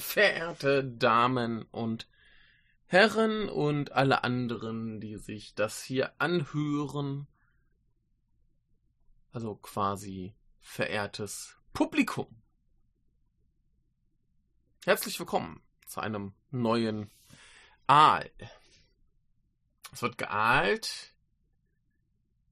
verehrte 0.00 0.84
Damen 0.84 1.62
und 1.70 2.08
Herren 2.86 3.48
und 3.48 3.92
alle 3.92 4.24
anderen, 4.24 5.00
die 5.00 5.16
sich 5.16 5.54
das 5.54 5.82
hier 5.82 6.12
anhören. 6.18 7.28
Also 9.32 9.54
quasi 9.54 10.34
verehrtes 10.60 11.56
Publikum. 11.72 12.42
Herzlich 14.84 15.20
willkommen 15.20 15.62
zu 15.86 16.00
einem 16.00 16.34
neuen 16.50 17.10
Aal. 17.86 18.30
Es 19.92 20.02
wird 20.02 20.18
geahlt, 20.18 21.14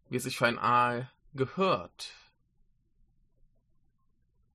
wie 0.08 0.16
es 0.16 0.24
sich 0.24 0.36
für 0.36 0.46
ein 0.46 0.58
Aal 0.58 1.10
gehört. 1.34 2.12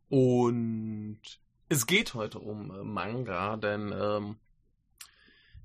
Und 0.09 1.42
es 1.73 1.87
geht 1.87 2.13
heute 2.13 2.39
um 2.39 2.71
äh, 2.71 2.83
Manga, 2.83 3.57
denn 3.57 3.91
ähm, 3.91 4.37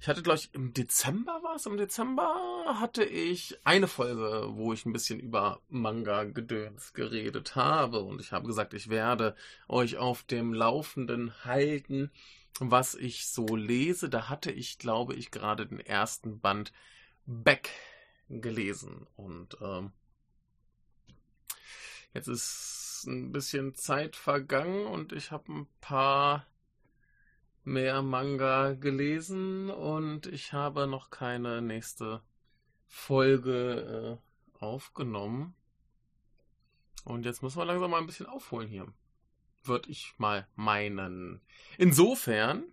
ich 0.00 0.08
hatte, 0.08 0.22
glaube 0.22 0.38
ich, 0.38 0.54
im 0.54 0.72
Dezember 0.72 1.40
war 1.42 1.56
es, 1.56 1.66
im 1.66 1.76
Dezember 1.76 2.78
hatte 2.80 3.04
ich 3.04 3.58
eine 3.64 3.88
Folge, 3.88 4.48
wo 4.52 4.72
ich 4.72 4.86
ein 4.86 4.92
bisschen 4.92 5.18
über 5.18 5.60
Manga-Gedöns 5.68 6.92
geredet 6.92 7.56
habe. 7.56 8.00
Und 8.00 8.20
ich 8.20 8.30
habe 8.30 8.46
gesagt, 8.46 8.74
ich 8.74 8.90
werde 8.90 9.34
euch 9.68 9.96
auf 9.96 10.22
dem 10.22 10.54
Laufenden 10.54 11.44
halten, 11.44 12.12
was 12.60 12.94
ich 12.94 13.26
so 13.26 13.56
lese. 13.56 14.08
Da 14.08 14.28
hatte 14.28 14.52
ich, 14.52 14.78
glaube 14.78 15.14
ich, 15.14 15.32
gerade 15.32 15.66
den 15.66 15.80
ersten 15.80 16.38
Band 16.38 16.72
Back 17.26 17.70
gelesen. 18.28 19.06
Und 19.16 19.58
ähm, 19.60 19.90
jetzt 22.14 22.28
ist 22.28 22.77
ein 23.04 23.32
bisschen 23.32 23.74
Zeit 23.74 24.16
vergangen 24.16 24.86
und 24.86 25.12
ich 25.12 25.30
habe 25.30 25.52
ein 25.52 25.66
paar 25.80 26.46
mehr 27.64 28.02
Manga 28.02 28.72
gelesen 28.72 29.70
und 29.70 30.26
ich 30.26 30.52
habe 30.52 30.86
noch 30.86 31.10
keine 31.10 31.60
nächste 31.60 32.22
Folge 32.86 34.18
äh, 34.58 34.64
aufgenommen. 34.64 35.54
Und 37.04 37.24
jetzt 37.24 37.42
müssen 37.42 37.58
wir 37.58 37.64
langsam 37.64 37.90
mal 37.90 37.98
ein 37.98 38.06
bisschen 38.06 38.26
aufholen 38.26 38.68
hier. 38.68 38.86
Würde 39.64 39.90
ich 39.90 40.14
mal 40.18 40.46
meinen. 40.56 41.40
Insofern 41.76 42.64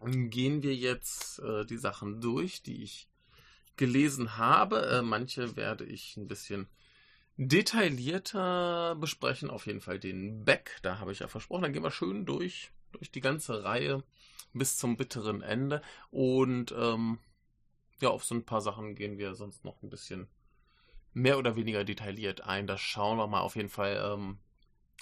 gehen 0.00 0.62
wir 0.62 0.74
jetzt 0.74 1.38
äh, 1.40 1.64
die 1.64 1.78
Sachen 1.78 2.20
durch, 2.20 2.62
die 2.62 2.82
ich 2.82 3.08
gelesen 3.76 4.36
habe. 4.36 4.86
Äh, 4.86 5.02
manche 5.02 5.56
werde 5.56 5.84
ich 5.84 6.16
ein 6.16 6.28
bisschen 6.28 6.68
detaillierter 7.36 8.96
besprechen. 8.96 9.50
Auf 9.50 9.66
jeden 9.66 9.80
Fall 9.80 9.98
den 9.98 10.44
Back, 10.44 10.78
da 10.82 10.98
habe 10.98 11.12
ich 11.12 11.20
ja 11.20 11.28
versprochen. 11.28 11.62
Dann 11.62 11.72
gehen 11.72 11.82
wir 11.82 11.90
schön 11.90 12.26
durch, 12.26 12.70
durch 12.92 13.10
die 13.10 13.20
ganze 13.20 13.64
Reihe 13.64 14.02
bis 14.52 14.76
zum 14.76 14.96
bitteren 14.96 15.42
Ende. 15.42 15.82
Und 16.10 16.72
ähm, 16.76 17.18
ja, 18.00 18.10
auf 18.10 18.24
so 18.24 18.34
ein 18.34 18.44
paar 18.44 18.60
Sachen 18.60 18.94
gehen 18.94 19.18
wir 19.18 19.34
sonst 19.34 19.64
noch 19.64 19.82
ein 19.82 19.90
bisschen 19.90 20.28
mehr 21.12 21.38
oder 21.38 21.56
weniger 21.56 21.84
detailliert 21.84 22.42
ein. 22.42 22.66
Das 22.66 22.80
schauen 22.80 23.18
wir 23.18 23.26
mal 23.26 23.40
auf 23.40 23.56
jeden 23.56 23.68
Fall. 23.68 24.12
Ähm, 24.12 24.38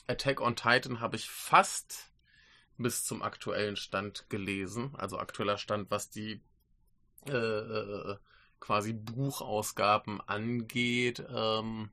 Attack 0.06 0.40
on 0.40 0.56
Titan 0.56 1.00
habe 1.00 1.16
ich 1.16 1.28
fast 1.28 2.12
bis 2.78 3.04
zum 3.04 3.22
aktuellen 3.22 3.76
Stand 3.76 4.28
gelesen. 4.28 4.94
Also 4.96 5.18
aktueller 5.18 5.58
Stand, 5.58 5.90
was 5.90 6.10
die 6.10 6.42
äh, 7.28 7.32
äh, 7.32 8.16
quasi 8.60 8.92
Buchausgaben 8.92 10.20
angeht. 10.20 11.24
Ähm, 11.28 11.90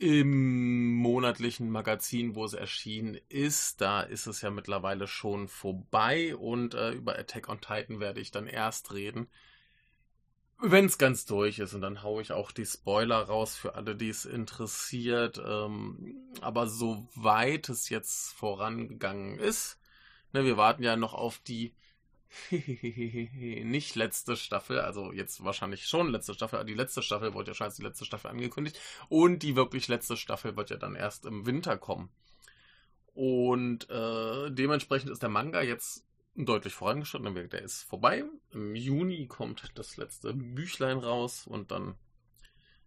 im 0.00 0.94
monatlichen 0.94 1.68
Magazin, 1.68 2.34
wo 2.34 2.46
es 2.46 2.54
erschienen 2.54 3.20
ist. 3.28 3.82
Da 3.82 4.00
ist 4.00 4.26
es 4.26 4.40
ja 4.40 4.50
mittlerweile 4.50 5.06
schon 5.06 5.46
vorbei 5.46 6.34
und 6.34 6.72
äh, 6.72 6.92
über 6.92 7.18
Attack 7.18 7.50
on 7.50 7.60
Titan 7.60 8.00
werde 8.00 8.18
ich 8.18 8.30
dann 8.30 8.46
erst 8.46 8.94
reden, 8.94 9.28
wenn 10.58 10.86
es 10.86 10.96
ganz 10.96 11.26
durch 11.26 11.58
ist. 11.58 11.74
Und 11.74 11.82
dann 11.82 12.02
haue 12.02 12.22
ich 12.22 12.32
auch 12.32 12.50
die 12.50 12.64
Spoiler 12.64 13.18
raus 13.18 13.56
für 13.56 13.74
alle, 13.74 13.94
die 13.94 14.08
es 14.08 14.24
interessiert. 14.24 15.38
Ähm, 15.46 16.16
aber 16.40 16.66
soweit 16.66 17.68
es 17.68 17.90
jetzt 17.90 18.32
vorangegangen 18.32 19.38
ist, 19.38 19.78
ne, 20.32 20.46
wir 20.46 20.56
warten 20.56 20.82
ja 20.82 20.96
noch 20.96 21.12
auf 21.12 21.40
die 21.40 21.74
nicht 22.50 23.96
letzte 23.96 24.36
Staffel, 24.36 24.80
also 24.80 25.12
jetzt 25.12 25.44
wahrscheinlich 25.44 25.86
schon 25.86 26.10
letzte 26.10 26.34
Staffel, 26.34 26.64
die 26.64 26.74
letzte 26.74 27.02
Staffel 27.02 27.34
wurde 27.34 27.50
ja 27.50 27.54
schon 27.54 27.66
als 27.66 27.76
die 27.76 27.82
letzte 27.82 28.04
Staffel 28.04 28.30
angekündigt 28.30 28.78
und 29.08 29.42
die 29.42 29.56
wirklich 29.56 29.88
letzte 29.88 30.16
Staffel 30.16 30.56
wird 30.56 30.70
ja 30.70 30.76
dann 30.76 30.94
erst 30.94 31.26
im 31.26 31.46
Winter 31.46 31.76
kommen. 31.76 32.10
Und 33.12 33.90
äh, 33.90 34.50
dementsprechend 34.50 35.10
ist 35.10 35.22
der 35.22 35.28
Manga 35.28 35.60
jetzt 35.60 36.06
deutlich 36.36 36.72
vorangeschritten, 36.72 37.50
der 37.50 37.62
ist 37.62 37.82
vorbei. 37.82 38.24
Im 38.52 38.76
Juni 38.76 39.26
kommt 39.26 39.72
das 39.74 39.96
letzte 39.96 40.32
Büchlein 40.32 40.98
raus 40.98 41.46
und 41.46 41.72
dann 41.72 41.96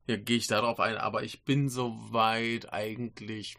ja, 0.07 0.15
gehe 0.15 0.37
ich 0.37 0.47
darauf 0.47 0.79
ein, 0.79 0.97
aber 0.97 1.23
ich 1.23 1.43
bin 1.43 1.69
soweit 1.69 2.71
eigentlich 2.71 3.57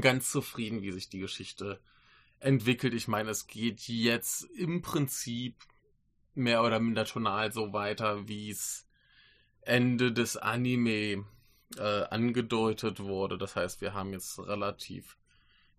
ganz 0.00 0.30
zufrieden, 0.30 0.82
wie 0.82 0.92
sich 0.92 1.08
die 1.10 1.20
Geschichte 1.20 1.80
äh, 1.82 1.97
entwickelt. 2.40 2.94
Ich 2.94 3.08
meine, 3.08 3.30
es 3.30 3.46
geht 3.46 3.80
jetzt 3.88 4.44
im 4.56 4.82
Prinzip 4.82 5.56
mehr 6.34 6.62
oder 6.62 6.80
minder 6.80 7.04
tonal 7.04 7.52
so 7.52 7.72
weiter, 7.72 8.28
wie 8.28 8.50
es 8.50 8.86
Ende 9.62 10.12
des 10.12 10.36
Anime 10.36 11.24
äh, 11.76 12.02
angedeutet 12.10 13.00
wurde. 13.00 13.38
Das 13.38 13.56
heißt, 13.56 13.80
wir 13.80 13.92
haben 13.94 14.12
jetzt 14.12 14.38
relativ 14.38 15.18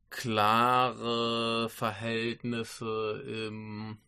klare 0.09 1.69
Verhältnisse 1.69 3.23
im 3.27 3.99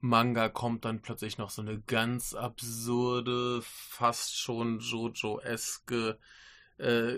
Manga 0.00 0.50
kommt 0.50 0.84
dann 0.84 1.00
plötzlich 1.00 1.38
noch 1.38 1.48
so 1.48 1.62
eine 1.62 1.80
ganz 1.80 2.34
absurde, 2.34 3.62
fast 3.62 4.38
schon 4.38 4.80
Jojo-eske, 4.80 6.18
äh, 6.76 7.14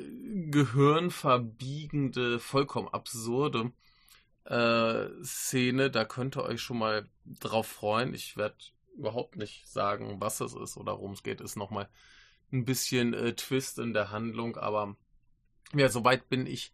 gehirnverbiegende, 0.51 2.39
vollkommen 2.39 2.87
absurde 2.87 3.73
äh, 4.47 5.09
Szene. 5.23 5.91
Da 5.91 6.05
könnt 6.05 6.37
ihr 6.37 6.45
euch 6.45 6.61
schon 6.61 6.79
mal 6.79 7.09
drauf 7.41 7.67
freuen. 7.67 8.15
Ich 8.15 8.37
werde 8.37 8.57
überhaupt 8.97 9.37
nicht 9.37 9.69
sagen, 9.69 10.21
was 10.21 10.41
es 10.41 10.55
ist 10.55 10.77
oder 10.77 10.93
worum 10.93 11.13
es 11.13 11.23
geht. 11.23 11.41
Ist 11.41 11.57
nochmal 11.57 11.89
ein 12.53 12.65
bisschen 12.65 13.15
äh, 13.15 13.35
Twist 13.35 13.79
in 13.79 13.93
der 13.93 14.11
Handlung, 14.11 14.57
aber 14.57 14.97
ja, 15.75 15.89
soweit 15.89 16.29
bin 16.29 16.47
ich 16.47 16.73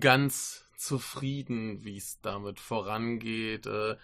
ganz 0.00 0.66
zufrieden, 0.76 1.84
wie 1.84 1.96
es 1.96 2.20
damit 2.20 2.60
vorangeht. 2.60 3.66
Äh, 3.66 3.96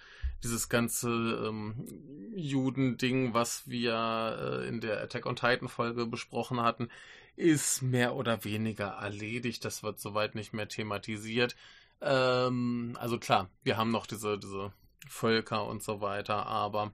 dieses 0.44 0.68
ganze 0.68 1.08
ähm, 1.08 1.84
Juden-Ding, 2.36 3.34
was 3.34 3.68
wir 3.68 4.62
äh, 4.62 4.68
in 4.68 4.80
der 4.80 5.03
Attack 5.03 5.27
on 5.27 5.34
Titan 5.34 5.68
Folge 5.68 6.06
besprochen 6.06 6.62
hatten, 6.62 6.88
ist 7.34 7.83
mehr 7.83 8.15
oder 8.15 8.44
weniger 8.44 8.88
erledigt. 8.88 9.65
Das 9.65 9.83
wird 9.83 9.98
soweit 9.98 10.34
nicht 10.34 10.53
mehr 10.53 10.68
thematisiert. 10.68 11.56
Ähm, 12.00 12.97
also 13.00 13.18
klar, 13.18 13.50
wir 13.62 13.77
haben 13.77 13.91
noch 13.91 14.06
diese, 14.06 14.39
diese 14.39 14.72
Völker 15.09 15.66
und 15.66 15.83
so 15.83 16.00
weiter, 16.00 16.47
aber 16.47 16.92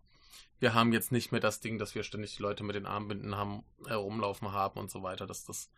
wir 0.59 0.75
haben 0.75 0.93
jetzt 0.93 1.13
nicht 1.13 1.33
mehr 1.33 1.41
das 1.41 1.61
Ding, 1.61 1.79
dass 1.79 1.95
wir 1.95 2.03
ständig 2.03 2.37
die 2.37 2.43
Leute 2.43 2.65
mit 2.65 2.77
den 2.77 2.87
Armbinden 2.87 3.37
haben, 3.37 3.65
herumlaufen 3.87 4.53
haben 4.53 4.81
und 4.81 4.91
so 4.91 5.03
weiter. 5.03 5.27
Das, 5.27 5.45
das 5.45 5.71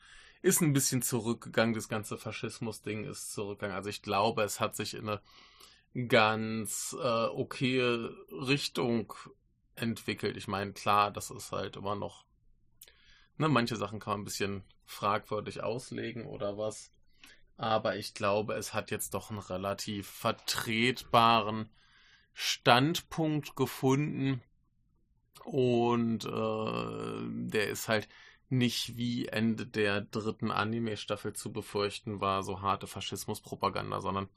ist 0.42 0.60
ein 0.60 0.72
bisschen 0.72 1.02
zurückgegangen. 1.02 1.74
Das 1.74 1.88
ganze 1.88 2.18
Faschismus-Ding 2.18 3.04
ist 3.04 3.32
zurückgegangen. 3.32 3.76
Also 3.76 3.88
ich 3.88 4.02
glaube, 4.02 4.42
es 4.42 4.60
hat 4.60 4.76
sich 4.76 4.94
in 4.94 5.08
eine 5.08 5.20
ganz 6.08 6.94
äh, 6.98 7.26
okaye 7.26 8.14
Richtung 8.30 9.12
entwickelt. 9.76 10.36
Ich 10.36 10.46
meine, 10.46 10.72
klar, 10.72 11.10
das 11.10 11.30
ist 11.30 11.52
halt 11.52 11.76
immer 11.76 11.94
noch. 11.94 12.24
Ne, 13.38 13.48
manche 13.48 13.76
Sachen 13.76 13.98
kann 13.98 14.12
man 14.12 14.20
ein 14.20 14.24
bisschen 14.24 14.62
fragwürdig 14.84 15.62
auslegen 15.62 16.26
oder 16.26 16.56
was. 16.58 16.92
Aber 17.56 17.96
ich 17.96 18.14
glaube, 18.14 18.54
es 18.54 18.74
hat 18.74 18.90
jetzt 18.90 19.14
doch 19.14 19.30
einen 19.30 19.38
relativ 19.38 20.08
vertretbaren 20.08 21.70
Standpunkt 22.34 23.56
gefunden. 23.56 24.42
Und 25.44 26.24
äh, 26.24 27.48
der 27.48 27.68
ist 27.68 27.88
halt 27.88 28.08
nicht 28.48 28.96
wie 28.96 29.26
Ende 29.26 29.66
der 29.66 30.02
dritten 30.02 30.50
Anime-Staffel 30.50 31.32
zu 31.32 31.52
befürchten 31.52 32.20
war, 32.20 32.42
so 32.42 32.60
harte 32.60 32.86
Faschismuspropaganda, 32.86 34.00
sondern 34.00 34.28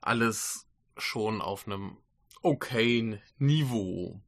alles 0.00 0.66
schon 0.96 1.40
auf 1.40 1.66
einem 1.66 1.98
okayen 2.42 3.20
Niveau. 3.38 4.20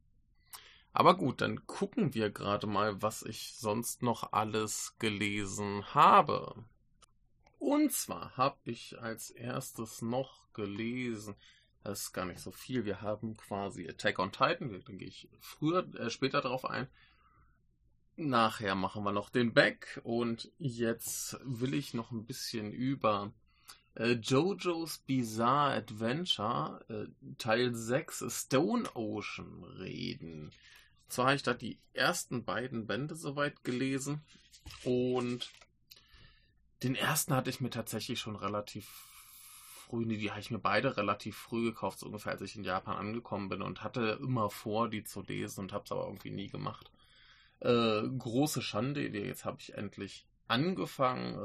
Aber 0.93 1.15
gut, 1.15 1.41
dann 1.41 1.65
gucken 1.67 2.13
wir 2.13 2.29
gerade 2.31 2.67
mal, 2.67 3.01
was 3.01 3.23
ich 3.23 3.53
sonst 3.55 4.01
noch 4.01 4.33
alles 4.33 4.95
gelesen 4.97 5.93
habe. 5.93 6.63
Und 7.59 7.91
zwar 7.91 8.37
habe 8.37 8.57
ich 8.63 8.99
als 8.99 9.31
erstes 9.31 10.01
noch 10.01 10.51
gelesen, 10.53 11.35
das 11.83 12.03
ist 12.03 12.13
gar 12.13 12.25
nicht 12.25 12.39
so 12.39 12.51
viel, 12.51 12.85
wir 12.85 13.01
haben 13.01 13.35
quasi 13.37 13.87
Attack 13.87 14.17
on 14.19 14.31
Titan, 14.31 14.71
da 14.71 14.93
gehe 14.93 15.07
ich 15.07 15.29
früher, 15.39 15.87
äh, 15.95 16.09
später 16.09 16.41
drauf 16.41 16.65
ein. 16.65 16.87
Nachher 18.15 18.75
machen 18.75 19.03
wir 19.03 19.11
noch 19.11 19.29
den 19.29 19.53
Back 19.53 20.01
und 20.03 20.51
jetzt 20.57 21.37
will 21.43 21.73
ich 21.73 21.93
noch 21.93 22.11
ein 22.11 22.25
bisschen 22.25 22.71
über 22.71 23.33
äh, 23.95 24.11
JoJo's 24.11 24.99
Bizarre 24.99 25.75
Adventure 25.75 26.85
äh, 26.89 27.07
Teil 27.37 27.75
6 27.75 28.25
Stone 28.29 28.89
Ocean 28.95 29.63
reden. 29.63 30.51
Zwar 31.07 31.27
habe 31.27 31.35
ich 31.35 31.43
da 31.43 31.53
die 31.53 31.79
ersten 31.93 32.45
beiden 32.45 32.87
Bände 32.87 33.15
soweit 33.15 33.63
gelesen 33.63 34.21
und 34.83 35.49
den 36.83 36.95
ersten 36.95 37.35
hatte 37.35 37.49
ich 37.49 37.61
mir 37.61 37.69
tatsächlich 37.69 38.19
schon 38.19 38.35
relativ 38.35 38.87
früh, 39.89 40.05
nee, 40.05 40.17
die 40.17 40.29
habe 40.29 40.39
ich 40.39 40.51
mir 40.51 40.59
beide 40.59 40.97
relativ 40.97 41.35
früh 41.35 41.63
gekauft, 41.65 41.99
so 41.99 42.05
ungefähr 42.05 42.33
als 42.33 42.41
ich 42.41 42.55
in 42.55 42.63
Japan 42.63 42.97
angekommen 42.97 43.49
bin 43.49 43.61
und 43.61 43.83
hatte 43.83 44.19
immer 44.21 44.49
vor, 44.49 44.89
die 44.89 45.03
zu 45.03 45.21
lesen 45.21 45.61
und 45.61 45.73
habe 45.73 45.85
es 45.85 45.91
aber 45.91 46.05
irgendwie 46.05 46.31
nie 46.31 46.47
gemacht. 46.47 46.91
Äh, 47.59 48.03
große 48.03 48.61
Schande, 48.61 49.07
jetzt 49.07 49.45
habe 49.45 49.57
ich 49.59 49.73
endlich 49.73 50.25
angefangen. 50.47 51.35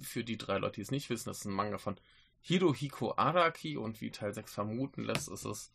Äh, 0.00 0.04
für 0.04 0.24
die 0.24 0.36
drei 0.36 0.58
Leute, 0.58 0.76
die 0.76 0.82
es 0.82 0.90
nicht 0.90 1.08
wissen, 1.10 1.28
das 1.28 1.38
ist 1.38 1.44
ein 1.46 1.52
Manga 1.52 1.78
von 1.78 1.98
Hirohiko 2.40 3.14
Araki 3.16 3.76
und 3.76 4.00
wie 4.00 4.10
Teil 4.10 4.32
6 4.32 4.52
vermuten 4.52 5.04
lässt, 5.04 5.28
ist 5.28 5.44
es 5.44 5.72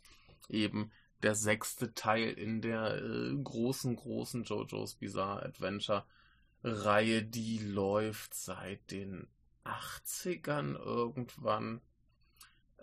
eben 0.50 0.92
der 1.22 1.36
sechste 1.36 1.94
Teil 1.94 2.32
in 2.32 2.62
der 2.62 3.02
äh, 3.02 3.34
großen, 3.42 3.96
großen 3.96 4.44
JoJo's 4.44 4.96
Bizarre 4.96 5.44
Adventure 5.44 6.06
Reihe, 6.64 7.24
die 7.24 7.60
läuft 7.60 8.34
seit 8.34 8.92
den 8.92 9.28
80ern 9.66 10.76
irgendwann. 10.76 11.82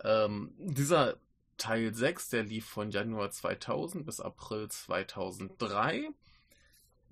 Ähm, 0.03 0.53
dieser 0.57 1.17
Teil 1.57 1.93
6, 1.93 2.29
der 2.29 2.43
lief 2.43 2.65
von 2.65 2.91
Januar 2.91 3.31
2000 3.31 4.05
bis 4.05 4.19
April 4.19 4.67
2003 4.69 6.09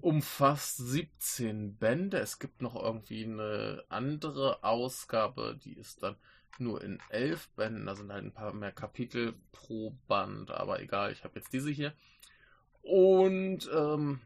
umfasst 0.02 0.78
17 0.78 1.76
Bände. 1.76 2.20
Es 2.20 2.40
gibt 2.40 2.62
noch 2.62 2.76
irgendwie 2.76 3.26
eine 3.26 3.84
andere 3.90 4.64
Ausgabe, 4.64 5.60
die 5.64 5.74
ist 5.74 6.04
dann 6.04 6.16
nur 6.58 6.84
in 6.84 7.00
11 7.10 7.50
Bänden. 7.50 7.86
Da 7.86 7.96
sind 7.96 8.12
halt 8.12 8.24
ein 8.24 8.34
paar 8.34 8.54
mehr 8.54 8.72
Kapitel 8.72 9.34
pro 9.52 9.96
Band, 10.08 10.52
aber 10.52 10.82
egal, 10.82 11.12
ich 11.12 11.24
habe 11.24 11.40
jetzt 11.40 11.54
diese 11.54 11.70
hier. 11.70 11.94
Und 12.82 13.70
ähm, 13.74 14.22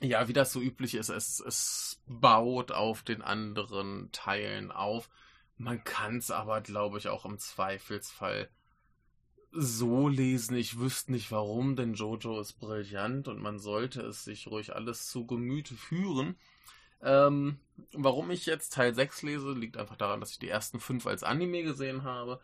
ja, 0.00 0.28
wie 0.28 0.32
das 0.32 0.52
so 0.52 0.60
üblich 0.60 0.94
ist, 0.94 1.08
es, 1.08 1.40
es 1.40 2.02
baut 2.06 2.72
auf 2.72 3.02
den 3.02 3.22
anderen 3.22 4.10
Teilen 4.12 4.70
auf. 4.70 5.08
Man 5.56 5.82
kann 5.82 6.18
es 6.18 6.30
aber, 6.30 6.60
glaube 6.60 6.98
ich, 6.98 7.08
auch 7.08 7.24
im 7.24 7.38
Zweifelsfall 7.38 8.48
so 9.50 10.08
lesen. 10.08 10.56
Ich 10.56 10.78
wüsste 10.78 11.12
nicht 11.12 11.32
warum, 11.32 11.74
denn 11.74 11.94
Jojo 11.94 12.40
ist 12.40 12.54
brillant 12.54 13.28
und 13.28 13.40
man 13.40 13.58
sollte 13.58 14.02
es 14.02 14.24
sich 14.24 14.46
ruhig 14.46 14.74
alles 14.74 15.08
zu 15.08 15.26
Gemüte 15.26 15.74
führen. 15.74 16.36
Ähm, 17.00 17.58
warum 17.92 18.30
ich 18.30 18.46
jetzt 18.46 18.72
Teil 18.74 18.94
6 18.94 19.22
lese, 19.22 19.52
liegt 19.52 19.76
einfach 19.76 19.96
daran, 19.96 20.20
dass 20.20 20.32
ich 20.32 20.38
die 20.38 20.48
ersten 20.48 20.80
fünf 20.80 21.06
als 21.06 21.22
Anime 21.22 21.62
gesehen 21.62 22.02
habe. 22.02 22.40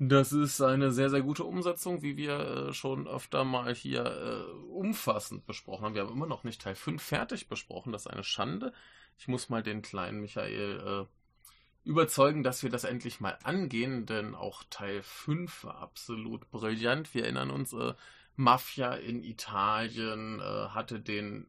Das 0.00 0.32
ist 0.32 0.60
eine 0.60 0.92
sehr, 0.92 1.10
sehr 1.10 1.22
gute 1.22 1.42
Umsetzung, 1.42 2.02
wie 2.02 2.16
wir 2.16 2.38
äh, 2.38 2.72
schon 2.72 3.08
öfter 3.08 3.42
mal 3.42 3.74
hier 3.74 4.04
äh, 4.04 4.52
umfassend 4.70 5.44
besprochen 5.44 5.84
haben. 5.84 5.94
Wir 5.94 6.02
haben 6.02 6.12
immer 6.12 6.26
noch 6.26 6.44
nicht 6.44 6.62
Teil 6.62 6.76
5 6.76 7.02
fertig 7.02 7.48
besprochen. 7.48 7.90
Das 7.90 8.06
ist 8.06 8.12
eine 8.12 8.22
Schande. 8.22 8.72
Ich 9.18 9.26
muss 9.26 9.48
mal 9.48 9.64
den 9.64 9.82
kleinen 9.82 10.20
Michael 10.20 11.06
äh, 11.08 11.88
überzeugen, 11.88 12.44
dass 12.44 12.62
wir 12.62 12.70
das 12.70 12.84
endlich 12.84 13.18
mal 13.18 13.38
angehen, 13.42 14.06
denn 14.06 14.36
auch 14.36 14.62
Teil 14.70 15.02
5 15.02 15.64
war 15.64 15.78
absolut 15.78 16.48
brillant. 16.52 17.12
Wir 17.12 17.24
erinnern 17.24 17.50
uns, 17.50 17.72
äh, 17.72 17.94
Mafia 18.36 18.94
in 18.94 19.24
Italien 19.24 20.38
äh, 20.38 20.68
hatte 20.68 21.00
den, 21.00 21.48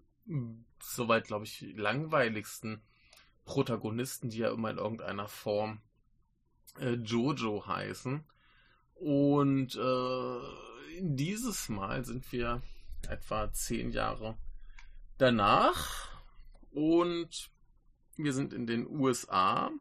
soweit 0.82 1.28
glaube 1.28 1.46
ich, 1.46 1.62
langweiligsten 1.76 2.82
Protagonisten, 3.46 4.32
die 4.32 4.40
ja 4.40 4.52
immer 4.52 4.72
in 4.72 4.80
irgendeiner 4.80 5.28
Form 5.28 5.82
Jojo 6.80 7.68
heißen. 7.68 8.24
Und 9.00 9.76
äh, 9.76 11.00
dieses 11.00 11.70
Mal 11.70 12.04
sind 12.06 12.32
wir 12.32 12.62
etwa 13.08 13.52
zehn 13.54 13.92
Jahre 13.92 14.38
danach 15.18 16.10
und 16.72 17.50
wir 18.18 18.34
sind 18.34 18.54
in 18.54 18.68
den 18.68 18.88
USA 18.88 19.72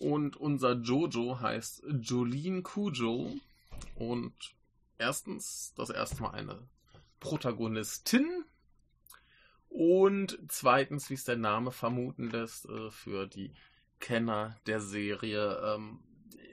und 0.00 0.38
unser 0.38 0.76
Jojo 0.76 1.40
heißt 1.40 1.84
Jolene 2.00 2.62
Kujo. 2.62 3.36
Und 3.94 4.34
erstens, 4.96 5.74
das 5.76 5.90
erste 5.90 6.22
Mal 6.22 6.30
eine 6.30 6.68
Protagonistin. 7.20 8.44
Und 9.68 10.38
zweitens, 10.48 11.10
wie 11.10 11.14
es 11.14 11.24
der 11.24 11.36
Name 11.36 11.70
vermuten 11.70 12.30
lässt, 12.30 12.66
äh, 12.66 12.90
für 12.90 13.26
die 13.26 13.52
Kenner 14.00 14.58
der 14.66 14.80
Serie, 14.80 15.60
ähm, 15.62 16.02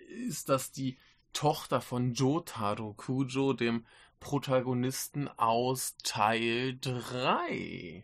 ist 0.09 0.49
das 0.49 0.73
die 0.73 0.97
Tochter 1.37 1.81
von 1.81 2.13
Jotaro 2.13 2.95
Kujo, 2.95 3.53
dem 3.53 3.85
Protagonisten 4.19 5.27
aus 5.37 5.95
Teil 5.97 6.79
3. 6.81 8.03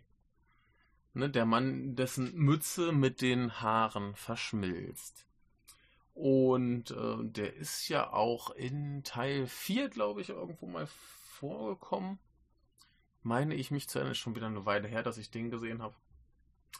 Ne, 1.16 1.30
der 1.32 1.48
Mann, 1.48 1.96
dessen 1.96 2.36
Mütze 2.36 2.92
mit 2.92 3.22
den 3.22 3.60
Haaren 3.60 4.16
verschmilzt. 4.16 5.26
Und 6.14 6.92
äh, 6.92 7.24
der 7.24 7.56
ist 7.56 7.88
ja 7.90 8.14
auch 8.14 8.52
in 8.52 9.04
Teil 9.04 9.48
4, 9.48 9.90
glaube 9.90 10.22
ich, 10.22 10.30
irgendwo 10.30 10.68
mal 10.68 10.86
vorgekommen. 10.86 12.20
Meine 13.24 13.56
ich 13.56 13.72
mich 13.72 13.90
zu 13.90 13.98
erinnern, 13.98 14.12
ist 14.12 14.20
schon 14.20 14.36
wieder 14.36 14.46
eine 14.46 14.68
Weile 14.68 14.88
her, 14.88 15.02
dass 15.02 15.18
ich 15.18 15.32
den 15.32 15.50
gesehen 15.50 15.82
habe. 15.82 15.96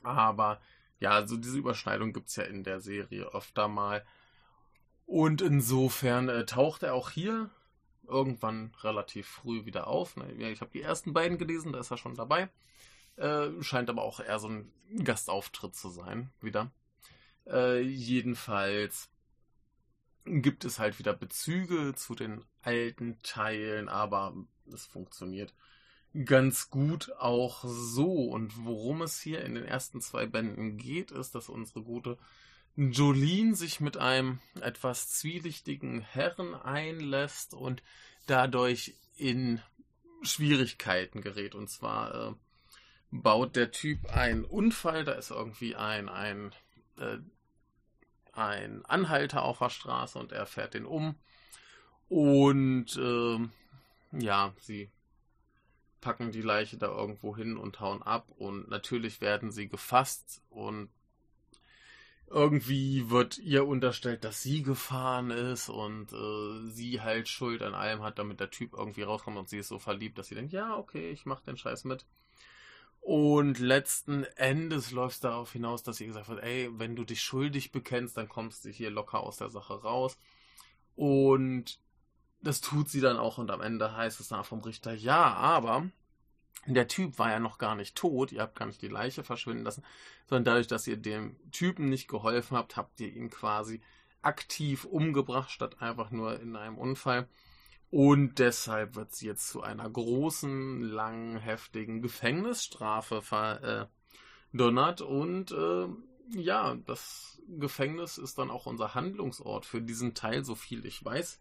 Aber 0.04 0.62
ja, 1.00 1.14
also 1.14 1.36
diese 1.36 1.58
Überschneidung 1.58 2.14
gibt 2.14 2.30
es 2.30 2.36
ja 2.36 2.44
in 2.44 2.64
der 2.64 2.80
Serie 2.80 3.34
öfter 3.34 3.68
mal. 3.68 4.06
Und 5.06 5.42
insofern 5.42 6.30
äh, 6.30 6.46
taucht 6.46 6.84
er 6.84 6.94
auch 6.94 7.10
hier 7.10 7.50
irgendwann 8.08 8.74
relativ 8.82 9.28
früh 9.28 9.66
wieder 9.66 9.88
auf. 9.88 10.18
Ne? 10.18 10.32
Ich 10.52 10.62
habe 10.62 10.72
die 10.72 10.82
ersten 10.82 11.14
beiden 11.14 11.38
gelesen, 11.38 11.72
da 11.74 11.80
ist 11.80 11.92
er 11.92 11.98
schon 11.98 12.16
dabei. 12.16 12.50
Äh, 13.16 13.50
scheint 13.62 13.90
aber 13.90 14.04
auch 14.04 14.20
eher 14.20 14.40
so 14.40 14.50
ein 14.50 14.72
Gastauftritt 15.04 15.76
zu 15.76 15.90
sein, 15.90 16.32
wieder. 16.42 16.72
Äh, 17.46 17.82
jedenfalls 17.82 19.10
gibt 20.26 20.66
es 20.66 20.80
halt 20.80 21.00
wieder 21.00 21.14
Bezüge 21.14 21.94
zu 21.96 22.16
den 22.16 22.44
alten 22.62 23.20
Teilen, 23.24 23.90
aber 23.90 24.34
es 24.72 24.86
funktioniert 24.86 25.54
ganz 26.26 26.70
gut 26.70 27.12
auch 27.20 27.64
so. 27.66 28.30
Und 28.30 28.66
worum 28.66 29.02
es 29.02 29.20
hier 29.20 29.44
in 29.44 29.56
den 29.56 29.66
ersten 29.66 30.02
zwei 30.02 30.26
Bänden 30.26 30.78
geht, 30.78 31.12
ist, 31.12 31.36
dass 31.36 31.50
unsere 31.50 31.84
gute 31.84 32.18
Jolene 32.76 33.56
sich 33.56 33.80
mit 33.80 33.98
einem 33.98 34.40
etwas 34.62 35.10
zwielichtigen 35.10 36.02
Herren 36.02 36.56
einlässt 36.56 37.54
und 37.54 37.84
dadurch 38.26 38.96
in 39.16 39.62
Schwierigkeiten 40.24 41.22
gerät. 41.22 41.56
Und 41.56 41.70
zwar 41.70 42.30
äh, 42.30 42.34
baut 43.12 43.56
der 43.56 43.72
Typ 43.72 44.06
einen 44.12 44.44
Unfall, 44.44 45.04
da 45.04 45.14
ist 45.14 45.30
irgendwie 45.30 45.76
ein, 45.76 46.10
ein 46.10 46.52
äh, 46.98 47.20
ein 48.34 48.84
Anhalter 48.86 49.44
auf 49.44 49.60
der 49.60 49.70
Straße 49.70 50.18
und 50.18 50.32
er 50.32 50.46
fährt 50.46 50.74
den 50.74 50.86
um. 50.86 51.16
Und 52.10 52.96
äh, 52.98 53.40
ja, 54.20 54.54
sie 54.60 54.92
packen 56.02 56.32
die 56.32 56.42
Leiche 56.42 56.78
da 56.78 56.88
irgendwo 56.88 57.36
hin 57.36 57.58
und 57.58 57.80
hauen 57.80 58.02
ab. 58.02 58.30
Und 58.30 58.70
natürlich 58.70 59.22
werden 59.22 59.52
sie 59.52 59.70
gefasst 59.70 60.42
und 60.50 60.90
irgendwie 62.28 63.10
wird 63.10 63.38
ihr 63.38 63.68
unterstellt, 63.68 64.24
dass 64.24 64.42
sie 64.42 64.64
gefahren 64.64 65.30
ist 65.30 65.70
und 65.70 66.12
äh, 66.14 66.70
sie 66.70 67.02
halt 67.02 67.30
Schuld 67.30 67.62
an 67.62 67.76
allem 67.76 68.02
hat, 68.02 68.18
damit 68.20 68.40
der 68.40 68.50
Typ 68.50 68.74
irgendwie 68.74 69.04
rauskommt 69.04 69.38
und 69.38 69.50
sie 69.50 69.60
ist 69.60 69.68
so 69.68 69.80
verliebt, 69.80 70.18
dass 70.18 70.28
sie 70.28 70.36
denkt, 70.36 70.54
ja, 70.54 70.76
okay, 70.76 71.12
ich 71.12 71.26
mach 71.26 71.42
den 71.42 71.58
Scheiß 71.58 71.84
mit. 71.84 72.06
Und 73.02 73.60
letzten 73.60 74.24
Endes 74.38 74.92
läuft 74.92 75.16
es 75.16 75.20
darauf 75.20 75.52
hinaus, 75.52 75.84
dass 75.84 75.98
sie 75.98 76.08
gesagt 76.08 76.30
hat, 76.30 76.40
ey, 76.40 76.70
wenn 76.80 76.96
du 76.96 77.04
dich 77.04 77.22
schuldig 77.22 77.72
bekennst, 77.72 78.16
dann 78.16 78.30
kommst 78.30 78.64
du 78.64 78.70
hier 78.70 78.90
locker 78.90 79.20
aus 79.20 79.38
der 79.38 79.50
Sache 79.50 79.74
raus. 79.74 80.18
Und 80.96 81.80
das 82.42 82.62
tut 82.62 82.90
sie 82.90 83.02
dann 83.02 83.18
auch 83.18 83.38
und 83.38 83.52
am 83.52 83.62
Ende 83.62 83.96
heißt 83.96 84.20
es 84.20 84.30
dann 84.30 84.44
vom 84.44 84.62
Richter, 84.62 84.94
ja, 84.94 85.34
aber 85.34 85.90
der 86.66 86.88
Typ 86.88 87.20
war 87.20 87.30
ja 87.30 87.40
noch 87.40 87.58
gar 87.58 87.76
nicht 87.76 87.96
tot, 87.96 88.32
ihr 88.32 88.42
habt 88.42 88.56
gar 88.56 88.66
nicht 88.66 88.82
die 88.82 88.88
Leiche 88.88 89.24
verschwinden 89.24 89.64
lassen, 89.64 89.84
sondern 90.28 90.46
dadurch, 90.46 90.68
dass 90.68 90.88
ihr 90.88 90.98
dem 90.98 91.36
Typen 91.52 91.90
nicht 91.90 92.08
geholfen 92.08 92.56
habt, 92.58 92.78
habt 92.78 93.00
ihr 93.00 93.14
ihn 93.14 93.30
quasi 93.30 93.82
aktiv 94.22 94.86
umgebracht, 94.86 95.52
statt 95.52 95.82
einfach 95.82 96.12
nur 96.12 96.40
in 96.40 96.56
einem 96.56 96.78
Unfall. 96.78 97.28
Und 97.92 98.40
deshalb 98.40 98.96
wird 98.96 99.14
sie 99.14 99.28
jetzt 99.28 99.50
zu 99.50 99.62
einer 99.62 99.88
großen, 99.88 100.82
langen, 100.82 101.38
heftigen 101.38 102.02
Gefängnisstrafe 102.02 103.22
verdonnert. 103.22 105.02
Und 105.02 105.52
äh, 105.52 105.88
ja, 106.30 106.76
das 106.88 107.40
Gefängnis 107.48 108.18
ist 108.18 108.40
dann 108.40 108.50
auch 108.50 108.66
unser 108.66 108.96
Handlungsort 108.96 109.66
für 109.66 109.82
diesen 109.82 110.16
Teil, 110.16 110.44
so 110.44 110.56
viel 110.56 110.86
ich 110.86 111.06
weiß. 111.06 111.40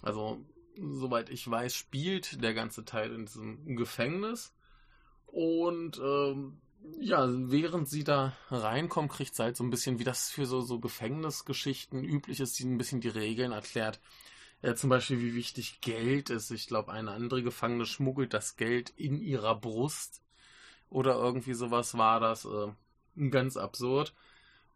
Also, 0.00 0.42
soweit 0.76 1.30
ich 1.30 1.48
weiß, 1.48 1.74
spielt 1.74 2.42
der 2.42 2.54
ganze 2.54 2.84
Teil 2.84 3.12
in 3.12 3.26
diesem 3.26 3.76
Gefängnis. 3.76 4.54
Und 5.26 5.98
äh, 5.98 6.34
ja, 7.00 7.26
während 7.28 7.88
sie 7.88 8.04
da 8.04 8.36
reinkommt, 8.50 9.12
kriegt 9.12 9.34
sie 9.34 9.42
halt 9.42 9.56
so 9.56 9.64
ein 9.64 9.70
bisschen, 9.70 9.98
wie 9.98 10.04
das 10.04 10.30
für 10.30 10.46
so, 10.46 10.60
so 10.60 10.78
Gefängnisgeschichten 10.78 12.04
üblich 12.04 12.40
ist, 12.40 12.58
die 12.58 12.64
ein 12.64 12.78
bisschen 12.78 13.00
die 13.00 13.08
Regeln 13.08 13.52
erklärt. 13.52 14.00
Äh, 14.62 14.74
zum 14.74 14.90
Beispiel, 14.90 15.20
wie 15.20 15.34
wichtig 15.34 15.80
Geld 15.80 16.30
ist. 16.30 16.50
Ich 16.50 16.66
glaube, 16.66 16.92
eine 16.92 17.10
andere 17.10 17.42
Gefangene 17.42 17.86
schmuggelt 17.86 18.34
das 18.34 18.56
Geld 18.56 18.90
in 18.90 19.20
ihrer 19.20 19.54
Brust. 19.54 20.22
Oder 20.90 21.16
irgendwie 21.16 21.54
sowas 21.54 21.96
war 21.96 22.20
das. 22.20 22.44
Äh, 22.44 22.72
ganz 23.30 23.56
absurd. 23.56 24.14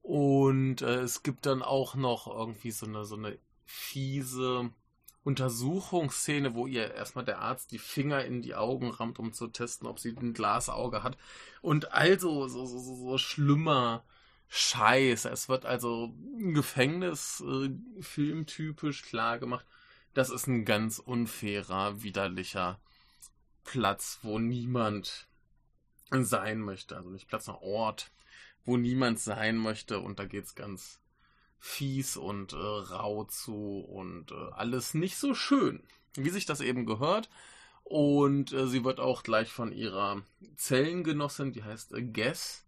Und 0.03 0.83
äh, 0.83 1.01
es 1.01 1.23
gibt 1.23 1.47
dann 1.47 1.63
auch 1.63 1.95
noch 1.95 2.27
irgendwie 2.27 2.71
so 2.71 2.87
eine, 2.87 3.05
so 3.05 3.17
eine 3.17 3.39
fiese 3.65 4.71
Untersuchungsszene, 5.29 6.55
wo 6.55 6.67
ihr 6.67 6.95
erstmal 6.95 7.23
der 7.27 7.41
Arzt 7.41 7.71
die 7.73 7.79
Finger 7.79 8.25
in 8.25 8.41
die 8.41 8.55
Augen 8.55 8.89
rammt, 8.89 9.19
um 9.19 9.35
zu 9.35 9.49
testen, 9.49 9.87
ob 9.87 9.99
sie 9.99 10.17
ein 10.17 10.33
Glasauge 10.33 11.03
hat. 11.03 11.19
Und 11.61 11.93
also 11.93 12.49
so, 12.49 12.65
so, 12.65 12.79
so, 12.79 12.97
so 12.97 13.19
schlimmer 13.19 14.07
Scheiß. 14.49 15.27
Es 15.27 15.51
wird 15.51 15.67
also 15.67 16.15
ein 16.39 16.55
Gefängnis 16.55 17.45
äh, 17.47 17.69
filmtypisch 18.01 19.03
klar 19.03 19.39
gemacht. 19.39 19.67
Das 20.15 20.31
ist 20.31 20.47
ein 20.47 20.65
ganz 20.65 20.99
unfairer, 20.99 22.03
widerlicher 22.03 22.81
Platz, 23.65 24.21
wo 24.23 24.39
niemand 24.39 25.29
sein 26.11 26.61
möchte. 26.61 26.97
Also 26.97 27.11
nicht 27.11 27.29
Platz, 27.29 27.45
sondern 27.45 27.65
Ort, 27.65 28.13
wo 28.65 28.79
niemand 28.79 29.21
sein 29.21 29.59
möchte. 29.59 30.01
Und 30.01 30.19
da 30.19 30.25
geht's 30.25 30.55
ganz 30.55 31.03
fies 31.59 32.17
und 32.17 32.53
äh, 32.53 32.57
rau 32.57 33.25
zu 33.25 33.81
und 33.81 34.33
äh, 34.33 34.53
alles 34.53 34.95
nicht 34.95 35.17
so 35.17 35.35
schön, 35.35 35.83
wie 36.15 36.31
sich 36.31 36.47
das 36.47 36.61
eben 36.61 36.87
gehört. 36.87 37.29
Und 37.85 38.53
äh, 38.53 38.67
sie 38.67 38.85
wird 38.85 39.01
auch 39.01 39.23
gleich 39.23 39.51
von 39.51 39.73
ihrer 39.73 40.23
Zellengenossin, 40.57 41.53
die 41.53 41.65
heißt 41.65 41.95
äh, 41.95 42.03
Guess, 42.03 42.67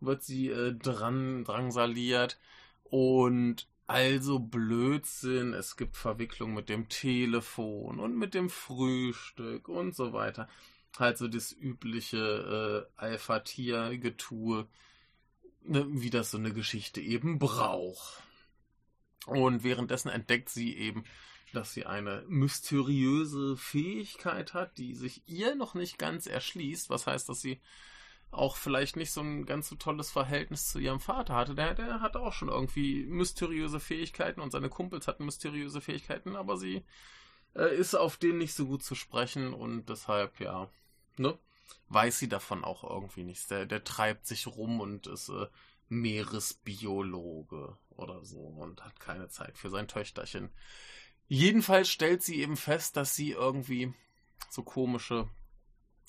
wird 0.00 0.22
sie 0.22 0.48
äh, 0.48 0.74
dran 0.74 1.44
drangsaliert. 1.44 2.38
Und 2.84 3.68
also 3.86 4.38
Blödsinn, 4.38 5.52
es 5.52 5.76
gibt 5.76 5.96
Verwicklung 5.96 6.54
mit 6.54 6.68
dem 6.68 6.88
Telefon 6.88 7.98
und 7.98 8.16
mit 8.16 8.34
dem 8.34 8.48
Frühstück 8.48 9.68
und 9.68 9.96
so 9.96 10.12
weiter. 10.12 10.48
Halt 10.96 11.18
so 11.18 11.26
das 11.26 11.52
übliche 11.52 12.86
äh, 12.96 13.00
Alpha-Tier-Getue, 13.00 14.68
ne, 15.62 15.86
wie 15.88 16.10
das 16.10 16.30
so 16.30 16.38
eine 16.38 16.52
Geschichte 16.52 17.00
eben 17.00 17.40
braucht. 17.40 18.22
Und 19.26 19.62
währenddessen 19.64 20.08
entdeckt 20.08 20.48
sie 20.48 20.76
eben, 20.76 21.04
dass 21.52 21.72
sie 21.72 21.84
eine 21.86 22.24
mysteriöse 22.28 23.56
Fähigkeit 23.56 24.54
hat, 24.54 24.78
die 24.78 24.94
sich 24.94 25.22
ihr 25.26 25.54
noch 25.54 25.74
nicht 25.74 25.98
ganz 25.98 26.26
erschließt. 26.26 26.90
Was 26.90 27.06
heißt, 27.06 27.28
dass 27.28 27.40
sie 27.40 27.60
auch 28.30 28.56
vielleicht 28.56 28.96
nicht 28.96 29.12
so 29.12 29.20
ein 29.20 29.44
ganz 29.44 29.68
so 29.68 29.76
tolles 29.76 30.10
Verhältnis 30.10 30.68
zu 30.68 30.78
ihrem 30.78 31.00
Vater 31.00 31.34
hatte. 31.34 31.54
Der, 31.54 31.74
der 31.74 32.00
hat 32.00 32.16
auch 32.16 32.32
schon 32.32 32.48
irgendwie 32.48 33.04
mysteriöse 33.04 33.80
Fähigkeiten 33.80 34.40
und 34.40 34.52
seine 34.52 34.68
Kumpels 34.68 35.08
hatten 35.08 35.24
mysteriöse 35.24 35.80
Fähigkeiten, 35.80 36.36
aber 36.36 36.56
sie 36.56 36.84
äh, 37.54 37.74
ist 37.76 37.94
auf 37.94 38.16
denen 38.16 38.38
nicht 38.38 38.54
so 38.54 38.66
gut 38.66 38.84
zu 38.84 38.94
sprechen 38.94 39.52
und 39.52 39.88
deshalb, 39.88 40.38
ja, 40.38 40.68
ne, 41.16 41.36
weiß 41.88 42.18
sie 42.18 42.28
davon 42.28 42.64
auch 42.64 42.84
irgendwie 42.84 43.24
nichts. 43.24 43.48
Der, 43.48 43.66
der 43.66 43.82
treibt 43.82 44.26
sich 44.26 44.46
rum 44.46 44.80
und 44.80 45.08
ist 45.08 45.28
äh, 45.28 45.46
Meeresbiologe 45.90 47.76
oder 47.90 48.24
so 48.24 48.38
und 48.38 48.82
hat 48.82 48.98
keine 49.00 49.28
Zeit 49.28 49.58
für 49.58 49.68
sein 49.68 49.88
Töchterchen. 49.88 50.50
Jedenfalls 51.28 51.90
stellt 51.90 52.22
sie 52.22 52.40
eben 52.40 52.56
fest, 52.56 52.96
dass 52.96 53.14
sie 53.14 53.32
irgendwie 53.32 53.92
so 54.48 54.62
komische 54.62 55.28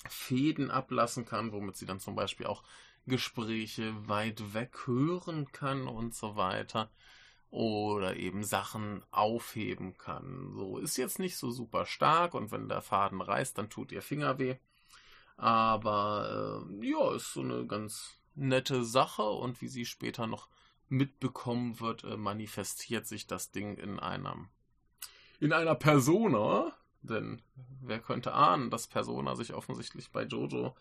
Fäden 0.08 0.70
ablassen 0.70 1.24
kann, 1.24 1.52
womit 1.52 1.76
sie 1.76 1.86
dann 1.86 2.00
zum 2.00 2.14
Beispiel 2.14 2.46
auch 2.46 2.62
Gespräche 3.06 4.08
weit 4.08 4.54
weg 4.54 4.86
hören 4.86 5.50
kann 5.52 5.86
und 5.86 6.14
so 6.14 6.36
weiter. 6.36 6.90
Oder 7.50 8.16
eben 8.16 8.44
Sachen 8.44 9.04
aufheben 9.10 9.98
kann. 9.98 10.52
So 10.54 10.78
ist 10.78 10.96
jetzt 10.96 11.18
nicht 11.18 11.36
so 11.36 11.50
super 11.50 11.84
stark 11.84 12.34
und 12.34 12.50
wenn 12.50 12.68
der 12.68 12.80
Faden 12.80 13.20
reißt, 13.20 13.58
dann 13.58 13.68
tut 13.68 13.92
ihr 13.92 14.00
Finger 14.00 14.38
weh. 14.38 14.56
Aber 15.36 16.66
äh, 16.80 16.86
ja, 16.88 17.14
ist 17.14 17.34
so 17.34 17.42
eine 17.42 17.66
ganz 17.66 18.16
nette 18.34 18.84
Sache 18.84 19.22
und 19.22 19.60
wie 19.60 19.68
sie 19.68 19.86
später 19.86 20.26
noch 20.26 20.48
mitbekommen 20.88 21.80
wird, 21.80 22.04
äh, 22.04 22.16
manifestiert 22.16 23.06
sich 23.06 23.26
das 23.26 23.50
Ding 23.50 23.76
in 23.76 23.98
einem 23.98 24.48
in 25.40 25.52
einer 25.52 25.74
Persona, 25.74 26.72
denn 27.00 27.42
wer 27.80 27.98
könnte 27.98 28.32
ahnen, 28.32 28.70
dass 28.70 28.86
Persona 28.86 29.34
sich 29.34 29.54
offensichtlich 29.54 30.12
bei 30.12 30.22
Jojo 30.22 30.76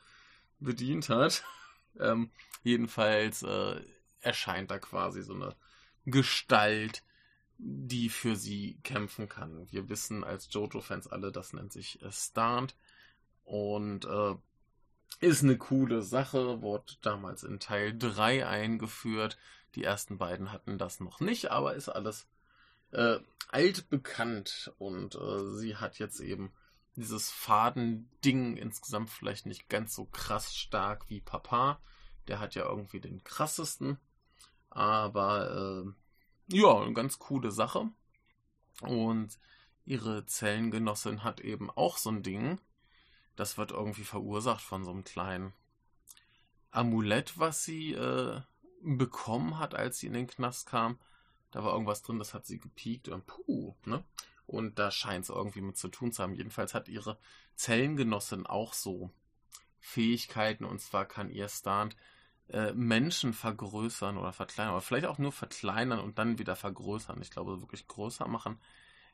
bedient 0.60 1.10
hat. 1.10 1.44
ähm, 2.00 2.30
jedenfalls 2.62 3.42
äh, 3.42 3.82
erscheint 4.20 4.70
da 4.70 4.78
quasi 4.78 5.24
so 5.24 5.34
eine 5.34 5.56
Gestalt, 6.06 7.04
die 7.58 8.10
für 8.10 8.36
sie 8.36 8.80
kämpfen 8.84 9.28
kann. 9.28 9.68
Wir 9.72 9.90
wissen 9.90 10.24
als 10.24 10.48
Jojo-Fans 10.52 11.08
alle, 11.08 11.32
das 11.32 11.54
nennt 11.54 11.74
sich 11.74 12.02
äh, 12.04 12.12
Start. 12.12 12.76
Und 13.44 14.06
äh, 14.06 14.36
ist 15.20 15.44
eine 15.44 15.58
coole 15.58 16.02
Sache, 16.02 16.62
wurde 16.62 16.94
damals 17.02 17.44
in 17.44 17.60
Teil 17.60 17.98
3 17.98 18.48
eingeführt. 18.48 19.38
Die 19.76 19.84
ersten 19.84 20.18
beiden 20.18 20.52
hatten 20.52 20.78
das 20.78 21.00
noch 21.00 21.20
nicht, 21.20 21.52
aber 21.52 21.76
ist 21.76 21.90
alles 21.90 22.28
äh, 22.92 23.20
altbekannt 23.50 24.74
und 24.78 25.16
äh, 25.16 25.50
sie 25.58 25.78
hat 25.78 26.00
jetzt 26.00 26.20
eben 26.20 26.52
dieses 26.96 27.32
Fadending 27.32 28.58
insgesamt 28.58 29.10
vielleicht 29.10 29.46
nicht 29.46 29.70
ganz 29.70 29.96
so 29.96 30.06
krass 30.06 30.56
stark 30.56 31.10
wie 31.10 31.22
Papa. 31.22 31.80
Der 32.28 32.40
hat 32.40 32.56
ja 32.56 32.66
irgendwie 32.66 33.00
den 33.00 33.24
krassesten. 33.24 33.98
Aber 34.70 35.86
äh, 36.50 36.58
ja, 36.58 36.82
eine 36.82 36.94
ganz 36.94 37.20
coole 37.20 37.52
Sache. 37.52 37.90
Und 38.82 39.40
ihre 39.86 40.26
Zellengenossin 40.26 41.24
hat 41.24 41.40
eben 41.42 41.70
auch 41.70 41.98
so 41.98 42.10
ein 42.10 42.24
Ding. 42.24 42.60
Das 43.36 43.58
wird 43.58 43.72
irgendwie 43.72 44.04
verursacht 44.04 44.62
von 44.62 44.84
so 44.84 44.92
einem 44.92 45.04
kleinen 45.04 45.54
Amulett, 46.72 47.38
was 47.38 47.64
sie 47.64 47.94
äh, 47.94 48.42
bekommen 48.82 49.60
hat, 49.60 49.76
als 49.76 50.00
sie 50.00 50.08
in 50.08 50.14
den 50.14 50.28
Knast 50.28 50.68
kam. 50.68 51.00
Da 51.52 51.64
war 51.64 51.74
irgendwas 51.74 52.02
drin, 52.02 52.20
das 52.20 52.34
hat 52.34 52.46
sie 52.46 52.60
gepiekt 52.60 53.10
und 53.10 53.26
puh, 53.26 53.76
ne? 53.86 54.04
Und 54.48 54.80
da 54.80 54.92
scheint 54.92 55.24
es 55.24 55.30
irgendwie 55.30 55.62
mit 55.62 55.78
zu 55.78 55.88
tun 55.88 56.12
zu 56.12 56.24
haben. 56.24 56.34
Jedenfalls 56.34 56.74
hat 56.74 56.90
ihre 56.90 57.18
Zellengenossin 57.56 58.46
auch 58.46 58.74
so 58.74 59.12
Fähigkeiten 59.80 60.66
und 60.66 60.80
zwar 60.80 61.06
kann 61.06 61.30
ihr 61.30 61.48
Stand 61.48 61.96
äh, 62.50 62.74
Menschen 62.74 63.34
vergrößern 63.34 64.18
oder 64.18 64.34
verkleinern, 64.34 64.74
aber 64.74 64.82
vielleicht 64.82 65.06
auch 65.06 65.18
nur 65.18 65.32
verkleinern 65.32 66.00
und 66.00 66.20
dann 66.20 66.38
wieder 66.38 66.56
vergrößern. 66.56 67.22
Ich 67.22 67.32
glaube, 67.32 67.62
wirklich 67.62 67.88
größer 67.88 68.28
machen 68.28 68.60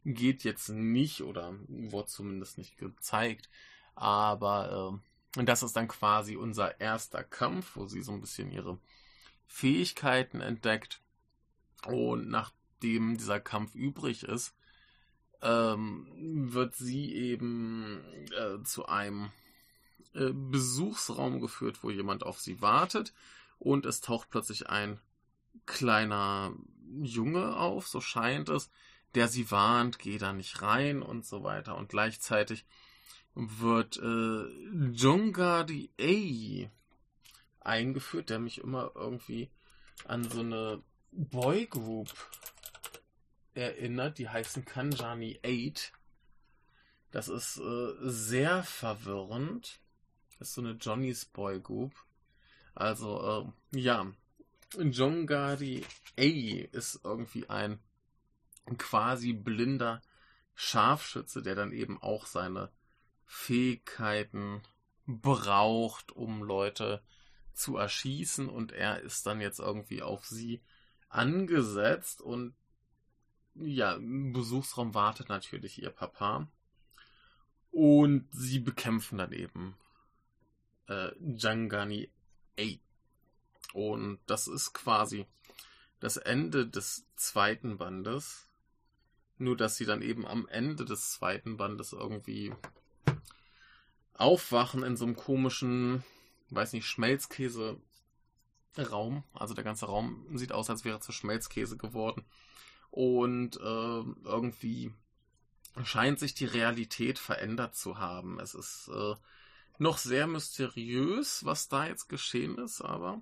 geht 0.03 0.43
jetzt 0.43 0.69
nicht 0.69 1.21
oder 1.21 1.53
wurde 1.67 2.07
zumindest 2.07 2.57
nicht 2.57 2.77
gezeigt. 2.77 3.49
Aber 3.97 5.01
äh, 5.35 5.43
das 5.43 5.63
ist 5.63 5.75
dann 5.75 5.87
quasi 5.87 6.35
unser 6.35 6.79
erster 6.79 7.23
Kampf, 7.23 7.75
wo 7.75 7.87
sie 7.87 8.03
so 8.03 8.11
ein 8.11 8.21
bisschen 8.21 8.51
ihre 8.51 8.79
Fähigkeiten 9.47 10.39
entdeckt. 10.39 11.01
Und 11.85 12.29
nachdem 12.29 13.17
dieser 13.17 13.39
Kampf 13.39 13.73
übrig 13.73 14.23
ist, 14.23 14.55
ähm, 15.41 16.07
wird 16.51 16.75
sie 16.75 17.13
eben 17.13 18.03
äh, 18.37 18.63
zu 18.63 18.85
einem 18.85 19.31
äh, 20.13 20.31
Besuchsraum 20.31 21.41
geführt, 21.41 21.83
wo 21.83 21.89
jemand 21.89 22.23
auf 22.23 22.39
sie 22.39 22.61
wartet. 22.61 23.13
Und 23.57 23.87
es 23.87 24.01
taucht 24.01 24.29
plötzlich 24.29 24.69
ein 24.69 24.99
kleiner 25.65 26.53
Junge 27.01 27.55
auf, 27.57 27.87
so 27.87 27.99
scheint 27.99 28.49
es, 28.49 28.69
der 29.15 29.27
sie 29.27 29.49
warnt, 29.49 29.97
geh 29.97 30.19
da 30.19 30.33
nicht 30.33 30.61
rein 30.61 31.01
und 31.01 31.25
so 31.25 31.43
weiter. 31.43 31.75
Und 31.75 31.89
gleichzeitig 31.89 32.63
wird 33.37 33.97
äh, 33.97 34.47
Jungadi 34.91 35.91
A 35.99 37.67
eingeführt, 37.67 38.31
der 38.31 38.39
mich 38.39 38.59
immer 38.59 38.91
irgendwie 38.95 39.51
an 40.05 40.23
so 40.23 40.39
eine 40.39 40.81
Boygroup 41.11 42.11
erinnert, 43.53 44.17
die 44.17 44.27
heißen 44.27 44.65
Kanjani 44.65 45.39
8. 45.45 45.93
Das 47.11 47.27
ist 47.27 47.57
äh, 47.57 47.93
sehr 48.01 48.63
verwirrend. 48.63 49.81
Das 50.39 50.49
ist 50.49 50.55
so 50.55 50.61
eine 50.61 50.71
Johnny's 50.71 51.25
Boygroup. 51.25 51.93
Also, 52.73 53.53
äh, 53.73 53.79
ja, 53.79 54.11
Jongari 54.77 55.85
A 56.17 56.21
ist 56.75 57.01
irgendwie 57.03 57.47
ein 57.49 57.79
quasi 58.77 59.33
blinder 59.33 60.01
Scharfschütze, 60.55 61.43
der 61.43 61.55
dann 61.55 61.71
eben 61.71 62.01
auch 62.01 62.25
seine 62.25 62.71
Fähigkeiten 63.27 64.63
braucht, 65.05 66.13
um 66.13 66.41
Leute 66.41 67.03
zu 67.53 67.77
erschießen. 67.77 68.49
Und 68.49 68.71
er 68.71 69.01
ist 69.01 69.27
dann 69.27 69.41
jetzt 69.41 69.59
irgendwie 69.59 70.01
auf 70.01 70.25
sie 70.25 70.61
angesetzt. 71.09 72.21
Und 72.21 72.55
ja, 73.55 73.93
im 73.93 74.33
Besuchsraum 74.33 74.93
wartet 74.93 75.29
natürlich 75.29 75.81
ihr 75.81 75.89
Papa. 75.89 76.47
Und 77.71 78.27
sie 78.31 78.59
bekämpfen 78.59 79.17
dann 79.17 79.33
eben 79.33 79.77
äh, 80.87 81.11
Jangani 81.19 82.09
Und 83.73 84.19
das 84.25 84.47
ist 84.47 84.73
quasi 84.73 85.27
das 85.99 86.17
Ende 86.17 86.65
des 86.65 87.05
zweiten 87.15 87.77
Bandes. 87.77 88.49
Nur, 89.37 89.55
dass 89.55 89.75
sie 89.75 89.85
dann 89.85 90.01
eben 90.01 90.25
am 90.25 90.47
Ende 90.47 90.85
des 90.85 91.11
zweiten 91.11 91.57
Bandes 91.57 91.93
irgendwie 91.93 92.53
aufwachen 94.17 94.83
in 94.83 94.97
so 94.97 95.05
einem 95.05 95.15
komischen, 95.15 96.03
weiß 96.49 96.73
nicht, 96.73 96.85
Schmelzkäse 96.85 97.77
Raum. 98.77 99.23
Also 99.33 99.53
der 99.53 99.63
ganze 99.63 99.87
Raum 99.87 100.25
sieht 100.37 100.51
aus, 100.51 100.69
als 100.69 100.85
wäre 100.85 100.99
zu 100.99 101.11
Schmelzkäse 101.11 101.77
geworden. 101.77 102.23
Und 102.91 103.57
äh, 103.57 104.03
irgendwie 104.23 104.93
scheint 105.83 106.19
sich 106.19 106.33
die 106.33 106.45
Realität 106.45 107.19
verändert 107.19 107.75
zu 107.75 107.97
haben. 107.97 108.39
Es 108.39 108.53
ist 108.53 108.89
äh, 108.89 109.15
noch 109.77 109.97
sehr 109.97 110.27
mysteriös, 110.27 111.45
was 111.45 111.67
da 111.67 111.87
jetzt 111.87 112.07
geschehen 112.07 112.57
ist, 112.57 112.81
aber 112.81 113.21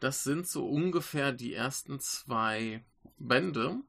das 0.00 0.22
sind 0.22 0.46
so 0.46 0.68
ungefähr 0.68 1.32
die 1.32 1.54
ersten 1.54 1.98
zwei 1.98 2.84
Bände. 3.18 3.80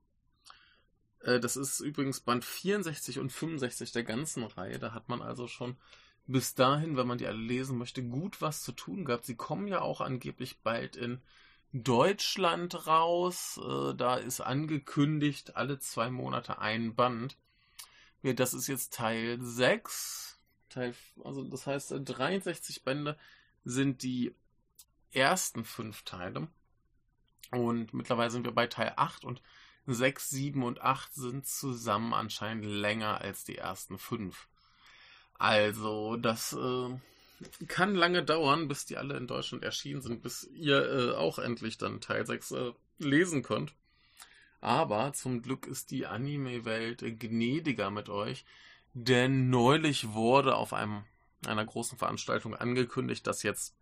Äh, 1.22 1.40
das 1.40 1.58
ist 1.58 1.80
übrigens 1.80 2.22
Band 2.22 2.46
64 2.46 3.20
und 3.20 3.32
65 3.32 3.92
der 3.92 4.04
ganzen 4.04 4.44
Reihe. 4.44 4.80
Da 4.80 4.94
hat 4.94 5.10
man 5.10 5.22
also 5.22 5.48
schon 5.48 5.76
bis 6.28 6.56
dahin, 6.56 6.98
wenn 6.98 7.08
man 7.08 7.18
die 7.18 7.28
alle 7.28 7.38
lesen 7.38 7.78
möchte, 7.78 8.04
gut 8.04 8.42
was 8.42 8.64
zu 8.64 8.72
tun 8.72 9.06
gehabt. 9.06 9.26
Sie 9.26 9.36
kommen 9.36 9.68
ja 9.68 9.82
auch 9.82 10.02
angeblich 10.02 10.60
bald 10.60 10.96
in 10.96 11.22
Deutschland 11.72 12.88
raus. 12.88 13.60
Äh, 13.64 13.96
da 13.96 14.16
ist 14.16 14.42
angekündigt, 14.42 15.56
alle 15.56 15.80
zwei 15.80 16.10
Monate 16.10 16.60
ein 16.60 16.96
Band. 16.96 17.38
Das 18.24 18.54
ist 18.56 18.68
jetzt 18.68 18.94
Teil 18.94 19.40
6. 19.40 20.40
Teil, 20.70 20.96
also 21.24 21.44
das 21.44 21.68
heißt, 21.68 21.94
63 22.04 22.84
Bände 22.84 23.18
sind 23.64 24.02
die 24.02 24.34
ersten 25.12 25.64
fünf 25.64 26.04
Teile. 26.04 26.48
Und 27.52 27.94
mittlerweile 27.94 28.32
sind 28.32 28.46
wir 28.46 28.52
bei 28.52 28.66
Teil 28.66 28.94
8 28.96 29.26
und 29.26 29.42
6, 29.86 30.30
7 30.30 30.64
und 30.64 30.82
8 30.82 31.14
sind 31.14 31.46
zusammen 31.46 32.14
anscheinend 32.14 32.66
länger 32.66 33.22
als 33.22 33.44
die 33.44 33.58
ersten 33.58 34.00
fünf. 34.00 34.48
Also, 35.38 36.16
das 36.18 36.54
äh, 36.54 37.66
kann 37.68 37.96
lange 37.96 38.24
dauern, 38.24 38.68
bis 38.68 38.86
die 38.86 38.98
alle 38.98 39.18
in 39.18 39.28
Deutschland 39.28 39.64
erschienen 39.64 40.02
sind, 40.02 40.22
bis 40.22 40.50
ihr 40.54 40.84
äh, 40.86 41.16
auch 41.16 41.40
endlich 41.40 41.78
dann 41.78 42.02
Teil 42.02 42.26
6 42.26 42.52
äh, 42.52 42.72
lesen 43.00 43.44
könnt. 43.44 43.74
Aber 44.62 45.14
zum 45.14 45.42
Glück 45.42 45.68
ist 45.68 45.92
die 45.92 46.06
Anime-Welt 46.06 47.04
gnädiger 47.20 47.92
mit 47.92 48.10
euch, 48.10 48.46
denn 48.94 49.50
neulich 49.50 50.14
wurde 50.14 50.56
auf 50.56 50.74
einem, 50.74 51.04
einer 51.46 51.66
großen 51.66 51.98
Veranstaltung 51.98 52.56
angekündigt, 52.56 53.28
dass 53.28 53.44
jetzt 53.44 53.76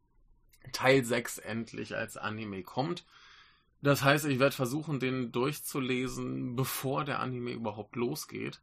Teil 0.72 1.06
6 1.06 1.38
endlich 1.38 1.96
als 1.96 2.18
Anime 2.18 2.64
kommt. 2.64 3.06
Das 3.82 4.02
heißt, 4.02 4.26
ich 4.26 4.40
werde 4.40 4.56
versuchen, 4.56 5.00
den 5.00 5.32
durchzulesen, 5.32 6.56
bevor 6.56 7.06
der 7.06 7.20
Anime 7.20 7.52
überhaupt 7.52 7.96
losgeht, 7.96 8.62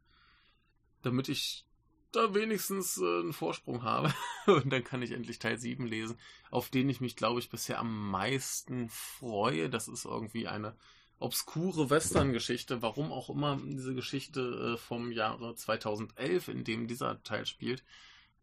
damit 1.03 1.29
ich 1.29 1.65
da 2.11 2.33
wenigstens 2.33 2.97
äh, 2.97 3.19
einen 3.19 3.33
Vorsprung 3.33 3.83
habe. 3.83 4.13
Und 4.45 4.69
dann 4.71 4.83
kann 4.83 5.01
ich 5.01 5.11
endlich 5.11 5.39
Teil 5.39 5.57
7 5.57 5.85
lesen, 5.85 6.17
auf 6.49 6.69
den 6.69 6.89
ich 6.89 7.01
mich, 7.01 7.15
glaube 7.15 7.39
ich, 7.39 7.49
bisher 7.49 7.79
am 7.79 8.09
meisten 8.11 8.89
freue. 8.89 9.69
Das 9.69 9.87
ist 9.87 10.05
irgendwie 10.05 10.47
eine 10.47 10.75
obskure 11.19 11.89
Western-Geschichte, 11.89 12.81
warum 12.81 13.11
auch 13.11 13.29
immer 13.29 13.59
diese 13.63 13.93
Geschichte 13.93 14.73
äh, 14.73 14.77
vom 14.77 15.11
Jahre 15.11 15.55
2011, 15.55 16.47
in 16.47 16.63
dem 16.63 16.87
dieser 16.87 17.21
Teil 17.23 17.45
spielt, 17.45 17.83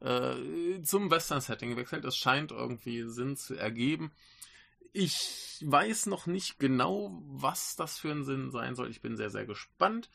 äh, 0.01 0.81
zum 0.83 1.11
Western-Setting 1.11 1.77
wechselt. 1.77 2.05
Es 2.05 2.17
scheint 2.17 2.53
irgendwie 2.53 3.03
Sinn 3.09 3.37
zu 3.37 3.55
ergeben. 3.55 4.13
Ich 4.93 5.61
weiß 5.61 6.07
noch 6.07 6.27
nicht 6.27 6.59
genau, 6.59 7.21
was 7.27 7.77
das 7.77 7.99
für 7.99 8.11
ein 8.11 8.25
Sinn 8.25 8.51
sein 8.51 8.75
soll. 8.75 8.91
Ich 8.91 9.01
bin 9.01 9.17
sehr, 9.17 9.31
sehr 9.31 9.45
gespannt. 9.45 10.09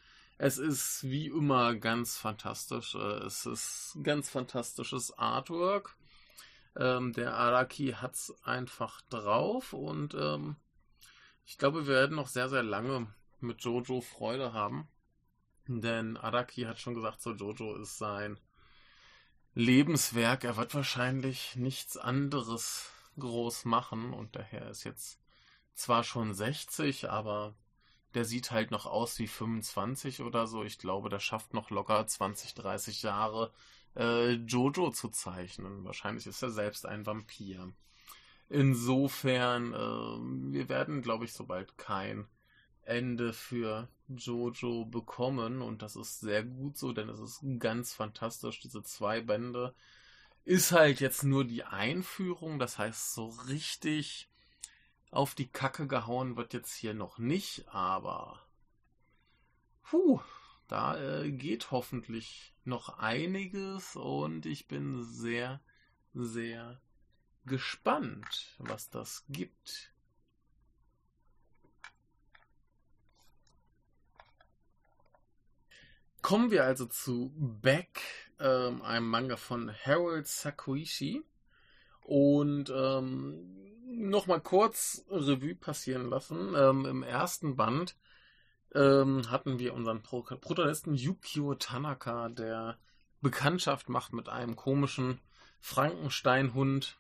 Es 0.46 0.58
ist 0.58 1.04
wie 1.04 1.28
immer 1.28 1.74
ganz 1.74 2.18
fantastisch. 2.18 2.96
Äh, 2.96 3.24
es 3.24 3.46
ist 3.46 3.98
ganz 4.04 4.30
fantastisches 4.30 5.18
Artwork. 5.18 5.96
Ähm, 6.76 7.14
der 7.14 7.38
Araki 7.38 7.94
hat 7.94 8.16
es 8.16 8.36
einfach 8.44 9.00
drauf 9.04 9.72
und 9.72 10.14
ähm, 10.16 10.58
ich 11.46 11.58
glaube, 11.58 11.88
wir 11.88 11.94
werden 11.94 12.18
noch 12.18 12.28
sehr, 12.28 12.50
sehr 12.50 12.62
lange 12.62 13.08
mit 13.40 13.64
Jojo 13.64 14.02
Freude 14.02 14.52
haben. 14.52 14.90
Denn 15.66 16.18
Araki 16.18 16.64
hat 16.64 16.78
schon 16.78 16.96
gesagt, 16.96 17.22
so 17.22 17.32
Jojo 17.32 17.78
ist 17.78 17.98
sein 17.98 18.38
Lebenswerk. 19.54 20.44
Er 20.44 20.58
wird 20.58 20.76
wahrscheinlich 20.76 21.56
nichts 21.56 21.96
anderes 21.96 22.92
groß 23.18 23.64
machen 23.64 24.12
und 24.12 24.36
daher 24.36 24.70
ist 24.70 24.84
jetzt 24.84 25.22
zwar 25.74 26.04
schon 26.04 26.34
60, 26.34 27.10
aber 27.10 27.56
der 28.15 28.26
sieht 28.26 28.52
halt 28.52 28.71
noch 28.71 28.86
aus 28.86 29.19
wie 29.19 29.28
25 29.28 30.21
oder 30.21 30.47
so. 30.47 30.63
Ich 30.63 30.80
glaube, 30.80 31.10
der 31.10 31.19
schafft 31.19 31.54
noch 31.54 31.69
locker 31.69 32.06
20, 32.06 32.54
30 32.54 33.04
Jahre 33.04 33.52
äh, 33.95 34.32
Jojo 34.34 34.91
zu 34.91 35.10
zeichnen. 35.10 35.84
Wahrscheinlich 35.84 36.28
ist 36.28 36.41
er 36.41 36.52
selbst 36.52 36.86
ein 36.86 37.06
Vampir. 37.06 37.73
Insofern, 38.49 39.73
äh, 39.73 40.54
wir 40.54 40.69
werden, 40.69 41.02
glaube 41.02 41.26
ich, 41.26 41.34
sobald 41.34 41.78
kein 41.78 42.28
Ende 42.84 43.34
für 43.34 43.88
Jojo 44.10 44.86
bekommen 44.86 45.62
und 45.62 45.82
das 45.82 45.95
ist 45.95 46.19
sehr 46.19 46.43
gut 46.43 46.78
so, 46.78 46.91
denn 46.91 47.10
es 47.10 47.19
ist 47.19 47.41
ganz 47.60 47.93
fantastisch. 47.93 48.60
Diese 48.60 48.84
zwei 48.84 49.21
Bände 49.21 49.73
ist 50.45 50.71
halt 50.71 50.99
jetzt 50.99 51.23
nur 51.23 51.45
die 51.45 51.63
Einführung, 51.63 52.60
das 52.60 52.78
heißt 52.78 53.13
so 53.13 53.28
richtig 53.47 54.30
auf 55.13 55.36
die 55.36 55.47
Kacke 55.47 55.88
gehauen 55.88 56.36
wird 56.38 56.54
jetzt 56.54 56.73
hier 56.73 56.93
noch 56.93 57.19
nicht, 57.19 57.67
aber 57.69 58.45
puh, 59.84 60.19
da 60.67 60.97
äh, 60.97 61.32
geht 61.32 61.71
hoffentlich 61.71 62.56
noch 62.63 62.97
einiges 62.97 63.95
und 63.95 64.45
ich 64.45 64.67
bin 64.67 65.04
sehr, 65.04 65.62
sehr 66.13 66.82
gespannt, 67.45 68.56
was 68.58 68.89
das 68.89 69.26
gibt. 69.30 69.91
Kommen 76.23 76.52
wir 76.52 76.63
also 76.63 76.86
zu 76.86 77.34
Back, 77.36 78.02
ähm, 78.39 78.82
einem 78.82 79.10
Manga 79.10 79.36
von 79.36 79.69
Harold 79.71 80.26
Sakuishi. 80.26 81.21
Und 81.99 82.69
ähm, 82.69 83.63
nochmal 83.96 84.42
kurz 84.42 85.06
Revue 85.10 85.56
passieren 85.56 86.10
lassen. 86.10 86.54
Ähm, 86.56 86.86
Im 86.86 87.04
ersten 87.04 87.56
Band 87.56 87.96
ähm, 88.74 89.30
hatten 89.30 89.60
wir 89.60 89.74
unseren 89.74 90.02
Pro 90.02 90.22
Protagonisten 90.22 90.96
Yukio 90.96 91.56
Tanaka, 91.56 92.30
der 92.30 92.78
Bekanntschaft 93.22 93.90
macht 93.90 94.14
mit 94.14 94.30
einem 94.30 94.56
komischen 94.56 95.20
Frankensteinhund 95.60 97.00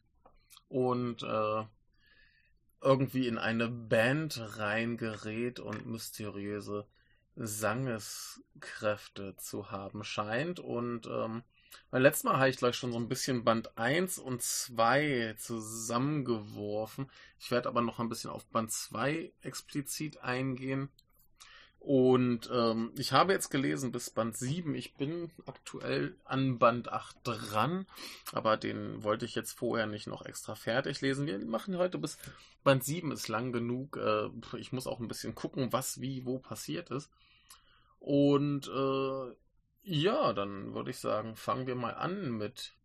und 0.69 1.23
äh, 1.23 1.63
irgendwie 2.81 3.27
in 3.27 3.37
eine 3.37 3.69
Band 3.69 4.57
reingerät 4.57 5.59
und 5.59 5.85
mysteriöse 5.85 6.85
Sangeskräfte 7.35 9.35
zu 9.37 9.71
haben 9.71 10.03
scheint. 10.03 10.59
Und 10.59 11.07
ähm, 11.07 11.43
beim 11.91 12.01
letzten 12.01 12.27
Mal 12.27 12.37
habe 12.37 12.49
ich 12.49 12.57
gleich 12.57 12.75
schon 12.75 12.91
so 12.91 12.97
ein 12.97 13.07
bisschen 13.07 13.43
Band 13.43 13.77
1 13.77 14.19
und 14.19 14.41
2 14.41 15.35
zusammengeworfen. 15.37 17.09
Ich 17.39 17.51
werde 17.51 17.69
aber 17.69 17.81
noch 17.81 17.99
ein 17.99 18.09
bisschen 18.09 18.29
auf 18.29 18.45
Band 18.47 18.71
2 18.71 19.31
explizit 19.41 20.23
eingehen. 20.23 20.89
Und 21.83 22.49
ähm, 22.53 22.93
ich 22.97 23.11
habe 23.11 23.33
jetzt 23.33 23.49
gelesen 23.49 23.91
bis 23.91 24.09
Band 24.09 24.37
7. 24.37 24.73
Ich 24.73 24.95
bin 24.95 25.31
aktuell 25.45 26.15
an 26.23 26.57
Band 26.57 26.89
8 26.89 27.17
dran, 27.25 27.85
aber 28.31 28.55
den 28.55 29.03
wollte 29.03 29.25
ich 29.25 29.35
jetzt 29.35 29.51
vorher 29.51 29.85
nicht 29.85 30.07
noch 30.07 30.25
extra 30.25 30.55
fertig 30.55 31.01
lesen. 31.01 31.27
Wir 31.27 31.37
machen 31.39 31.77
heute 31.77 31.97
bis 31.97 32.17
Band 32.63 32.85
7 32.85 33.11
ist 33.11 33.27
lang 33.27 33.51
genug. 33.51 33.97
Äh, 33.97 34.29
ich 34.57 34.71
muss 34.71 34.87
auch 34.87 35.01
ein 35.01 35.09
bisschen 35.09 35.35
gucken, 35.35 35.73
was 35.73 35.99
wie 35.99 36.25
wo 36.25 36.39
passiert 36.39 36.89
ist. 36.89 37.11
Und 37.99 38.67
äh, 38.69 39.35
ja, 39.83 40.33
dann 40.33 40.73
würde 40.73 40.91
ich 40.91 40.97
sagen, 40.97 41.35
fangen 41.35 41.67
wir 41.67 41.75
mal 41.75 41.93
an 41.93 42.31
mit 42.31 42.75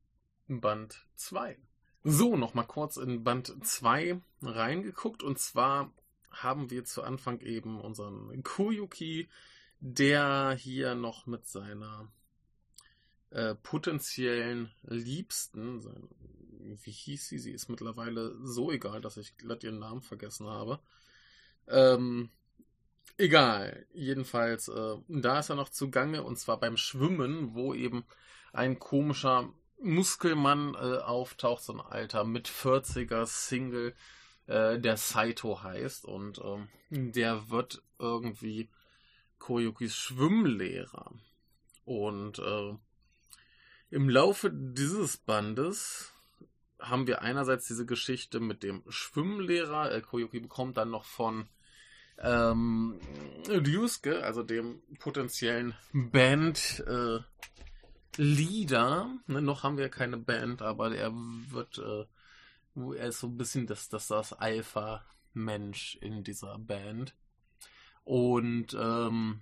Band 0.49 1.07
2. 1.17 1.57
So, 2.05 2.37
nochmal 2.37 2.67
kurz 2.67 2.97
in 2.97 3.25
Band 3.25 3.55
2 3.65 4.21
reingeguckt. 4.43 5.23
Und 5.23 5.39
zwar 5.39 5.93
haben 6.31 6.71
wir 6.71 6.85
zu 6.85 7.03
Anfang 7.03 7.41
eben 7.41 7.81
unseren 7.81 8.43
Koyuki, 8.43 9.29
der 9.81 10.57
hier 10.59 10.95
noch 10.95 11.27
mit 11.27 11.47
seiner 11.47 12.11
äh, 13.31 13.55
potenziellen 13.55 14.73
Liebsten, 14.83 15.81
sein, 15.81 16.09
wie 16.83 16.91
hieß 16.91 17.29
sie? 17.29 17.39
Sie 17.39 17.53
ist 17.53 17.69
mittlerweile 17.69 18.37
so 18.43 18.71
egal, 18.73 19.01
dass 19.01 19.17
ich 19.17 19.37
glatt 19.37 19.65
ihren 19.65 19.79
Namen 19.79 20.03
vergessen 20.03 20.47
habe. 20.47 20.81
Ähm, 21.67 22.31
Egal, 23.17 23.87
jedenfalls, 23.93 24.69
äh, 24.69 24.97
da 25.09 25.41
ist 25.41 25.49
er 25.49 25.57
noch 25.57 25.71
zugange 25.71 26.23
und 26.23 26.39
zwar 26.39 26.61
beim 26.61 26.77
Schwimmen, 26.77 27.55
wo 27.55 27.75
eben 27.75 28.05
ein 28.53 28.79
komischer 28.79 29.53
Muskelmann 29.81 30.75
äh, 30.75 30.99
auftaucht, 30.99 31.63
so 31.63 31.73
ein 31.73 31.81
alter 31.81 32.25
mit 32.25 32.49
40er 32.49 33.27
Single, 33.27 33.95
äh, 34.47 34.79
der 34.79 34.97
Saito 34.97 35.63
heißt 35.63 36.05
und 36.05 36.41
ähm, 36.45 36.69
der 36.91 37.51
wird 37.51 37.83
irgendwie 37.99 38.71
Koyukis 39.39 39.95
Schwimmlehrer. 39.95 41.13
Und 41.85 42.39
äh, 42.39 42.75
im 43.91 44.09
Laufe 44.09 44.51
dieses 44.53 45.17
Bandes 45.17 46.13
haben 46.79 47.07
wir 47.07 47.23
einerseits 47.23 47.67
diese 47.67 47.87
Geschichte 47.87 48.41
mit 48.41 48.63
dem 48.63 48.83
Schwimmlehrer. 48.89 49.93
Äh, 49.93 50.03
Koyuki 50.03 50.41
bekommt 50.41 50.77
dann 50.77 50.91
noch 50.91 51.05
von 51.05 51.49
ähm, 52.21 52.99
Ryusuke, 53.49 54.25
also 54.25 54.43
dem 54.43 54.83
potenziellen 54.99 55.75
Band 55.93 56.85
äh, 56.87 57.21
Leader. 58.17 59.11
Ne, 59.27 59.43
noch 59.43 59.63
haben 59.63 59.79
wir 59.79 59.89
keine 59.89 60.17
Band, 60.17 60.63
aber 60.63 60.95
er 60.95 61.13
wird, 61.13 61.79
äh, 61.79 62.05
er 62.97 63.09
ist 63.09 63.21
so 63.21 63.29
ein 63.29 63.37
bisschen 63.37 63.67
das, 63.67 63.89
das, 63.89 64.09
das 64.09 64.33
Alpha-Mensch 64.33 65.97
in 66.01 66.25
dieser 66.25 66.59
Band. 66.59 67.15
Und 68.05 68.77
ähm, 68.79 69.41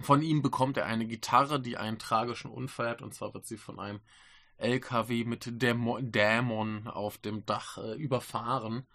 von 0.00 0.22
ihm 0.22 0.42
bekommt 0.42 0.76
er 0.76 0.86
eine 0.86 1.06
Gitarre, 1.06 1.60
die 1.60 1.76
einen 1.76 1.98
tragischen 1.98 2.50
Unfall 2.50 2.88
hat. 2.88 3.02
Und 3.02 3.14
zwar 3.14 3.32
wird 3.34 3.46
sie 3.46 3.58
von 3.58 3.78
einem 3.78 4.00
LKW 4.56 5.24
mit 5.24 5.62
Dämo 5.62 6.00
Dämon 6.00 6.88
auf 6.88 7.18
dem 7.18 7.46
Dach 7.46 7.78
äh, 7.78 7.94
überfahren. 7.94 8.86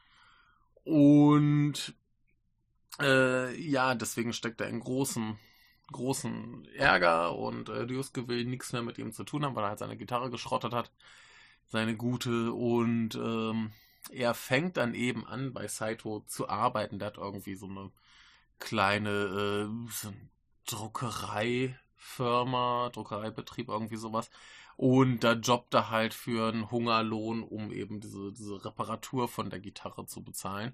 Und 0.84 1.94
äh, 3.00 3.56
ja, 3.60 3.96
deswegen 3.96 4.34
steckt 4.34 4.62
er 4.62 4.68
in 4.68 4.80
großen, 4.80 5.38
großen 5.92 6.66
Ärger 6.76 7.36
und 7.36 7.70
äh, 7.70 7.82
Ryusuke 7.82 8.28
will 8.28 8.46
nichts 8.46 8.74
mehr 8.74 8.82
mit 8.82 8.98
ihm 8.98 9.14
zu 9.14 9.24
tun 9.24 9.46
haben, 9.46 9.56
weil 9.56 9.64
er 9.64 9.70
halt 9.70 9.80
seine 9.80 9.98
Gitarre 9.98 10.30
geschrottet 10.30 10.74
hat. 10.74 10.92
Seine 11.68 11.96
gute. 11.96 12.54
Und 12.54 13.16
ähm, 13.16 13.72
er 14.12 14.34
fängt 14.34 14.78
dann 14.78 14.94
eben 14.94 15.26
an, 15.28 15.54
bei 15.54 15.68
Saito 15.68 16.24
zu 16.28 16.50
arbeiten. 16.50 17.00
Der 17.00 17.08
hat 17.08 17.18
irgendwie 17.18 17.56
so 17.56 17.68
eine 17.68 17.92
kleine 18.60 19.10
äh, 19.10 19.68
Druckereifirma, 20.66 22.90
Druckereibetrieb, 22.94 23.70
irgendwie 23.70 23.98
sowas. 23.98 24.30
Und 24.78 25.24
da 25.26 25.34
jobbt 25.34 25.74
er 25.74 25.90
halt 25.90 26.14
für 26.14 26.50
einen 26.50 26.72
Hungerlohn, 26.72 27.44
um 27.44 27.72
eben 27.72 28.00
diese, 28.00 28.32
diese 28.32 28.64
Reparatur 28.64 29.28
von 29.28 29.50
der 29.50 29.60
Gitarre 29.60 30.06
zu 30.06 30.24
bezahlen. 30.24 30.74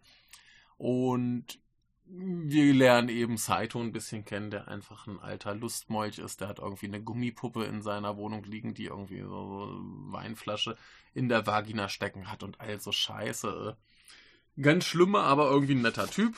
Und 0.78 1.60
wir 2.07 2.73
lernen 2.73 3.09
eben 3.09 3.37
Saito 3.37 3.79
ein 3.79 3.91
bisschen 3.91 4.25
kennen, 4.25 4.51
der 4.51 4.67
einfach 4.67 5.07
ein 5.07 5.19
alter 5.19 5.55
Lustmolch 5.55 6.19
ist. 6.19 6.41
Der 6.41 6.47
hat 6.47 6.59
irgendwie 6.59 6.85
eine 6.85 7.01
Gummipuppe 7.01 7.63
in 7.65 7.81
seiner 7.81 8.17
Wohnung 8.17 8.43
liegen, 8.43 8.73
die 8.73 8.85
irgendwie 8.85 9.21
so 9.21 9.69
Weinflasche 10.11 10.77
in 11.13 11.29
der 11.29 11.47
Vagina 11.47 11.89
stecken 11.89 12.31
hat 12.31 12.43
und 12.43 12.59
all 12.59 12.79
so 12.79 12.91
Scheiße. 12.91 13.75
Ganz 14.61 14.85
schlimmer, 14.85 15.23
aber 15.23 15.49
irgendwie 15.49 15.75
ein 15.75 15.81
netter 15.81 16.07
Typ. 16.07 16.35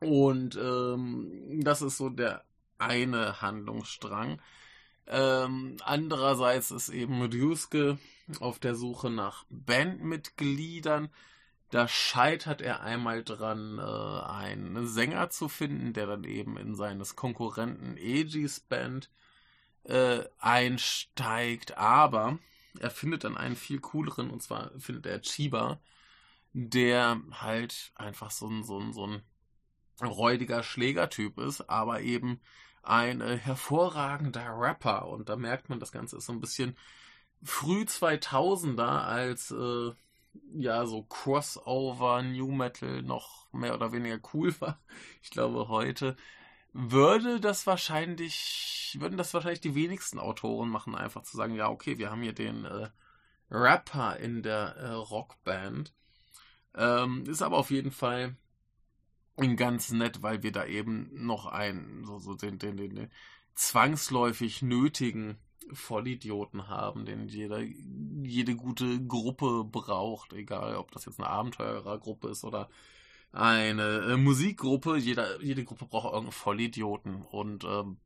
Und 0.00 0.56
ähm, 0.56 1.60
das 1.62 1.82
ist 1.82 1.96
so 1.96 2.10
der 2.10 2.44
eine 2.78 3.40
Handlungsstrang. 3.40 4.40
Ähm, 5.06 5.76
andererseits 5.84 6.70
ist 6.72 6.88
eben 6.88 7.22
Ryusuke 7.22 7.98
auf 8.40 8.58
der 8.58 8.74
Suche 8.74 9.10
nach 9.10 9.44
Bandmitgliedern. 9.48 11.10
Da 11.70 11.88
scheitert 11.88 12.62
er 12.62 12.82
einmal 12.82 13.24
dran, 13.24 13.78
äh, 13.78 13.82
einen 13.82 14.86
Sänger 14.86 15.30
zu 15.30 15.48
finden, 15.48 15.92
der 15.92 16.06
dann 16.06 16.24
eben 16.24 16.56
in 16.56 16.74
seines 16.74 17.16
Konkurrenten 17.16 17.96
Egis 17.96 18.60
Band 18.60 19.10
äh, 19.84 20.24
einsteigt. 20.38 21.76
Aber 21.76 22.38
er 22.78 22.90
findet 22.90 23.24
dann 23.24 23.36
einen 23.36 23.56
viel 23.56 23.80
cooleren, 23.80 24.30
und 24.30 24.42
zwar 24.42 24.70
findet 24.78 25.06
er 25.06 25.22
Chiba, 25.22 25.80
der 26.52 27.20
halt 27.32 27.92
einfach 27.96 28.30
so 28.30 28.48
ein, 28.48 28.62
so 28.62 28.78
ein, 28.78 28.92
so 28.92 29.06
ein 29.06 29.22
räudiger 30.00 30.62
Schlägertyp 30.62 31.38
ist, 31.38 31.68
aber 31.68 32.00
eben 32.00 32.40
ein 32.82 33.20
äh, 33.20 33.36
hervorragender 33.36 34.54
Rapper. 34.56 35.08
Und 35.08 35.28
da 35.28 35.36
merkt 35.36 35.68
man, 35.68 35.80
das 35.80 35.92
Ganze 35.92 36.18
ist 36.18 36.26
so 36.26 36.32
ein 36.32 36.40
bisschen 36.40 36.76
früh 37.42 37.82
2000er, 37.82 39.02
als 39.04 39.50
äh, 39.50 39.92
ja 40.54 40.86
so 40.86 41.02
Crossover 41.02 42.22
New 42.22 42.52
Metal 42.52 43.02
noch 43.02 43.52
mehr 43.52 43.74
oder 43.74 43.92
weniger 43.92 44.18
cool 44.32 44.54
war. 44.60 44.80
Ich 45.22 45.30
glaube, 45.30 45.68
heute 45.68 46.16
würde 46.72 47.40
das 47.40 47.66
wahrscheinlich, 47.66 48.96
würden 49.00 49.16
das 49.16 49.32
wahrscheinlich 49.32 49.60
die 49.60 49.74
wenigsten 49.74 50.18
Autoren 50.18 50.68
machen, 50.68 50.94
einfach 50.94 51.22
zu 51.22 51.36
sagen, 51.36 51.54
ja, 51.54 51.68
okay, 51.70 51.98
wir 51.98 52.10
haben 52.10 52.22
hier 52.22 52.34
den 52.34 52.64
äh, 52.64 52.90
Rapper 53.50 54.16
in 54.18 54.42
der 54.42 54.76
äh, 54.76 54.90
Rockband. 54.90 55.94
Ähm, 56.74 57.24
ist 57.26 57.42
aber 57.42 57.56
auf 57.56 57.70
jeden 57.70 57.92
Fall 57.92 58.36
ganz 59.56 59.90
nett, 59.90 60.22
weil 60.22 60.42
wir 60.42 60.52
da 60.52 60.66
eben 60.66 61.10
noch 61.12 61.46
einen, 61.46 62.04
so, 62.04 62.18
so 62.18 62.34
den, 62.34 62.58
den, 62.58 62.76
den, 62.76 62.94
den 62.94 63.10
zwangsläufig 63.54 64.62
nötigen 64.62 65.38
Vollidioten 65.72 66.68
haben, 66.68 67.04
den 67.04 67.28
jeder, 67.28 67.60
jede 67.60 68.56
gute 68.56 69.04
Gruppe 69.06 69.64
braucht, 69.64 70.32
egal 70.32 70.76
ob 70.76 70.90
das 70.92 71.06
jetzt 71.06 71.18
eine 71.18 71.28
Abenteurergruppe 71.28 72.28
ist 72.28 72.44
oder 72.44 72.68
eine 73.32 74.12
äh, 74.12 74.16
Musikgruppe, 74.16 74.96
jeder, 74.96 75.42
jede 75.42 75.64
Gruppe 75.64 75.86
braucht 75.86 76.06
irgendeinen 76.06 76.32
Vollidioten 76.32 77.22
und 77.22 77.64
ähm, 77.64 77.98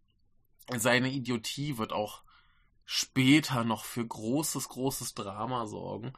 seine 0.76 1.10
Idiotie 1.10 1.78
wird 1.78 1.92
auch 1.92 2.22
später 2.84 3.64
noch 3.64 3.84
für 3.84 4.04
großes, 4.04 4.68
großes 4.68 5.14
Drama 5.14 5.66
sorgen. 5.66 6.12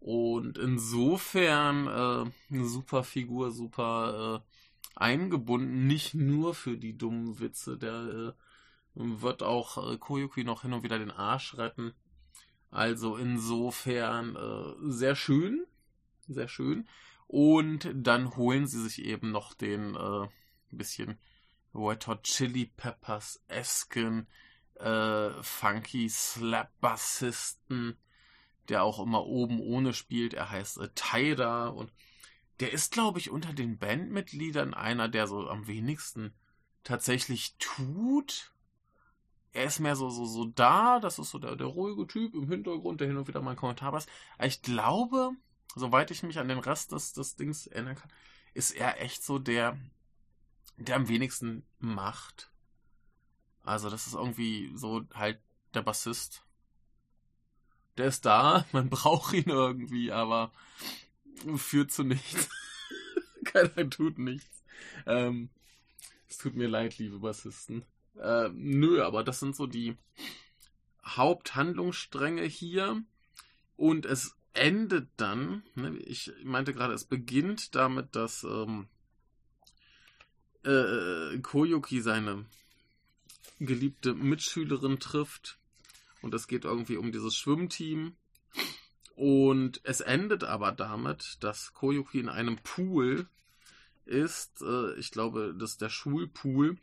Und 0.00 0.58
insofern 0.58 1.86
äh, 1.86 2.54
eine 2.54 2.64
super 2.64 3.04
Figur, 3.04 3.50
super 3.50 4.42
äh, 4.42 4.58
eingebunden, 4.96 5.86
nicht 5.86 6.14
nur 6.14 6.54
für 6.54 6.76
die 6.76 6.96
dummen 6.96 7.38
Witze. 7.40 7.76
Der 7.76 7.94
äh, 7.94 8.32
wird 8.98 9.42
auch 9.42 9.92
äh, 9.92 9.98
Koyuki 9.98 10.44
noch 10.44 10.62
hin 10.62 10.72
und 10.72 10.82
wieder 10.82 10.98
den 10.98 11.10
Arsch 11.10 11.56
retten. 11.56 11.94
Also 12.70 13.16
insofern 13.16 14.36
äh, 14.36 14.90
sehr 14.90 15.14
schön, 15.14 15.64
sehr 16.26 16.48
schön. 16.48 16.88
Und 17.26 17.90
dann 17.94 18.36
holen 18.36 18.66
sie 18.66 18.82
sich 18.82 19.04
eben 19.04 19.30
noch 19.30 19.54
den 19.54 19.94
äh, 19.94 20.26
bisschen 20.70 21.18
Red 21.74 22.06
Hot 22.06 22.24
Chili 22.24 22.66
Peppers 22.66 23.42
esken 23.48 24.26
äh, 24.76 25.30
funky 25.42 26.08
Slap 26.08 26.72
Bassisten 26.80 27.96
der 28.68 28.82
auch 28.82 29.00
immer 29.00 29.24
oben 29.26 29.60
ohne 29.60 29.92
spielt. 29.92 30.34
Er 30.34 30.50
heißt 30.50 30.78
äh, 30.78 30.88
Tyra 30.94 31.68
und 31.68 31.92
der 32.60 32.72
ist, 32.72 32.92
glaube 32.92 33.18
ich, 33.18 33.30
unter 33.30 33.52
den 33.52 33.78
Bandmitgliedern 33.78 34.74
einer, 34.74 35.08
der 35.08 35.26
so 35.26 35.48
am 35.48 35.66
wenigsten 35.66 36.34
tatsächlich 36.82 37.56
tut. 37.58 38.52
Er 39.58 39.66
ist 39.66 39.80
mehr 39.80 39.96
so, 39.96 40.08
so, 40.10 40.24
so 40.24 40.44
da, 40.46 41.00
das 41.00 41.18
ist 41.18 41.30
so 41.30 41.38
der, 41.38 41.56
der 41.56 41.66
ruhige 41.66 42.06
Typ 42.06 42.34
im 42.34 42.48
Hintergrund, 42.48 43.00
der 43.00 43.08
hin 43.08 43.16
und 43.16 43.28
wieder 43.28 43.40
mal 43.40 43.50
einen 43.50 43.58
Kommentar. 43.58 43.88
Aber 43.88 44.02
ich 44.44 44.62
glaube, 44.62 45.32
soweit 45.74 46.10
ich 46.10 46.22
mich 46.22 46.38
an 46.38 46.48
den 46.48 46.58
Rest 46.58 46.92
des, 46.92 47.12
des 47.12 47.36
Dings 47.36 47.66
erinnern 47.66 47.96
kann, 47.96 48.10
ist 48.54 48.72
er 48.72 49.00
echt 49.00 49.22
so 49.22 49.38
der, 49.38 49.78
der 50.76 50.96
am 50.96 51.08
wenigsten 51.08 51.66
macht. 51.78 52.50
Also, 53.62 53.90
das 53.90 54.06
ist 54.06 54.14
irgendwie 54.14 54.70
so 54.74 55.02
halt 55.14 55.40
der 55.74 55.82
Bassist 55.82 56.44
der 57.98 58.06
ist 58.06 58.24
da, 58.24 58.64
man 58.72 58.88
braucht 58.88 59.34
ihn 59.34 59.48
irgendwie, 59.48 60.12
aber 60.12 60.52
führt 61.56 61.92
zu 61.92 62.04
nichts. 62.04 62.48
Keiner 63.44 63.88
tut 63.90 64.18
nichts. 64.18 64.62
Ähm, 65.06 65.50
es 66.28 66.38
tut 66.38 66.54
mir 66.54 66.68
leid, 66.68 66.98
liebe 66.98 67.18
Bassisten. 67.18 67.84
Äh, 68.20 68.50
nö, 68.52 69.02
aber 69.02 69.24
das 69.24 69.40
sind 69.40 69.56
so 69.56 69.66
die 69.66 69.96
Haupthandlungsstränge 71.04 72.44
hier. 72.44 73.02
Und 73.76 74.06
es 74.06 74.36
endet 74.54 75.08
dann, 75.16 75.62
ne, 75.74 75.96
ich 75.98 76.32
meinte 76.44 76.74
gerade, 76.74 76.94
es 76.94 77.04
beginnt 77.04 77.74
damit, 77.74 78.16
dass 78.16 78.44
ähm, 78.44 78.88
äh, 80.64 81.38
Koyuki 81.38 82.00
seine 82.00 82.44
geliebte 83.60 84.14
Mitschülerin 84.14 84.98
trifft 84.98 85.58
und 86.22 86.34
es 86.34 86.48
geht 86.48 86.64
irgendwie 86.64 86.96
um 86.96 87.12
dieses 87.12 87.36
Schwimmteam. 87.36 88.16
Und 89.14 89.80
es 89.82 90.00
endet 90.00 90.44
aber 90.44 90.70
damit, 90.70 91.38
dass 91.40 91.74
Koyuki 91.74 92.20
in 92.20 92.28
einem 92.28 92.56
Pool 92.56 93.28
ist. 94.04 94.62
Äh, 94.62 94.94
ich 94.94 95.10
glaube, 95.10 95.54
das 95.58 95.72
ist 95.72 95.80
der 95.80 95.88
Schulpool. 95.88 96.78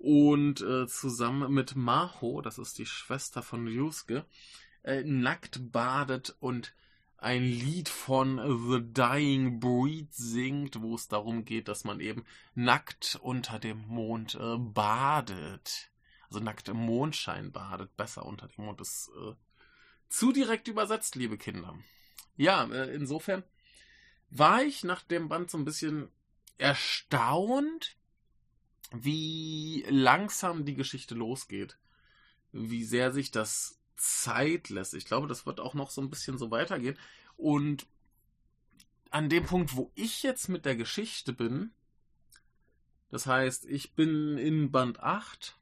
Und 0.00 0.60
äh, 0.60 0.86
zusammen 0.86 1.52
mit 1.52 1.74
Maho, 1.74 2.40
das 2.40 2.58
ist 2.58 2.78
die 2.78 2.86
Schwester 2.86 3.42
von 3.42 3.66
Ryusuke, 3.66 4.24
äh, 4.84 5.02
nackt 5.02 5.72
badet 5.72 6.36
und 6.38 6.74
ein 7.16 7.42
Lied 7.42 7.88
von 7.88 8.38
The 8.70 8.80
Dying 8.80 9.58
Breed 9.58 10.14
singt, 10.14 10.80
wo 10.80 10.94
es 10.94 11.08
darum 11.08 11.44
geht, 11.44 11.66
dass 11.66 11.82
man 11.82 11.98
eben 11.98 12.24
nackt 12.54 13.18
unter 13.20 13.58
dem 13.58 13.84
Mond 13.88 14.36
äh, 14.36 14.56
badet 14.56 15.90
also 16.28 16.40
nackt 16.40 16.68
im 16.68 16.76
Mondschein 16.76 17.52
badet, 17.52 17.96
besser 17.96 18.26
unter 18.26 18.48
dem 18.48 18.64
Mond. 18.64 18.80
Das 18.80 19.10
äh, 19.16 19.34
zu 20.08 20.32
direkt 20.32 20.68
übersetzt, 20.68 21.14
liebe 21.14 21.38
Kinder. 21.38 21.78
Ja, 22.36 22.64
äh, 22.64 22.94
insofern 22.94 23.42
war 24.30 24.62
ich 24.62 24.84
nach 24.84 25.02
dem 25.02 25.28
Band 25.28 25.50
so 25.50 25.58
ein 25.58 25.64
bisschen 25.64 26.10
erstaunt, 26.58 27.96
wie 28.90 29.84
langsam 29.88 30.64
die 30.64 30.74
Geschichte 30.74 31.14
losgeht. 31.14 31.78
Wie 32.52 32.84
sehr 32.84 33.12
sich 33.12 33.30
das 33.30 33.78
Zeit 33.96 34.70
lässt. 34.70 34.94
Ich 34.94 35.04
glaube, 35.04 35.26
das 35.26 35.44
wird 35.44 35.60
auch 35.60 35.74
noch 35.74 35.90
so 35.90 36.00
ein 36.00 36.10
bisschen 36.10 36.38
so 36.38 36.50
weitergehen. 36.50 36.98
Und 37.36 37.86
an 39.10 39.28
dem 39.28 39.44
Punkt, 39.44 39.76
wo 39.76 39.90
ich 39.94 40.22
jetzt 40.22 40.48
mit 40.48 40.64
der 40.64 40.76
Geschichte 40.76 41.32
bin, 41.32 41.72
das 43.10 43.26
heißt, 43.26 43.66
ich 43.66 43.94
bin 43.94 44.38
in 44.38 44.70
Band 44.70 45.00
8, 45.00 45.58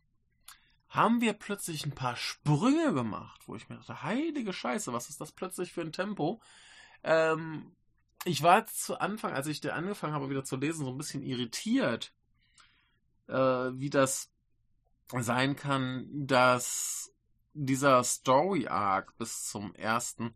haben 0.88 1.20
wir 1.20 1.32
plötzlich 1.32 1.84
ein 1.84 1.94
paar 1.94 2.16
Sprünge 2.16 2.92
gemacht, 2.92 3.42
wo 3.46 3.56
ich 3.56 3.68
mir 3.68 3.76
dachte, 3.76 4.02
heilige 4.02 4.52
Scheiße, 4.52 4.92
was 4.92 5.08
ist 5.08 5.20
das 5.20 5.32
plötzlich 5.32 5.72
für 5.72 5.82
ein 5.82 5.92
Tempo? 5.92 6.40
Ähm, 7.02 7.72
ich 8.24 8.42
war 8.42 8.66
zu 8.66 8.98
Anfang, 8.98 9.32
als 9.32 9.46
ich 9.46 9.72
angefangen 9.72 10.14
habe, 10.14 10.30
wieder 10.30 10.44
zu 10.44 10.56
lesen, 10.56 10.84
so 10.84 10.90
ein 10.90 10.98
bisschen 10.98 11.22
irritiert, 11.22 12.12
äh, 13.28 13.34
wie 13.34 13.90
das 13.90 14.30
sein 15.08 15.56
kann, 15.56 16.08
dass 16.12 17.12
dieser 17.54 18.02
Story 18.04 18.68
Arc 18.68 19.16
bis 19.18 19.48
zum 19.48 19.74
ersten 19.74 20.34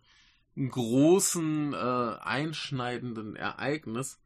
großen 0.56 1.74
äh, 1.74 2.16
einschneidenden 2.20 3.36
Ereignis 3.36 4.20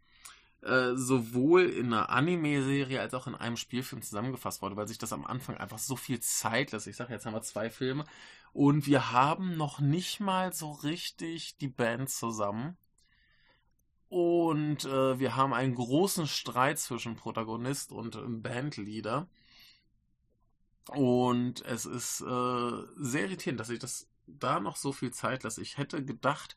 äh, 0.62 0.94
sowohl 0.94 1.64
in 1.64 1.92
einer 1.92 2.10
Anime-Serie 2.10 3.00
als 3.00 3.14
auch 3.14 3.26
in 3.26 3.34
einem 3.34 3.56
Spielfilm 3.56 4.02
zusammengefasst 4.02 4.62
wurde, 4.62 4.76
weil 4.76 4.88
sich 4.88 4.98
das 4.98 5.12
am 5.12 5.24
Anfang 5.24 5.56
einfach 5.56 5.78
so 5.78 5.96
viel 5.96 6.20
Zeit 6.20 6.72
lässt. 6.72 6.86
Ich 6.86 6.96
sage, 6.96 7.12
jetzt 7.12 7.26
haben 7.26 7.34
wir 7.34 7.42
zwei 7.42 7.68
Filme 7.70 8.04
und 8.52 8.86
wir 8.86 9.12
haben 9.12 9.56
noch 9.56 9.80
nicht 9.80 10.20
mal 10.20 10.52
so 10.52 10.72
richtig 10.72 11.58
die 11.58 11.68
Band 11.68 12.08
zusammen. 12.08 12.76
Und 14.14 14.84
äh, 14.84 15.18
wir 15.18 15.34
haben 15.34 15.52
einen 15.52 15.74
großen 15.74 16.28
Streit 16.28 16.78
zwischen 16.78 17.16
Protagonist 17.16 17.90
und 17.90 18.16
Bandleader. 18.44 19.26
Und 20.90 21.64
es 21.64 21.84
ist 21.84 22.20
äh, 22.20 22.82
sehr 22.94 23.24
irritierend, 23.24 23.58
dass 23.58 23.66
sich 23.66 23.80
das 23.80 24.08
da 24.28 24.60
noch 24.60 24.76
so 24.76 24.92
viel 24.92 25.12
Zeit 25.12 25.42
lässt. 25.42 25.58
Ich 25.58 25.78
hätte 25.78 26.04
gedacht, 26.04 26.56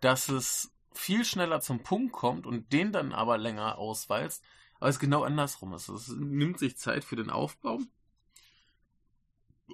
dass 0.00 0.28
es 0.28 0.70
viel 0.92 1.24
schneller 1.24 1.62
zum 1.62 1.82
Punkt 1.82 2.12
kommt 2.12 2.46
und 2.46 2.70
den 2.74 2.92
dann 2.92 3.14
aber 3.14 3.38
länger 3.38 3.78
ausweist, 3.78 4.44
aber 4.78 4.90
es 4.90 4.98
genau 4.98 5.22
andersrum 5.22 5.72
ist. 5.72 5.88
Es 5.88 6.08
nimmt 6.08 6.58
sich 6.58 6.76
Zeit 6.76 7.04
für 7.04 7.16
den 7.16 7.30
Aufbau 7.30 7.78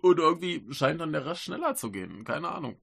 und 0.02 0.18
irgendwie 0.20 0.64
scheint 0.72 1.00
dann 1.00 1.12
der 1.12 1.26
Rest 1.26 1.42
schneller 1.42 1.74
zu 1.74 1.90
gehen. 1.90 2.22
Keine 2.24 2.48
Ahnung. 2.50 2.81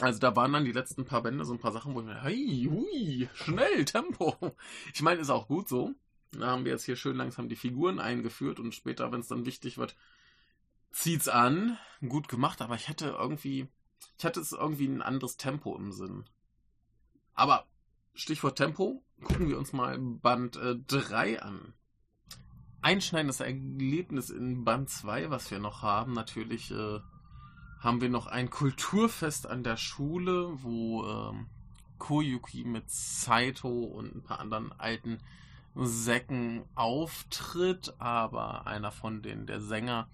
Also 0.00 0.20
da 0.20 0.36
waren 0.36 0.52
dann 0.52 0.64
die 0.64 0.72
letzten 0.72 1.04
paar 1.04 1.22
Bände 1.22 1.44
so 1.44 1.52
ein 1.52 1.58
paar 1.58 1.72
Sachen, 1.72 1.94
wo 1.94 2.00
ich 2.00 2.06
mir, 2.06 2.22
hey, 2.22 2.68
hui, 2.70 3.28
schnell, 3.34 3.84
Tempo. 3.84 4.36
Ich 4.94 5.02
meine, 5.02 5.20
ist 5.20 5.30
auch 5.30 5.48
gut 5.48 5.68
so. 5.68 5.94
Da 6.32 6.48
haben 6.48 6.64
wir 6.64 6.72
jetzt 6.72 6.84
hier 6.84 6.96
schön 6.96 7.16
langsam 7.16 7.48
die 7.48 7.56
Figuren 7.56 7.98
eingeführt 7.98 8.60
und 8.60 8.74
später, 8.74 9.10
wenn 9.10 9.20
es 9.20 9.28
dann 9.28 9.46
wichtig 9.46 9.78
wird, 9.78 9.96
zieht's 10.92 11.28
an. 11.28 11.78
Gut 12.06 12.28
gemacht, 12.28 12.62
aber 12.62 12.76
ich 12.76 12.88
hätte 12.88 13.16
irgendwie, 13.18 13.66
ich 14.18 14.24
hatte 14.24 14.40
es 14.40 14.52
irgendwie 14.52 14.86
ein 14.86 15.02
anderes 15.02 15.36
Tempo 15.36 15.76
im 15.76 15.90
Sinn. 15.90 16.24
Aber 17.34 17.66
Stichwort 18.14 18.58
Tempo, 18.58 19.02
gucken 19.22 19.48
wir 19.48 19.58
uns 19.58 19.72
mal 19.72 19.98
Band 19.98 20.56
äh, 20.56 20.76
3 20.86 21.42
an. 21.42 21.74
Einschneidendes 22.82 23.40
Erlebnis 23.40 24.30
in 24.30 24.64
Band 24.64 24.90
2, 24.90 25.30
was 25.30 25.50
wir 25.50 25.58
noch 25.58 25.82
haben, 25.82 26.12
natürlich 26.12 26.70
äh, 26.70 27.00
haben 27.80 28.00
wir 28.00 28.08
noch 28.08 28.26
ein 28.26 28.50
Kulturfest 28.50 29.46
an 29.46 29.62
der 29.62 29.76
Schule, 29.76 30.50
wo 30.62 31.04
äh, 31.04 31.32
Koyuki 31.98 32.64
mit 32.64 32.90
Saito 32.90 33.68
und 33.68 34.14
ein 34.14 34.22
paar 34.22 34.40
anderen 34.40 34.72
alten 34.78 35.18
Säcken 35.74 36.64
auftritt, 36.74 37.94
aber 37.98 38.66
einer 38.66 38.90
von 38.90 39.22
denen, 39.22 39.46
der 39.46 39.60
Sänger, 39.60 40.08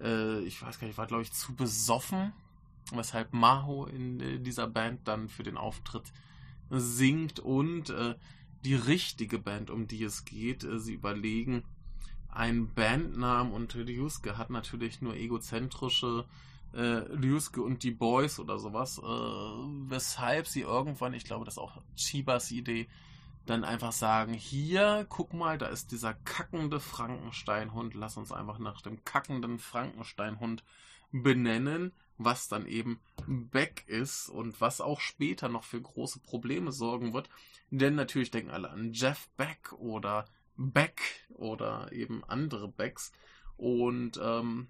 äh, 0.00 0.40
ich 0.40 0.62
weiß 0.62 0.78
gar 0.78 0.86
nicht, 0.86 0.98
war 0.98 1.06
glaube 1.06 1.22
ich 1.22 1.32
zu 1.32 1.54
besoffen, 1.54 2.32
weshalb 2.92 3.32
Maho 3.32 3.86
in 3.86 4.20
äh, 4.20 4.38
dieser 4.38 4.68
Band 4.68 5.08
dann 5.08 5.28
für 5.28 5.42
den 5.42 5.56
Auftritt 5.56 6.12
singt 6.70 7.40
und 7.40 7.90
äh, 7.90 8.14
die 8.64 8.76
richtige 8.76 9.38
Band, 9.38 9.70
um 9.70 9.88
die 9.88 10.04
es 10.04 10.24
geht, 10.24 10.62
äh, 10.62 10.78
sie 10.78 10.94
überlegen 10.94 11.64
einen 12.28 12.72
Bandnamen 12.72 13.52
und 13.52 13.74
Ryusuke 13.74 14.38
hat 14.38 14.50
natürlich 14.50 15.02
nur 15.02 15.14
egozentrische 15.14 16.24
äh, 16.72 16.80
Ryusuke 16.80 17.62
und 17.62 17.82
die 17.82 17.90
Boys 17.90 18.38
oder 18.38 18.58
sowas, 18.58 18.98
äh, 18.98 19.02
weshalb 19.02 20.46
sie 20.46 20.62
irgendwann, 20.62 21.14
ich 21.14 21.24
glaube, 21.24 21.44
das 21.44 21.54
ist 21.54 21.58
auch 21.58 21.82
Chibas 21.96 22.50
Idee, 22.50 22.88
dann 23.46 23.64
einfach 23.64 23.92
sagen, 23.92 24.34
hier, 24.34 25.06
guck 25.08 25.34
mal, 25.34 25.58
da 25.58 25.66
ist 25.66 25.90
dieser 25.90 26.14
kackende 26.14 26.80
Frankensteinhund, 26.80 27.94
lass 27.94 28.16
uns 28.16 28.32
einfach 28.32 28.58
nach 28.58 28.82
dem 28.82 29.04
kackenden 29.04 29.58
Frankensteinhund 29.58 30.62
benennen, 31.10 31.92
was 32.18 32.48
dann 32.48 32.66
eben 32.66 33.00
Beck 33.26 33.84
ist 33.86 34.28
und 34.28 34.60
was 34.60 34.80
auch 34.80 35.00
später 35.00 35.48
noch 35.48 35.64
für 35.64 35.80
große 35.80 36.20
Probleme 36.20 36.72
sorgen 36.72 37.12
wird. 37.12 37.28
Denn 37.70 37.94
natürlich 37.94 38.30
denken 38.30 38.50
alle 38.50 38.70
an 38.70 38.92
Jeff 38.92 39.28
Beck 39.36 39.72
oder 39.72 40.26
Beck 40.56 41.00
oder 41.30 41.90
eben 41.92 42.22
andere 42.24 42.68
Becks. 42.68 43.12
Und 43.56 44.20
ähm, 44.22 44.68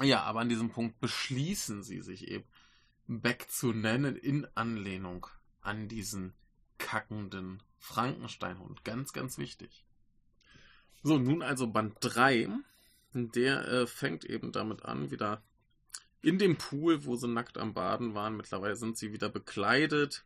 ja, 0.00 0.22
aber 0.22 0.40
an 0.40 0.48
diesem 0.48 0.70
Punkt 0.70 1.00
beschließen 1.00 1.82
sie 1.82 2.00
sich 2.00 2.28
eben, 2.28 2.44
Beck 3.06 3.50
zu 3.50 3.72
nennen 3.72 4.16
in 4.16 4.46
Anlehnung 4.54 5.26
an 5.60 5.88
diesen 5.88 6.34
kackenden 6.78 7.62
Frankensteinhund. 7.78 8.84
Ganz, 8.84 9.12
ganz 9.12 9.38
wichtig. 9.38 9.84
So, 11.02 11.18
nun 11.18 11.42
also 11.42 11.66
Band 11.66 11.96
3. 12.00 12.48
Der 13.14 13.68
äh, 13.68 13.86
fängt 13.86 14.24
eben 14.24 14.52
damit 14.52 14.84
an, 14.84 15.10
wieder 15.10 15.42
in 16.22 16.38
dem 16.38 16.56
Pool, 16.56 17.04
wo 17.04 17.16
sie 17.16 17.28
nackt 17.28 17.58
am 17.58 17.74
Baden 17.74 18.14
waren. 18.14 18.36
Mittlerweile 18.36 18.76
sind 18.76 18.96
sie 18.96 19.12
wieder 19.12 19.28
bekleidet. 19.28 20.24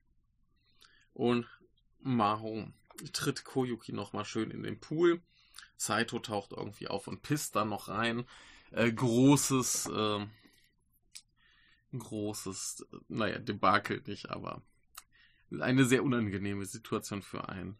Und 1.15 1.47
Maho 1.99 2.69
tritt 3.13 3.45
Koyuki 3.45 3.93
nochmal 3.93 4.25
schön 4.25 4.51
in 4.51 4.63
den 4.63 4.79
Pool. 4.79 5.21
Saito 5.77 6.19
taucht 6.19 6.53
irgendwie 6.53 6.89
auf 6.89 7.09
und 7.09 7.23
pisst 7.23 7.57
da 7.57 7.65
noch 7.65 7.89
rein. 7.89 8.25
Äh, 8.71 8.93
großes, 8.93 9.87
äh, 9.87 10.27
großes, 11.97 12.87
naja, 13.09 13.39
Debakel 13.39 14.03
nicht, 14.07 14.31
aber 14.31 14.63
eine 15.61 15.85
sehr 15.85 16.03
unangenehme 16.03 16.65
Situation 16.65 17.23
für 17.23 17.49
einen, 17.49 17.79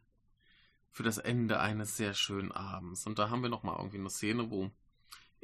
für 0.91 1.03
das 1.03 1.19
Ende 1.19 1.61
eines 1.61 1.97
sehr 1.97 2.15
schönen 2.15 2.53
Abends. 2.53 3.07
Und 3.07 3.19
da 3.19 3.31
haben 3.31 3.43
wir 3.43 3.51
nochmal 3.51 3.77
irgendwie 3.79 3.99
eine 3.99 4.11
Szene, 4.11 4.51
wo 4.51 4.71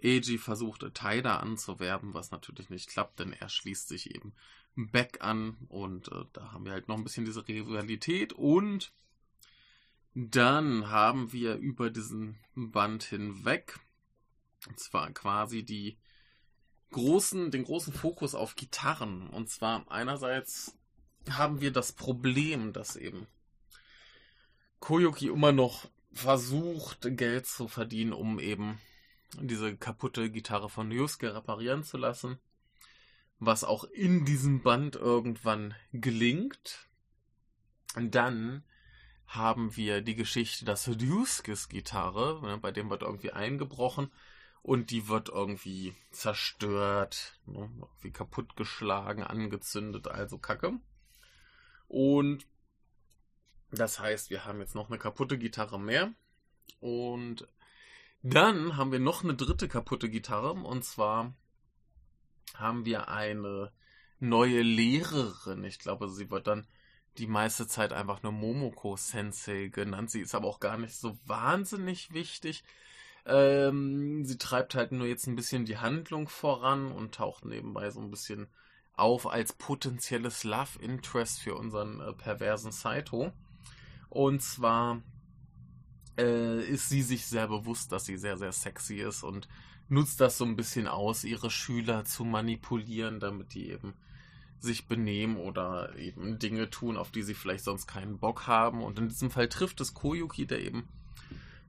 Eiji 0.03 0.39
versucht, 0.39 0.85
Taida 0.95 1.39
anzuwerben, 1.39 2.15
was 2.15 2.31
natürlich 2.31 2.71
nicht 2.71 2.89
klappt, 2.89 3.21
denn 3.21 3.33
er 3.33 3.49
schließt 3.49 3.89
sich 3.89 4.15
eben 4.15 4.33
Beck 4.75 5.19
an 5.21 5.57
und 5.69 6.09
äh, 6.09 6.25
da 6.33 6.53
haben 6.53 6.65
wir 6.65 6.73
halt 6.73 6.89
noch 6.89 6.97
ein 6.97 7.05
bisschen 7.05 7.25
diese 7.25 7.47
Rivalität 7.47 8.33
und 8.33 8.93
dann 10.15 10.89
haben 10.91 11.33
wir 11.33 11.57
über 11.57 11.91
diesen 11.91 12.39
Band 12.55 13.05
hinweg, 13.05 13.79
und 14.69 14.79
zwar 14.79 15.11
quasi 15.13 15.65
die 15.65 15.99
großen, 16.93 17.51
den 17.51 17.65
großen 17.65 17.93
Fokus 17.93 18.35
auf 18.35 18.55
Gitarren. 18.55 19.29
Und 19.29 19.51
zwar 19.51 19.91
einerseits 19.91 20.77
haben 21.29 21.61
wir 21.61 21.73
das 21.73 21.93
Problem, 21.93 22.73
dass 22.73 22.97
eben 22.97 23.27
Koyuki 24.81 25.29
immer 25.29 25.53
noch 25.53 25.89
versucht, 26.13 27.17
Geld 27.17 27.47
zu 27.47 27.69
verdienen, 27.69 28.13
um 28.13 28.39
eben 28.39 28.79
diese 29.41 29.77
kaputte 29.77 30.31
Gitarre 30.31 30.69
von 30.69 30.91
Yusuke 30.91 31.35
reparieren 31.35 31.85
zu 31.85 31.97
lassen. 31.97 32.39
Was 33.39 33.65
auch 33.65 33.85
in 33.85 34.25
diesem 34.25 34.63
Band 34.63 34.95
irgendwann 34.95 35.75
gelingt. 35.93 36.89
Und 37.97 38.15
dann 38.15 38.65
haben 39.27 39.77
wir 39.77 40.03
die 40.03 40.15
Geschichte, 40.15 40.65
dass 40.65 40.89
Ryuskes 40.89 41.69
Gitarre, 41.69 42.41
ne, 42.43 42.59
bei 42.59 42.71
dem 42.71 42.91
wird 42.91 43.03
irgendwie 43.03 43.33
eingebrochen 43.33 44.11
und 44.63 44.91
die 44.91 45.09
wird 45.09 45.29
irgendwie 45.29 45.95
zerstört, 46.13 47.39
ne, 47.47 47.69
wie 48.01 48.13
kaputtgeschlagen, 48.13 49.25
angezündet, 49.25 50.09
also 50.09 50.39
Kacke. 50.39 50.79
Und 51.89 52.47
das 53.71 53.99
heißt, 53.99 54.31
wir 54.31 54.45
haben 54.45 54.61
jetzt 54.61 54.75
noch 54.75 54.89
eine 54.89 54.99
kaputte 54.99 55.37
Gitarre 55.37 55.81
mehr. 55.81 56.13
Und 56.81 57.49
dann 58.23 58.77
haben 58.77 58.93
wir 58.93 59.01
noch 59.01 59.25
eine 59.25 59.35
dritte 59.35 59.67
kaputte 59.67 60.09
Gitarre. 60.09 60.53
Und 60.53 60.85
zwar 60.85 61.35
haben 62.55 62.85
wir 62.85 63.09
eine 63.09 63.73
neue 64.21 64.63
Lehrerin. 64.63 65.65
Ich 65.65 65.81
glaube, 65.81 66.09
sie 66.09 66.31
wird 66.31 66.47
dann 66.47 66.67
die 67.19 67.27
meiste 67.27 67.67
Zeit 67.67 67.93
einfach 67.93 68.23
nur 68.23 68.33
Momoko 68.33 68.97
Sensei 68.97 69.69
genannt. 69.69 70.11
Sie 70.11 70.21
ist 70.21 70.35
aber 70.35 70.49
auch 70.49 70.61
gar 70.61 70.79
nicht 70.79 70.95
so 70.95 71.19
wahnsinnig 71.27 72.13
wichtig. 72.13 72.63
Ähm, 73.25 74.25
sie 74.25 74.39
treibt 74.39 74.75
halt 74.75 74.93
nur 74.93 75.07
jetzt 75.07 75.27
ein 75.27 75.37
bisschen 75.37 75.65
die 75.65 75.79
Handlung 75.79 76.29
voran 76.29 76.91
und 76.91 77.15
taucht 77.15 77.45
nebenbei 77.45 77.91
so 77.91 78.01
ein 78.01 78.11
bisschen 78.11 78.49
auf 78.95 79.27
als 79.27 79.53
potenzielles 79.53 80.45
Love 80.45 80.81
Interest 80.81 81.41
für 81.41 81.55
unseren 81.55 82.01
äh, 82.01 82.13
perversen 82.13 82.73
Saito. 82.73 83.33
Und 84.09 84.43
zwar 84.43 85.03
äh, 86.19 86.65
ist 86.65 86.89
sie 86.89 87.03
sich 87.03 87.27
sehr 87.27 87.49
bewusst, 87.49 87.93
dass 87.93 88.05
sie 88.05 88.17
sehr, 88.17 88.37
sehr 88.37 88.53
sexy 88.53 88.97
ist 88.97 89.23
und 89.23 89.49
nutzt 89.89 90.21
das 90.21 90.39
so 90.39 90.45
ein 90.45 90.57
bisschen 90.57 90.89
aus, 90.89 91.25
ihre 91.25 91.51
Schüler 91.51 92.05
zu 92.05 92.25
manipulieren, 92.25 93.21
damit 93.21 93.55
die 93.55 93.71
eben 93.71 93.95
sich 94.59 94.87
benehmen 94.87 95.37
oder 95.37 95.97
eben 95.97 96.39
Dinge 96.39 96.71
tun, 96.71 96.97
auf 96.97 97.11
die 97.11 97.23
sie 97.23 97.35
vielleicht 97.35 97.65
sonst 97.65 97.87
keinen 97.87 98.19
Bock 98.19 98.47
haben. 98.47 98.83
Und 98.83 98.99
in 98.99 99.09
diesem 99.09 99.31
Fall 99.31 99.49
trifft 99.49 99.81
es 99.81 99.95
Koyuki, 99.95 100.47
der 100.47 100.61
eben 100.61 100.89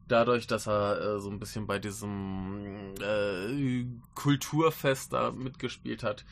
dadurch, 0.08 0.48
dass 0.48 0.68
er 0.68 1.00
äh, 1.00 1.20
so 1.20 1.30
ein 1.30 1.39
bisschen 1.39 1.68
bei 1.68 1.80
diesem 1.80 2.94
äh, 3.02 3.86
Kulturfest 4.16 5.13
da 5.13 5.32
mitgespielt 5.32 6.04
hat, 6.04 6.26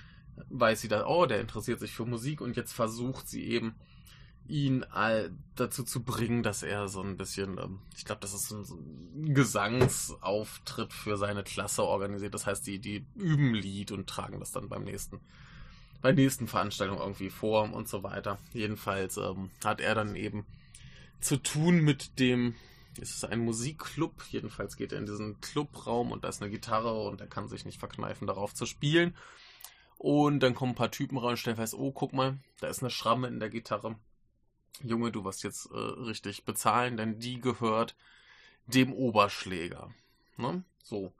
weiß 0.49 0.81
sie 0.81 0.87
da, 0.87 1.05
oh, 1.05 1.25
der 1.25 1.41
interessiert 1.41 1.79
sich 1.79 1.91
für 1.91 2.05
Musik 2.05 2.41
und 2.41 2.55
jetzt 2.55 2.73
versucht 2.73 3.27
sie 3.27 3.43
eben 3.43 3.75
ihn 4.47 4.83
all 4.83 5.31
dazu 5.55 5.83
zu 5.83 6.03
bringen, 6.03 6.43
dass 6.43 6.63
er 6.63 6.87
so 6.87 7.01
ein 7.01 7.15
bisschen, 7.15 7.57
ähm, 7.57 7.79
ich 7.95 8.05
glaube, 8.05 8.21
das 8.21 8.33
ist 8.33 8.49
so 8.49 8.57
ein, 8.57 9.33
Gesangsauftritt 9.33 10.93
für 10.93 11.17
seine 11.17 11.43
Klasse 11.43 11.83
organisiert. 11.83 12.33
Das 12.33 12.45
heißt, 12.45 12.65
die, 12.67 12.79
die 12.79 13.05
üben 13.15 13.53
Lied 13.53 13.91
und 13.91 14.07
tragen 14.07 14.39
das 14.39 14.51
dann 14.51 14.67
beim 14.67 14.83
nächsten, 14.83 15.19
bei 16.01 16.11
nächsten 16.11 16.47
Veranstaltung 16.47 16.97
irgendwie 16.97 17.29
vor 17.29 17.71
und 17.71 17.87
so 17.87 18.03
weiter. 18.03 18.39
Jedenfalls 18.53 19.17
ähm, 19.17 19.51
hat 19.63 19.79
er 19.79 19.95
dann 19.95 20.15
eben 20.15 20.45
zu 21.21 21.37
tun 21.37 21.81
mit 21.81 22.19
dem, 22.19 22.55
es 22.99 23.11
ist 23.11 23.25
ein 23.25 23.39
Musikclub, 23.39 24.23
jedenfalls 24.29 24.75
geht 24.75 24.91
er 24.91 24.99
in 24.99 25.05
diesen 25.05 25.39
Clubraum 25.39 26.11
und 26.11 26.23
da 26.23 26.29
ist 26.29 26.41
eine 26.41 26.51
Gitarre 26.51 27.01
und 27.03 27.21
er 27.21 27.27
kann 27.27 27.47
sich 27.47 27.65
nicht 27.65 27.79
verkneifen, 27.79 28.27
darauf 28.27 28.53
zu 28.53 28.65
spielen. 28.65 29.15
Und 29.97 30.39
dann 30.39 30.55
kommen 30.55 30.71
ein 30.71 30.75
paar 30.75 30.91
Typen 30.91 31.17
rein 31.17 31.31
und 31.31 31.37
stellen 31.37 31.57
fest, 31.57 31.75
oh, 31.75 31.91
guck 31.91 32.11
mal, 32.11 32.39
da 32.59 32.67
ist 32.67 32.81
eine 32.81 32.89
Schramme 32.89 33.27
in 33.27 33.39
der 33.39 33.49
Gitarre. 33.49 33.95
Junge, 34.83 35.11
du 35.11 35.23
wirst 35.23 35.43
jetzt 35.43 35.67
äh, 35.71 35.77
richtig 35.77 36.43
bezahlen, 36.43 36.97
denn 36.97 37.19
die 37.19 37.39
gehört 37.39 37.95
dem 38.65 38.93
Oberschläger. 38.93 39.93
Ne? 40.37 40.63
So. 40.83 41.13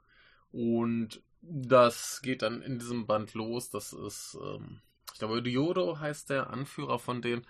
Und 0.50 1.22
das 1.42 2.22
geht 2.22 2.42
dann 2.42 2.62
in 2.62 2.78
diesem 2.78 3.06
Band 3.06 3.34
los. 3.34 3.70
Das 3.70 3.92
ist, 3.92 4.36
ähm, 4.42 4.80
ich 5.12 5.18
glaube, 5.18 5.42
Diodo 5.42 5.98
heißt 5.98 6.30
der 6.30 6.50
Anführer 6.50 6.98
von 6.98 7.22
denen. 7.22 7.46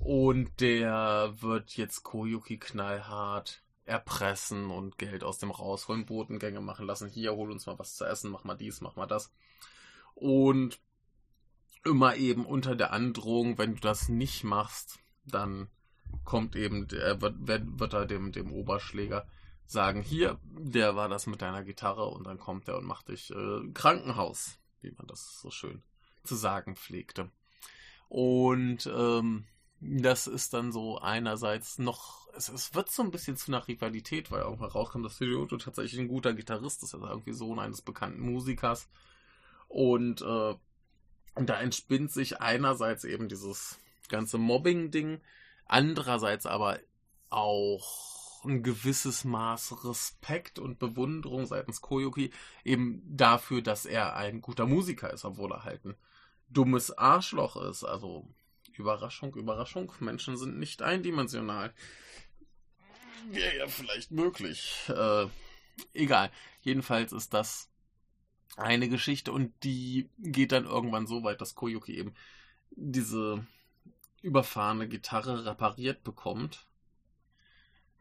Und 0.00 0.60
der 0.60 1.34
wird 1.40 1.76
jetzt 1.76 2.02
Koyuki 2.02 2.58
knallhart 2.58 3.62
erpressen 3.84 4.70
und 4.70 4.98
Geld 4.98 5.22
aus 5.22 5.38
dem 5.38 5.50
rausholen, 5.50 6.06
Botengänge 6.06 6.60
machen 6.60 6.86
lassen. 6.86 7.08
Hier, 7.08 7.34
hol 7.34 7.50
uns 7.50 7.66
mal 7.66 7.78
was 7.78 7.96
zu 7.96 8.04
essen, 8.04 8.30
mach 8.30 8.44
mal 8.44 8.56
dies, 8.56 8.80
mach 8.80 8.96
mal 8.96 9.06
das. 9.06 9.32
Und 10.14 10.80
immer 11.84 12.16
eben 12.16 12.46
unter 12.46 12.74
der 12.76 12.92
Androhung, 12.92 13.58
wenn 13.58 13.74
du 13.74 13.80
das 13.80 14.08
nicht 14.08 14.42
machst, 14.42 14.98
dann 15.24 15.68
kommt 16.24 16.56
eben, 16.56 16.88
der, 16.88 17.20
wird, 17.20 17.34
wird 17.46 17.92
er 17.92 18.06
dem, 18.06 18.32
dem 18.32 18.52
Oberschläger 18.52 19.26
sagen, 19.66 20.02
hier, 20.02 20.38
der 20.44 20.96
war 20.96 21.08
das 21.08 21.26
mit 21.26 21.42
deiner 21.42 21.62
Gitarre 21.62 22.06
und 22.06 22.24
dann 22.26 22.38
kommt 22.38 22.68
er 22.68 22.78
und 22.78 22.86
macht 22.86 23.08
dich 23.08 23.30
äh, 23.30 23.68
Krankenhaus, 23.72 24.58
wie 24.80 24.92
man 24.92 25.06
das 25.06 25.40
so 25.40 25.50
schön 25.50 25.82
zu 26.24 26.34
sagen 26.36 26.76
pflegte. 26.76 27.30
Und 28.08 28.86
ähm, 28.86 29.46
das 29.80 30.26
ist 30.26 30.52
dann 30.54 30.72
so 30.72 30.98
einerseits 30.98 31.78
noch, 31.78 32.28
es, 32.34 32.48
es 32.48 32.74
wird 32.74 32.90
so 32.90 33.02
ein 33.02 33.10
bisschen 33.10 33.36
zu 33.36 33.50
einer 33.50 33.66
Rivalität, 33.66 34.30
weil 34.30 34.42
auch 34.42 34.60
rauskommt, 34.60 35.04
dass 35.04 35.18
Hirioto 35.18 35.56
tatsächlich 35.56 36.00
ein 36.00 36.08
guter 36.08 36.34
Gitarrist 36.34 36.82
ist, 36.82 36.94
also 36.94 37.06
irgendwie 37.06 37.32
Sohn 37.32 37.58
eines 37.58 37.82
bekannten 37.82 38.20
Musikers. 38.20 38.88
Und, 39.68 40.22
äh, 40.22 40.54
da 41.36 41.60
entspinnt 41.60 42.10
sich 42.10 42.40
einerseits 42.40 43.04
eben 43.04 43.28
dieses 43.28 43.78
ganze 44.08 44.38
Mobbing-Ding, 44.38 45.20
andererseits 45.66 46.46
aber 46.46 46.78
auch 47.30 48.44
ein 48.44 48.62
gewisses 48.62 49.24
Maß 49.24 49.84
Respekt 49.84 50.58
und 50.58 50.78
Bewunderung 50.78 51.46
seitens 51.46 51.80
Koyuki 51.80 52.32
eben 52.64 53.02
dafür, 53.06 53.62
dass 53.62 53.86
er 53.86 54.16
ein 54.16 54.40
guter 54.40 54.66
Musiker 54.66 55.12
ist, 55.12 55.24
obwohl 55.24 55.52
er 55.52 55.64
halt 55.64 55.84
ein 55.84 55.94
dummes 56.48 56.96
Arschloch 56.96 57.56
ist. 57.56 57.84
Also 57.84 58.26
Überraschung, 58.80 59.34
Überraschung, 59.34 59.92
Menschen 60.00 60.36
sind 60.36 60.58
nicht 60.58 60.82
eindimensional. 60.82 61.72
Wäre 63.30 63.58
ja 63.58 63.68
vielleicht 63.68 64.10
möglich. 64.10 64.74
Äh, 64.88 65.26
egal. 65.92 66.30
Jedenfalls 66.62 67.12
ist 67.12 67.32
das 67.34 67.70
eine 68.56 68.88
Geschichte 68.88 69.32
und 69.32 69.52
die 69.62 70.10
geht 70.18 70.52
dann 70.52 70.64
irgendwann 70.64 71.06
so 71.06 71.22
weit, 71.22 71.40
dass 71.40 71.54
Koyuki 71.54 71.96
eben 71.96 72.14
diese 72.70 73.46
überfahrene 74.22 74.88
Gitarre 74.88 75.44
repariert 75.44 76.02
bekommt 76.02 76.66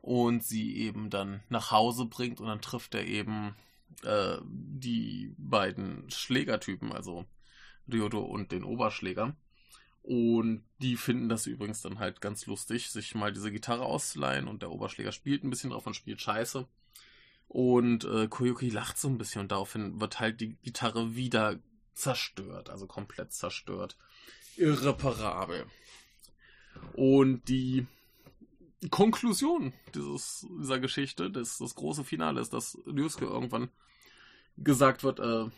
und 0.02 0.44
sie 0.44 0.78
eben 0.78 1.10
dann 1.10 1.44
nach 1.50 1.72
Hause 1.72 2.06
bringt 2.06 2.40
und 2.40 2.48
dann 2.48 2.62
trifft 2.62 2.96
er 2.96 3.06
eben 3.06 3.56
äh, 4.04 4.38
die 4.44 5.34
beiden 5.38 6.10
Schlägertypen, 6.10 6.92
also 6.92 7.26
Ryodo 7.92 8.22
und 8.22 8.52
den 8.52 8.64
Oberschläger. 8.64 9.36
Und 10.04 10.64
die 10.82 10.98
finden 10.98 11.30
das 11.30 11.46
übrigens 11.46 11.82
dann 11.82 12.00
halt 12.00 12.22
ganz 12.22 12.46
lustig, 12.46 12.90
sich 12.90 13.14
mal 13.16 13.34
diese 13.34 13.52
Gitarre 13.52 13.84
auszuleihen 13.84 14.48
und 14.48 14.62
der 14.62 14.72
Oberschläger 14.72 15.12
spielt 15.12 15.44
ein 15.44 15.50
bisschen 15.50 15.70
drauf 15.70 15.86
und 15.86 15.96
spielt 15.96 16.22
scheiße. 16.22 16.68
Und 17.48 18.06
äh, 18.06 18.28
Koyuki 18.28 18.70
lacht 18.70 18.98
so 18.98 19.08
ein 19.08 19.18
bisschen 19.18 19.42
und 19.42 19.52
daraufhin 19.52 20.00
wird 20.00 20.20
halt 20.20 20.40
die 20.40 20.56
Gitarre 20.64 21.16
wieder 21.16 21.60
zerstört, 21.94 22.70
also 22.70 22.88
komplett 22.88 23.34
zerstört. 23.34 23.98
Irreparabel. 24.56 25.66
Und 26.94 27.48
die 27.50 27.86
Konklusion 28.90 29.74
dieses, 29.94 30.48
dieser 30.60 30.80
Geschichte, 30.80 31.30
das, 31.30 31.58
das 31.58 31.76
große 31.76 32.04
Finale 32.04 32.40
ist, 32.40 32.54
dass 32.54 32.78
Ryusuke 32.86 33.26
irgendwann 33.26 33.70
gesagt 34.58 35.04
wird, 35.04 35.20
äh, 35.20 35.50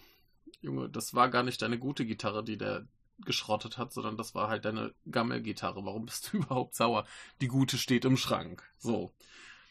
Junge, 0.62 0.90
das 0.90 1.14
war 1.14 1.30
gar 1.30 1.44
nicht 1.44 1.62
deine 1.62 1.78
gute 1.78 2.06
Gitarre, 2.06 2.44
die 2.44 2.58
der 2.58 2.88
geschrottet 3.26 3.78
hat, 3.78 3.94
sondern 3.94 4.18
das 4.18 4.36
war 4.36 4.50
halt 4.50 4.66
deine 4.66 4.94
Gammelgitarre. 5.10 5.86
Warum 5.86 6.06
bist 6.06 6.32
du 6.32 6.38
überhaupt 6.40 6.76
sauer? 6.76 7.06
Die 7.42 7.48
gute 7.48 7.78
steht 7.78 8.06
im 8.06 8.18
Schrank. 8.18 8.64
So. 8.78 9.12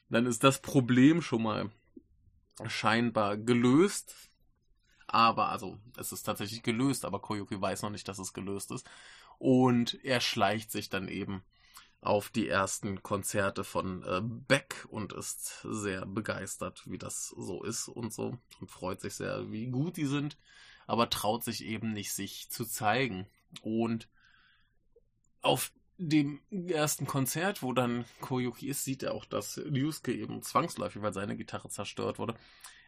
Dann 0.08 0.26
ist 0.26 0.42
das 0.42 0.60
Problem 0.60 1.22
schon 1.22 1.42
mal 1.42 1.70
scheinbar 2.66 3.36
gelöst. 3.36 4.14
Aber, 5.06 5.48
also, 5.48 5.78
es 5.96 6.12
ist 6.12 6.22
tatsächlich 6.22 6.62
gelöst, 6.62 7.04
aber 7.04 7.20
Koyuki 7.20 7.60
weiß 7.60 7.82
noch 7.82 7.90
nicht, 7.90 8.06
dass 8.08 8.18
es 8.18 8.32
gelöst 8.32 8.70
ist. 8.70 8.88
Und 9.38 10.04
er 10.04 10.20
schleicht 10.20 10.70
sich 10.70 10.88
dann 10.88 11.08
eben 11.08 11.42
auf 12.00 12.30
die 12.30 12.48
ersten 12.48 13.02
Konzerte 13.02 13.64
von 13.64 14.02
äh, 14.04 14.20
Beck 14.22 14.86
und 14.88 15.12
ist 15.12 15.60
sehr 15.62 16.06
begeistert, 16.06 16.82
wie 16.86 16.98
das 16.98 17.28
so 17.28 17.62
ist 17.62 17.88
und 17.88 18.12
so 18.12 18.38
und 18.61 18.70
freut 18.70 19.01
sich 19.01 19.14
sehr, 19.14 19.51
wie 19.51 19.66
gut 19.66 19.96
die 19.96 20.07
sind, 20.07 20.38
aber 20.86 21.11
traut 21.11 21.44
sich 21.44 21.64
eben 21.64 21.92
nicht, 21.92 22.12
sich 22.12 22.51
zu 22.51 22.64
zeigen. 22.64 23.26
Und 23.62 24.09
auf 25.42 25.72
dem 25.98 26.40
ersten 26.51 27.07
Konzert, 27.07 27.62
wo 27.62 27.72
dann 27.72 28.07
Koyuki 28.20 28.68
ist, 28.68 28.84
sieht 28.84 29.03
er 29.03 29.12
auch, 29.12 29.26
dass 29.26 29.59
Ryusuke 29.59 30.14
eben 30.14 30.42
zwangsläufig, 30.42 31.03
weil 31.03 31.12
seine 31.12 31.36
Gitarre 31.36 31.68
zerstört 31.68 32.18
wurde, 32.18 32.34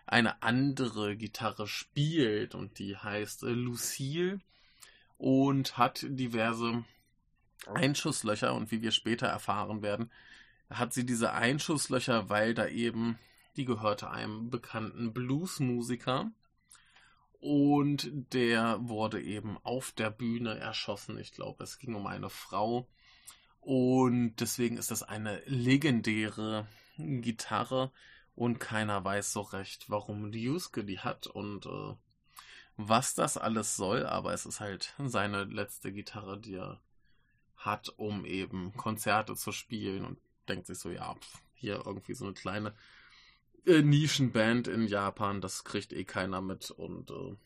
eine 0.07 0.43
andere 0.43 1.17
Gitarre 1.17 1.67
spielt 1.69 2.55
und 2.55 2.79
die 2.79 2.97
heißt 2.97 3.45
äh, 3.45 3.51
Lucille 3.51 4.41
und 5.19 5.77
hat 5.79 6.05
diverse 6.09 6.85
Einschusslöcher 7.67 8.55
und 8.55 8.71
wie 8.71 8.83
wir 8.83 8.91
später 8.91 9.27
erfahren 9.27 9.83
werden, 9.83 10.11
hat 10.71 10.93
sie 10.93 11.07
diese 11.07 11.33
Einschusslöcher, 11.33 12.29
weil 12.29 12.55
da 12.55 12.67
eben, 12.67 13.19
die 13.57 13.65
gehörte 13.65 14.11
einem 14.11 14.51
bekannten 14.51 15.13
Bluesmusiker 15.13 16.33
und 17.43 18.09
der 18.33 18.79
wurde 18.83 19.21
eben 19.21 19.59
auf 19.65 19.91
der 19.91 20.11
Bühne 20.11 20.61
erschossen. 20.61 21.19
Ich 21.19 21.33
glaube, 21.33 21.65
es 21.65 21.81
ging 21.81 21.97
um 21.97 22.07
eine 22.07 22.31
Frau. 22.31 22.89
Und 23.59 24.37
deswegen 24.37 24.77
ist 24.77 24.93
das 24.93 25.03
eine 25.03 25.43
legendäre 25.47 26.69
Gitarre. 26.97 27.91
Und 28.37 28.61
keiner 28.61 29.05
weiß 29.05 29.33
so 29.33 29.41
recht, 29.41 29.91
warum 29.91 30.27
Ryusuke 30.27 30.85
die 30.85 31.01
hat 31.01 31.27
und 31.27 31.67
äh, 31.67 31.97
was 32.77 33.15
das 33.17 33.37
alles 33.37 33.75
soll, 33.75 34.07
aber 34.07 34.33
es 34.33 34.47
ist 34.47 34.61
halt 34.61 34.95
seine 35.05 35.43
letzte 35.43 35.93
Gitarre, 35.93 36.39
die 36.39 36.55
er 36.55 36.81
hat, 37.57 37.89
um 37.97 38.25
eben 38.25 38.73
Konzerte 38.77 39.35
zu 39.35 39.51
spielen. 39.51 40.05
Und 40.05 40.21
denkt 40.49 40.69
sich 40.69 40.79
so, 40.79 40.91
ja, 40.91 41.17
hier 41.55 41.83
irgendwie 41.85 42.15
so 42.15 42.25
eine 42.25 42.35
kleine 42.35 42.73
äh, 43.67 43.83
Nischenband 43.83 44.69
in 44.69 44.87
Japan, 44.87 45.41
das 45.41 45.65
kriegt 45.65 45.93
eh 45.93 46.05
keiner 46.05 46.41
mit 46.41 46.71
und 46.71 47.11
äh, 47.11 47.37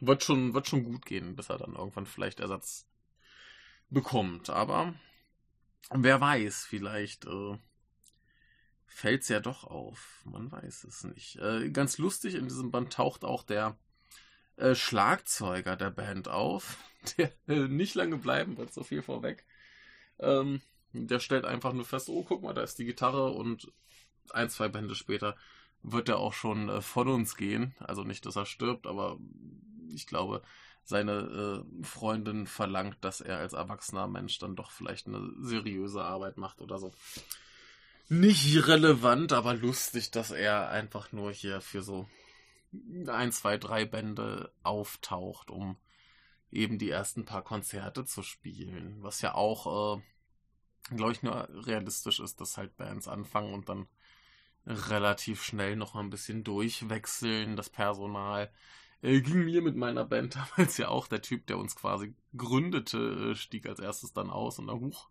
wird 0.00 0.24
schon, 0.24 0.54
wird 0.54 0.68
schon 0.68 0.84
gut 0.84 1.06
gehen, 1.06 1.36
bis 1.36 1.48
er 1.48 1.58
dann 1.58 1.74
irgendwann 1.74 2.06
vielleicht 2.06 2.40
Ersatz 2.40 2.86
bekommt. 3.90 4.50
Aber 4.50 4.94
wer 5.90 6.20
weiß, 6.20 6.64
vielleicht 6.66 7.26
äh, 7.26 7.58
fällt 8.86 9.22
es 9.22 9.28
ja 9.28 9.40
doch 9.40 9.64
auf. 9.64 10.22
Man 10.24 10.50
weiß 10.50 10.84
es 10.84 11.04
nicht. 11.04 11.36
Äh, 11.36 11.70
ganz 11.70 11.98
lustig, 11.98 12.34
in 12.34 12.48
diesem 12.48 12.70
Band 12.70 12.92
taucht 12.92 13.24
auch 13.24 13.42
der 13.42 13.76
äh, 14.56 14.74
Schlagzeuger 14.74 15.76
der 15.76 15.90
Band 15.90 16.28
auf, 16.28 16.78
der 17.18 17.32
äh, 17.48 17.68
nicht 17.68 17.94
lange 17.94 18.18
bleiben 18.18 18.56
wird, 18.56 18.72
so 18.72 18.82
viel 18.82 19.02
vorweg. 19.02 19.44
Ähm, 20.18 20.60
der 20.92 21.18
stellt 21.18 21.44
einfach 21.44 21.72
nur 21.72 21.84
fest, 21.84 22.08
oh, 22.08 22.22
guck 22.22 22.42
mal, 22.42 22.54
da 22.54 22.62
ist 22.62 22.78
die 22.78 22.84
Gitarre 22.84 23.30
und 23.30 23.72
ein, 24.30 24.48
zwei 24.48 24.68
Bände 24.68 24.94
später 24.94 25.36
wird 25.84 26.08
er 26.08 26.18
auch 26.18 26.32
schon 26.32 26.68
äh, 26.68 26.80
von 26.80 27.08
uns 27.08 27.36
gehen. 27.36 27.74
Also 27.78 28.02
nicht, 28.02 28.26
dass 28.26 28.36
er 28.36 28.46
stirbt, 28.46 28.86
aber 28.86 29.18
ich 29.88 30.06
glaube, 30.06 30.42
seine 30.82 31.64
äh, 31.80 31.84
Freundin 31.84 32.46
verlangt, 32.46 32.96
dass 33.02 33.20
er 33.20 33.38
als 33.38 33.52
erwachsener 33.52 34.08
Mensch 34.08 34.38
dann 34.38 34.56
doch 34.56 34.70
vielleicht 34.70 35.06
eine 35.06 35.32
seriöse 35.38 36.02
Arbeit 36.02 36.36
macht 36.36 36.60
oder 36.60 36.78
so. 36.78 36.92
Nicht 38.08 38.66
relevant, 38.66 39.32
aber 39.32 39.54
lustig, 39.54 40.10
dass 40.10 40.30
er 40.30 40.68
einfach 40.68 41.12
nur 41.12 41.32
hier 41.32 41.60
für 41.60 41.82
so 41.82 42.08
ein, 43.06 43.32
zwei, 43.32 43.56
drei 43.56 43.84
Bände 43.84 44.52
auftaucht, 44.62 45.50
um 45.50 45.76
eben 46.50 46.78
die 46.78 46.90
ersten 46.90 47.24
paar 47.24 47.42
Konzerte 47.42 48.04
zu 48.04 48.22
spielen. 48.22 49.02
Was 49.02 49.22
ja 49.22 49.34
auch, 49.34 49.98
äh, 49.98 50.94
glaube 50.96 51.12
ich, 51.12 51.22
nur 51.22 51.48
realistisch 51.66 52.20
ist, 52.20 52.40
dass 52.40 52.58
halt 52.58 52.76
Bands 52.76 53.08
anfangen 53.08 53.54
und 53.54 53.68
dann 53.68 53.86
relativ 54.66 55.42
schnell 55.42 55.76
noch 55.76 55.94
ein 55.94 56.10
bisschen 56.10 56.44
durchwechseln, 56.44 57.56
das 57.56 57.70
Personal. 57.70 58.50
Äh, 59.02 59.20
ging 59.20 59.44
mir 59.44 59.62
mit 59.62 59.76
meiner 59.76 60.04
Band 60.04 60.36
damals 60.56 60.78
ja 60.78 60.88
auch. 60.88 61.06
Der 61.06 61.22
Typ, 61.22 61.46
der 61.46 61.58
uns 61.58 61.76
quasi 61.76 62.14
gründete, 62.36 63.32
äh, 63.32 63.34
stieg 63.34 63.66
als 63.66 63.80
erstes 63.80 64.12
dann 64.12 64.30
aus 64.30 64.58
und 64.58 64.68
dann 64.68 64.80
hoch 64.80 65.08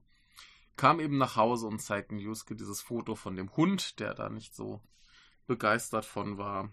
kam 0.76 1.00
eben 1.00 1.18
nach 1.18 1.36
Hause 1.36 1.66
und 1.66 1.80
zeigten 1.80 2.18
Juske 2.18 2.56
dieses 2.56 2.80
Foto 2.80 3.14
von 3.14 3.36
dem 3.36 3.54
Hund, 3.56 4.00
der 4.00 4.14
da 4.14 4.28
nicht 4.28 4.54
so 4.54 4.80
begeistert 5.46 6.04
von 6.04 6.38
war. 6.38 6.70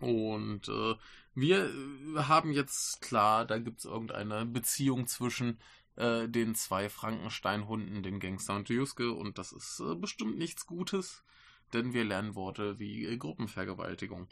Und 0.00 0.68
äh, 0.68 0.94
wir 1.34 1.66
äh, 1.66 2.22
haben 2.22 2.52
jetzt 2.52 3.00
klar, 3.00 3.44
da 3.44 3.58
gibt 3.58 3.80
es 3.80 3.84
irgendeine 3.84 4.46
Beziehung 4.46 5.06
zwischen 5.06 5.58
äh, 5.96 6.28
den 6.28 6.54
zwei 6.54 6.88
Frankenstein-Hunden, 6.88 8.02
den 8.02 8.20
Gangster 8.20 8.54
und 8.56 8.68
Juske. 8.68 9.12
Und 9.12 9.38
das 9.38 9.52
ist 9.52 9.80
äh, 9.80 9.94
bestimmt 9.96 10.38
nichts 10.38 10.66
Gutes, 10.66 11.24
denn 11.72 11.92
wir 11.92 12.04
lernen 12.04 12.34
Worte 12.34 12.78
wie 12.78 13.04
äh, 13.06 13.16
Gruppenvergewaltigung. 13.16 14.28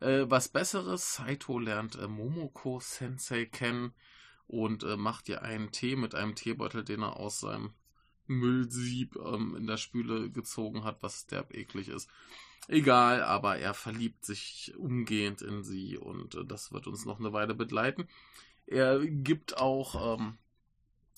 Äh, 0.00 0.24
was 0.28 0.48
Besseres, 0.48 1.14
Saito 1.14 1.58
lernt 1.58 1.96
äh, 1.96 2.08
Momoko-Sensei 2.08 3.46
kennen 3.46 3.92
und 4.46 4.82
macht 4.98 5.28
ihr 5.28 5.42
einen 5.42 5.70
Tee 5.70 5.94
mit 5.94 6.16
einem 6.16 6.34
Teebeutel, 6.34 6.82
den 6.82 7.02
er 7.02 7.18
aus 7.18 7.38
seinem 7.38 7.72
Müllsieb 8.30 9.16
ähm, 9.16 9.56
in 9.56 9.66
der 9.66 9.76
Spüle 9.76 10.30
gezogen 10.30 10.84
hat, 10.84 11.02
was 11.02 11.26
derb 11.26 11.54
eklig 11.54 11.88
ist. 11.88 12.08
Egal, 12.68 13.22
aber 13.22 13.58
er 13.58 13.74
verliebt 13.74 14.24
sich 14.24 14.72
umgehend 14.76 15.42
in 15.42 15.64
sie 15.64 15.98
und 15.98 16.36
äh, 16.36 16.44
das 16.44 16.72
wird 16.72 16.86
uns 16.86 17.04
noch 17.04 17.18
eine 17.18 17.32
Weile 17.32 17.54
begleiten. 17.54 18.08
Er 18.66 19.04
gibt 19.04 19.56
auch 19.58 20.18
ähm, 20.18 20.38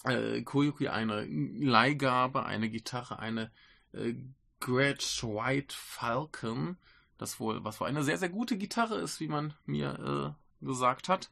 äh, 0.04 0.42
Koyuki 0.42 0.88
eine 0.88 1.26
Leihgabe, 1.26 2.46
eine 2.46 2.70
Gitarre, 2.70 3.18
eine 3.18 3.52
äh, 3.92 4.14
Gretsch 4.60 5.22
White 5.22 5.74
Falcon, 5.76 6.78
das 7.22 7.40
wohl, 7.40 7.64
was 7.64 7.80
wohl 7.80 7.86
eine 7.86 8.02
sehr, 8.02 8.18
sehr 8.18 8.28
gute 8.28 8.58
Gitarre 8.58 8.96
ist, 8.96 9.20
wie 9.20 9.28
man 9.28 9.54
mir 9.64 10.36
äh, 10.60 10.64
gesagt 10.64 11.08
hat. 11.08 11.30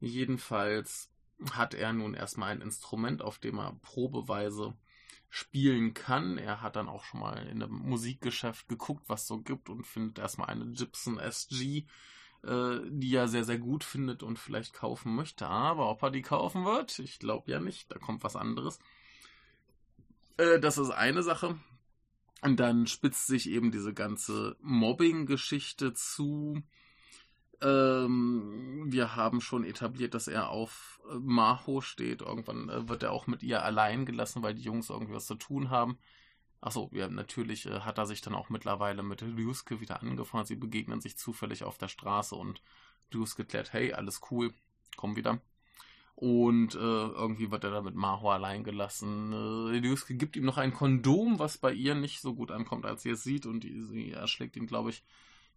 Jedenfalls 0.00 1.10
hat 1.52 1.74
er 1.74 1.92
nun 1.92 2.14
erstmal 2.14 2.50
ein 2.50 2.60
Instrument, 2.60 3.22
auf 3.22 3.38
dem 3.38 3.58
er 3.58 3.78
probeweise 3.82 4.74
spielen 5.28 5.94
kann. 5.94 6.36
Er 6.36 6.60
hat 6.60 6.76
dann 6.76 6.88
auch 6.88 7.04
schon 7.04 7.20
mal 7.20 7.46
in 7.46 7.62
einem 7.62 7.74
Musikgeschäft 7.74 8.68
geguckt, 8.68 9.04
was 9.08 9.26
so 9.26 9.40
gibt 9.40 9.70
und 9.70 9.86
findet 9.86 10.18
erstmal 10.18 10.48
eine 10.48 10.66
Gibson 10.66 11.18
SG 11.18 11.86
äh, 12.44 12.80
die 12.88 13.14
er 13.14 13.28
sehr, 13.28 13.44
sehr 13.44 13.58
gut 13.58 13.84
findet 13.84 14.22
und 14.22 14.38
vielleicht 14.38 14.74
kaufen 14.74 15.14
möchte. 15.14 15.46
Aber 15.46 15.88
ob 15.88 16.02
er 16.02 16.10
die 16.10 16.22
kaufen 16.22 16.64
wird, 16.64 16.98
ich 16.98 17.18
glaube 17.18 17.50
ja 17.50 17.60
nicht. 17.60 17.90
Da 17.92 17.98
kommt 17.98 18.24
was 18.24 18.36
anderes. 18.36 18.78
Äh, 20.36 20.58
das 20.60 20.78
ist 20.78 20.90
eine 20.90 21.22
Sache. 21.22 21.58
Und 22.42 22.58
dann 22.58 22.88
spitzt 22.88 23.28
sich 23.28 23.48
eben 23.48 23.70
diese 23.70 23.94
ganze 23.94 24.56
Mobbing-Geschichte 24.60 25.94
zu. 25.94 26.60
Ähm, 27.60 28.86
wir 28.88 29.14
haben 29.14 29.40
schon 29.40 29.64
etabliert, 29.64 30.14
dass 30.14 30.26
er 30.26 30.48
auf 30.48 31.00
äh, 31.08 31.14
Maho 31.20 31.80
steht. 31.80 32.20
Irgendwann 32.20 32.68
äh, 32.68 32.88
wird 32.88 33.04
er 33.04 33.12
auch 33.12 33.28
mit 33.28 33.44
ihr 33.44 33.62
allein 33.62 34.04
gelassen, 34.06 34.42
weil 34.42 34.54
die 34.54 34.62
Jungs 34.62 34.90
irgendwie 34.90 35.14
was 35.14 35.26
zu 35.26 35.36
tun 35.36 35.70
haben. 35.70 35.98
Achso, 36.60 36.90
ja, 36.92 37.08
natürlich 37.08 37.66
äh, 37.66 37.80
hat 37.80 37.98
er 37.98 38.06
sich 38.06 38.20
dann 38.22 38.34
auch 38.34 38.48
mittlerweile 38.48 39.04
mit 39.04 39.22
Ryusuke 39.22 39.80
wieder 39.80 40.02
angefreundet. 40.02 40.48
Sie 40.48 40.56
begegnen 40.56 41.00
sich 41.00 41.16
zufällig 41.16 41.62
auf 41.62 41.78
der 41.78 41.88
Straße 41.88 42.34
und 42.34 42.60
Ryusuke 43.14 43.44
klärt, 43.44 43.72
hey, 43.72 43.92
alles 43.92 44.20
cool, 44.32 44.52
komm 44.96 45.14
wieder. 45.14 45.40
Und 46.14 46.74
äh, 46.74 46.78
irgendwie 46.78 47.50
wird 47.50 47.64
er 47.64 47.70
dann 47.70 47.84
mit 47.84 47.94
Maho 47.94 48.30
allein 48.30 48.64
gelassen. 48.64 49.32
Äh, 49.32 49.78
Ryusuke 49.78 50.14
gibt 50.14 50.36
ihm 50.36 50.44
noch 50.44 50.58
ein 50.58 50.72
Kondom, 50.72 51.38
was 51.38 51.58
bei 51.58 51.72
ihr 51.72 51.94
nicht 51.94 52.20
so 52.20 52.34
gut 52.34 52.50
ankommt, 52.50 52.86
als 52.86 53.02
sie 53.02 53.10
es 53.10 53.24
sieht. 53.24 53.46
Und 53.46 53.64
die, 53.64 53.82
sie 53.82 54.12
erschlägt 54.12 54.56
ihn, 54.56 54.66
glaube 54.66 54.90
ich, 54.90 55.02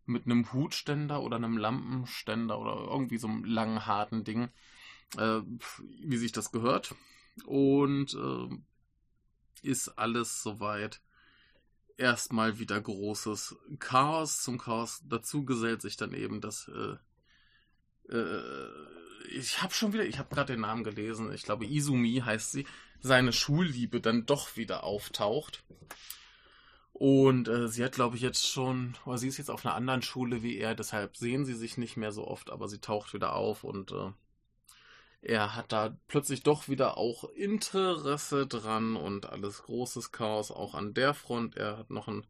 mit 0.05 0.25
einem 0.25 0.51
Hutständer 0.53 1.21
oder 1.21 1.35
einem 1.35 1.57
Lampenständer 1.57 2.59
oder 2.59 2.75
irgendwie 2.89 3.17
so 3.17 3.27
einem 3.27 3.43
langen, 3.43 3.85
harten 3.85 4.23
Ding. 4.23 4.49
Äh, 5.17 5.41
wie 6.01 6.17
sich 6.17 6.31
das 6.31 6.51
gehört. 6.51 6.95
Und 7.45 8.15
äh, 8.15 8.57
ist 9.61 9.89
alles 9.97 10.41
soweit 10.41 11.01
erstmal 11.97 12.59
wieder 12.59 12.79
großes 12.79 13.55
Chaos. 13.79 14.41
Zum 14.41 14.57
Chaos 14.57 15.03
dazu 15.07 15.45
gesellt 15.45 15.81
sich 15.81 15.97
dann 15.97 16.13
eben 16.13 16.41
das. 16.41 16.69
Äh, 16.69 16.97
äh, 18.13 18.69
ich 19.31 19.61
habe 19.61 19.73
schon 19.73 19.93
wieder, 19.93 20.05
ich 20.05 20.19
habe 20.19 20.33
gerade 20.33 20.53
den 20.53 20.61
Namen 20.61 20.83
gelesen. 20.83 21.31
Ich 21.33 21.43
glaube, 21.43 21.65
Izumi 21.65 22.21
heißt 22.25 22.51
sie. 22.51 22.65
Seine 22.99 23.33
Schulliebe 23.33 24.01
dann 24.01 24.25
doch 24.25 24.55
wieder 24.57 24.83
auftaucht. 24.83 25.63
Und 26.93 27.49
äh, 27.49 27.67
sie 27.67 27.83
hat, 27.83 27.91
glaube 27.91 28.15
ich, 28.15 28.21
jetzt 28.21 28.47
schon, 28.47 28.95
oder 29.05 29.17
sie 29.17 29.27
ist 29.27 29.37
jetzt 29.37 29.51
auf 29.51 29.65
einer 29.65 29.75
anderen 29.75 30.01
Schule 30.01 30.43
wie 30.43 30.57
er, 30.57 30.75
deshalb 30.75 31.17
sehen 31.17 31.45
sie 31.45 31.53
sich 31.53 31.77
nicht 31.77 31.97
mehr 31.97 32.13
so 32.13 32.25
oft, 32.25 32.49
aber 32.49 32.69
sie 32.69 32.79
taucht 32.79 33.13
wieder 33.13 33.35
auf 33.35 33.65
und 33.65 33.91
äh, 33.91 34.11
er 35.21 35.55
hat 35.55 35.73
da 35.73 35.97
plötzlich 36.07 36.43
doch 36.43 36.69
wieder 36.69 36.97
auch 36.97 37.23
Interesse 37.31 38.47
dran 38.47 38.95
und 38.95 39.25
alles 39.25 39.63
großes 39.63 40.11
Chaos 40.11 40.51
auch 40.51 40.73
an 40.73 40.93
der 40.93 41.13
Front. 41.13 41.57
Er 41.57 41.77
hat 41.79 41.89
noch 41.89 42.07
einen 42.07 42.27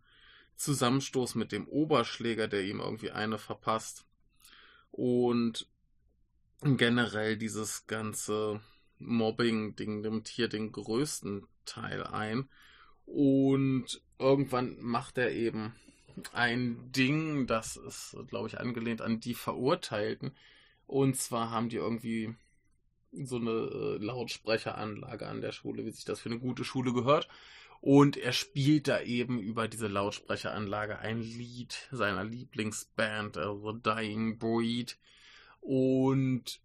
Zusammenstoß 0.56 1.36
mit 1.36 1.52
dem 1.52 1.68
Oberschläger, 1.68 2.48
der 2.48 2.64
ihm 2.64 2.80
irgendwie 2.80 3.12
eine 3.12 3.38
verpasst. 3.38 4.06
Und 4.92 5.68
generell 6.62 7.38
dieses 7.38 7.88
ganze 7.88 8.62
Mobbing-Ding 9.00 10.02
nimmt 10.02 10.28
hier 10.28 10.48
den 10.48 10.72
größten 10.72 11.48
Teil 11.66 12.04
ein. 12.04 12.50
Und 13.06 14.02
irgendwann 14.18 14.80
macht 14.82 15.18
er 15.18 15.32
eben 15.32 15.76
ein 16.34 16.92
Ding, 16.92 17.46
das 17.48 17.76
ist, 17.76 18.16
glaube 18.28 18.48
ich, 18.48 18.60
angelehnt 18.60 19.02
an 19.02 19.20
die 19.20 19.34
Verurteilten. 19.34 20.32
Und 20.88 21.18
zwar 21.18 21.52
haben 21.52 21.70
die 21.70 21.78
irgendwie 21.78 22.36
so 23.12 23.38
eine 23.38 23.52
äh, 23.52 23.98
Lautsprecheranlage 23.98 25.28
an 25.28 25.42
der 25.42 25.52
Schule, 25.52 25.86
wie 25.86 25.92
sich 25.92 26.06
das 26.06 26.20
für 26.20 26.30
eine 26.30 26.40
gute 26.40 26.64
Schule 26.64 26.94
gehört. 26.94 27.28
Und 27.82 28.18
er 28.18 28.34
spielt 28.34 28.88
da 28.88 29.02
eben 29.02 29.40
über 29.40 29.68
diese 29.68 29.88
Lautsprecheranlage 29.88 31.00
ein 31.00 31.22
Lied 31.22 31.88
seiner 31.92 32.24
Lieblingsband, 32.24 33.38
äh, 33.38 33.42
The 33.42 33.80
Dying 33.82 34.40
Breed. 34.40 34.98
Und 35.66 36.62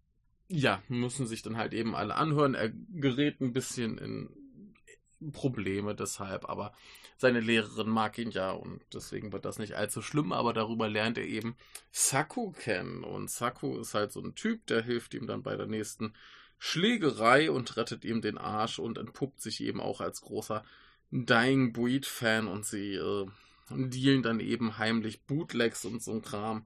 ja, 0.47 0.83
müssen 0.89 1.25
sich 1.25 1.41
dann 1.41 1.57
halt 1.57 1.73
eben 1.73 1.95
alle 1.95 2.15
anhören. 2.15 2.53
Er 2.53 2.69
gerät 2.69 3.41
ein 3.41 3.51
bisschen 3.51 3.97
in 3.97 5.31
Probleme 5.31 5.95
deshalb, 5.95 6.47
aber 6.47 6.73
seine 7.17 7.39
Lehrerin 7.39 7.89
mag 7.89 8.17
ihn 8.17 8.31
ja 8.31 8.51
und 8.51 8.81
deswegen 8.93 9.31
wird 9.31 9.45
das 9.45 9.59
nicht 9.59 9.73
allzu 9.73 10.01
schlimm, 10.01 10.31
aber 10.31 10.53
darüber 10.53 10.87
lernt 10.87 11.17
er 11.17 11.25
eben 11.25 11.55
Saku 11.91 12.51
kennen 12.51 13.03
und 13.03 13.29
Saku 13.29 13.79
ist 13.79 13.93
halt 13.93 14.11
so 14.11 14.21
ein 14.21 14.35
Typ, 14.35 14.65
der 14.67 14.81
hilft 14.81 15.13
ihm 15.13 15.27
dann 15.27 15.43
bei 15.43 15.55
der 15.55 15.67
nächsten 15.67 16.13
Schlägerei 16.57 17.49
und 17.49 17.77
rettet 17.77 18.05
ihm 18.05 18.21
den 18.21 18.37
Arsch 18.37 18.77
und 18.77 18.97
entpuppt 18.97 19.41
sich 19.41 19.61
eben 19.61 19.79
auch 19.79 20.01
als 20.01 20.21
großer 20.21 20.63
Dying 21.11 21.73
Breed 21.73 22.05
Fan 22.05 22.47
und 22.47 22.65
sie 22.65 22.95
äh, 22.95 23.27
dealen 23.69 24.23
dann 24.23 24.39
eben 24.39 24.77
heimlich 24.77 25.23
Bootlegs 25.23 25.85
und 25.85 26.01
so 26.03 26.11
ein 26.11 26.21
Kram. 26.21 26.65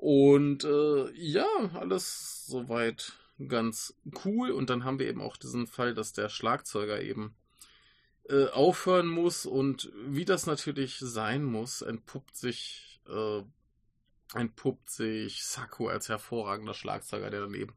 Und 0.00 0.64
äh, 0.64 1.10
ja, 1.12 1.46
alles 1.74 2.46
soweit 2.46 3.12
ganz 3.48 3.94
cool. 4.24 4.50
Und 4.50 4.70
dann 4.70 4.84
haben 4.84 4.98
wir 4.98 5.06
eben 5.06 5.20
auch 5.20 5.36
diesen 5.36 5.66
Fall, 5.66 5.92
dass 5.92 6.14
der 6.14 6.30
Schlagzeuger 6.30 7.02
eben 7.02 7.36
äh, 8.30 8.46
aufhören 8.46 9.08
muss. 9.08 9.44
Und 9.44 9.92
wie 10.06 10.24
das 10.24 10.46
natürlich 10.46 10.96
sein 11.00 11.44
muss, 11.44 11.82
entpuppt 11.82 12.34
sich, 12.34 13.02
äh, 13.08 13.42
entpuppt 14.34 14.88
sich 14.88 15.44
Saku 15.44 15.88
als 15.88 16.08
hervorragender 16.08 16.72
Schlagzeuger, 16.72 17.28
der 17.28 17.42
dann 17.42 17.54
eben 17.54 17.74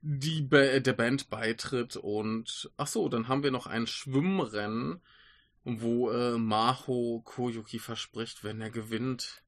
die 0.00 0.42
ba 0.42 0.80
der 0.80 0.94
Band 0.94 1.30
beitritt. 1.30 1.94
Und 1.94 2.72
ach 2.76 2.88
so, 2.88 3.08
dann 3.08 3.28
haben 3.28 3.44
wir 3.44 3.52
noch 3.52 3.68
ein 3.68 3.86
Schwimmrennen 3.86 5.00
wo 5.64 6.10
äh, 6.10 6.38
Maho 6.38 7.22
Koyuki 7.24 7.78
verspricht, 7.78 8.42
wenn 8.42 8.60
er 8.60 8.70
gewinnt, 8.70 9.42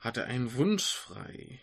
hat 0.00 0.16
er 0.16 0.24
einen 0.24 0.54
Wunsch 0.54 0.94
frei. 0.94 1.60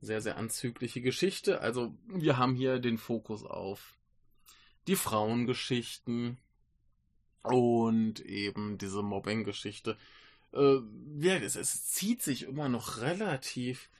Sehr, 0.00 0.20
sehr 0.20 0.36
anzügliche 0.36 1.00
Geschichte. 1.00 1.60
Also 1.60 1.96
wir 2.06 2.36
haben 2.36 2.54
hier 2.54 2.78
den 2.78 2.98
Fokus 2.98 3.44
auf 3.44 3.98
die 4.86 4.96
Frauengeschichten 4.96 6.38
und 7.42 8.20
eben 8.20 8.78
diese 8.78 9.02
Mobbing-Geschichte. 9.02 9.96
Äh, 10.52 10.78
ja, 11.18 11.36
es, 11.36 11.56
es 11.56 11.86
zieht 11.86 12.22
sich 12.22 12.44
immer 12.44 12.68
noch 12.68 13.00
relativ 13.00 13.90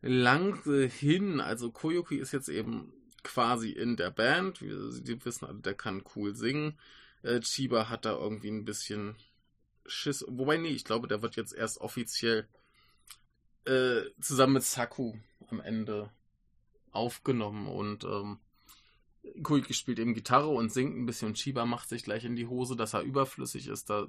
lang 0.00 0.62
hin. 0.88 1.40
Also 1.40 1.70
Koyuki 1.70 2.16
ist 2.16 2.32
jetzt 2.32 2.48
eben 2.48 2.92
quasi 3.22 3.70
in 3.70 3.96
der 3.96 4.10
Band. 4.10 4.60
Die 4.60 5.24
wissen 5.24 5.46
alle, 5.46 5.60
der 5.60 5.74
kann 5.74 6.04
cool 6.14 6.34
singen. 6.34 6.78
Äh, 7.22 7.40
Chiba 7.40 7.88
hat 7.88 8.04
da 8.04 8.12
irgendwie 8.12 8.50
ein 8.50 8.64
bisschen 8.64 9.16
Schiss. 9.86 10.24
Wobei, 10.28 10.56
nee, 10.56 10.68
ich 10.68 10.84
glaube, 10.84 11.08
der 11.08 11.22
wird 11.22 11.36
jetzt 11.36 11.52
erst 11.52 11.78
offiziell 11.78 12.46
äh, 13.68 14.10
zusammen 14.20 14.54
mit 14.54 14.62
Saku 14.64 15.14
am 15.48 15.60
Ende 15.60 16.10
aufgenommen 16.90 17.66
und 17.66 18.04
ähm, 18.04 18.38
Koiki 19.42 19.74
spielt 19.74 19.98
eben 19.98 20.14
Gitarre 20.14 20.48
und 20.48 20.72
singt 20.72 20.96
ein 20.96 21.06
bisschen 21.06 21.28
und 21.28 21.34
Chiba 21.34 21.66
macht 21.66 21.88
sich 21.88 22.02
gleich 22.02 22.24
in 22.24 22.36
die 22.36 22.46
Hose, 22.46 22.76
dass 22.76 22.94
er 22.94 23.02
überflüssig 23.02 23.68
ist. 23.68 23.90
Da 23.90 24.08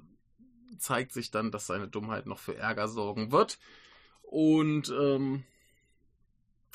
zeigt 0.78 1.12
sich 1.12 1.30
dann, 1.30 1.50
dass 1.50 1.66
seine 1.66 1.88
Dummheit 1.88 2.26
noch 2.26 2.38
für 2.38 2.56
Ärger 2.56 2.88
sorgen 2.88 3.32
wird. 3.32 3.58
Und 4.22 4.88
ähm, 4.90 5.44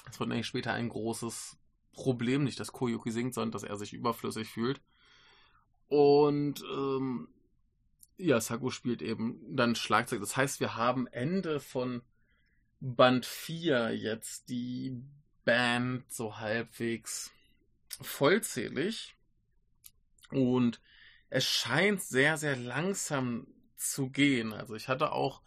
es 0.09 0.19
wird 0.19 0.31
eigentlich 0.31 0.45
später 0.45 0.73
ein 0.73 0.89
großes 0.89 1.57
Problem, 1.93 2.43
nicht 2.43 2.59
dass 2.59 2.73
Koyuki 2.73 3.11
singt, 3.11 3.33
sondern 3.33 3.51
dass 3.51 3.63
er 3.63 3.77
sich 3.77 3.93
überflüssig 3.93 4.47
fühlt. 4.47 4.81
Und 5.87 6.63
ähm, 6.71 7.29
ja, 8.17 8.39
Saku 8.39 8.69
spielt 8.69 9.01
eben 9.01 9.55
dann 9.55 9.75
Schlagzeug. 9.75 10.19
Das 10.19 10.37
heißt, 10.37 10.59
wir 10.59 10.75
haben 10.75 11.07
Ende 11.07 11.59
von 11.59 12.01
Band 12.85 13.25
4 13.25 13.95
jetzt 13.95 14.49
die 14.49 15.01
Band 15.43 16.11
so 16.11 16.37
halbwegs 16.37 17.31
vollzählig. 18.01 19.15
Und 20.31 20.81
es 21.29 21.45
scheint 21.45 22.01
sehr, 22.01 22.37
sehr 22.37 22.55
langsam 22.55 23.47
zu 23.75 24.09
gehen. 24.09 24.53
Also 24.53 24.75
ich 24.75 24.87
hatte 24.87 25.11
auch 25.11 25.41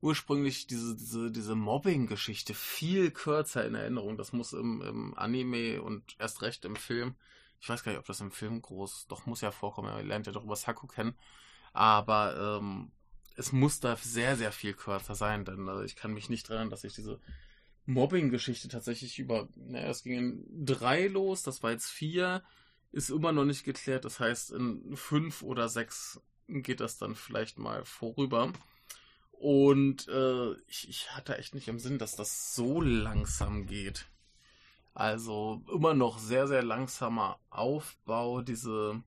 ursprünglich 0.00 0.66
diese, 0.66 0.96
diese, 0.96 1.30
diese 1.30 1.54
Mobbing-Geschichte 1.54 2.54
viel 2.54 3.10
kürzer 3.10 3.64
in 3.64 3.74
Erinnerung. 3.74 4.16
Das 4.16 4.32
muss 4.32 4.52
im, 4.52 4.82
im 4.82 5.18
Anime 5.18 5.82
und 5.82 6.16
erst 6.18 6.42
recht 6.42 6.64
im 6.64 6.76
Film 6.76 7.16
ich 7.60 7.68
weiß 7.68 7.82
gar 7.82 7.92
nicht, 7.92 7.98
ob 7.98 8.06
das 8.06 8.20
im 8.20 8.30
Film 8.30 8.60
groß, 8.62 9.06
doch 9.08 9.26
muss 9.26 9.40
ja 9.40 9.50
vorkommen, 9.50 9.88
er 9.88 10.02
lernt 10.02 10.26
ja 10.26 10.32
doch 10.32 10.44
über 10.44 10.56
Saku 10.56 10.86
kennen. 10.86 11.14
Aber 11.72 12.58
ähm, 12.60 12.92
es 13.36 13.52
muss 13.52 13.80
da 13.80 13.96
sehr, 13.96 14.36
sehr 14.36 14.52
viel 14.52 14.74
kürzer 14.74 15.14
sein, 15.14 15.44
denn 15.44 15.68
also 15.68 15.82
ich 15.82 15.96
kann 15.96 16.12
mich 16.12 16.28
nicht 16.28 16.48
erinnern, 16.48 16.70
dass 16.70 16.84
ich 16.84 16.94
diese 16.94 17.20
Mobbing-Geschichte 17.86 18.68
tatsächlich 18.68 19.18
über, 19.18 19.48
naja, 19.54 19.88
es 19.88 20.02
ging 20.02 20.18
in 20.18 20.66
drei 20.66 21.06
los, 21.06 21.42
das 21.42 21.62
war 21.62 21.70
jetzt 21.70 21.88
vier, 21.88 22.42
ist 22.92 23.10
immer 23.10 23.32
noch 23.32 23.44
nicht 23.44 23.64
geklärt. 23.64 24.04
Das 24.04 24.18
heißt, 24.20 24.52
in 24.52 24.96
fünf 24.96 25.42
oder 25.42 25.68
sechs 25.68 26.20
geht 26.48 26.80
das 26.80 26.98
dann 26.98 27.14
vielleicht 27.14 27.58
mal 27.58 27.84
vorüber. 27.84 28.52
Und 29.32 30.08
äh, 30.08 30.52
ich, 30.66 30.88
ich 30.88 31.12
hatte 31.12 31.36
echt 31.36 31.54
nicht 31.54 31.68
im 31.68 31.78
Sinn, 31.78 31.98
dass 31.98 32.16
das 32.16 32.54
so 32.54 32.80
langsam 32.80 33.66
geht. 33.66 34.06
Also 34.94 35.62
immer 35.72 35.92
noch 35.92 36.18
sehr, 36.18 36.48
sehr 36.48 36.62
langsamer 36.62 37.38
Aufbau. 37.50 38.40
Diese 38.40 39.02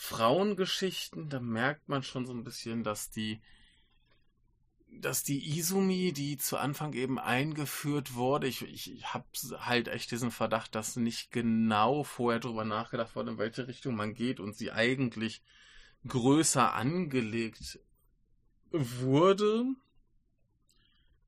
Frauengeschichten, 0.00 1.28
da 1.28 1.40
merkt 1.40 1.88
man 1.88 2.04
schon 2.04 2.24
so 2.24 2.32
ein 2.32 2.44
bisschen, 2.44 2.84
dass 2.84 3.10
die, 3.10 3.40
dass 4.88 5.24
die 5.24 5.58
Izumi, 5.58 6.12
die 6.12 6.38
zu 6.38 6.56
Anfang 6.56 6.92
eben 6.92 7.18
eingeführt 7.18 8.14
wurde, 8.14 8.46
ich, 8.46 8.62
ich, 8.62 8.92
ich 8.92 9.12
habe 9.12 9.26
halt 9.58 9.88
echt 9.88 10.12
diesen 10.12 10.30
Verdacht, 10.30 10.76
dass 10.76 10.94
nicht 10.94 11.32
genau 11.32 12.04
vorher 12.04 12.38
drüber 12.38 12.64
nachgedacht 12.64 13.16
wurde, 13.16 13.32
in 13.32 13.38
welche 13.38 13.66
Richtung 13.66 13.96
man 13.96 14.14
geht 14.14 14.38
und 14.38 14.54
sie 14.54 14.70
eigentlich 14.70 15.42
größer 16.06 16.74
angelegt 16.74 17.80
wurde 18.70 19.64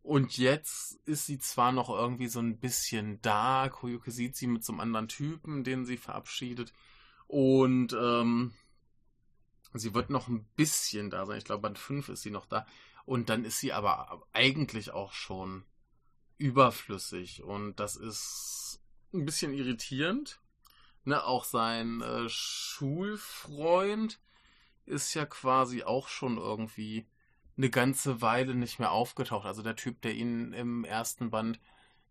und 0.02 0.38
jetzt 0.38 1.00
ist 1.06 1.26
sie 1.26 1.40
zwar 1.40 1.72
noch 1.72 1.90
irgendwie 1.90 2.28
so 2.28 2.38
ein 2.38 2.58
bisschen 2.60 3.20
da. 3.20 3.68
Koyuki 3.68 4.12
sieht 4.12 4.36
sie 4.36 4.46
mit 4.46 4.64
so 4.64 4.72
einem 4.72 4.80
anderen 4.80 5.08
Typen, 5.08 5.64
den 5.64 5.84
sie 5.84 5.96
verabschiedet. 5.96 6.72
Und 7.30 7.92
ähm, 7.92 8.52
sie 9.72 9.94
wird 9.94 10.10
noch 10.10 10.26
ein 10.26 10.44
bisschen 10.56 11.10
da 11.10 11.26
sein. 11.26 11.38
Ich 11.38 11.44
glaube, 11.44 11.62
Band 11.62 11.78
5 11.78 12.08
ist 12.08 12.22
sie 12.22 12.32
noch 12.32 12.44
da. 12.44 12.66
Und 13.04 13.28
dann 13.28 13.44
ist 13.44 13.60
sie 13.60 13.72
aber 13.72 14.26
eigentlich 14.32 14.90
auch 14.90 15.12
schon 15.12 15.62
überflüssig. 16.38 17.44
Und 17.44 17.78
das 17.78 17.94
ist 17.94 18.80
ein 19.14 19.24
bisschen 19.26 19.54
irritierend. 19.54 20.40
Ne, 21.04 21.24
auch 21.24 21.44
sein 21.44 22.00
äh, 22.00 22.28
Schulfreund 22.28 24.18
ist 24.84 25.14
ja 25.14 25.24
quasi 25.24 25.84
auch 25.84 26.08
schon 26.08 26.36
irgendwie 26.36 27.06
eine 27.56 27.70
ganze 27.70 28.20
Weile 28.22 28.56
nicht 28.56 28.80
mehr 28.80 28.90
aufgetaucht. 28.90 29.46
Also 29.46 29.62
der 29.62 29.76
Typ, 29.76 30.02
der 30.02 30.14
ihn 30.14 30.52
im 30.52 30.84
ersten 30.84 31.30
Band 31.30 31.60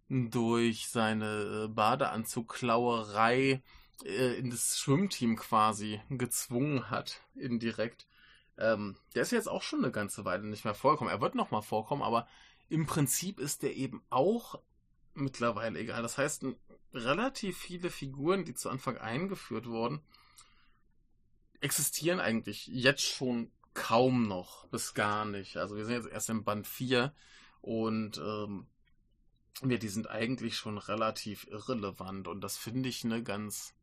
durch 0.08 0.88
seine 0.88 1.66
äh, 1.66 1.68
Badeanzugklauerei 1.68 3.62
äh, 4.04 4.36
in 4.36 4.50
das 4.50 4.80
Schwimmteam 4.80 5.36
quasi 5.36 6.02
gezwungen 6.10 6.90
hat, 6.90 7.22
indirekt. 7.36 8.08
Ähm, 8.58 8.98
der 9.16 9.22
ist 9.22 9.32
jetzt 9.32 9.48
auch 9.48 9.64
schon 9.64 9.84
eine 9.84 9.92
ganze 9.92 10.26
Weile 10.26 10.46
nicht 10.46 10.66
mehr 10.66 10.74
vorgekommen. 10.74 11.14
Er 11.14 11.22
wird 11.22 11.36
noch 11.36 11.52
mal 11.52 11.62
vorkommen, 11.62 12.02
aber 12.02 12.28
im 12.68 12.86
Prinzip 12.86 13.40
ist 13.40 13.64
der 13.64 13.76
eben 13.76 14.04
auch 14.10 14.60
mittlerweile 15.14 15.80
egal. 15.80 16.02
Das 16.02 16.18
heißt, 16.18 16.46
relativ 16.94 17.58
viele 17.58 17.90
Figuren, 17.90 18.46
die 18.46 18.54
zu 18.54 18.70
Anfang 18.70 18.98
eingeführt 18.98 19.68
wurden, 19.68 20.02
existieren 21.62 22.20
eigentlich 22.20 22.68
jetzt 22.68 23.04
schon 23.04 23.52
kaum 23.74 24.28
noch, 24.28 24.68
bis 24.68 24.94
gar 24.94 25.26
nicht. 25.26 25.58
Also 25.58 25.76
wir 25.76 25.86
sind 25.86 25.96
jetzt 25.96 26.12
erst 26.12 26.30
im 26.30 26.44
Band 26.44 26.68
4 26.68 27.14
und 27.62 28.18
ähm, 28.18 28.68
ja, 29.62 29.78
die 29.78 29.90
sind 29.90 30.10
eigentlich 30.10 30.58
schon 30.58 30.78
relativ 30.78 31.48
irrelevant 31.48 32.28
und 32.28 32.42
das 32.42 32.58
finde 32.58 32.90
ich 32.90 33.04
eine 33.04 33.24
ganz 33.24 33.76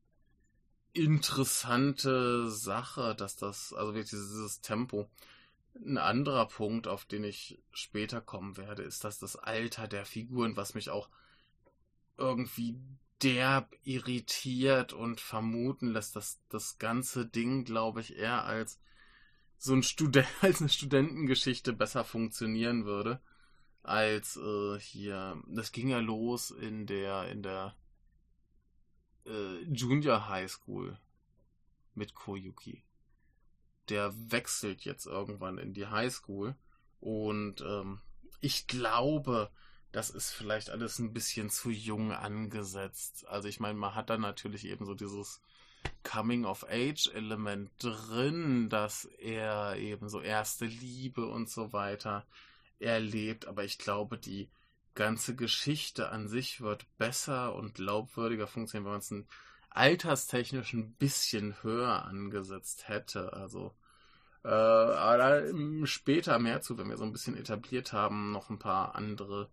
interessante 0.96 2.48
Sache, 2.50 3.14
dass 3.14 3.36
das, 3.36 3.72
also 3.72 3.94
wirklich 3.94 4.10
dieses 4.10 4.60
Tempo. 4.60 5.08
Ein 5.74 5.98
anderer 5.98 6.46
Punkt, 6.46 6.88
auf 6.88 7.04
den 7.04 7.24
ich 7.24 7.58
später 7.70 8.20
kommen 8.20 8.56
werde, 8.56 8.82
ist, 8.82 9.04
dass 9.04 9.18
das 9.18 9.36
Alter 9.36 9.88
der 9.88 10.06
Figuren, 10.06 10.56
was 10.56 10.74
mich 10.74 10.88
auch 10.88 11.08
irgendwie 12.16 12.76
derb 13.22 13.76
irritiert 13.84 14.92
und 14.92 15.20
vermuten 15.20 15.88
lässt, 15.88 16.16
dass 16.16 16.40
das 16.48 16.78
ganze 16.78 17.26
Ding, 17.26 17.64
glaube 17.64 18.00
ich, 18.00 18.16
eher 18.16 18.44
als 18.44 18.78
so 19.58 19.74
ein 19.74 19.82
Student, 19.82 20.28
als 20.40 20.60
eine 20.60 20.70
Studentengeschichte 20.70 21.72
besser 21.72 22.04
funktionieren 22.04 22.84
würde, 22.84 23.20
als 23.82 24.36
äh, 24.36 24.78
hier. 24.78 25.42
Das 25.46 25.72
ging 25.72 25.88
ja 25.88 26.00
los 26.00 26.50
in 26.50 26.86
der, 26.86 27.28
in 27.28 27.42
der 27.42 27.74
äh, 29.26 29.62
Junior 29.64 30.28
High 30.28 30.50
School 30.50 30.98
mit 31.94 32.14
Koyuki. 32.14 32.82
Der 33.88 34.12
wechselt 34.30 34.84
jetzt 34.84 35.06
irgendwann 35.06 35.58
in 35.58 35.74
die 35.74 35.86
High 35.86 36.12
School 36.12 36.56
und 37.00 37.60
ähm, 37.60 38.00
ich 38.40 38.66
glaube, 38.66 39.50
das 39.92 40.10
ist 40.10 40.32
vielleicht 40.32 40.70
alles 40.70 40.98
ein 40.98 41.12
bisschen 41.12 41.50
zu 41.50 41.70
jung 41.70 42.12
angesetzt. 42.12 43.26
Also 43.28 43.48
ich 43.48 43.60
meine, 43.60 43.78
man 43.78 43.94
hat 43.94 44.10
da 44.10 44.18
natürlich 44.18 44.66
eben 44.66 44.84
so 44.84 44.94
dieses 44.94 45.40
Coming-of-Age-Element 46.02 47.70
drin, 47.78 48.68
dass 48.68 49.04
er 49.04 49.76
eben 49.76 50.08
so 50.08 50.20
erste 50.20 50.66
Liebe 50.66 51.26
und 51.26 51.48
so 51.48 51.72
weiter 51.72 52.26
erlebt. 52.78 53.46
Aber 53.46 53.64
ich 53.64 53.78
glaube, 53.78 54.18
die 54.18 54.48
ganze 54.96 55.36
Geschichte 55.36 56.10
an 56.10 56.26
sich 56.26 56.60
wird 56.60 56.86
besser 56.98 57.54
und 57.54 57.74
glaubwürdiger 57.74 58.48
funktionieren, 58.48 58.86
wenn 58.86 58.92
man 58.92 59.00
es 59.00 59.10
ein 59.12 59.28
alterstechnisch 59.70 60.72
ein 60.72 60.94
bisschen 60.94 61.62
höher 61.62 62.04
angesetzt 62.04 62.88
hätte. 62.88 63.32
Also 63.34 63.74
äh, 64.42 64.48
aber 64.48 65.42
später 65.86 66.38
mehr 66.38 66.62
zu, 66.62 66.78
wenn 66.78 66.88
wir 66.88 66.96
so 66.96 67.04
ein 67.04 67.12
bisschen 67.12 67.36
etabliert 67.36 67.92
haben, 67.92 68.32
noch 68.32 68.48
ein 68.48 68.58
paar 68.58 68.94
andere 68.94 69.50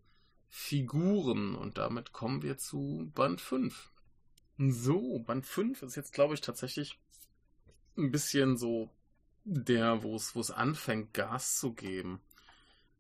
Figuren. 0.49 1.55
Und 1.55 1.77
damit 1.77 2.13
kommen 2.13 2.43
wir 2.43 2.57
zu 2.57 3.11
Band 3.15 3.41
5. 3.41 3.91
So, 4.59 5.19
Band 5.19 5.45
5 5.45 5.81
ist 5.81 5.95
jetzt, 5.95 6.13
glaube 6.13 6.35
ich, 6.35 6.41
tatsächlich 6.41 6.99
ein 7.97 8.11
bisschen 8.11 8.55
so 8.55 8.89
der, 9.45 10.03
wo 10.03 10.15
es, 10.15 10.35
wo 10.35 10.39
es 10.39 10.51
anfängt, 10.51 11.13
Gas 11.13 11.57
zu 11.57 11.73
geben. 11.73 12.21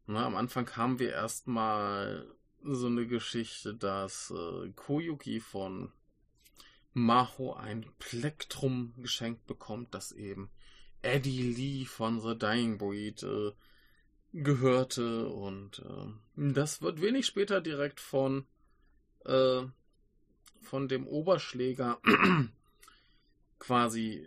Na, 0.05 0.25
am 0.25 0.35
Anfang 0.35 0.69
haben 0.75 0.99
wir 0.99 1.11
erstmal 1.11 2.27
so 2.61 2.87
eine 2.87 3.07
Geschichte, 3.07 3.73
dass 3.73 4.31
äh, 4.31 4.69
Koyuki 4.75 5.39
von 5.39 5.91
Maho 6.93 7.53
ein 7.53 7.85
Plektrum 7.99 8.93
geschenkt 8.97 9.47
bekommt, 9.47 9.93
das 9.93 10.11
eben 10.11 10.49
Eddie 11.01 11.41
Lee 11.41 11.85
von 11.85 12.21
The 12.21 12.37
Dying 12.37 12.77
Breed 12.77 13.23
äh, 13.23 13.51
gehörte. 14.33 15.27
Und 15.27 15.79
äh, 15.79 16.51
das 16.53 16.81
wird 16.81 17.01
wenig 17.01 17.25
später 17.25 17.61
direkt 17.61 17.99
von 17.99 18.45
äh, 19.25 19.63
von 20.61 20.87
dem 20.87 21.07
Oberschläger 21.07 21.99
quasi 23.59 24.25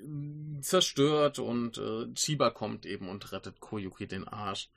zerstört 0.61 1.39
und 1.39 1.79
äh, 1.79 2.12
Chiba 2.14 2.51
kommt 2.51 2.87
eben 2.87 3.09
und 3.09 3.33
rettet 3.33 3.61
Koyuki 3.61 4.07
den 4.07 4.29
Arsch, 4.29 4.70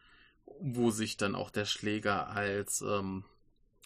wo 0.60 0.91
sich 0.91 1.18
dann 1.18 1.36
auch 1.36 1.49
der 1.49 1.66
Schläger 1.66 2.30
als 2.30 2.82
ähm, 2.82 3.24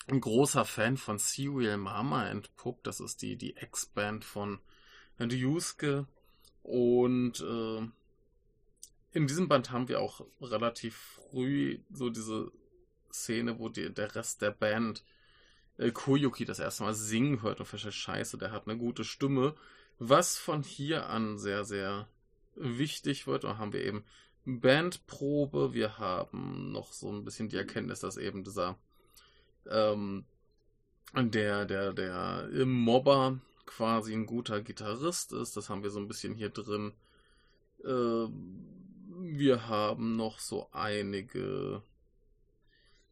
ein 0.08 0.20
großer 0.20 0.66
Fan 0.66 0.98
von 0.98 1.18
Serial 1.18 1.78
Mama 1.78 2.28
entpuppt. 2.28 2.88
Das 2.88 3.00
ist 3.00 3.22
die 3.22 3.36
die 3.38 3.56
Ex-Band 3.56 4.26
von 4.26 4.60
Ryusuke 5.20 6.08
und 6.64 7.40
äh, 7.42 7.88
in 9.12 9.28
diesem 9.28 9.48
Band 9.48 9.72
haben 9.72 9.88
wir 9.88 10.02
auch 10.02 10.26
relativ 10.42 10.96
früh 10.96 11.80
so 11.92 12.10
diese 12.10 12.52
Szene, 13.12 13.60
wo 13.60 13.70
die, 13.70 13.94
der 13.94 14.16
Rest 14.16 14.42
der 14.42 14.52
Band 14.52 15.04
äh, 15.78 15.92
Koyuki 15.92 16.46
das 16.46 16.60
erste 16.60 16.84
Mal 16.84 16.96
singen 16.96 17.42
hört 17.44 17.60
und 17.60 17.68
feststellt, 17.68 17.94
scheiße, 17.94 18.38
der 18.38 18.52
hat 18.52 18.68
eine 18.68 18.78
gute 18.78 19.04
Stimme. 19.04 19.56
Was 20.00 20.38
von 20.38 20.64
hier 20.64 21.10
an 21.10 21.38
sehr, 21.38 21.64
sehr 21.64 22.08
wichtig 22.56 23.28
wird. 23.28 23.44
Da 23.44 23.58
haben 23.58 23.74
wir 23.74 23.84
eben 23.84 24.04
Bandprobe, 24.46 25.74
wir 25.74 25.98
haben 26.00 26.72
noch 26.72 26.92
so 26.92 27.12
ein 27.12 27.24
bisschen 27.24 27.50
die 27.50 27.58
Erkenntnis, 27.58 28.02
dass 28.02 28.18
eben 28.18 28.44
dieser 28.44 28.78
ähm, 29.70 30.26
der, 31.16 31.66
der, 31.66 31.94
der 31.94 32.66
Mobber 32.66 33.40
quasi 33.66 34.14
ein 34.14 34.26
guter 34.26 34.62
Gitarrist 34.62 35.32
ist. 35.34 35.56
Das 35.56 35.70
haben 35.70 35.84
wir 35.84 35.92
so 35.92 36.00
ein 36.00 36.08
bisschen 36.08 36.36
hier 36.36 36.50
drin. 36.50 36.94
Äh, 37.84 38.28
wir 39.20 39.68
haben 39.68 40.16
noch 40.16 40.40
so 40.40 40.70
einige 40.72 41.84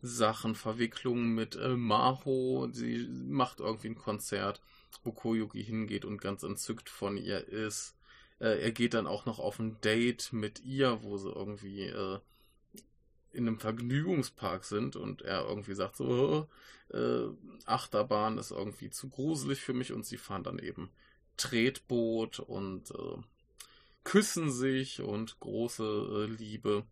Sachen, 0.02 0.56
Verwicklungen 0.56 1.34
mit 1.36 1.56
äh, 1.56 1.76
Maho. 1.76 2.68
Sie 2.72 3.08
macht 3.08 3.60
irgendwie 3.60 3.90
ein 3.90 3.96
Konzert, 3.96 4.62
wo 5.04 5.12
Koyuki 5.12 5.64
hingeht 5.64 6.06
und 6.06 6.20
ganz 6.20 6.44
entzückt 6.44 6.90
von 6.90 7.18
ihr 7.18 7.48
ist. 7.48 7.96
Äh, 8.42 8.60
er 8.60 8.72
geht 8.72 8.96
dann 8.96 9.08
auch 9.08 9.26
noch 9.26 9.40
auf 9.40 9.60
ein 9.60 9.80
Date 9.82 10.34
mit 10.34 10.62
ihr, 10.66 11.04
wo 11.04 11.18
sie 11.18 11.30
irgendwie 11.30 11.84
äh, 11.84 12.20
in 13.32 13.48
einem 13.48 13.60
Vergnügungspark 13.60 14.66
sind 14.66 14.96
und 14.96 15.22
er 15.22 15.46
irgendwie 15.48 15.76
sagt 15.76 15.96
so, 15.96 16.50
äh, 16.90 17.28
Achterbahn 17.66 18.38
ist 18.40 18.52
irgendwie 18.52 18.90
zu 18.90 19.10
gruselig 19.10 19.62
für 19.62 19.74
mich 19.74 19.94
und 19.94 20.06
sie 20.06 20.18
fahren 20.18 20.44
dann 20.44 20.60
eben 20.60 20.90
Tretboot 21.38 22.40
und 22.40 22.92
äh, 22.92 23.22
küssen 24.04 24.52
sich 24.52 25.02
und 25.02 25.40
große 25.40 25.84
äh, 25.84 26.26
Liebe. 26.26 26.84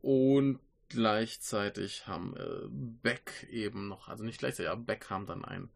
Und 0.00 0.60
gleichzeitig 0.88 2.06
haben 2.06 2.36
äh, 2.36 2.68
Beck 2.68 3.48
eben 3.50 3.88
noch, 3.88 4.08
also 4.08 4.24
nicht 4.24 4.38
gleichzeitig, 4.38 4.70
aber 4.70 4.82
Beck 4.82 5.10
haben 5.10 5.26
dann 5.26 5.44
ein 5.44 5.70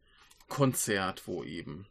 Konzert, 0.49 1.27
wo 1.27 1.43
eben 1.43 1.87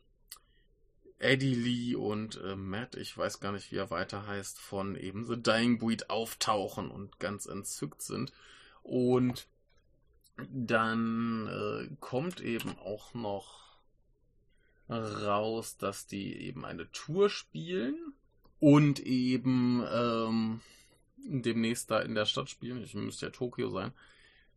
Eddie 1.18 1.55
Lee 1.55 1.95
und 1.95 2.41
äh, 2.43 2.55
Matt, 2.55 2.95
ich 2.95 3.18
weiß 3.18 3.39
gar 3.39 3.51
nicht, 3.51 3.72
wie 3.72 3.78
er 3.78 3.89
weiter 3.89 4.28
heißt, 4.28 4.59
von 4.59 4.95
eben 4.95 5.26
The 5.26 5.41
Dying 5.41 5.80
Breed 5.80 6.09
auftauchen 6.09 6.91
und 6.91 7.20
ganz 7.20 7.45
entzückt 7.45 8.01
sind. 8.01 8.34
Und 8.84 9.47
dann 10.38 11.47
äh, 11.47 11.95
kommt 11.99 12.41
eben 12.41 12.78
auch 12.80 13.13
noch 13.13 13.66
raus, 14.89 15.78
dass 15.78 16.05
die 16.05 16.36
eben 16.41 16.66
eine 16.66 16.91
Tour 16.91 17.30
spielen 17.30 18.13
und 18.59 18.99
eben 18.99 19.84
ähm, 19.91 20.61
demnächst 21.18 21.89
da 21.89 22.01
in 22.01 22.13
der 22.13 22.26
Stadt 22.26 22.49
spielen, 22.49 22.84
ich 22.84 22.93
müsste 22.93 23.28
ja 23.28 23.32
Tokio 23.32 23.70
sein, 23.70 23.93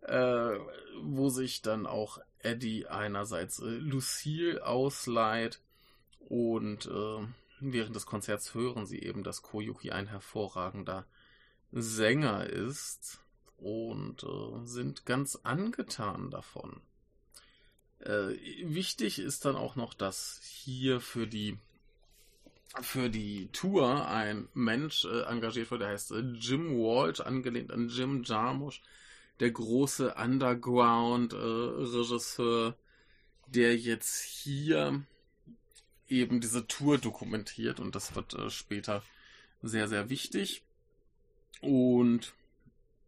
äh, 0.02 0.59
wo 1.02 1.30
sich 1.30 1.62
dann 1.62 1.86
auch 1.86 2.18
Eddie 2.40 2.86
einerseits 2.86 3.59
äh, 3.61 3.64
Lucille 3.64 4.64
ausleiht 4.66 5.61
und 6.29 6.87
äh, 6.87 7.26
während 7.61 7.97
des 7.97 8.07
Konzerts 8.07 8.55
hören 8.55 8.87
sie 8.87 9.01
eben, 9.01 9.24
dass 9.24 9.43
Koyuki 9.43 9.91
ein 9.91 10.07
hervorragender 10.07 11.07
Sänger 11.72 12.47
ist 12.47 13.20
und 13.57 14.22
äh, 14.24 14.66
sind 14.66 15.07
ganz 15.07 15.41
angetan 15.43 16.31
davon. 16.31 16.83
Äh, 18.01 18.37
wichtig 18.62 19.18
ist 19.18 19.47
dann 19.47 19.57
auch 19.57 19.74
noch, 19.74 19.95
dass 19.95 20.39
hier 20.43 21.01
für 21.01 21.26
die 21.26 21.59
für 22.83 23.09
die 23.09 23.49
Tour 23.53 24.07
ein 24.09 24.47
Mensch 24.53 25.07
äh, 25.07 25.22
engagiert 25.22 25.70
wurde, 25.70 25.85
der 25.85 25.95
heißt 25.95 26.11
äh, 26.12 26.20
Jim 26.39 26.76
Walsh, 26.76 27.20
angelehnt 27.20 27.72
an 27.72 27.89
Jim 27.89 28.22
Jarmusch, 28.22 28.83
der 29.41 29.51
große 29.51 30.14
Underground-Regisseur, 30.14 32.68
äh, 32.68 32.72
der 33.47 33.79
jetzt 33.79 34.22
hier 34.22 35.03
eben 36.09 36.40
diese 36.40 36.66
Tour 36.66 36.98
dokumentiert 36.98 37.80
und 37.80 37.94
das 37.94 38.14
wird 38.14 38.34
äh, 38.34 38.50
später 38.50 39.02
sehr, 39.62 39.88
sehr 39.88 40.11
wichtig. 40.11 40.62
Und 41.61 42.34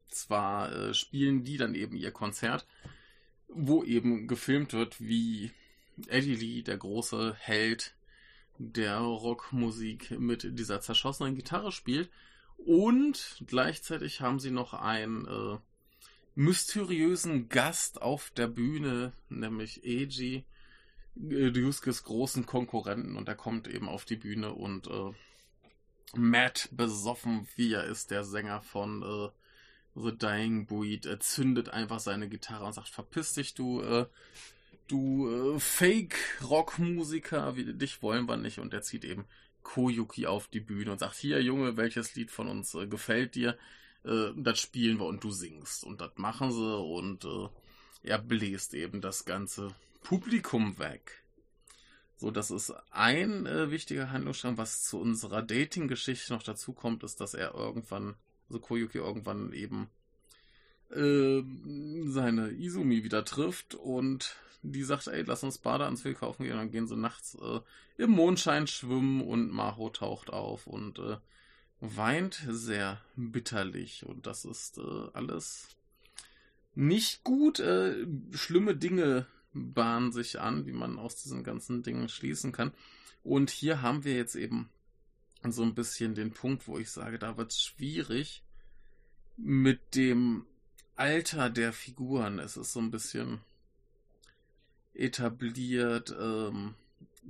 zwar 0.09 0.73
äh, 0.73 0.95
spielen 0.95 1.45
die 1.45 1.57
dann 1.57 1.75
eben 1.75 1.97
ihr 1.97 2.11
Konzert, 2.11 2.67
wo 3.49 3.85
eben 3.85 4.27
gefilmt 4.27 4.73
wird, 4.73 5.01
wie 5.01 5.53
Eddie 6.09 6.35
Lee, 6.35 6.63
der 6.63 6.79
große 6.79 7.35
Held, 7.39 7.95
der 8.59 8.99
Rockmusik 8.99 10.11
mit 10.13 10.59
dieser 10.59 10.81
zerschossenen 10.81 11.35
Gitarre 11.35 11.73
spielt. 11.73 12.11
Und 12.57 13.43
gleichzeitig 13.47 14.21
haben 14.21 14.39
sie 14.39 14.51
noch 14.51 14.75
einen 14.75 15.27
äh, 15.27 15.59
mysteriösen 16.35 17.49
Gast 17.49 18.03
auf 18.03 18.31
der 18.31 18.49
Bühne, 18.49 19.13
nämlich 19.29 19.83
Eiji, 19.85 20.45
Ryuskes 21.29 22.05
großen 22.05 22.47
Konkurrenten. 22.47 23.17
Und 23.17 23.29
er 23.29 23.35
kommt 23.35 23.69
eben 23.69 23.89
auf 23.89 24.05
die 24.05 24.17
Bühne 24.17 24.53
und 24.53 24.87
äh, 24.87 25.13
Matt, 26.15 26.69
besoffen 26.73 27.47
wie 27.57 27.73
er 27.73 27.85
ist, 27.85 28.11
der 28.11 28.25
Sänger 28.25 28.63
von 28.63 29.03
äh, 29.03 29.29
The 29.95 30.17
Dying 30.17 30.67
Breed, 30.67 31.07
er 31.07 31.21
zündet 31.21 31.69
einfach 31.69 32.01
seine 32.01 32.29
Gitarre 32.29 32.65
und 32.65 32.73
sagt, 32.73 32.89
verpiss 32.89 33.35
dich, 33.35 33.55
du, 33.55 33.81
äh, 33.83 34.07
du 34.89 35.55
äh, 35.57 35.61
Fake-Rock-Musiker, 35.61 37.53
dich 37.53 38.03
wollen 38.03 38.27
wir 38.27 38.37
nicht. 38.37 38.59
Und 38.59 38.75
er 38.75 38.83
zieht 38.83 39.05
eben 39.05 39.27
Koyuki 39.63 40.27
auf 40.27 40.49
die 40.49 40.61
Bühne 40.61 40.93
und 40.93 40.99
sagt, 40.99 41.17
hier 41.17 41.43
Junge, 41.43 41.77
welches 41.77 42.15
Lied 42.15 42.31
von 42.31 42.49
uns 42.49 42.75
äh, 42.75 42.87
gefällt 42.87 43.35
dir? 43.35 43.59
Äh, 44.05 44.31
das 44.37 44.61
spielen 44.61 44.99
wir 44.99 45.07
und 45.07 45.23
du 45.23 45.31
singst. 45.31 45.85
Und 45.85 46.01
das 46.01 46.13
machen 46.17 46.53
sie 46.53 46.79
und 46.79 47.25
äh, 47.25 47.49
er 48.03 48.19
bläst 48.19 48.75
eben 48.75 49.01
das 49.01 49.25
ganze 49.25 49.75
Publikum 50.03 50.79
weg. 50.79 51.25
So, 52.17 52.31
das 52.31 52.51
ist 52.51 52.73
ein 52.91 53.47
äh, 53.47 53.71
wichtiger 53.71 54.11
Handlungsstrang, 54.11 54.59
was 54.59 54.85
zu 54.85 55.01
unserer 55.01 55.43
Dating-Geschichte 55.43 56.33
noch 56.33 56.43
dazu 56.43 56.73
kommt, 56.73 57.03
ist, 57.03 57.21
dass 57.21 57.33
er 57.33 57.55
irgendwann, 57.55 58.15
also 58.49 58.61
Koyuki 58.61 58.99
irgendwann 58.99 59.53
eben 59.53 59.89
äh, 60.91 61.43
seine 62.05 62.51
Izumi 62.51 63.05
wieder 63.05 63.25
trifft 63.25 63.75
und 63.75 64.37
die 64.63 64.83
sagt, 64.83 65.07
ey, 65.07 65.23
lass 65.23 65.43
uns 65.43 65.59
Badeanzüge 65.59 66.15
kaufen 66.17 66.45
gehen. 66.45 66.57
Dann 66.57 66.71
gehen 66.71 66.87
sie 66.87 66.97
nachts 66.97 67.37
äh, 67.41 67.61
im 67.97 68.11
Mondschein 68.11 68.67
schwimmen 68.67 69.23
und 69.23 69.51
Maho 69.51 69.91
taucht 69.91 70.31
auf 70.31 70.67
und 70.67 70.99
äh, 70.99 71.17
weint 71.81 72.45
sehr 72.49 73.01
bitterlich. 73.17 74.05
Und 74.05 74.27
das 74.27 74.45
ist 74.45 74.79
äh, 74.79 75.09
alles 75.15 75.69
nicht 76.75 77.25
gut. 77.25 77.61
Äh, 77.61 78.07
schlimme 78.33 78.77
Dinge 78.77 79.27
bahnen 79.53 80.13
sich 80.13 80.41
an, 80.41 80.67
wie 80.67 80.73
man 80.73 80.99
aus 80.99 81.17
diesen 81.17 81.45
ganzen 81.45 81.83
Dingen 81.83 82.09
schließen 82.09 82.53
kann. 82.53 82.73
Und 83.23 83.51
hier 83.51 83.83
haben 83.83 84.05
wir 84.05 84.15
jetzt 84.15 84.35
eben 84.35 84.71
so 85.49 85.63
ein 85.63 85.75
bisschen 85.75 86.15
den 86.15 86.33
Punkt, 86.33 86.69
wo 86.69 86.79
ich 86.79 86.91
sage, 86.91 87.19
da 87.19 87.37
wird 87.37 87.53
es 87.53 87.63
schwierig 87.63 88.43
mit 89.37 89.95
dem 89.95 90.47
Alter 90.97 91.49
der 91.49 91.73
Figuren. 91.73 92.39
Es 92.39 92.57
ist 92.57 92.73
so 92.73 92.81
ein 92.81 92.91
bisschen 92.91 93.41
etabliert. 94.93 96.15
Ähm, 96.19 96.75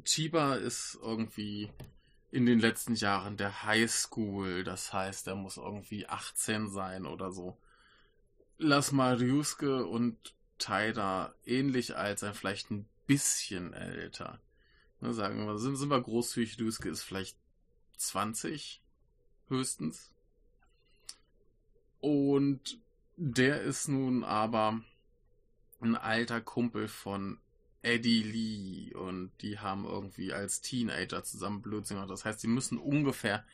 Chiba 0.04 0.56
ist 0.56 0.98
irgendwie 1.00 1.70
in 2.32 2.46
den 2.46 2.58
letzten 2.58 2.94
Jahren 2.94 3.36
der 3.36 3.64
Highschool. 3.64 4.64
Das 4.64 4.92
heißt, 4.92 5.26
er 5.28 5.36
muss 5.36 5.56
irgendwie 5.56 6.06
18 6.08 6.68
sein 6.68 7.06
oder 7.06 7.32
so. 7.32 7.56
Lass 8.58 8.92
mal 8.92 9.16
Ryusuke 9.16 9.86
und 9.86 10.34
Taida 10.61 11.34
ähnlich 11.44 11.96
alt 11.96 12.20
sein, 12.20 12.34
vielleicht 12.34 12.70
ein 12.70 12.86
bisschen 13.06 13.72
älter. 13.72 14.40
Ne, 15.00 15.12
sagen 15.12 15.46
wir, 15.46 15.58
sind, 15.58 15.76
sind 15.76 15.90
wir 15.90 16.00
großzügig, 16.00 16.61
Ryusuke 16.61 16.90
ist 16.90 17.02
vielleicht 17.02 17.36
20 17.96 18.80
höchstens. 19.48 20.12
Und 22.00 22.78
der 23.16 23.62
ist 23.62 23.88
nun 23.88 24.24
aber 24.24 24.80
ein 25.80 25.96
alter 25.96 26.40
Kumpel 26.40 26.88
von 26.88 27.38
Eddie 27.82 28.22
Lee 28.22 28.94
und 28.94 29.32
die 29.40 29.58
haben 29.58 29.84
irgendwie 29.84 30.32
als 30.32 30.61
Teenager 30.61 31.24
zusammen 31.24 31.62
Blödsinn 31.62 31.96
gemacht. 31.96 32.11
Das 32.11 32.24
heißt, 32.24 32.40
sie 32.40 32.48
müssen 32.48 32.78
ungefähr 32.78 33.44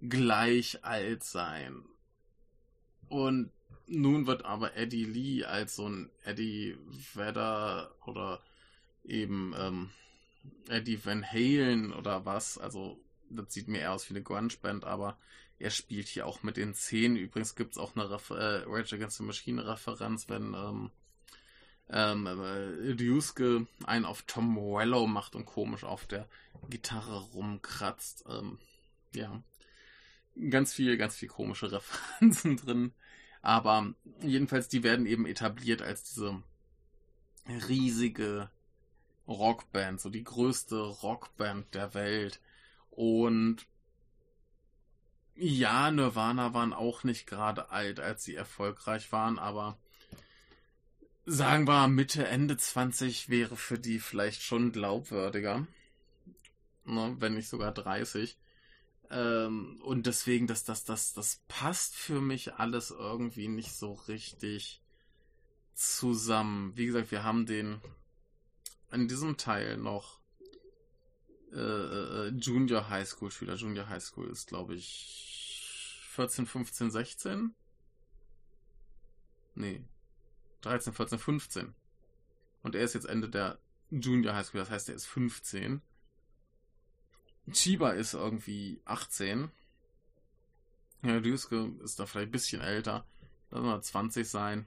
gleich 0.00 0.84
alt 0.84 1.22
sein. 1.24 1.84
Und 3.08 3.50
nun 3.88 4.26
wird 4.26 4.44
aber 4.44 4.76
Eddie 4.76 5.04
Lee 5.04 5.44
als 5.44 5.76
so 5.76 5.88
ein 5.88 6.10
Eddie 6.24 6.76
Vedder 7.14 7.94
oder 8.06 8.42
eben 9.04 9.54
ähm, 9.58 9.90
Eddie 10.68 11.04
Van 11.04 11.24
Halen 11.24 11.92
oder 11.92 12.24
was. 12.24 12.58
Also, 12.58 13.00
das 13.30 13.52
sieht 13.52 13.68
mir 13.68 13.80
eher 13.80 13.92
aus 13.92 14.08
wie 14.08 14.14
eine 14.14 14.22
Grunge-Band, 14.22 14.84
aber 14.84 15.18
er 15.58 15.70
spielt 15.70 16.08
hier 16.08 16.26
auch 16.26 16.42
mit 16.42 16.56
den 16.56 16.74
Zähnen. 16.74 17.16
Übrigens 17.16 17.56
gibt 17.56 17.72
es 17.72 17.78
auch 17.78 17.96
eine 17.96 18.10
Ref 18.10 18.30
äh, 18.30 18.62
Rage 18.66 18.94
Against 18.94 19.18
the 19.18 19.24
Machine-Referenz, 19.24 20.28
wenn 20.28 20.54
ähm, 20.54 20.90
ähm, 21.90 22.26
äh, 22.26 22.92
Ryusuke 22.92 23.66
einen 23.84 24.04
auf 24.04 24.22
Tom 24.22 24.46
Morello 24.46 25.06
macht 25.06 25.34
und 25.34 25.46
komisch 25.46 25.84
auf 25.84 26.06
der 26.06 26.28
Gitarre 26.68 27.20
rumkratzt. 27.32 28.24
Ähm, 28.28 28.58
ja. 29.14 29.42
Ganz 30.50 30.72
viel, 30.72 30.96
ganz 30.96 31.16
viel 31.16 31.28
komische 31.28 31.72
Referenzen 31.72 32.56
drin. 32.56 32.92
Aber 33.42 33.94
jedenfalls, 34.20 34.68
die 34.68 34.82
werden 34.82 35.06
eben 35.06 35.26
etabliert 35.26 35.82
als 35.82 36.02
diese 36.02 36.42
riesige 37.68 38.50
Rockband, 39.26 40.00
so 40.00 40.10
die 40.10 40.24
größte 40.24 40.80
Rockband 40.80 41.74
der 41.74 41.94
Welt. 41.94 42.40
Und 42.90 43.66
ja, 45.34 45.90
Nirvana 45.90 46.52
waren 46.52 46.72
auch 46.72 47.04
nicht 47.04 47.26
gerade 47.26 47.70
alt, 47.70 48.00
als 48.00 48.24
sie 48.24 48.34
erfolgreich 48.34 49.12
waren, 49.12 49.38
aber 49.38 49.78
sagen 51.26 51.68
wir 51.68 51.86
Mitte, 51.88 52.26
Ende 52.26 52.56
20 52.56 53.28
wäre 53.28 53.56
für 53.56 53.78
die 53.78 54.00
vielleicht 54.00 54.42
schon 54.42 54.72
glaubwürdiger. 54.72 55.66
Ne, 56.84 57.16
wenn 57.18 57.34
nicht 57.34 57.48
sogar 57.48 57.72
30. 57.72 58.36
Ähm, 59.10 59.80
und 59.82 60.06
deswegen, 60.06 60.46
dass 60.46 60.64
das, 60.64 60.84
das, 60.84 61.14
das 61.14 61.42
passt 61.48 61.96
für 61.96 62.20
mich 62.20 62.54
alles 62.54 62.90
irgendwie 62.90 63.48
nicht 63.48 63.72
so 63.72 63.92
richtig 63.92 64.82
zusammen. 65.74 66.76
Wie 66.76 66.86
gesagt, 66.86 67.10
wir 67.10 67.24
haben 67.24 67.46
den 67.46 67.80
in 68.90 69.08
diesem 69.08 69.36
Teil 69.36 69.76
noch 69.76 70.20
äh, 71.52 71.58
äh 71.58 72.28
Junior 72.28 72.88
High 72.90 73.08
School 73.08 73.30
Schüler. 73.30 73.54
Junior 73.54 73.88
High 73.88 74.02
School 74.02 74.28
ist, 74.28 74.48
glaube 74.48 74.74
ich, 74.74 76.02
14, 76.10 76.46
15, 76.46 76.90
16. 76.90 77.54
Nee. 79.54 79.84
13, 80.62 80.92
14, 80.92 81.18
15. 81.18 81.74
Und 82.62 82.74
er 82.74 82.82
ist 82.82 82.94
jetzt 82.94 83.06
Ende 83.06 83.28
der 83.28 83.58
Junior 83.90 84.34
High 84.34 84.46
School, 84.46 84.60
das 84.60 84.70
heißt, 84.70 84.88
er 84.88 84.96
ist 84.96 85.06
15. 85.06 85.80
Chiba 87.52 87.90
ist 87.90 88.14
irgendwie 88.14 88.80
18. 88.84 89.50
Ja, 91.02 91.18
Ryusuke 91.18 91.72
ist 91.82 91.98
da 92.00 92.06
vielleicht 92.06 92.28
ein 92.28 92.32
bisschen 92.32 92.60
älter. 92.60 93.04
Lass 93.50 93.62
mal 93.62 93.82
20 93.82 94.28
sein. 94.28 94.66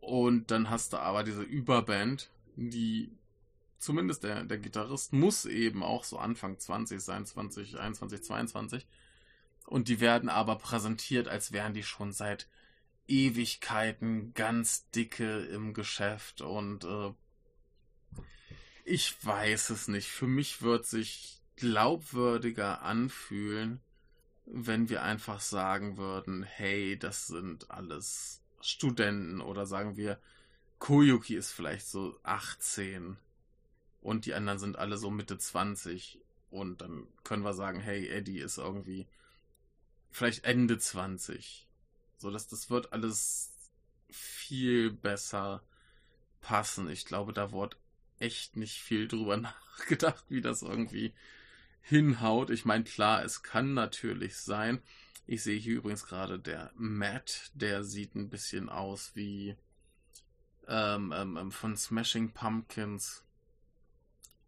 Und 0.00 0.50
dann 0.50 0.70
hast 0.70 0.92
du 0.92 0.98
aber 0.98 1.22
diese 1.22 1.42
Überband, 1.42 2.30
die 2.56 3.10
zumindest 3.78 4.24
der, 4.24 4.44
der 4.44 4.58
Gitarrist 4.58 5.12
muss 5.12 5.44
eben 5.44 5.82
auch 5.82 6.04
so 6.04 6.18
Anfang 6.18 6.58
20 6.58 7.00
sein, 7.00 7.26
20, 7.26 7.78
21, 7.78 8.22
22. 8.22 8.86
Und 9.66 9.88
die 9.88 10.00
werden 10.00 10.28
aber 10.28 10.56
präsentiert, 10.56 11.28
als 11.28 11.52
wären 11.52 11.74
die 11.74 11.82
schon 11.82 12.12
seit 12.12 12.48
Ewigkeiten 13.08 14.32
ganz 14.34 14.88
dicke 14.90 15.40
im 15.46 15.74
Geschäft 15.74 16.40
und 16.40 16.84
äh, 16.84 17.12
ich 18.84 19.24
weiß 19.24 19.70
es 19.70 19.88
nicht. 19.88 20.08
Für 20.08 20.26
mich 20.26 20.62
wird 20.62 20.86
sich 20.86 21.41
glaubwürdiger 21.56 22.82
anfühlen, 22.82 23.80
wenn 24.46 24.88
wir 24.88 25.02
einfach 25.02 25.40
sagen 25.40 25.96
würden, 25.96 26.42
hey, 26.42 26.98
das 26.98 27.26
sind 27.26 27.70
alles 27.70 28.42
Studenten 28.60 29.40
oder 29.40 29.66
sagen 29.66 29.96
wir, 29.96 30.18
Koyuki 30.78 31.36
ist 31.36 31.52
vielleicht 31.52 31.86
so 31.86 32.18
18 32.22 33.16
und 34.00 34.26
die 34.26 34.34
anderen 34.34 34.58
sind 34.58 34.78
alle 34.78 34.96
so 34.96 35.10
Mitte 35.10 35.38
20 35.38 36.20
und 36.50 36.80
dann 36.80 37.06
können 37.24 37.44
wir 37.44 37.54
sagen, 37.54 37.80
hey, 37.80 38.08
Eddie 38.08 38.40
ist 38.40 38.58
irgendwie 38.58 39.06
vielleicht 40.10 40.44
Ende 40.44 40.78
20. 40.78 41.68
So, 42.18 42.30
dass 42.30 42.48
das 42.48 42.68
wird 42.68 42.92
alles 42.92 43.52
viel 44.10 44.92
besser 44.92 45.62
passen. 46.40 46.90
Ich 46.90 47.04
glaube, 47.04 47.32
da 47.32 47.52
wurde 47.52 47.76
echt 48.18 48.56
nicht 48.56 48.80
viel 48.80 49.08
drüber 49.08 49.36
nachgedacht, 49.38 50.24
wie 50.28 50.40
das 50.40 50.62
irgendwie 50.62 51.14
hinhaut. 51.82 52.50
Ich 52.50 52.64
meine, 52.64 52.84
klar, 52.84 53.24
es 53.24 53.42
kann 53.42 53.74
natürlich 53.74 54.36
sein. 54.36 54.80
Ich 55.26 55.42
sehe 55.42 55.58
hier 55.58 55.76
übrigens 55.76 56.06
gerade 56.06 56.38
der 56.38 56.72
Matt, 56.74 57.50
der 57.54 57.84
sieht 57.84 58.14
ein 58.14 58.28
bisschen 58.28 58.68
aus 58.68 59.14
wie 59.14 59.56
ähm, 60.68 61.12
ähm, 61.14 61.36
ähm 61.36 61.52
von 61.52 61.76
Smashing 61.76 62.32
Pumpkins. 62.32 63.24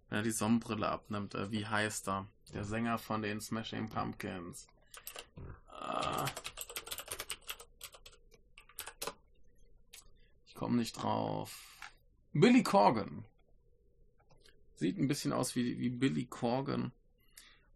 Wenn 0.09 0.18
er 0.18 0.22
die 0.22 0.30
Sonnenbrille 0.30 0.89
abnimmt, 0.89 1.35
äh, 1.35 1.51
wie 1.51 1.66
heißt 1.66 2.09
er? 2.09 2.28
Der 2.53 2.64
Sänger 2.64 2.99
von 2.99 3.22
den 3.22 3.41
Smashing 3.41 3.89
Pumpkins. 3.89 4.66
Äh, 5.80 6.24
ich 10.47 10.55
komme 10.55 10.76
nicht 10.76 10.93
drauf. 10.95 11.74
Billy 12.32 12.62
Corgan. 12.62 13.24
Sieht 14.74 14.99
ein 14.99 15.09
bisschen 15.09 15.32
aus 15.32 15.55
wie, 15.55 15.78
wie 15.78 15.89
Billy 15.91 16.26
Corgan. 16.26 16.93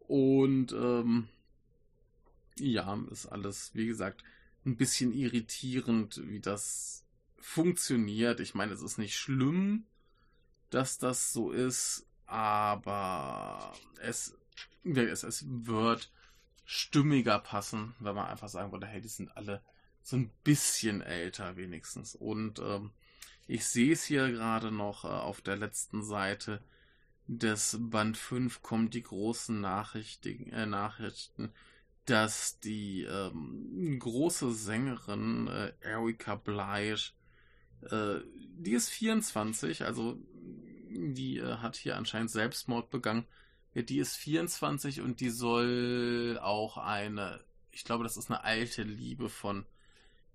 Und 0.09 0.73
ähm, 0.73 1.29
ja, 2.59 2.99
ist 3.11 3.27
alles, 3.27 3.71
wie 3.75 3.87
gesagt, 3.87 4.25
ein 4.67 4.77
bisschen 4.77 5.13
irritierend, 5.13 6.21
wie 6.27 6.41
das 6.41 7.05
funktioniert. 7.37 8.41
Ich 8.41 8.55
meine, 8.55 8.73
es 8.73 8.83
ist 8.83 8.99
nicht 8.99 9.17
schlimm, 9.17 9.85
dass 10.71 10.99
das 10.99 11.33
so 11.33 11.53
ist, 11.53 12.07
aber 12.27 13.73
es, 14.01 14.37
es, 14.83 15.23
es 15.23 15.45
wird 15.47 16.11
stimmiger 16.65 17.39
passen, 17.39 17.95
wenn 18.01 18.15
man 18.15 18.27
einfach 18.27 18.49
sagen 18.49 18.73
würde, 18.73 18.87
hey, 18.87 19.01
die 19.01 19.09
sind 19.09 19.37
alle 19.37 19.63
so 20.03 20.17
ein 20.17 20.31
bisschen 20.43 21.01
älter 21.03 21.57
wenigstens. 21.57 22.15
Und 22.15 22.59
ähm, 22.59 22.91
ich 23.47 23.67
sehe 23.67 23.93
es 23.93 24.05
hier 24.05 24.31
gerade 24.31 24.73
noch 24.73 25.05
äh, 25.05 25.09
auf 25.09 25.41
der 25.41 25.57
letzten 25.57 26.03
Seite 26.03 26.63
des 27.29 27.77
Band 27.79 28.17
5 28.17 28.63
kommen 28.63 28.91
die 28.91 29.03
großen 29.03 29.61
Nachrichten, 29.61 30.51
äh, 30.51 30.67
Nachrichten 30.67 31.53
dass 32.09 32.59
die 32.61 33.03
ähm, 33.03 33.99
große 33.99 34.53
Sängerin 34.53 35.47
äh, 35.47 35.73
Erika 35.83 36.37
Bleisch, 36.37 37.15
äh, 37.83 38.21
die 38.33 38.73
ist 38.73 38.89
24, 38.89 39.85
also 39.85 40.19
die 40.89 41.37
äh, 41.39 41.59
hat 41.59 41.77
hier 41.77 41.97
anscheinend 41.97 42.31
Selbstmord 42.31 42.91
begangen. 42.91 43.27
Die 43.75 43.99
ist 43.99 44.17
24 44.17 45.03
und 45.03 45.21
die 45.21 45.29
soll 45.29 46.39
auch 46.43 46.79
eine, 46.79 47.45
ich 47.71 47.85
glaube, 47.85 48.05
das 48.05 48.17
ist 48.17 48.31
eine 48.31 48.43
alte 48.43 48.83
Liebe 48.83 49.29
von 49.29 49.67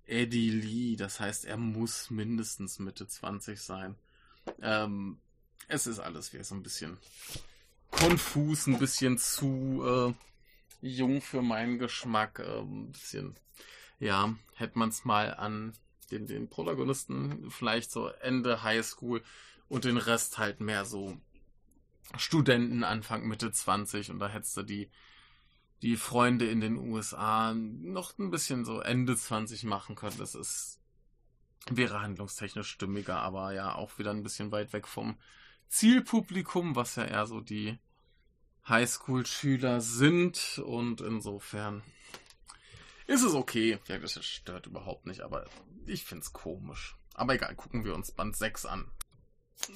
Eddie 0.06 0.50
Lee. 0.50 0.96
Das 0.96 1.18
heißt, 1.18 1.44
er 1.44 1.56
muss 1.56 2.10
mindestens 2.10 2.78
Mitte 2.78 3.08
20 3.08 3.60
sein. 3.60 3.96
Ähm, 4.62 5.18
es 5.68 5.86
ist 5.86 5.98
alles 5.98 6.32
wieder 6.32 6.44
so 6.44 6.54
ein 6.54 6.62
bisschen 6.62 6.98
konfus, 7.90 8.66
ein 8.66 8.78
bisschen 8.78 9.18
zu 9.18 10.14
äh, 10.82 10.86
jung 10.86 11.20
für 11.20 11.42
meinen 11.42 11.78
Geschmack. 11.78 12.38
Äh, 12.40 12.60
ein 12.60 12.92
bisschen, 12.92 13.34
ja, 13.98 14.34
hätte 14.54 14.78
man 14.78 14.88
es 14.88 15.04
mal 15.04 15.34
an 15.34 15.72
den, 16.10 16.26
den 16.26 16.48
Protagonisten 16.48 17.50
vielleicht 17.50 17.90
so 17.90 18.08
Ende 18.08 18.62
Highschool 18.62 19.22
und 19.68 19.84
den 19.84 19.96
Rest 19.96 20.38
halt 20.38 20.60
mehr 20.60 20.84
so 20.84 21.16
Studenten 22.16 22.84
Anfang 22.84 23.26
Mitte 23.26 23.50
20 23.50 24.10
und 24.10 24.18
da 24.18 24.28
hättest 24.28 24.56
du 24.56 24.62
die 24.62 24.90
die 25.82 25.96
Freunde 25.96 26.46
in 26.46 26.62
den 26.62 26.78
USA 26.78 27.52
noch 27.52 28.18
ein 28.18 28.30
bisschen 28.30 28.64
so 28.64 28.80
Ende 28.80 29.16
20 29.16 29.64
machen 29.64 29.96
können. 29.96 30.16
Das 30.16 30.34
ist 30.34 30.80
wäre 31.68 32.00
handlungstechnisch 32.00 32.70
stimmiger, 32.70 33.18
aber 33.20 33.52
ja 33.52 33.74
auch 33.74 33.98
wieder 33.98 34.10
ein 34.10 34.22
bisschen 34.22 34.50
weit 34.50 34.72
weg 34.72 34.86
vom 34.86 35.16
Zielpublikum, 35.74 36.76
was 36.76 36.94
ja 36.94 37.04
eher 37.04 37.26
so 37.26 37.40
die 37.40 37.78
Highschool-Schüler 38.68 39.80
sind 39.80 40.62
und 40.64 41.00
insofern 41.00 41.82
ist 43.08 43.24
es 43.24 43.34
okay. 43.34 43.80
Ja, 43.88 43.98
das 43.98 44.24
stört 44.24 44.66
überhaupt 44.66 45.06
nicht, 45.06 45.22
aber 45.22 45.46
ich 45.84 46.04
find's 46.04 46.32
komisch. 46.32 46.96
Aber 47.14 47.34
egal, 47.34 47.56
gucken 47.56 47.84
wir 47.84 47.96
uns 47.96 48.12
Band 48.12 48.36
6 48.36 48.66
an. 48.66 48.88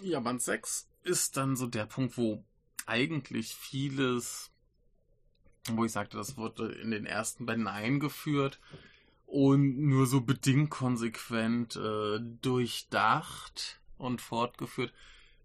Ja, 0.01 0.21
Band 0.21 0.41
6 0.41 0.89
ist 1.03 1.37
dann 1.37 1.57
so 1.57 1.67
der 1.67 1.87
Punkt, 1.87 2.17
wo 2.17 2.45
eigentlich 2.87 3.57
vieles, 3.57 4.53
wo 5.69 5.85
ich 5.85 5.91
sagte, 5.91 6.17
das 6.17 6.37
wurde 6.37 6.71
in 6.75 6.93
den 6.93 7.07
ersten 7.07 7.45
Bänden 7.45 7.67
eingeführt 7.67 8.61
und 9.27 9.79
nur 9.79 10.07
so 10.07 10.21
bedingt 10.21 10.71
konsequent 10.71 11.75
äh, 11.75 12.21
durchdacht 12.41 13.81
und 13.97 14.21
fortgeführt, 14.21 14.93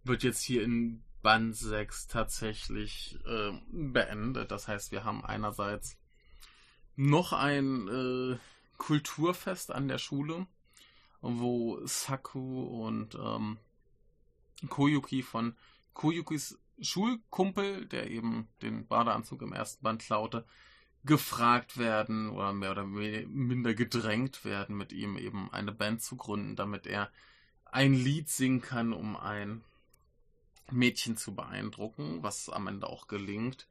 wird 0.03 0.23
jetzt 0.23 0.41
hier 0.41 0.63
in 0.63 1.03
Band 1.21 1.55
6 1.55 2.07
tatsächlich 2.07 3.17
äh, 3.25 3.51
beendet. 3.71 4.51
Das 4.51 4.67
heißt, 4.67 4.91
wir 4.91 5.03
haben 5.03 5.23
einerseits 5.23 5.97
noch 6.95 7.33
ein 7.33 7.87
äh, 7.87 8.37
Kulturfest 8.77 9.71
an 9.71 9.87
der 9.87 9.97
Schule, 9.97 10.47
wo 11.21 11.79
Saku 11.85 12.85
und 12.85 13.15
ähm, 13.15 13.57
Koyuki 14.69 15.23
von 15.23 15.55
Koyukis 15.93 16.59
Schulkumpel, 16.81 17.85
der 17.85 18.09
eben 18.09 18.49
den 18.61 18.87
Badeanzug 18.87 19.41
im 19.41 19.53
ersten 19.53 19.83
Band 19.83 20.01
klaute, 20.01 20.45
gefragt 21.05 21.77
werden 21.77 22.29
oder 22.29 22.53
mehr 22.53 22.71
oder 22.71 22.85
minder 22.85 23.73
gedrängt 23.73 24.43
werden, 24.45 24.75
mit 24.75 24.91
ihm 24.91 25.17
eben 25.17 25.51
eine 25.51 25.71
Band 25.71 26.01
zu 26.01 26.15
gründen, 26.15 26.55
damit 26.55 26.87
er 26.87 27.11
ein 27.65 27.93
Lied 27.93 28.29
singen 28.29 28.61
kann, 28.61 28.93
um 28.93 29.15
ein 29.15 29.63
Mädchen 30.71 31.17
zu 31.17 31.35
beeindrucken, 31.35 32.23
was 32.23 32.49
am 32.49 32.67
Ende 32.67 32.87
auch 32.87 33.07
gelingt. 33.07 33.67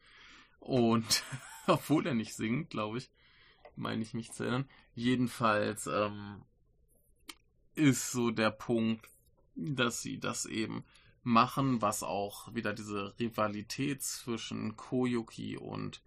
Und 0.61 1.25
obwohl 1.67 2.07
er 2.07 2.15
nicht 2.15 2.35
singt, 2.35 2.71
glaube 2.71 2.99
ich, 2.99 3.11
meine 3.77 4.03
ich 4.03 4.15
mich 4.15 4.33
zu 4.33 4.45
erinnern. 4.45 4.69
Jedenfalls 4.95 5.87
ähm, 5.87 6.43
ist 7.75 8.13
so 8.13 8.31
der 8.31 8.51
Punkt, 8.51 9.09
dass 9.55 10.03
sie 10.03 10.19
das 10.19 10.47
eben 10.47 10.85
machen, 11.23 11.81
was 11.83 12.03
auch 12.03 12.53
wieder 12.55 12.73
diese 12.73 13.15
Rivalität 13.19 14.03
zwischen 14.03 14.77
Koyuki 14.77 15.57
und 15.57 16.03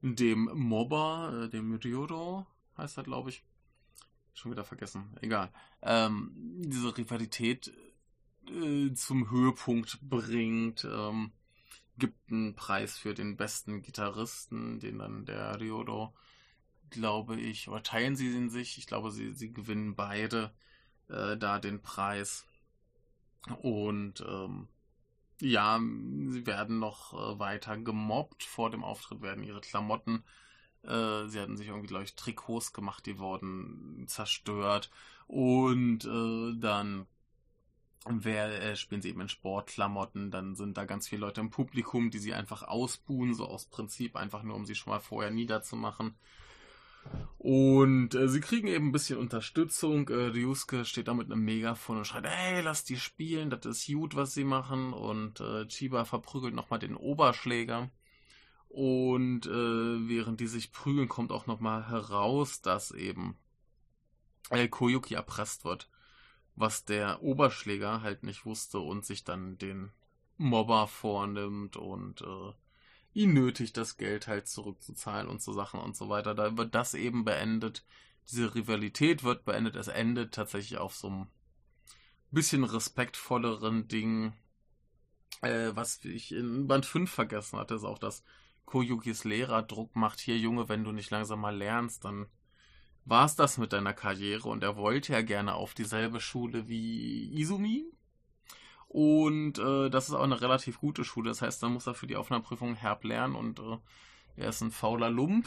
dem 0.00 0.50
Mobber, 0.54 1.44
äh, 1.44 1.48
dem 1.48 1.74
Ryodo, 1.74 2.46
heißt 2.76 2.98
er, 2.98 3.04
glaube 3.04 3.30
ich. 3.30 3.42
Schon 4.34 4.50
wieder 4.50 4.64
vergessen. 4.64 5.16
Egal. 5.20 5.52
Ähm, 5.82 6.32
diese 6.34 6.96
Rivalität 6.96 7.72
äh, 8.50 8.92
zum 8.94 9.30
Höhepunkt 9.30 9.98
bringt. 10.02 10.84
Ähm, 10.84 11.32
gibt 11.98 12.30
einen 12.30 12.54
Preis 12.56 12.98
für 12.98 13.14
den 13.14 13.36
besten 13.36 13.82
Gitarristen, 13.82 14.80
den 14.80 14.98
dann 14.98 15.24
der 15.26 15.60
Ryodo, 15.60 16.14
glaube 16.90 17.40
ich, 17.40 17.68
oder 17.68 17.82
teilen 17.82 18.16
sie 18.16 18.34
in 18.34 18.50
sich. 18.50 18.78
Ich 18.78 18.86
glaube, 18.86 19.10
sie, 19.10 19.32
sie 19.32 19.52
gewinnen 19.52 19.94
beide 19.94 20.52
äh, 21.08 21.36
da 21.36 21.58
den 21.58 21.82
Preis. 21.82 22.46
Und 23.62 24.24
ähm, 24.26 24.68
ja, 25.40 25.78
sie 25.78 26.46
werden 26.46 26.78
noch 26.78 27.12
äh, 27.12 27.38
weiter 27.38 27.76
gemobbt. 27.76 28.42
Vor 28.42 28.70
dem 28.70 28.84
Auftritt 28.84 29.22
werden 29.22 29.44
ihre 29.44 29.60
Klamotten, 29.60 30.24
äh, 30.82 31.26
sie 31.26 31.40
hatten 31.40 31.56
sich 31.56 31.68
irgendwie, 31.68 31.88
glaube 31.88 32.04
ich, 32.04 32.14
Trikots 32.14 32.72
gemacht, 32.72 33.06
die 33.06 33.18
wurden 33.18 34.04
zerstört. 34.08 34.90
Und 35.26 36.04
äh, 36.04 36.58
dann 36.58 37.06
wer, 38.06 38.62
äh, 38.62 38.76
spielen 38.76 39.02
sie 39.02 39.10
eben 39.10 39.22
in 39.22 39.28
Sportklamotten, 39.28 40.30
dann 40.30 40.54
sind 40.54 40.76
da 40.76 40.84
ganz 40.84 41.08
viele 41.08 41.22
Leute 41.22 41.40
im 41.40 41.50
Publikum, 41.50 42.10
die 42.10 42.18
sie 42.18 42.34
einfach 42.34 42.62
ausbuhen, 42.62 43.34
so 43.34 43.46
aus 43.46 43.66
Prinzip, 43.66 44.16
einfach 44.16 44.42
nur 44.42 44.56
um 44.56 44.66
sie 44.66 44.74
schon 44.74 44.92
mal 44.92 45.00
vorher 45.00 45.30
niederzumachen. 45.30 46.14
Und 47.38 48.14
äh, 48.14 48.28
sie 48.28 48.40
kriegen 48.40 48.68
eben 48.68 48.88
ein 48.88 48.92
bisschen 48.92 49.18
Unterstützung. 49.18 50.08
Äh, 50.08 50.28
Ryusuke 50.28 50.84
steht 50.84 51.08
da 51.08 51.14
mit 51.14 51.30
einem 51.30 51.44
Megafon 51.44 51.98
und 51.98 52.06
schreit, 52.06 52.26
hey, 52.26 52.62
lass 52.62 52.84
die 52.84 52.96
spielen, 52.96 53.50
das 53.50 53.66
ist 53.66 53.86
gut, 53.86 54.16
was 54.16 54.32
sie 54.32 54.44
machen. 54.44 54.92
Und 54.92 55.40
äh, 55.40 55.66
Chiba 55.66 56.04
verprügelt 56.04 56.54
nochmal 56.54 56.78
den 56.78 56.96
Oberschläger. 56.96 57.90
Und 58.68 59.46
äh, 59.46 60.08
während 60.08 60.40
die 60.40 60.46
sich 60.46 60.72
prügeln, 60.72 61.08
kommt 61.08 61.32
auch 61.32 61.46
nochmal 61.46 61.88
heraus, 61.88 62.62
dass 62.62 62.90
eben 62.90 63.36
äh, 64.50 64.68
Koyuki 64.68 65.14
erpresst 65.14 65.64
wird 65.64 65.88
was 66.56 66.84
der 66.84 67.22
Oberschläger 67.22 68.02
halt 68.02 68.22
nicht 68.22 68.44
wusste 68.46 68.78
und 68.78 69.04
sich 69.04 69.24
dann 69.24 69.58
den 69.58 69.90
Mobber 70.36 70.86
vornimmt 70.86 71.76
und 71.76 72.20
äh, 72.22 72.52
ihn 73.12 73.32
nötigt, 73.32 73.76
das 73.76 73.96
Geld 73.96 74.26
halt 74.26 74.48
zurückzuzahlen 74.48 75.28
und 75.28 75.42
so 75.42 75.52
Sachen 75.52 75.80
und 75.80 75.96
so 75.96 76.08
weiter. 76.08 76.34
Da 76.34 76.56
wird 76.56 76.74
das 76.74 76.94
eben 76.94 77.24
beendet. 77.24 77.84
Diese 78.30 78.54
Rivalität 78.54 79.22
wird 79.22 79.44
beendet. 79.44 79.76
Es 79.76 79.88
endet 79.88 80.34
tatsächlich 80.34 80.78
auf 80.78 80.94
so 80.94 81.08
einem 81.08 81.26
bisschen 82.30 82.64
respektvolleren 82.64 83.88
Ding. 83.88 84.32
Äh, 85.42 85.70
was 85.74 86.04
ich 86.04 86.32
in 86.32 86.66
Band 86.66 86.86
5 86.86 87.10
vergessen 87.10 87.58
hatte, 87.58 87.74
ist 87.74 87.84
auch, 87.84 87.98
dass 87.98 88.24
Koyukis 88.66 89.24
Lehrer 89.24 89.62
Druck 89.62 89.94
macht. 89.94 90.20
Hier, 90.20 90.36
Junge, 90.36 90.68
wenn 90.68 90.84
du 90.84 90.92
nicht 90.92 91.10
langsam 91.10 91.40
mal 91.40 91.56
lernst, 91.56 92.04
dann 92.04 92.26
war 93.04 93.26
es 93.26 93.36
das 93.36 93.58
mit 93.58 93.72
deiner 93.72 93.92
Karriere 93.92 94.48
und 94.48 94.62
er 94.62 94.76
wollte 94.76 95.12
ja 95.12 95.22
gerne 95.22 95.54
auf 95.54 95.74
dieselbe 95.74 96.20
Schule 96.20 96.68
wie 96.68 97.32
Izumi. 97.38 97.84
Und 98.88 99.58
äh, 99.58 99.90
das 99.90 100.08
ist 100.08 100.14
auch 100.14 100.22
eine 100.22 100.40
relativ 100.40 100.78
gute 100.78 101.04
Schule. 101.04 101.28
Das 101.28 101.42
heißt, 101.42 101.62
da 101.62 101.68
muss 101.68 101.86
er 101.86 101.94
für 101.94 102.06
die 102.06 102.16
Aufnahmeprüfung 102.16 102.76
herb 102.76 103.04
lernen 103.04 103.34
und 103.34 103.58
äh, 103.58 103.78
er 104.36 104.50
ist 104.50 104.60
ein 104.60 104.70
fauler 104.70 105.10
Lump, 105.10 105.46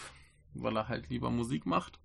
weil 0.53 0.75
er 0.75 0.87
halt 0.87 1.09
lieber 1.09 1.29
Musik 1.29 1.65
macht. 1.65 1.99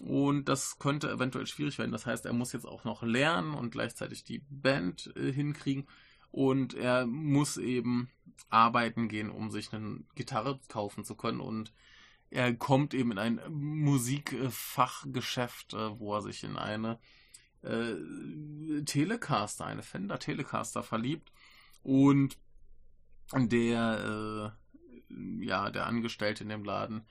Und 0.00 0.44
das 0.50 0.78
könnte 0.78 1.10
eventuell 1.10 1.46
schwierig 1.46 1.78
werden. 1.78 1.92
Das 1.92 2.04
heißt, 2.04 2.26
er 2.26 2.34
muss 2.34 2.52
jetzt 2.52 2.66
auch 2.66 2.84
noch 2.84 3.02
lernen 3.02 3.54
und 3.54 3.70
gleichzeitig 3.70 4.24
die 4.24 4.42
Band 4.50 5.12
äh, 5.16 5.32
hinkriegen. 5.32 5.86
Und 6.30 6.74
er 6.74 7.06
muss 7.06 7.56
eben 7.56 8.10
arbeiten 8.50 9.08
gehen, 9.08 9.30
um 9.30 9.50
sich 9.50 9.72
eine 9.72 10.00
Gitarre 10.14 10.60
kaufen 10.68 11.04
zu 11.04 11.14
können. 11.14 11.40
Und 11.40 11.72
er 12.30 12.54
kommt 12.54 12.94
eben 12.94 13.12
in 13.12 13.18
ein 13.18 13.40
Musikfachgeschäft, 13.50 15.74
äh, 15.74 15.98
wo 15.98 16.14
er 16.14 16.22
sich 16.22 16.44
in 16.44 16.56
eine 16.56 16.98
äh, 17.62 17.94
Telecaster, 18.84 19.66
eine 19.66 19.82
Fender 19.82 20.18
Telecaster 20.18 20.82
verliebt 20.82 21.32
und 21.82 22.38
der, 23.32 24.54
äh, 25.10 25.44
ja, 25.44 25.70
der 25.70 25.86
Angestellte 25.86 26.44
in 26.44 26.50
dem 26.50 26.64
Laden, 26.64 27.06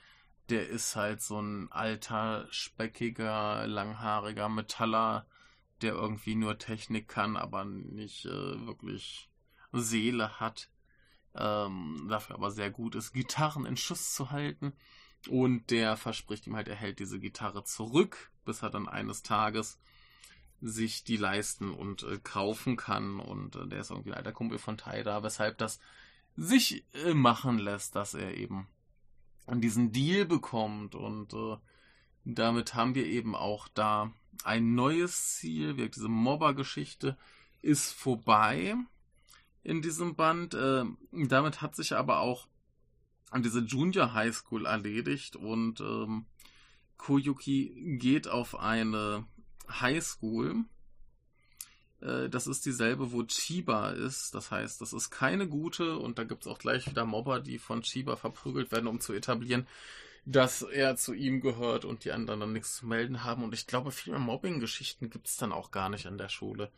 der 0.49 0.69
ist 0.69 0.95
halt 0.95 1.21
so 1.21 1.41
ein 1.41 1.71
alter, 1.71 2.47
speckiger, 2.51 3.67
langhaariger 3.67 4.47
Metaller, 4.47 5.25
der 5.81 5.93
irgendwie 5.93 6.35
nur 6.35 6.57
Technik 6.57 7.07
kann, 7.07 7.35
aber 7.35 7.65
nicht 7.65 8.25
äh, 8.25 8.65
wirklich 8.65 9.29
Seele 9.71 10.39
hat. 10.39 10.69
Ähm, 11.33 12.07
dafür 12.09 12.37
aber 12.37 12.51
sehr 12.51 12.69
gut 12.69 12.95
ist, 12.95 13.11
Gitarren 13.11 13.65
in 13.65 13.75
Schuss 13.75 14.13
zu 14.13 14.31
halten 14.31 14.73
Und 15.27 15.69
der 15.71 15.97
verspricht 15.97 16.47
ihm 16.47 16.55
halt, 16.55 16.67
er 16.67 16.75
hält 16.75 16.99
diese 16.99 17.19
Gitarre 17.19 17.63
zurück, 17.63 18.31
bis 18.45 18.61
er 18.61 18.69
dann 18.69 18.87
eines 18.87 19.23
Tages 19.23 19.79
sich 20.61 21.03
die 21.03 21.17
leisten 21.17 21.71
und 21.71 22.03
äh, 22.03 22.19
kaufen 22.23 22.77
kann. 22.77 23.19
Und 23.19 23.55
äh, 23.55 23.67
der 23.67 23.81
ist 23.81 23.91
irgendwie 23.91 24.11
ein 24.11 24.17
alter 24.17 24.31
Kumpel 24.31 24.57
von 24.57 24.77
Taida, 24.77 25.23
weshalb 25.23 25.57
das 25.57 25.79
sich 26.35 26.85
äh, 26.93 27.13
machen 27.13 27.59
lässt, 27.59 27.95
dass 27.95 28.13
er 28.13 28.35
eben 28.35 28.67
diesen 29.47 29.91
Deal 29.91 30.25
bekommt. 30.25 30.95
Und 30.95 31.33
äh, 31.33 31.57
damit 32.23 32.73
haben 32.73 32.95
wir 32.95 33.05
eben 33.05 33.35
auch 33.35 33.67
da 33.67 34.11
ein 34.43 34.75
neues 34.75 35.35
Ziel. 35.35 35.75
Diese 35.89 36.09
Mobber-Geschichte 36.09 37.17
ist 37.61 37.93
vorbei 37.93 38.75
in 39.63 39.81
diesem 39.81 40.15
Band. 40.15 40.53
Äh, 40.53 40.85
damit 41.11 41.61
hat 41.61 41.75
sich 41.75 41.95
aber 41.95 42.19
auch 42.19 42.47
diese 43.43 43.59
Junior 43.59 44.13
High 44.13 44.35
School 44.35 44.65
erledigt 44.65 45.35
und 45.35 45.79
ähm, 45.81 46.25
Koyuki 46.97 47.97
geht 47.99 48.27
auf 48.27 48.59
eine 48.59 49.25
High 49.69 50.03
School. 50.03 50.65
Äh, 52.01 52.29
das 52.29 52.47
ist 52.47 52.65
dieselbe, 52.65 53.11
wo 53.11 53.23
Chiba 53.23 53.91
ist. 53.91 54.33
Das 54.33 54.51
heißt, 54.51 54.81
das 54.81 54.93
ist 54.93 55.09
keine 55.09 55.47
gute 55.47 55.97
und 55.97 56.17
da 56.17 56.23
gibt 56.23 56.45
es 56.45 56.47
auch 56.51 56.59
gleich 56.59 56.87
wieder 56.89 57.05
Mobber, 57.05 57.39
die 57.39 57.57
von 57.57 57.81
Chiba 57.81 58.15
verprügelt 58.15 58.71
werden, 58.71 58.87
um 58.87 58.99
zu 58.99 59.13
etablieren, 59.13 59.67
dass 60.25 60.61
er 60.61 60.95
zu 60.95 61.13
ihm 61.13 61.41
gehört 61.41 61.85
und 61.85 62.03
die 62.03 62.11
anderen 62.11 62.39
dann 62.39 62.53
nichts 62.53 62.77
zu 62.77 62.87
melden 62.87 63.23
haben. 63.23 63.43
Und 63.43 63.53
ich 63.53 63.67
glaube, 63.67 63.91
viele 63.91 64.19
Mobbing-Geschichten 64.19 65.09
gibt 65.09 65.27
es 65.27 65.37
dann 65.37 65.51
auch 65.51 65.71
gar 65.71 65.89
nicht 65.89 66.07
an 66.07 66.17
der 66.17 66.29
Schule 66.29 66.71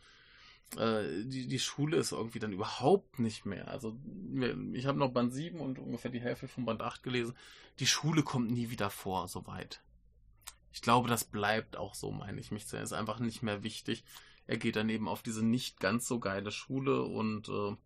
äh, 0.76 1.24
die, 1.24 1.46
die 1.46 1.58
Schule 1.58 1.96
ist 1.96 2.12
irgendwie 2.12 2.38
dann 2.38 2.52
überhaupt 2.52 3.18
nicht 3.18 3.46
mehr. 3.46 3.68
Also 3.68 3.98
ich 4.72 4.86
habe 4.86 4.98
noch 4.98 5.12
Band 5.12 5.32
7 5.32 5.60
und 5.60 5.78
ungefähr 5.78 6.10
die 6.10 6.20
Hälfte 6.20 6.48
von 6.48 6.64
Band 6.64 6.82
8 6.82 7.02
gelesen. 7.02 7.34
Die 7.78 7.86
Schule 7.86 8.22
kommt 8.22 8.50
nie 8.50 8.70
wieder 8.70 8.90
vor, 8.90 9.28
soweit. 9.28 9.82
Ich 10.72 10.82
glaube, 10.82 11.08
das 11.08 11.24
bleibt 11.24 11.76
auch 11.76 11.94
so, 11.94 12.10
meine 12.12 12.40
ich 12.40 12.50
mich 12.50 12.66
zu. 12.66 12.76
Ist 12.76 12.92
einfach 12.92 13.18
nicht 13.20 13.42
mehr 13.42 13.62
wichtig. 13.62 14.04
Er 14.46 14.56
geht 14.56 14.76
dann 14.76 14.88
eben 14.88 15.08
auf 15.08 15.22
diese 15.22 15.44
nicht 15.44 15.80
ganz 15.80 16.06
so 16.06 16.20
geile 16.20 16.50
Schule 16.50 17.02
und 17.02 17.48
äh, 17.48 17.76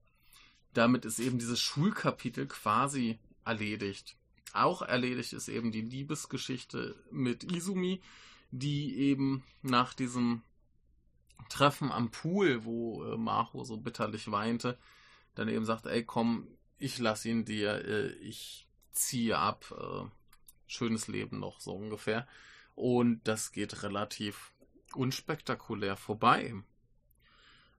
damit 0.72 1.05
ist 1.05 1.18
eben 1.18 1.39
dieses 1.39 1.61
Schulkapitel 1.61 2.47
quasi 2.47 3.18
erledigt. 3.45 4.16
Auch 4.53 4.83
erledigt 4.83 5.33
ist 5.33 5.49
eben 5.49 5.72
die 5.72 5.80
Liebesgeschichte 5.80 6.95
mit 7.11 7.45
Izumi, 7.45 8.01
die 8.51 8.97
eben 8.99 9.45
nach 9.62 9.95
diesem 9.95 10.43
Treffen 11.49 11.93
am 11.93 12.11
Pool, 12.11 12.64
wo 12.64 13.05
äh, 13.05 13.16
Maho 13.16 13.64
so 13.64 13.76
bitterlich 13.76 14.30
weinte, 14.30 14.78
dann 15.34 15.49
eben 15.49 15.64
sagt, 15.64 15.86
ey 15.86 16.05
komm, 16.05 16.49
ich 16.78 16.99
lass 16.99 17.24
ihn 17.24 17.45
dir, 17.45 17.84
äh, 17.84 18.09
ich 18.14 18.68
ziehe 18.93 19.38
ab, 19.38 19.72
äh, 19.76 20.05
schönes 20.66 21.09
Leben 21.09 21.38
noch 21.38 21.61
so 21.61 21.72
ungefähr. 21.72 22.26
Und 22.74 23.20
das 23.24 23.53
geht 23.53 23.82
relativ 23.82 24.53
unspektakulär 24.95 25.97
vorbei. 25.97 26.55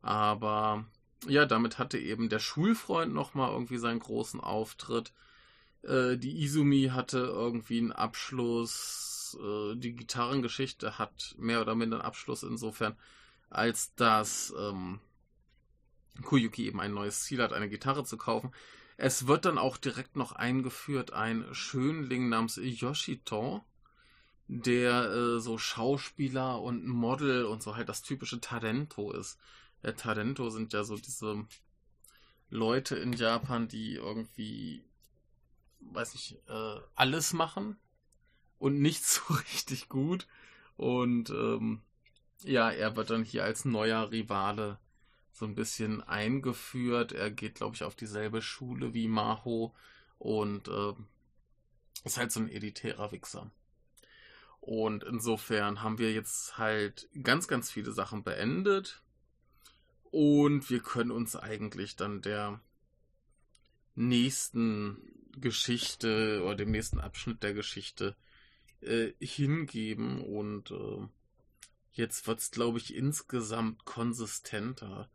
Aber 0.02 0.86
ja, 1.28 1.46
damit 1.46 1.78
hatte 1.78 1.98
eben 1.98 2.30
der 2.30 2.40
Schulfreund 2.40 3.14
nochmal 3.14 3.52
irgendwie 3.52 3.78
seinen 3.78 4.00
großen 4.00 4.40
Auftritt. 4.40 5.14
Äh, 5.84 6.18
die 6.18 6.44
Izumi 6.44 6.92
hatte 6.94 7.20
irgendwie 7.20 7.80
einen 7.80 7.92
Abschluss. 7.92 9.38
Äh, 9.42 9.76
die 9.76 9.96
Gitarrengeschichte 9.96 10.98
hat 10.98 11.36
mehr 11.38 11.62
oder 11.62 11.76
minder 11.76 11.98
einen 11.98 12.06
Abschluss 12.06 12.44
insofern, 12.44 12.96
als 13.54 13.94
dass 13.96 14.54
ähm, 14.58 15.00
Kuyuki 16.24 16.68
eben 16.68 16.80
ein 16.80 16.94
neues 16.94 17.24
Ziel 17.24 17.42
hat, 17.42 17.54
eine 17.54 17.70
Gitarre 17.70 18.04
zu 18.04 18.18
kaufen. 18.18 18.52
Es 18.98 19.28
wird 19.28 19.46
dann 19.46 19.58
auch 19.58 19.78
direkt 19.78 20.16
noch 20.16 20.32
eingeführt 20.34 21.14
ein 21.14 21.46
Schönling 21.54 22.30
namens 22.30 22.60
Yoshito, 22.62 23.64
der 24.48 25.12
äh, 25.12 25.40
so 25.40 25.58
Schauspieler 25.58 26.62
und 26.62 26.86
Model 26.88 27.46
und 27.46 27.64
so 27.64 27.76
halt 27.76 27.90
das 27.90 28.02
typische 28.02 28.40
Talento 28.40 29.12
ist. 29.12 29.40
Äh, 29.82 29.94
Talento 29.94 30.50
sind 30.50 30.74
ja 30.74 30.84
so 30.84 30.98
diese 30.98 31.46
Leute 32.50 32.96
in 32.96 33.14
Japan, 33.14 33.68
die 33.68 33.96
irgendwie, 33.96 34.84
weiß 35.80 36.14
ich, 36.16 36.38
äh, 36.48 36.80
alles 36.96 37.34
machen 37.34 37.78
und 38.60 38.80
nicht 38.80 39.04
so 39.06 39.22
richtig 39.34 39.90
gut. 39.90 40.28
Und 40.76 41.30
ähm, 41.30 41.82
ja, 42.44 42.70
er 42.72 42.96
wird 42.96 43.10
dann 43.10 43.24
hier 43.24 43.44
als 43.44 43.66
neuer 43.66 44.12
Rivale 44.12 44.80
so 45.32 45.46
ein 45.46 45.56
bisschen 45.56 46.02
eingeführt. 46.02 47.12
Er 47.12 47.32
geht, 47.32 47.56
glaube 47.56 47.76
ich, 47.76 47.84
auf 47.84 47.96
dieselbe 47.96 48.42
Schule 48.42 48.94
wie 48.94 49.08
Maho 49.08 49.74
und 50.20 50.68
äh, 50.68 50.94
ist 52.04 52.18
halt 52.18 52.32
so 52.32 52.40
ein 52.40 52.50
elitärer 52.50 53.12
Wichser. 53.12 53.52
Und 54.62 55.04
insofern 55.04 55.82
haben 55.82 55.98
wir 55.98 56.14
jetzt 56.14 56.58
halt 56.58 57.10
ganz, 57.22 57.48
ganz 57.48 57.70
viele 57.70 57.92
Sachen 57.92 58.24
beendet. 58.24 59.02
Und 60.04 60.70
wir 60.70 60.80
können 60.80 61.12
uns 61.12 61.36
eigentlich 61.36 61.96
dann 61.96 62.22
der 62.22 62.62
nächsten 63.96 65.02
Geschichte 65.36 66.42
oder 66.44 66.56
dem 66.56 66.72
nächsten 66.72 67.00
Abschnitt 67.00 67.44
der 67.44 67.54
Geschichte 67.54 68.16
äh, 68.80 69.12
hingeben. 69.20 70.22
Und 70.22 70.72
äh, 70.72 71.08
Jetzt 71.94 72.28
wird 72.28 72.40
es, 72.40 72.52
glaube 72.52 72.80
ich, 72.80 72.96
insgesamt 72.96 73.86
konsistenter, 73.86 75.10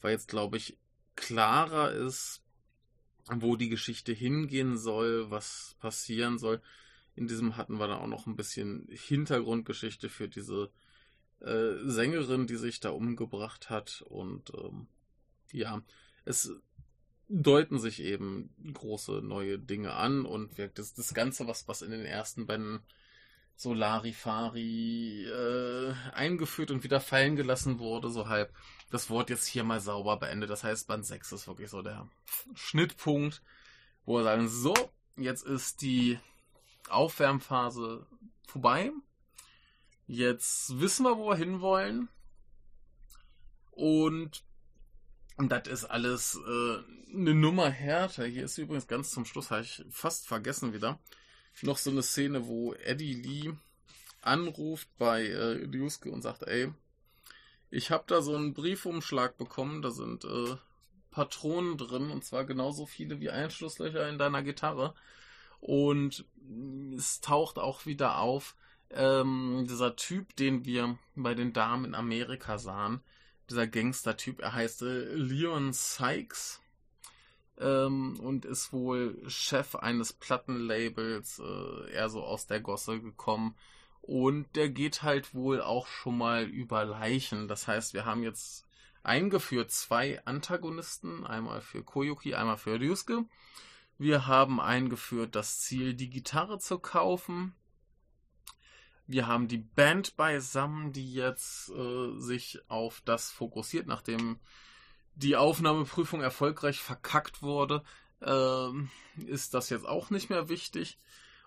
weil 0.00 0.12
jetzt, 0.12 0.28
glaube 0.28 0.56
ich, 0.56 0.78
klarer 1.14 1.92
ist, 1.92 2.42
wo 3.30 3.56
die 3.56 3.68
Geschichte 3.68 4.12
hingehen 4.12 4.78
soll, 4.78 5.30
was 5.30 5.76
passieren 5.78 6.38
soll. 6.38 6.60
In 7.14 7.26
diesem 7.26 7.56
hatten 7.56 7.78
wir 7.78 7.86
dann 7.86 7.98
auch 7.98 8.06
noch 8.06 8.26
ein 8.26 8.36
bisschen 8.36 8.88
Hintergrundgeschichte 8.90 10.08
für 10.08 10.28
diese 10.28 10.70
äh, 11.40 11.74
Sängerin, 11.84 12.46
die 12.46 12.56
sich 12.56 12.80
da 12.80 12.90
umgebracht 12.90 13.68
hat. 13.68 14.02
Und 14.08 14.52
ähm, 14.54 14.86
ja, 15.52 15.82
es 16.24 16.50
deuten 17.28 17.78
sich 17.78 18.00
eben 18.00 18.50
große 18.72 19.20
neue 19.22 19.58
Dinge 19.58 19.92
an 19.92 20.24
und 20.24 20.56
wirkt 20.56 20.78
das, 20.78 20.94
das 20.94 21.12
Ganze, 21.12 21.46
was, 21.46 21.68
was 21.68 21.82
in 21.82 21.90
den 21.90 22.04
ersten 22.06 22.46
Bänden 22.46 22.80
so 23.56 23.74
Larifari 23.74 25.24
äh, 25.24 25.94
eingeführt 26.12 26.70
und 26.70 26.84
wieder 26.84 27.00
fallen 27.00 27.36
gelassen 27.36 27.78
wurde, 27.78 28.10
so 28.10 28.28
halb 28.28 28.52
das 28.90 29.08
Wort 29.08 29.30
jetzt 29.30 29.46
hier 29.46 29.64
mal 29.64 29.80
sauber 29.80 30.16
beendet. 30.16 30.50
Das 30.50 30.64
heißt, 30.64 30.88
Band 30.88 31.06
6 31.06 31.32
ist 31.32 31.46
wirklich 31.46 31.70
so 31.70 31.82
der 31.82 32.08
Schnittpunkt, 32.54 33.42
wo 34.04 34.18
wir 34.18 34.24
sagen, 34.24 34.48
so, 34.48 34.74
jetzt 35.16 35.44
ist 35.44 35.82
die 35.82 36.18
Aufwärmphase 36.88 38.06
vorbei. 38.46 38.92
Jetzt 40.06 40.78
wissen 40.80 41.04
wir, 41.04 41.16
wo 41.16 41.28
wir 41.28 41.36
hinwollen. 41.36 42.08
Und, 43.70 44.44
das 45.38 45.68
ist 45.68 45.84
alles 45.86 46.38
äh, 46.46 46.78
eine 47.14 47.34
Nummer 47.34 47.70
härter. 47.70 48.26
Hier 48.26 48.44
ist 48.44 48.58
übrigens 48.58 48.86
ganz 48.86 49.10
zum 49.10 49.24
Schluss, 49.24 49.50
habe 49.50 49.62
ich 49.62 49.84
fast 49.90 50.28
vergessen 50.28 50.74
wieder, 50.74 51.00
noch 51.60 51.78
so 51.78 51.90
eine 51.90 52.02
Szene, 52.02 52.46
wo 52.46 52.72
Eddie 52.74 53.14
Lee 53.14 53.52
anruft 54.22 54.88
bei 54.98 55.26
äh, 55.26 55.64
Ryusuke 55.66 56.10
und 56.10 56.22
sagt, 56.22 56.44
ey, 56.44 56.72
ich 57.70 57.90
habe 57.90 58.04
da 58.06 58.22
so 58.22 58.36
einen 58.36 58.54
Briefumschlag 58.54 59.36
bekommen, 59.36 59.82
da 59.82 59.90
sind 59.90 60.24
äh, 60.24 60.56
Patronen 61.10 61.76
drin 61.76 62.10
und 62.10 62.24
zwar 62.24 62.44
genauso 62.44 62.86
viele 62.86 63.20
wie 63.20 63.30
Einschlusslöcher 63.30 64.08
in 64.08 64.18
deiner 64.18 64.42
Gitarre. 64.42 64.94
Und 65.60 66.24
es 66.96 67.20
taucht 67.20 67.58
auch 67.58 67.86
wieder 67.86 68.18
auf, 68.18 68.56
ähm, 68.90 69.66
dieser 69.68 69.96
Typ, 69.96 70.34
den 70.36 70.64
wir 70.64 70.98
bei 71.14 71.34
den 71.34 71.52
Damen 71.52 71.84
in 71.84 71.94
Amerika 71.94 72.58
sahen, 72.58 73.00
dieser 73.48 73.66
Gangster-Typ, 73.66 74.40
er 74.40 74.54
heißt 74.54 74.82
äh, 74.82 75.14
Leon 75.14 75.72
Sykes 75.72 76.60
ähm, 77.62 78.18
und 78.20 78.44
ist 78.44 78.72
wohl 78.72 79.18
Chef 79.28 79.74
eines 79.76 80.12
Plattenlabels, 80.12 81.38
äh, 81.38 81.92
eher 81.92 82.08
so 82.08 82.22
aus 82.22 82.46
der 82.46 82.60
Gosse 82.60 83.00
gekommen. 83.00 83.56
Und 84.00 84.56
der 84.56 84.68
geht 84.68 85.02
halt 85.02 85.32
wohl 85.34 85.62
auch 85.62 85.86
schon 85.86 86.18
mal 86.18 86.44
über 86.44 86.84
Leichen. 86.84 87.46
Das 87.46 87.68
heißt, 87.68 87.94
wir 87.94 88.04
haben 88.04 88.22
jetzt 88.22 88.66
eingeführt 89.04 89.70
zwei 89.70 90.24
Antagonisten, 90.24 91.24
einmal 91.26 91.60
für 91.60 91.84
Koyuki, 91.84 92.34
einmal 92.34 92.56
für 92.56 92.80
Ryusuke. 92.80 93.24
Wir 93.98 94.26
haben 94.26 94.60
eingeführt 94.60 95.36
das 95.36 95.60
Ziel, 95.60 95.94
die 95.94 96.10
Gitarre 96.10 96.58
zu 96.58 96.78
kaufen. 96.78 97.54
Wir 99.06 99.26
haben 99.26 99.46
die 99.46 99.58
Band 99.58 100.16
beisammen, 100.16 100.92
die 100.92 101.12
jetzt 101.12 101.70
äh, 101.70 102.18
sich 102.18 102.58
auf 102.68 103.02
das 103.04 103.30
fokussiert, 103.30 103.86
nachdem 103.86 104.40
die 105.14 105.36
Aufnahmeprüfung 105.36 106.20
erfolgreich 106.20 106.80
verkackt 106.80 107.42
wurde, 107.42 107.82
ähm, 108.22 108.90
ist 109.26 109.54
das 109.54 109.70
jetzt 109.70 109.86
auch 109.86 110.10
nicht 110.10 110.30
mehr 110.30 110.48
wichtig. 110.48 110.98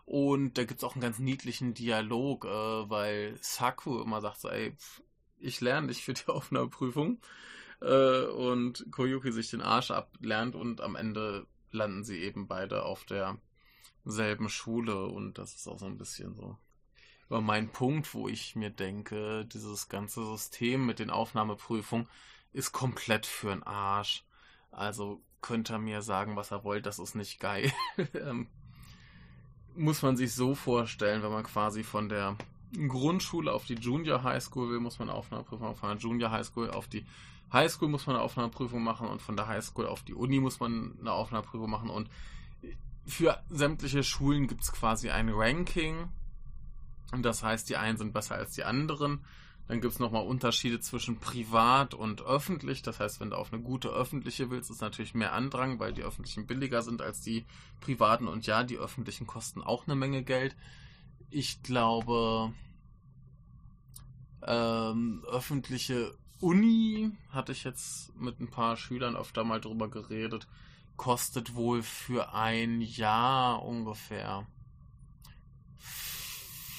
Und 0.05 0.57
da 0.57 0.65
gibt 0.65 0.81
es 0.81 0.83
auch 0.83 0.93
einen 0.93 1.01
ganz 1.01 1.17
niedlichen 1.19 1.73
Dialog, 1.73 2.45
äh, 2.45 2.49
weil 2.49 3.37
Saku 3.41 4.01
immer 4.01 4.21
sagt 4.21 4.43
ey, 4.45 4.75
ich 5.37 5.61
lerne 5.61 5.87
dich 5.87 6.03
für 6.03 6.13
die 6.13 6.27
Aufnahmeprüfung. 6.27 7.19
Äh, 7.81 8.25
und 8.25 8.85
Koyuki 8.91 9.31
sich 9.31 9.49
den 9.49 9.61
Arsch 9.61 9.91
ablernt 9.91 10.55
und 10.55 10.81
am 10.81 10.95
Ende 10.95 11.47
landen 11.71 12.03
sie 12.03 12.19
eben 12.19 12.47
beide 12.47 12.83
auf 12.83 13.05
der 13.05 13.37
selben 14.05 14.49
Schule 14.49 15.07
und 15.07 15.37
das 15.37 15.55
ist 15.55 15.67
auch 15.67 15.79
so 15.79 15.87
ein 15.87 15.97
bisschen 15.97 16.35
so 16.35 16.57
über 17.27 17.41
mein 17.41 17.69
Punkt, 17.71 18.13
wo 18.13 18.27
ich 18.27 18.55
mir 18.55 18.69
denke, 18.69 19.45
dieses 19.45 19.89
ganze 19.89 20.23
System 20.25 20.85
mit 20.85 20.99
den 20.99 21.09
Aufnahmeprüfungen 21.09 22.07
ist 22.55 22.71
komplett 22.71 23.25
für 23.25 23.49
den 23.49 23.63
Arsch. 23.63 24.23
Also 24.71 25.21
könnt 25.41 25.69
ihr 25.69 25.77
mir 25.77 26.01
sagen, 26.01 26.35
was 26.35 26.51
er 26.51 26.63
wollt, 26.63 26.85
das 26.85 26.99
ist 26.99 27.15
nicht 27.15 27.39
geil. 27.39 27.71
Ähm, 28.13 28.47
muss 29.75 30.01
man 30.01 30.15
sich 30.15 30.33
so 30.33 30.55
vorstellen, 30.55 31.21
wenn 31.21 31.31
man 31.31 31.43
quasi 31.43 31.83
von 31.83 32.07
der 32.07 32.37
Grundschule 32.87 33.51
auf 33.51 33.65
die 33.65 33.75
Junior 33.75 34.23
High 34.23 34.41
School 34.41 34.69
will, 34.69 34.79
muss 34.79 34.99
man 34.99 35.09
Aufnahmeprüfung 35.09 35.67
machen. 35.67 35.77
Von 35.77 35.89
der 35.89 35.97
Junior 35.97 36.31
High 36.31 36.45
School 36.45 36.71
auf 36.71 36.87
die 36.87 37.05
High 37.51 37.69
School 37.69 37.89
muss 37.89 38.07
man 38.07 38.15
eine 38.15 38.23
Aufnahmeprüfung 38.23 38.81
machen 38.81 39.09
und 39.09 39.21
von 39.21 39.35
der 39.35 39.47
High 39.47 39.63
School 39.63 39.85
auf 39.85 40.03
die 40.03 40.13
Uni 40.13 40.39
muss 40.39 40.61
man 40.61 40.97
eine 40.99 41.11
Aufnahmeprüfung 41.11 41.69
machen 41.69 41.89
und 41.89 42.09
für 43.05 43.43
sämtliche 43.49 44.01
Schulen 44.01 44.47
gibt 44.47 44.63
es 44.63 44.71
quasi 44.71 45.09
ein 45.09 45.29
Ranking. 45.29 46.09
Und 47.11 47.23
das 47.23 47.43
heißt, 47.43 47.69
die 47.69 47.77
einen 47.77 47.97
sind 47.97 48.13
besser 48.13 48.35
als 48.35 48.53
die 48.53 48.63
anderen. 48.63 49.25
Dann 49.67 49.81
gibt 49.81 49.93
es 49.93 49.99
nochmal 49.99 50.25
Unterschiede 50.25 50.79
zwischen 50.79 51.19
privat 51.19 51.95
und 51.95 52.21
öffentlich. 52.21 52.83
Das 52.83 52.99
heißt, 52.99 53.19
wenn 53.19 53.31
du 53.31 53.37
auf 53.37 53.51
eine 53.51 53.63
gute 53.63 53.89
öffentliche 53.89 54.51
willst, 54.51 54.69
ist 54.69 54.81
natürlich 54.81 55.15
mehr 55.15 55.33
Andrang, 55.33 55.79
weil 55.79 55.91
die 55.91 56.03
öffentlichen 56.03 56.45
billiger 56.45 56.83
sind 56.83 57.01
als 57.01 57.21
die 57.21 57.45
privaten. 57.81 58.27
Und 58.27 58.45
ja, 58.45 58.63
die 58.63 58.77
öffentlichen 58.77 59.25
kosten 59.25 59.61
auch 59.63 59.87
eine 59.87 59.95
Menge 59.95 60.23
Geld. 60.23 60.55
Ich 61.31 61.63
glaube, 61.63 62.53
ähm, 64.43 65.23
öffentliche 65.27 66.15
Uni, 66.39 67.11
hatte 67.29 67.51
ich 67.51 67.63
jetzt 67.63 68.15
mit 68.15 68.39
ein 68.39 68.51
paar 68.51 68.77
Schülern 68.77 69.15
öfter 69.15 69.43
mal 69.43 69.59
drüber 69.61 69.89
geredet, 69.89 70.47
kostet 70.95 71.55
wohl 71.55 71.81
für 71.81 72.33
ein 72.33 72.81
Jahr 72.81 73.63
ungefähr 73.63 74.45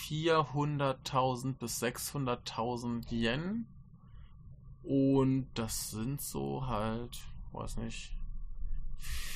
400.000 0.09 1.55
bis 1.55 1.83
600.000 1.83 3.11
Yen. 3.11 3.67
Und 4.83 5.49
das 5.55 5.91
sind 5.91 6.21
so 6.21 6.67
halt, 6.67 7.19
weiß 7.53 7.79
nicht, 7.79 8.17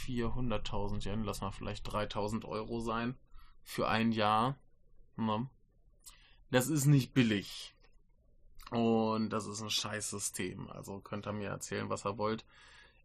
400.000 0.06 1.04
Yen, 1.06 1.24
lass 1.24 1.40
mal 1.40 1.50
vielleicht 1.50 1.88
3.000 1.88 2.44
Euro 2.44 2.80
sein 2.80 3.16
für 3.62 3.88
ein 3.88 4.12
Jahr. 4.12 4.56
Ne? 5.16 5.48
Das 6.50 6.68
ist 6.68 6.86
nicht 6.86 7.14
billig. 7.14 7.74
Und 8.70 9.30
das 9.30 9.46
ist 9.46 9.60
ein 9.60 9.70
scheiß 9.70 10.10
System. 10.10 10.70
Also 10.70 11.00
könnt 11.00 11.26
ihr 11.26 11.32
mir 11.32 11.48
erzählen, 11.48 11.90
was 11.90 12.06
ihr 12.06 12.18
wollt. 12.18 12.44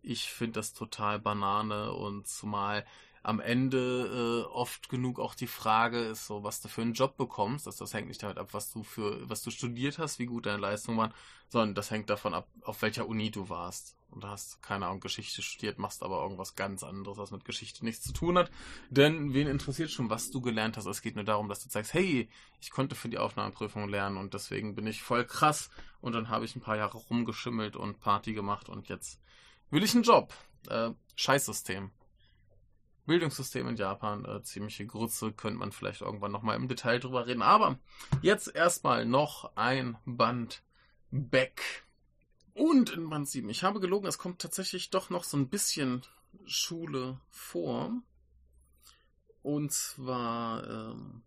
Ich 0.03 0.29
finde 0.29 0.59
das 0.59 0.73
total 0.73 1.19
Banane 1.19 1.91
und 1.93 2.27
zumal 2.27 2.85
am 3.25 3.39
Ende 3.39 4.45
äh, 4.45 4.53
oft 4.53 4.87
genug 4.87 5.19
auch 5.19 5.33
die 5.33 5.47
Frage 5.47 5.97
ist 5.97 6.27
so, 6.27 6.43
was 6.43 6.61
du 6.61 6.67
für 6.67 6.83
einen 6.83 6.93
Job 6.93 7.17
bekommst. 7.17 7.65
Das, 7.65 7.77
das 7.77 7.91
hängt 7.91 8.07
nicht 8.07 8.21
damit 8.21 8.37
ab, 8.37 8.49
was 8.51 8.71
du 8.71 8.83
für, 8.83 9.27
was 9.27 9.41
du 9.41 9.49
studiert 9.49 9.97
hast, 9.97 10.19
wie 10.19 10.27
gut 10.27 10.45
deine 10.45 10.59
Leistungen 10.59 10.99
waren, 10.99 11.13
sondern 11.49 11.73
das 11.73 11.89
hängt 11.89 12.11
davon 12.11 12.35
ab, 12.35 12.47
auf 12.61 12.83
welcher 12.83 13.07
Uni 13.07 13.31
du 13.31 13.49
warst. 13.49 13.97
Und 14.11 14.23
da 14.23 14.29
hast 14.29 14.61
keine 14.61 14.85
Ahnung 14.85 14.99
Geschichte 14.99 15.41
studiert, 15.41 15.79
machst 15.79 16.03
aber 16.03 16.21
irgendwas 16.21 16.55
ganz 16.55 16.83
anderes, 16.83 17.17
was 17.17 17.31
mit 17.31 17.45
Geschichte 17.45 17.83
nichts 17.83 18.05
zu 18.05 18.13
tun 18.13 18.37
hat. 18.37 18.51
Denn 18.91 19.33
wen 19.33 19.47
interessiert 19.47 19.89
schon, 19.89 20.11
was 20.11 20.29
du 20.29 20.39
gelernt 20.39 20.77
hast? 20.77 20.85
Es 20.85 21.01
geht 21.01 21.15
nur 21.15 21.25
darum, 21.25 21.49
dass 21.49 21.63
du 21.63 21.69
zeigst, 21.69 21.95
hey, 21.95 22.29
ich 22.61 22.69
konnte 22.69 22.93
für 22.93 23.09
die 23.09 23.17
Aufnahmeprüfung 23.17 23.89
lernen 23.89 24.17
und 24.17 24.35
deswegen 24.35 24.75
bin 24.75 24.85
ich 24.85 25.01
voll 25.01 25.25
krass. 25.25 25.71
Und 25.99 26.13
dann 26.13 26.29
habe 26.29 26.45
ich 26.45 26.55
ein 26.55 26.61
paar 26.61 26.77
Jahre 26.77 26.99
rumgeschimmelt 26.99 27.75
und 27.75 27.99
Party 27.99 28.33
gemacht 28.33 28.69
und 28.69 28.87
jetzt 28.87 29.19
will 29.71 29.83
ich 29.83 29.95
einen 29.95 30.03
Job. 30.03 30.31
Äh, 30.69 30.91
Scheißsystem. 31.15 31.89
Bildungssystem 33.05 33.67
in 33.67 33.75
Japan, 33.75 34.25
äh, 34.25 34.41
ziemliche 34.43 34.85
Grütze, 34.85 35.31
könnte 35.31 35.59
man 35.59 35.71
vielleicht 35.71 36.01
irgendwann 36.01 36.31
nochmal 36.31 36.55
im 36.55 36.67
Detail 36.67 36.99
drüber 36.99 37.27
reden. 37.27 37.41
Aber 37.41 37.77
jetzt 38.21 38.53
erstmal 38.53 39.05
noch 39.05 39.55
ein 39.55 39.97
Band 40.05 40.63
Back. 41.11 41.85
Und 42.53 42.89
in 42.91 43.09
Band 43.09 43.27
7. 43.27 43.49
Ich 43.49 43.63
habe 43.63 43.79
gelogen, 43.79 44.07
es 44.07 44.17
kommt 44.17 44.41
tatsächlich 44.41 44.89
doch 44.89 45.09
noch 45.09 45.23
so 45.23 45.37
ein 45.37 45.49
bisschen 45.49 46.03
Schule 46.45 47.19
vor. 47.29 47.91
Und 49.41 49.71
zwar 49.71 50.65
ähm, 50.67 51.23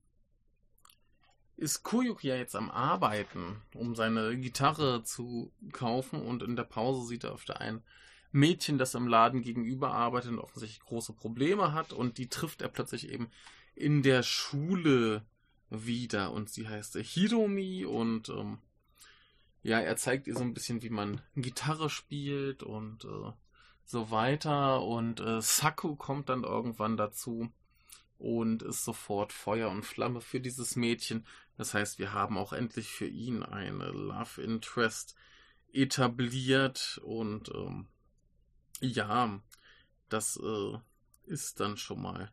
ist 1.56 1.82
Koyuk 1.82 2.24
ja 2.24 2.34
jetzt 2.34 2.56
am 2.56 2.70
Arbeiten, 2.70 3.62
um 3.74 3.94
seine 3.94 4.36
Gitarre 4.38 5.02
zu 5.04 5.52
kaufen. 5.72 6.22
Und 6.22 6.42
in 6.42 6.56
der 6.56 6.64
Pause 6.64 7.06
sieht 7.06 7.24
er 7.24 7.34
auf 7.34 7.44
der 7.44 7.60
einen 7.60 7.82
Mädchen, 8.30 8.78
das 8.78 8.94
im 8.94 9.08
Laden 9.08 9.42
gegenüber 9.42 9.92
arbeitet 9.92 10.30
und 10.32 10.38
offensichtlich 10.38 10.80
große 10.80 11.12
Probleme 11.12 11.72
hat 11.72 11.92
und 11.92 12.18
die 12.18 12.28
trifft 12.28 12.62
er 12.62 12.68
plötzlich 12.68 13.08
eben 13.08 13.30
in 13.74 14.02
der 14.02 14.22
Schule 14.22 15.24
wieder 15.70 16.32
und 16.32 16.50
sie 16.50 16.68
heißt 16.68 16.96
Hiromi 16.96 17.84
und 17.84 18.28
ähm, 18.28 18.58
ja, 19.62 19.80
er 19.80 19.96
zeigt 19.96 20.26
ihr 20.26 20.34
so 20.34 20.42
ein 20.42 20.54
bisschen, 20.54 20.82
wie 20.82 20.90
man 20.90 21.20
Gitarre 21.36 21.90
spielt 21.90 22.62
und 22.62 23.04
äh, 23.04 23.32
so 23.84 24.10
weiter 24.10 24.82
und 24.82 25.20
äh, 25.20 25.40
Saku 25.40 25.96
kommt 25.96 26.28
dann 26.28 26.44
irgendwann 26.44 26.96
dazu 26.96 27.50
und 28.18 28.62
ist 28.62 28.84
sofort 28.84 29.32
Feuer 29.32 29.70
und 29.70 29.84
Flamme 29.84 30.20
für 30.20 30.40
dieses 30.40 30.76
Mädchen. 30.76 31.26
Das 31.56 31.74
heißt, 31.74 31.98
wir 31.98 32.12
haben 32.12 32.36
auch 32.36 32.52
endlich 32.52 32.88
für 32.88 33.06
ihn 33.06 33.42
eine 33.42 33.88
Love 33.90 34.42
Interest 34.42 35.14
etabliert 35.72 37.00
und 37.04 37.50
ähm, 37.54 37.88
ja, 38.80 39.40
das 40.08 40.38
äh, 40.42 40.78
ist 41.26 41.60
dann 41.60 41.76
schon 41.76 42.02
mal 42.02 42.30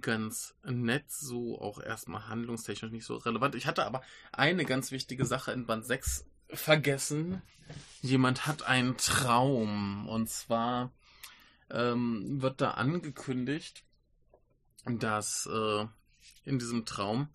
ganz 0.00 0.56
nett, 0.64 1.10
so 1.10 1.60
auch 1.60 1.80
erstmal 1.80 2.28
handlungstechnisch 2.28 2.90
nicht 2.90 3.04
so 3.04 3.16
relevant. 3.16 3.54
Ich 3.54 3.66
hatte 3.66 3.86
aber 3.86 4.02
eine 4.32 4.64
ganz 4.64 4.90
wichtige 4.90 5.24
Sache 5.24 5.52
in 5.52 5.66
Band 5.66 5.84
6 5.84 6.26
vergessen. 6.48 7.42
Jemand 8.02 8.46
hat 8.46 8.64
einen 8.64 8.96
Traum 8.96 10.08
und 10.08 10.28
zwar 10.28 10.92
ähm, 11.70 12.42
wird 12.42 12.60
da 12.60 12.72
angekündigt, 12.72 13.84
dass 14.84 15.46
äh, 15.46 15.86
in 16.44 16.58
diesem 16.58 16.84
Traum, 16.84 17.28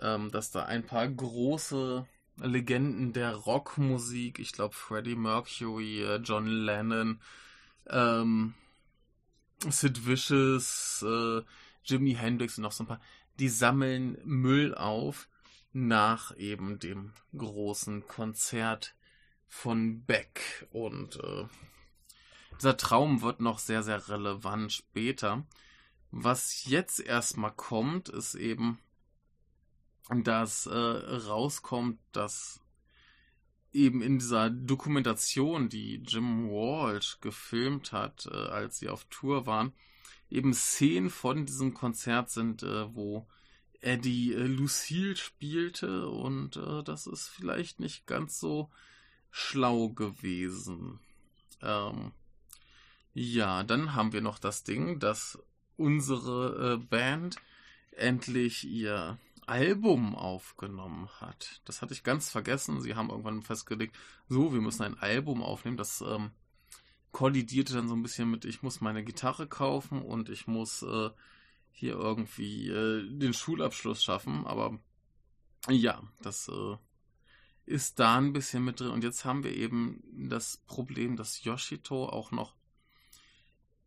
ähm, 0.00 0.30
dass 0.30 0.50
da 0.50 0.64
ein 0.64 0.86
paar 0.86 1.08
große 1.08 2.06
Legenden 2.38 3.12
der 3.12 3.34
Rockmusik, 3.34 4.38
ich 4.38 4.52
glaube 4.52 4.74
Freddie 4.74 5.16
Mercury, 5.16 6.02
äh, 6.02 6.16
John 6.16 6.46
Lennon, 6.46 7.20
ähm, 7.88 8.54
Sid 9.68 10.06
Vicious, 10.06 11.04
äh, 11.06 11.42
Jimi 11.84 12.14
Hendrix 12.14 12.58
und 12.58 12.62
noch 12.62 12.72
so 12.72 12.84
ein 12.84 12.88
paar, 12.88 13.00
die 13.38 13.48
sammeln 13.48 14.18
Müll 14.24 14.74
auf 14.74 15.28
nach 15.72 16.36
eben 16.36 16.78
dem 16.78 17.12
großen 17.36 18.06
Konzert 18.06 18.94
von 19.48 20.04
Beck. 20.04 20.66
Und 20.70 21.16
äh, 21.16 21.46
dieser 22.56 22.76
Traum 22.76 23.22
wird 23.22 23.40
noch 23.40 23.58
sehr, 23.58 23.82
sehr 23.82 24.08
relevant 24.08 24.72
später. 24.72 25.44
Was 26.10 26.66
jetzt 26.66 27.00
erstmal 27.00 27.52
kommt, 27.52 28.08
ist 28.08 28.34
eben, 28.34 28.78
dass 30.10 30.66
äh, 30.66 30.70
rauskommt, 30.76 31.98
dass 32.12 32.61
eben 33.72 34.02
in 34.02 34.18
dieser 34.18 34.50
Dokumentation, 34.50 35.68
die 35.68 36.02
Jim 36.06 36.50
Walsh 36.50 37.18
gefilmt 37.20 37.92
hat, 37.92 38.26
äh, 38.26 38.34
als 38.34 38.78
sie 38.78 38.88
auf 38.88 39.04
Tour 39.06 39.46
waren, 39.46 39.72
eben 40.30 40.54
Szenen 40.54 41.10
von 41.10 41.46
diesem 41.46 41.74
Konzert 41.74 42.30
sind, 42.30 42.62
äh, 42.62 42.94
wo 42.94 43.26
Eddie 43.80 44.32
äh, 44.32 44.46
Lucille 44.46 45.16
spielte 45.16 46.08
und 46.08 46.56
äh, 46.56 46.82
das 46.82 47.06
ist 47.06 47.28
vielleicht 47.28 47.80
nicht 47.80 48.06
ganz 48.06 48.38
so 48.38 48.70
schlau 49.30 49.88
gewesen. 49.88 51.00
Ähm, 51.60 52.12
ja, 53.14 53.62
dann 53.62 53.94
haben 53.94 54.12
wir 54.12 54.20
noch 54.20 54.38
das 54.38 54.64
Ding, 54.64 54.98
dass 55.00 55.38
unsere 55.76 56.74
äh, 56.74 56.76
Band 56.76 57.36
endlich 57.96 58.64
ihr 58.64 59.18
Album 59.46 60.14
aufgenommen 60.14 61.08
hat. 61.20 61.60
Das 61.64 61.82
hatte 61.82 61.94
ich 61.94 62.04
ganz 62.04 62.30
vergessen. 62.30 62.80
Sie 62.80 62.94
haben 62.94 63.10
irgendwann 63.10 63.42
festgelegt, 63.42 63.96
so, 64.28 64.52
wir 64.52 64.60
müssen 64.60 64.82
ein 64.82 64.98
Album 64.98 65.42
aufnehmen. 65.42 65.76
Das 65.76 66.00
ähm, 66.00 66.30
kollidierte 67.10 67.74
dann 67.74 67.88
so 67.88 67.94
ein 67.94 68.02
bisschen 68.02 68.30
mit, 68.30 68.44
ich 68.44 68.62
muss 68.62 68.80
meine 68.80 69.04
Gitarre 69.04 69.46
kaufen 69.46 70.02
und 70.02 70.28
ich 70.28 70.46
muss 70.46 70.82
äh, 70.82 71.10
hier 71.70 71.94
irgendwie 71.94 72.68
äh, 72.68 73.08
den 73.08 73.34
Schulabschluss 73.34 74.02
schaffen. 74.02 74.46
Aber 74.46 74.78
ja, 75.68 76.02
das 76.20 76.48
äh, 76.48 76.76
ist 77.66 77.98
da 77.98 78.18
ein 78.18 78.32
bisschen 78.32 78.64
mit 78.64 78.80
drin. 78.80 78.90
Und 78.90 79.04
jetzt 79.04 79.24
haben 79.24 79.44
wir 79.44 79.54
eben 79.54 80.02
das 80.28 80.58
Problem, 80.66 81.16
dass 81.16 81.44
Yoshito 81.44 82.08
auch 82.08 82.30
noch 82.30 82.54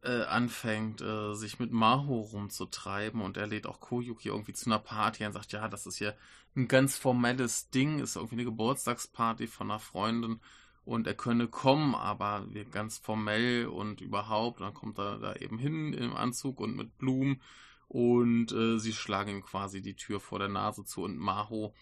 äh, 0.05 0.23
anfängt, 0.23 1.01
äh, 1.01 1.33
sich 1.33 1.59
mit 1.59 1.71
Maho 1.71 2.21
rumzutreiben 2.21 3.21
und 3.21 3.37
er 3.37 3.47
lädt 3.47 3.67
auch 3.67 3.79
Koyuki 3.79 4.29
irgendwie 4.29 4.53
zu 4.53 4.67
einer 4.67 4.79
Party 4.79 5.25
und 5.25 5.33
sagt, 5.33 5.51
ja, 5.51 5.67
das 5.67 5.85
ist 5.85 5.97
hier 5.97 6.15
ein 6.55 6.67
ganz 6.67 6.97
formelles 6.97 7.69
Ding, 7.69 7.99
ist 7.99 8.15
irgendwie 8.15 8.35
eine 8.35 8.45
Geburtstagsparty 8.45 9.47
von 9.47 9.71
einer 9.71 9.79
Freundin 9.79 10.39
und 10.85 11.07
er 11.07 11.15
könne 11.15 11.47
kommen, 11.47 11.95
aber 11.95 12.45
ganz 12.71 12.97
formell 12.99 13.67
und 13.67 14.01
überhaupt, 14.01 14.61
dann 14.61 14.73
kommt 14.73 14.99
er 14.99 15.17
da 15.17 15.35
eben 15.35 15.57
hin 15.57 15.93
im 15.93 16.15
Anzug 16.15 16.59
und 16.59 16.75
mit 16.75 16.97
Blumen 16.97 17.41
und 17.87 18.51
äh, 18.51 18.77
sie 18.79 18.93
schlagen 18.93 19.31
ihm 19.31 19.43
quasi 19.43 19.81
die 19.81 19.95
Tür 19.95 20.19
vor 20.19 20.39
der 20.39 20.49
Nase 20.49 20.85
zu 20.85 21.03
und 21.03 21.17
Maho 21.17 21.73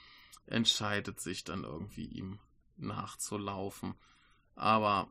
entscheidet 0.46 1.20
sich 1.20 1.44
dann 1.44 1.64
irgendwie 1.64 2.06
ihm 2.06 2.40
nachzulaufen. 2.78 3.96
Aber 4.56 5.08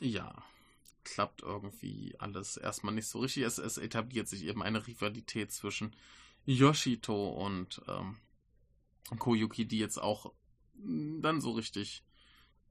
ja, 0.00 0.42
klappt 1.04 1.42
irgendwie 1.42 2.14
alles 2.18 2.56
erstmal 2.56 2.94
nicht 2.94 3.06
so 3.06 3.20
richtig. 3.20 3.44
Es, 3.44 3.58
es 3.58 3.78
etabliert 3.78 4.28
sich 4.28 4.44
eben 4.44 4.62
eine 4.62 4.86
Rivalität 4.86 5.52
zwischen 5.52 5.94
Yoshito 6.46 7.28
und 7.30 7.82
ähm, 7.88 8.16
Koyuki, 9.18 9.66
die 9.66 9.78
jetzt 9.78 9.98
auch 9.98 10.32
mm, 10.74 11.20
dann 11.20 11.40
so 11.40 11.52
richtig 11.52 12.02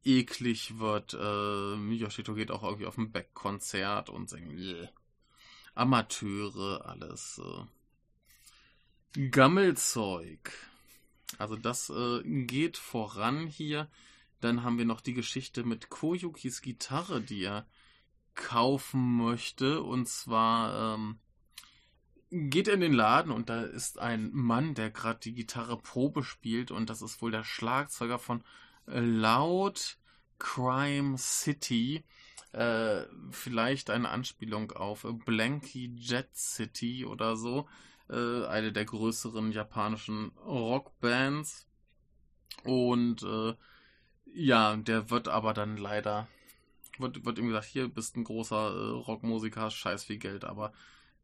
eklig 0.03 0.79
wird. 0.79 1.13
Äh, 1.13 1.75
Yoshito 1.95 2.33
geht 2.33 2.51
auch 2.51 2.63
irgendwie 2.63 2.85
auf 2.85 2.97
ein 2.97 3.11
Backkonzert 3.11 4.09
und 4.09 4.29
singt 4.29 4.59
yeah. 4.59 4.89
Amateure, 5.75 6.85
alles 6.85 7.41
äh, 7.43 9.29
Gammelzeug. 9.29 10.51
Also 11.37 11.55
das 11.55 11.89
äh, 11.89 12.21
geht 12.23 12.77
voran 12.77 13.47
hier. 13.47 13.89
Dann 14.39 14.63
haben 14.63 14.77
wir 14.77 14.85
noch 14.85 15.01
die 15.01 15.13
Geschichte 15.13 15.63
mit 15.63 15.89
Koyukis 15.89 16.61
Gitarre, 16.61 17.21
die 17.21 17.43
er 17.43 17.65
kaufen 18.35 19.17
möchte. 19.17 19.81
Und 19.81 20.07
zwar 20.07 20.95
ähm, 20.95 21.19
geht 22.29 22.67
er 22.67 22.73
in 22.73 22.81
den 22.81 22.93
Laden 22.93 23.31
und 23.31 23.49
da 23.49 23.61
ist 23.61 23.99
ein 23.99 24.31
Mann, 24.33 24.73
der 24.73 24.89
gerade 24.89 25.19
die 25.19 25.33
Gitarre 25.33 25.77
Probe 25.77 26.23
spielt. 26.23 26.71
Und 26.71 26.89
das 26.89 27.01
ist 27.01 27.21
wohl 27.21 27.31
der 27.31 27.43
Schlagzeuger 27.43 28.19
von 28.19 28.43
Loud 28.85 29.97
Crime 30.39 31.17
City. 31.17 32.03
Äh, 32.51 33.05
vielleicht 33.31 33.89
eine 33.89 34.09
Anspielung 34.09 34.71
auf 34.71 35.05
Blanky 35.25 35.95
Jet 35.95 36.35
City 36.35 37.05
oder 37.05 37.35
so. 37.35 37.67
Äh, 38.09 38.45
eine 38.45 38.71
der 38.71 38.85
größeren 38.85 39.51
japanischen 39.51 40.31
Rockbands. 40.45 41.67
Und 42.63 43.23
äh, 43.23 43.53
ja, 44.33 44.75
der 44.75 45.09
wird 45.09 45.27
aber 45.27 45.53
dann 45.53 45.77
leider, 45.77 46.27
wird, 46.99 47.25
wird 47.25 47.37
ihm 47.37 47.47
gesagt, 47.47 47.65
hier 47.65 47.87
bist 47.87 48.15
ein 48.15 48.23
großer 48.23 48.55
äh, 48.55 48.89
Rockmusiker, 48.91 49.69
scheiß 49.69 50.05
viel 50.05 50.17
Geld, 50.17 50.45
aber 50.45 50.73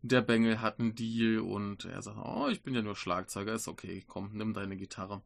der 0.01 0.21
Bengel 0.21 0.61
hat 0.61 0.79
einen 0.79 0.95
Deal 0.95 1.39
und 1.39 1.85
er 1.85 2.01
sagt, 2.01 2.17
oh, 2.17 2.47
ich 2.49 2.63
bin 2.63 2.73
ja 2.73 2.81
nur 2.81 2.95
Schlagzeuger, 2.95 3.53
ist 3.53 3.67
okay, 3.67 4.03
komm, 4.07 4.31
nimm 4.33 4.53
deine 4.53 4.77
Gitarre. 4.77 5.21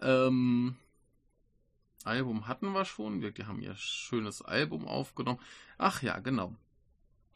Ähm, 0.00 0.76
Album 2.04 2.46
hatten 2.46 2.72
wir 2.72 2.84
schon, 2.84 3.22
wir 3.22 3.32
haben 3.46 3.60
ihr 3.60 3.74
schönes 3.76 4.42
Album 4.42 4.86
aufgenommen. 4.86 5.40
Ach 5.78 6.02
ja, 6.02 6.18
genau. 6.18 6.54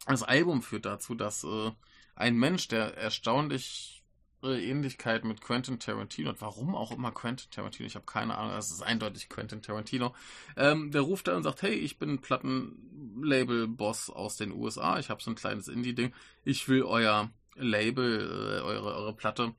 Das 0.07 0.23
Album 0.23 0.61
führt 0.61 0.85
dazu, 0.85 1.15
dass 1.15 1.43
äh, 1.43 1.71
ein 2.15 2.37
Mensch, 2.37 2.67
der 2.67 2.97
erstaunlich 2.97 3.98
Ähnlichkeit 4.43 5.25
mit 5.25 5.41
Quentin 5.41 5.79
Tarantino 5.79 6.29
hat. 6.29 6.41
Warum 6.41 6.75
auch 6.75 6.91
immer 6.91 7.11
Quentin 7.11 7.49
Tarantino? 7.51 7.87
Ich 7.87 7.95
habe 7.95 8.05
keine 8.05 8.37
Ahnung. 8.37 8.55
Es 8.57 8.71
ist 8.71 8.81
eindeutig 8.81 9.29
Quentin 9.29 9.61
Tarantino. 9.61 10.15
Ähm, 10.55 10.91
der 10.91 11.01
ruft 11.01 11.27
da 11.27 11.35
und 11.35 11.43
sagt, 11.43 11.61
hey, 11.61 11.73
ich 11.73 11.99
bin 11.99 12.19
Plattenlabel-Boss 12.19 14.09
aus 14.09 14.37
den 14.37 14.51
USA. 14.51 14.99
Ich 14.99 15.09
habe 15.09 15.21
so 15.21 15.31
ein 15.31 15.35
kleines 15.35 15.67
Indie-Ding. 15.67 16.13
Ich 16.45 16.67
will 16.69 16.83
euer 16.83 17.29
Label, 17.55 18.21
äh, 18.21 18.61
eure, 18.61 18.95
eure 18.95 19.15
Platte 19.15 19.53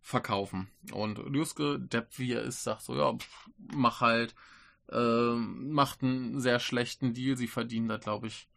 verkaufen. 0.00 0.70
Und 0.92 1.18
Juske, 1.34 1.78
Depp 1.80 2.18
wie 2.18 2.32
er 2.32 2.42
ist, 2.42 2.62
sagt 2.62 2.82
so, 2.82 2.96
ja, 2.96 3.12
pff, 3.12 3.50
mach 3.74 4.00
halt. 4.00 4.34
Äh, 4.90 5.34
macht 5.34 6.02
einen 6.02 6.40
sehr 6.40 6.58
schlechten 6.58 7.14
Deal. 7.14 7.36
Sie 7.36 7.46
verdienen 7.46 7.88
da, 7.88 7.96
glaube 7.96 8.26
ich, 8.26 8.48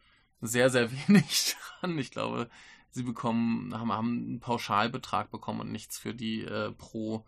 sehr, 0.41 0.69
sehr 0.69 0.91
wenig 1.07 1.55
dran. 1.79 1.97
Ich 1.97 2.11
glaube, 2.11 2.49
sie 2.93 3.03
bekommen, 3.03 3.77
haben, 3.77 3.91
haben 3.91 4.17
einen 4.17 4.39
Pauschalbetrag 4.39 5.31
bekommen 5.31 5.61
und 5.61 5.71
nichts 5.71 5.97
für 5.97 6.13
die 6.13 6.41
äh, 6.41 6.71
pro 6.71 7.25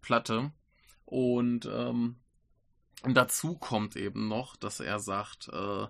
Platte. 0.00 0.52
Und 1.04 1.66
ähm, 1.66 2.16
dazu 3.04 3.56
kommt 3.56 3.96
eben 3.96 4.28
noch, 4.28 4.56
dass 4.56 4.80
er 4.80 4.98
sagt, 4.98 5.48
äh, 5.48 5.86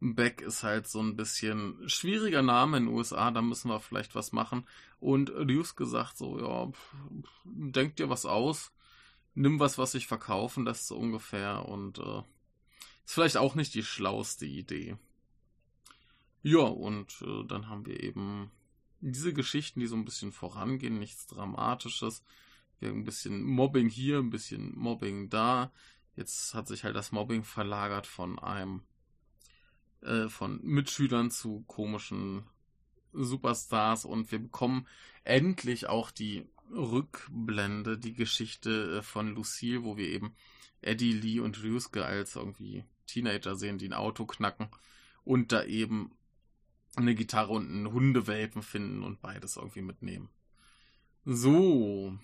Beck 0.00 0.40
ist 0.40 0.62
halt 0.62 0.88
so 0.88 1.00
ein 1.00 1.14
bisschen 1.14 1.76
schwieriger 1.88 2.42
Name 2.42 2.78
in 2.78 2.86
den 2.86 2.94
USA, 2.94 3.30
da 3.30 3.42
müssen 3.42 3.68
wir 3.68 3.80
vielleicht 3.80 4.14
was 4.14 4.32
machen. 4.32 4.66
Und 4.98 5.28
Lewis 5.28 5.76
gesagt 5.76 6.18
so, 6.18 6.38
ja, 6.40 6.72
denk 7.44 7.96
dir 7.96 8.08
was 8.08 8.26
aus, 8.26 8.72
nimm 9.34 9.60
was, 9.60 9.78
was 9.78 9.92
sich 9.92 10.06
verkaufen 10.06 10.64
lässt 10.64 10.88
so 10.88 10.96
ungefähr 10.96 11.66
und 11.68 11.98
äh, 11.98 12.22
ist 13.04 13.14
vielleicht 13.14 13.36
auch 13.36 13.54
nicht 13.54 13.74
die 13.74 13.84
schlauste 13.84 14.46
Idee. 14.46 14.96
Ja, 16.42 16.60
und 16.60 17.22
äh, 17.22 17.44
dann 17.46 17.68
haben 17.68 17.86
wir 17.86 18.02
eben 18.02 18.50
diese 19.00 19.32
Geschichten, 19.32 19.80
die 19.80 19.86
so 19.86 19.96
ein 19.96 20.04
bisschen 20.04 20.32
vorangehen, 20.32 20.98
nichts 20.98 21.26
Dramatisches. 21.26 22.22
Wir 22.78 22.88
haben 22.88 23.00
ein 23.00 23.04
bisschen 23.04 23.42
Mobbing 23.42 23.88
hier, 23.88 24.18
ein 24.18 24.30
bisschen 24.30 24.76
Mobbing 24.76 25.28
da. 25.28 25.70
Jetzt 26.16 26.54
hat 26.54 26.68
sich 26.68 26.84
halt 26.84 26.96
das 26.96 27.12
Mobbing 27.12 27.44
verlagert 27.44 28.06
von 28.06 28.38
einem, 28.38 28.82
äh, 30.02 30.28
von 30.28 30.60
Mitschülern 30.62 31.30
zu 31.30 31.62
komischen 31.66 32.44
Superstars 33.12 34.04
und 34.04 34.30
wir 34.30 34.38
bekommen 34.38 34.86
endlich 35.24 35.88
auch 35.88 36.10
die 36.10 36.46
Rückblende, 36.70 37.98
die 37.98 38.12
Geschichte 38.12 38.98
äh, 38.98 39.02
von 39.02 39.34
Lucille, 39.34 39.82
wo 39.82 39.96
wir 39.96 40.08
eben 40.08 40.34
Eddie 40.80 41.12
Lee 41.12 41.40
und 41.40 41.62
Ryusuke 41.62 42.04
als 42.04 42.36
irgendwie 42.36 42.84
Teenager 43.06 43.56
sehen, 43.56 43.78
die 43.78 43.88
ein 43.88 43.92
Auto 43.92 44.24
knacken 44.24 44.68
und 45.24 45.52
da 45.52 45.64
eben 45.64 46.12
eine 46.96 47.14
Gitarre 47.14 47.52
und 47.52 47.70
einen 47.70 47.92
Hundewelpen 47.92 48.62
finden 48.62 49.02
und 49.02 49.20
beides 49.20 49.56
irgendwie 49.56 49.82
mitnehmen. 49.82 50.28
So, 51.24 52.16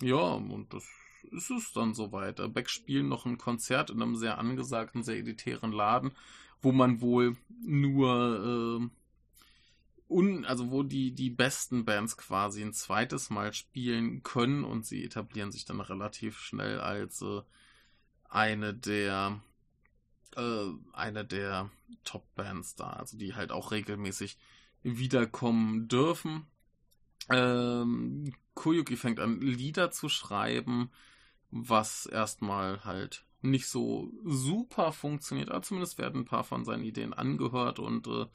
ja, 0.00 0.16
und 0.16 0.72
das 0.72 0.84
ist 1.32 1.50
es 1.50 1.72
dann 1.72 1.94
soweit. 1.94 2.40
Beck 2.52 2.68
spielen 2.68 3.08
noch 3.08 3.26
ein 3.26 3.38
Konzert 3.38 3.90
in 3.90 4.02
einem 4.02 4.16
sehr 4.16 4.38
angesagten, 4.38 5.02
sehr 5.02 5.16
elitären 5.16 5.72
Laden, 5.72 6.12
wo 6.60 6.72
man 6.72 7.00
wohl 7.00 7.36
nur, 7.62 8.80
äh, 8.82 10.12
un, 10.12 10.44
also 10.44 10.70
wo 10.70 10.82
die, 10.82 11.12
die 11.12 11.30
besten 11.30 11.84
Bands 11.84 12.16
quasi 12.16 12.62
ein 12.62 12.72
zweites 12.72 13.30
Mal 13.30 13.52
spielen 13.52 14.22
können 14.22 14.64
und 14.64 14.86
sie 14.86 15.04
etablieren 15.04 15.50
sich 15.50 15.64
dann 15.64 15.80
relativ 15.80 16.38
schnell 16.38 16.80
als 16.80 17.22
äh, 17.22 17.40
eine 18.28 18.74
der 18.74 19.40
äh, 20.36 20.70
eine 20.92 21.24
der 21.24 21.70
Top-Bands 22.04 22.76
da, 22.76 22.90
also 22.90 23.16
die 23.16 23.34
halt 23.34 23.52
auch 23.52 23.70
regelmäßig 23.70 24.38
wiederkommen 24.82 25.88
dürfen. 25.88 26.46
Ähm, 27.30 28.34
Koyuki 28.54 28.96
fängt 28.96 29.20
an, 29.20 29.40
Lieder 29.40 29.90
zu 29.90 30.08
schreiben, 30.08 30.90
was 31.50 32.06
erstmal 32.06 32.84
halt 32.84 33.24
nicht 33.40 33.68
so 33.68 34.12
super 34.24 34.92
funktioniert, 34.92 35.50
aber 35.50 35.62
zumindest 35.62 35.98
werden 35.98 36.22
ein 36.22 36.26
paar 36.26 36.44
von 36.44 36.64
seinen 36.64 36.84
Ideen 36.84 37.12
angehört 37.12 37.78
und 37.78 38.06
äh, 38.06 38.26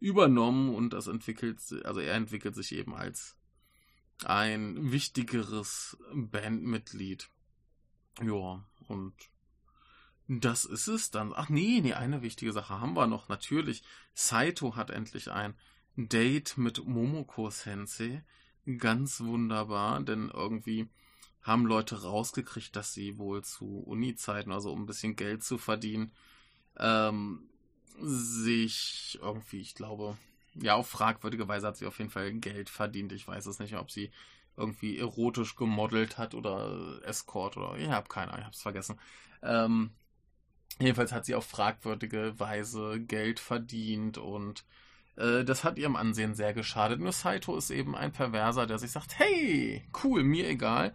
übernommen 0.00 0.74
und 0.74 0.92
das 0.92 1.06
entwickelt, 1.06 1.60
also 1.84 2.00
er 2.00 2.14
entwickelt 2.14 2.54
sich 2.54 2.72
eben 2.72 2.94
als 2.94 3.36
ein 4.24 4.90
wichtigeres 4.90 5.96
Bandmitglied. 6.14 7.30
Ja, 8.20 8.64
und 8.88 9.14
das 10.28 10.66
ist 10.66 10.88
es 10.88 11.10
dann. 11.10 11.32
Ach 11.34 11.48
nee, 11.48 11.80
nee, 11.82 11.94
eine 11.94 12.20
wichtige 12.20 12.52
Sache 12.52 12.80
haben 12.80 12.94
wir 12.94 13.06
noch. 13.06 13.28
Natürlich, 13.28 13.82
Saito 14.14 14.76
hat 14.76 14.90
endlich 14.90 15.30
ein 15.30 15.54
Date 15.96 16.58
mit 16.58 16.86
Momoko 16.86 17.50
Sensei. 17.50 18.22
Ganz 18.78 19.20
wunderbar, 19.20 20.02
denn 20.02 20.30
irgendwie 20.32 20.88
haben 21.40 21.64
Leute 21.64 22.02
rausgekriegt, 22.02 22.76
dass 22.76 22.92
sie 22.92 23.16
wohl 23.16 23.42
zu 23.42 23.80
Uni-Zeiten, 23.86 24.52
also 24.52 24.70
um 24.70 24.82
ein 24.82 24.86
bisschen 24.86 25.16
Geld 25.16 25.42
zu 25.42 25.56
verdienen, 25.56 26.12
ähm, 26.78 27.48
sich 27.98 29.18
irgendwie, 29.22 29.60
ich 29.60 29.74
glaube, 29.74 30.18
ja, 30.54 30.74
auf 30.74 30.88
fragwürdige 30.90 31.48
Weise 31.48 31.68
hat 31.68 31.78
sie 31.78 31.86
auf 31.86 31.98
jeden 31.98 32.10
Fall 32.10 32.34
Geld 32.34 32.68
verdient. 32.68 33.12
Ich 33.12 33.26
weiß 33.26 33.46
es 33.46 33.58
nicht, 33.60 33.76
ob 33.76 33.90
sie 33.90 34.10
irgendwie 34.58 34.98
erotisch 34.98 35.56
gemodelt 35.56 36.18
hat 36.18 36.34
oder 36.34 37.00
Escort 37.04 37.56
oder 37.56 37.78
ich 37.78 37.88
habe 37.88 38.08
keine 38.08 38.32
Ahnung, 38.32 38.40
ich 38.40 38.44
habe 38.44 38.54
es 38.54 38.62
vergessen. 38.62 38.98
Ähm, 39.42 39.92
Jedenfalls 40.80 41.12
hat 41.12 41.26
sie 41.26 41.34
auf 41.34 41.46
fragwürdige 41.46 42.38
Weise 42.38 43.00
Geld 43.00 43.40
verdient 43.40 44.16
und 44.16 44.64
äh, 45.16 45.44
das 45.44 45.64
hat 45.64 45.78
ihrem 45.78 45.96
Ansehen 45.96 46.34
sehr 46.34 46.54
geschadet. 46.54 47.00
Nur 47.00 47.12
Saito 47.12 47.56
ist 47.56 47.70
eben 47.70 47.96
ein 47.96 48.12
Perverser, 48.12 48.66
der 48.66 48.78
sich 48.78 48.92
sagt, 48.92 49.18
hey, 49.18 49.82
cool, 50.04 50.22
mir 50.22 50.48
egal. 50.48 50.94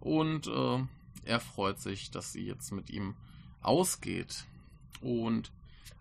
Und 0.00 0.46
äh, 0.46 0.82
er 1.24 1.40
freut 1.40 1.80
sich, 1.80 2.10
dass 2.10 2.32
sie 2.32 2.46
jetzt 2.46 2.72
mit 2.72 2.88
ihm 2.88 3.14
ausgeht. 3.60 4.46
Und 5.02 5.52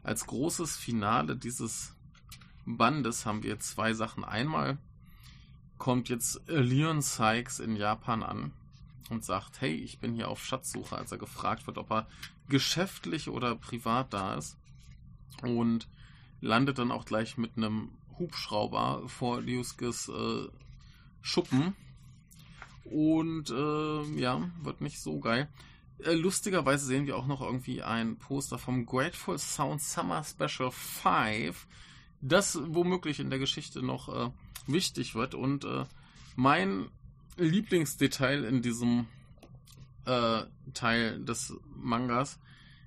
als 0.02 0.26
großes 0.26 0.78
Finale 0.78 1.36
dieses 1.36 1.94
Bandes 2.66 3.26
haben 3.26 3.44
wir 3.44 3.60
zwei 3.60 3.94
Sachen. 3.94 4.24
Einmal 4.24 4.78
kommt 5.78 6.08
jetzt 6.08 6.42
Leon 6.48 7.02
Sykes 7.02 7.60
in 7.60 7.76
Japan 7.76 8.24
an 8.24 8.54
und 9.10 9.24
sagt, 9.24 9.62
hey, 9.62 9.74
ich 9.74 10.00
bin 10.00 10.14
hier 10.14 10.30
auf 10.30 10.46
Schatzsuche, 10.46 10.98
als 10.98 11.12
er 11.12 11.18
gefragt 11.18 11.68
wird, 11.68 11.78
ob 11.78 11.92
er 11.92 12.08
geschäftlich 12.48 13.30
oder 13.30 13.56
privat 13.56 14.14
da 14.14 14.36
ist. 14.36 14.58
Und 15.42 15.88
landet 16.42 16.78
dann 16.78 16.92
auch 16.92 17.06
gleich 17.06 17.38
mit 17.38 17.58
einem 17.58 17.92
Hubschrauber 18.18 19.08
vor 19.08 19.40
Ryuskes 19.40 20.10
äh, 20.10 20.48
Schuppen. 21.22 21.76
Und 22.86 23.50
äh, 23.50 24.04
ja, 24.20 24.50
wird 24.62 24.82
nicht 24.82 25.00
so 25.00 25.20
geil. 25.20 25.48
Äh, 26.04 26.14
lustigerweise 26.14 26.86
sehen 26.86 27.08
wir 27.08 27.18
auch 27.18 27.28
noch 27.28 27.42
irgendwie 27.42 27.84
ein 27.84 28.18
Poster 28.18 28.58
vom 28.58 28.86
Grateful 28.86 29.38
Sound 29.38 29.82
Summer 29.82 30.24
Special 30.24 30.72
5, 30.72 31.68
das 32.22 32.60
womöglich 32.68 33.20
in 33.20 33.30
der 33.30 33.40
Geschichte 33.40 33.82
noch 33.82 34.10
äh, 34.10 34.32
wichtig 34.66 35.16
wird. 35.16 35.36
Und 35.36 35.66
äh, 35.66 35.86
mein 36.36 36.90
Lieblingsdetail 37.40 38.44
in 38.44 38.62
diesem 38.62 39.08
äh, 40.06 40.44
Teil 40.74 41.24
des 41.24 41.54
Mangas 41.76 42.40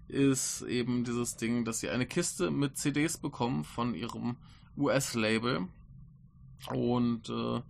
ist 0.09 0.63
eben 0.63 1.05
dieses 1.05 1.37
Ding, 1.37 1.65
dass 1.65 1.81
sie 1.81 1.89
eine 1.89 2.07
Kiste 2.07 2.51
mit 2.51 2.77
CDs 2.77 3.19
bekommen 3.19 3.65
von 3.65 3.95
ihrem 3.95 4.37
US-Label. 4.77 5.69
Und 6.69 7.29
äh, 7.29 7.63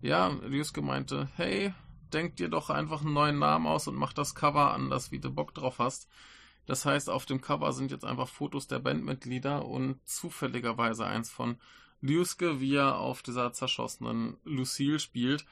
ja, 0.00 0.28
Ryusuke 0.28 0.82
meinte, 0.82 1.28
hey, 1.36 1.74
denk 2.12 2.36
dir 2.36 2.48
doch 2.48 2.70
einfach 2.70 3.02
einen 3.02 3.12
neuen 3.12 3.38
Namen 3.38 3.66
aus 3.66 3.86
und 3.86 3.96
mach 3.96 4.12
das 4.12 4.34
Cover 4.34 4.72
anders, 4.72 5.12
wie 5.12 5.20
du 5.20 5.30
Bock 5.30 5.54
drauf 5.54 5.78
hast. 5.78 6.08
Das 6.66 6.84
heißt, 6.86 7.10
auf 7.10 7.26
dem 7.26 7.40
Cover 7.40 7.72
sind 7.72 7.90
jetzt 7.90 8.04
einfach 8.04 8.28
Fotos 8.28 8.66
der 8.66 8.78
Bandmitglieder 8.78 9.66
und 9.66 9.96
zufälligerweise 10.08 11.06
eins 11.06 11.30
von 11.30 11.56
Ryusuke, 12.02 12.60
wie 12.60 12.76
er 12.76 12.98
auf 12.98 13.22
dieser 13.22 13.52
zerschossenen 13.52 14.36
Lucille 14.44 14.98
spielt. 14.98 15.44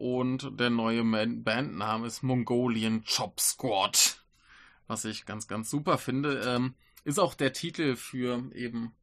Und 0.00 0.58
der 0.58 0.70
neue 0.70 1.04
Bandname 1.04 2.06
ist 2.06 2.22
Mongolian 2.22 3.04
Chop 3.04 3.38
Squad. 3.38 4.24
Was 4.86 5.04
ich 5.04 5.26
ganz, 5.26 5.46
ganz 5.46 5.68
super 5.68 5.98
finde. 5.98 6.40
Ähm, 6.46 6.74
ist 7.04 7.20
auch 7.20 7.34
der 7.34 7.52
Titel 7.52 7.96
für 7.96 8.50
eben 8.54 8.94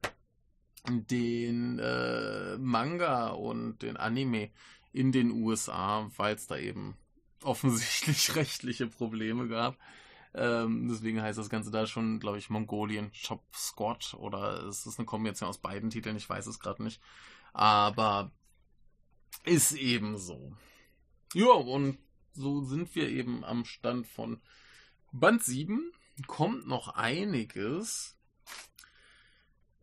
den 0.87 1.77
äh, 1.77 2.57
Manga 2.57 3.27
und 3.27 3.83
den 3.83 3.95
Anime 3.95 4.49
in 4.91 5.11
den 5.11 5.29
USA, 5.29 6.09
weil 6.17 6.33
es 6.33 6.47
da 6.47 6.57
eben 6.57 6.97
offensichtlich 7.43 8.33
rechtliche 8.35 8.87
Probleme 8.87 9.47
gab. 9.47 9.77
Ähm, 10.33 10.87
deswegen 10.89 11.21
heißt 11.21 11.37
das 11.37 11.51
Ganze 11.51 11.69
da 11.69 11.85
schon, 11.85 12.19
glaube 12.19 12.39
ich, 12.39 12.49
Mongolian 12.49 13.11
Chop 13.11 13.43
Squad 13.53 14.15
oder 14.15 14.63
es 14.63 14.87
ist 14.87 14.97
eine 14.97 15.05
Kombination 15.05 15.47
aus 15.47 15.59
beiden 15.59 15.91
Titeln, 15.91 16.17
ich 16.17 16.27
weiß 16.27 16.47
es 16.47 16.59
gerade 16.59 16.81
nicht. 16.81 16.99
Aber 17.53 18.31
ist 19.45 19.73
eben 19.73 20.17
so. 20.17 20.53
Ja, 21.33 21.51
und 21.51 21.97
so 22.33 22.63
sind 22.63 22.93
wir 22.95 23.09
eben 23.09 23.43
am 23.43 23.65
Stand 23.65 24.07
von 24.07 24.41
Band 25.11 25.43
7. 25.43 25.91
Kommt 26.25 26.67
noch 26.67 26.89
einiges. 26.89 28.17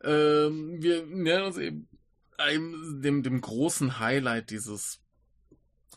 Ähm, 0.03 0.83
wir 0.83 1.07
nähern 1.07 1.45
uns 1.45 1.59
eben 1.59 1.89
einem, 2.39 3.03
dem, 3.03 3.23
dem 3.23 3.41
großen 3.41 3.99
Highlight 3.99 4.51
dieses 4.51 5.01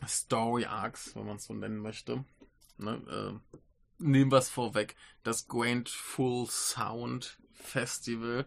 Story 0.06 0.64
Arcs, 0.66 1.14
wenn 1.16 1.26
man 1.26 1.36
es 1.36 1.44
so 1.44 1.54
nennen 1.54 1.78
möchte. 1.78 2.24
Ne, 2.76 3.40
äh, 3.50 3.58
nehmen 3.98 4.30
wir 4.30 4.38
es 4.38 4.50
vorweg. 4.50 4.96
Das 5.22 5.48
Grand 5.48 5.88
Full 5.88 6.46
Sound 6.46 7.38
Festival 7.52 8.46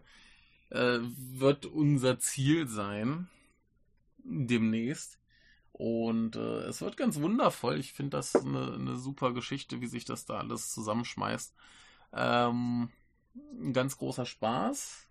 äh, 0.70 0.98
wird 1.00 1.66
unser 1.66 2.18
Ziel 2.18 2.66
sein. 2.66 3.28
Demnächst. 4.24 5.18
Und 5.82 6.36
äh, 6.36 6.60
es 6.68 6.80
wird 6.80 6.96
ganz 6.96 7.20
wundervoll. 7.20 7.76
Ich 7.80 7.92
finde 7.92 8.16
das 8.16 8.36
eine, 8.36 8.74
eine, 8.74 8.96
super 8.96 9.32
Geschichte, 9.32 9.80
wie 9.80 9.88
sich 9.88 10.04
das 10.04 10.24
da 10.24 10.38
alles 10.38 10.72
zusammenschmeißt. 10.72 11.56
Ähm, 12.12 12.88
ein 13.34 13.72
ganz 13.72 13.98
großer 13.98 14.24
Spaß. 14.24 15.08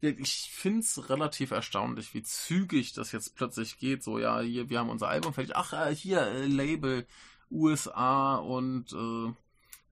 Ich 0.00 0.50
finde 0.50 0.80
es 0.80 1.08
relativ 1.08 1.52
erstaunlich, 1.52 2.14
wie 2.14 2.24
zügig 2.24 2.94
das 2.94 3.12
jetzt 3.12 3.36
plötzlich 3.36 3.78
geht. 3.78 4.02
So, 4.02 4.18
ja, 4.18 4.40
hier, 4.40 4.68
wir 4.70 4.80
haben 4.80 4.90
unser 4.90 5.06
Album 5.06 5.34
fertig. 5.34 5.54
Ach, 5.54 5.72
äh, 5.72 5.94
hier, 5.94 6.22
äh, 6.22 6.46
Label 6.46 7.06
USA 7.52 8.34
und 8.34 8.92
äh, 8.94 9.32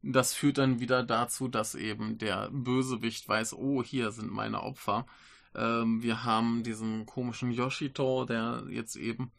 das 0.02 0.34
führt 0.34 0.58
dann 0.58 0.80
wieder 0.80 1.04
dazu, 1.04 1.46
dass 1.46 1.76
eben 1.76 2.18
der 2.18 2.50
Bösewicht 2.50 3.28
weiß, 3.28 3.54
oh, 3.54 3.84
hier 3.84 4.10
sind 4.10 4.32
meine 4.32 4.64
Opfer. 4.64 5.06
Ähm, 5.54 6.02
wir 6.02 6.24
haben 6.24 6.64
diesen 6.64 7.06
komischen 7.06 7.52
Yoshito, 7.52 8.24
der 8.24 8.64
jetzt 8.70 8.96
eben 8.96 9.30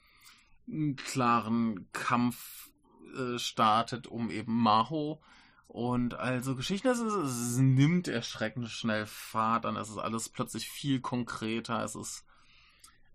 einen 0.68 0.96
klaren 0.96 1.88
Kampf 1.92 2.72
äh, 3.16 3.38
startet, 3.38 4.08
um 4.08 4.30
eben 4.30 4.54
Maho 4.54 5.22
und 5.68 6.16
also 6.16 6.58
Geschichten, 6.58 6.90
es, 6.90 7.00
es 7.00 7.58
nimmt 7.58 8.10
erschreckend 8.10 8.70
schnell 8.70 9.06
Fahrt 9.06 9.66
an. 9.66 9.78
Es 9.78 9.90
ist 9.90 10.00
alles 10.00 10.28
plötzlich 10.28 10.70
viel 10.70 11.00
konkreter, 11.00 11.82
es 11.82 11.96
ist 11.96 12.26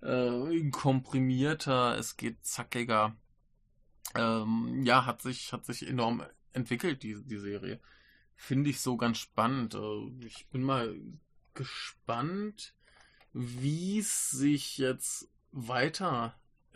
äh, 0.01 0.71
komprimierter, 0.71 1.99
es 1.99 2.17
geht 2.17 2.47
zackiger. 2.47 3.15
Ähm, 4.15 4.85
ja, 4.85 5.05
hat 5.05 5.21
sich, 5.21 5.53
hat 5.53 5.67
sich 5.67 5.87
enorm 5.87 6.25
entwickelt, 6.55 7.03
die, 7.03 7.23
die 7.23 7.39
Serie. 7.39 7.79
Finde 8.35 8.71
ich 8.71 8.81
so 8.81 8.97
ganz 8.97 9.19
spannend. 9.19 9.75
Äh, 9.75 10.27
ich 10.27 10.49
bin 10.49 10.63
mal 10.63 10.99
gespannt, 11.53 12.75
wie 13.35 13.99
es 13.99 14.31
sich 14.31 14.79
jetzt 14.79 15.29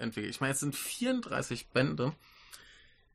weiterentwickelt. 0.00 0.34
Ich 0.34 0.40
meine, 0.40 0.52
es 0.52 0.60
sind 0.60 0.74
34 0.74 1.68
Bände. 1.68 2.14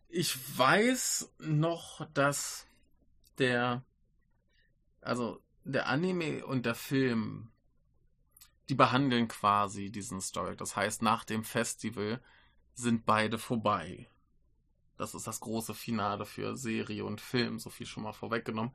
Ich 0.09 0.57
weiß 0.57 1.31
noch, 1.39 2.07
dass 2.13 2.67
der, 3.37 3.83
also 5.01 5.41
der 5.63 5.87
Anime 5.87 6.45
und 6.45 6.65
der 6.65 6.75
Film, 6.75 7.49
die 8.69 8.75
behandeln 8.75 9.27
quasi 9.27 9.89
diesen 9.89 10.21
Story. 10.21 10.55
Das 10.55 10.75
heißt, 10.75 11.01
nach 11.01 11.23
dem 11.23 11.43
Festival 11.43 12.21
sind 12.75 13.05
beide 13.05 13.37
vorbei. 13.37 14.07
Das 14.97 15.13
ist 15.13 15.27
das 15.27 15.41
große 15.41 15.73
Finale 15.73 16.25
für 16.25 16.55
Serie 16.55 17.03
und 17.03 17.19
Film, 17.19 17.59
so 17.59 17.69
viel 17.69 17.85
schon 17.85 18.03
mal 18.03 18.13
vorweggenommen. 18.13 18.73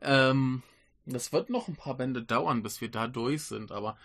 Ähm, 0.00 0.62
das 1.04 1.32
wird 1.32 1.50
noch 1.50 1.68
ein 1.68 1.76
paar 1.76 1.96
Bände 1.96 2.22
dauern, 2.22 2.62
bis 2.62 2.80
wir 2.80 2.90
da 2.90 3.06
durch 3.06 3.44
sind, 3.44 3.70
aber 3.70 3.96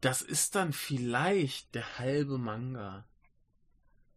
das 0.00 0.22
ist 0.22 0.54
dann 0.54 0.72
vielleicht 0.72 1.74
der 1.74 1.98
halbe 1.98 2.38
Manga. 2.38 3.06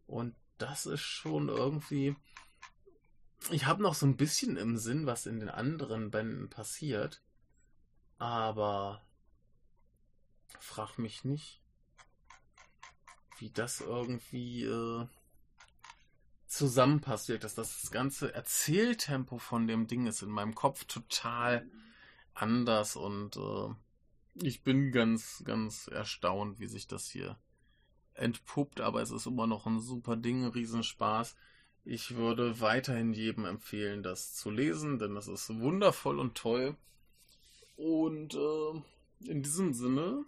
Und 0.06 0.34
das 0.58 0.86
ist 0.86 1.00
schon 1.00 1.48
irgendwie. 1.48 2.16
Ich 3.50 3.66
habe 3.66 3.82
noch 3.82 3.94
so 3.94 4.06
ein 4.06 4.16
bisschen 4.16 4.56
im 4.56 4.76
Sinn, 4.76 5.06
was 5.06 5.26
in 5.26 5.38
den 5.38 5.48
anderen 5.48 6.10
Bänden 6.10 6.50
passiert. 6.50 7.22
Aber 8.18 9.06
frag 10.58 10.98
mich 10.98 11.24
nicht, 11.24 11.62
wie 13.38 13.50
das 13.50 13.80
irgendwie 13.80 14.64
äh, 14.64 15.06
zusammenpasst, 16.46 17.28
dass 17.28 17.54
das 17.54 17.90
ganze 17.90 18.34
Erzähltempo 18.34 19.38
von 19.38 19.66
dem 19.66 19.86
Ding 19.86 20.06
ist 20.06 20.22
in 20.22 20.30
meinem 20.30 20.54
Kopf 20.54 20.84
total 20.84 21.70
anders 22.34 22.96
und 22.96 23.36
äh, 23.36 23.74
ich 24.42 24.62
bin 24.62 24.92
ganz, 24.92 25.42
ganz 25.44 25.88
erstaunt, 25.88 26.58
wie 26.58 26.66
sich 26.66 26.86
das 26.86 27.08
hier 27.08 27.38
entpuppt, 28.14 28.80
aber 28.80 29.00
es 29.02 29.10
ist 29.10 29.26
immer 29.26 29.46
noch 29.46 29.66
ein 29.66 29.80
super 29.80 30.16
Ding, 30.16 30.44
Riesenspaß. 30.44 31.36
Ich 31.84 32.16
würde 32.16 32.60
weiterhin 32.60 33.12
jedem 33.12 33.44
empfehlen, 33.44 34.02
das 34.02 34.34
zu 34.34 34.50
lesen, 34.50 34.98
denn 34.98 35.14
das 35.14 35.28
ist 35.28 35.48
wundervoll 35.60 36.18
und 36.18 36.36
toll. 36.36 36.76
Und 37.76 38.34
äh, 38.34 38.82
in 39.30 39.42
diesem 39.42 39.72
Sinne, 39.72 40.24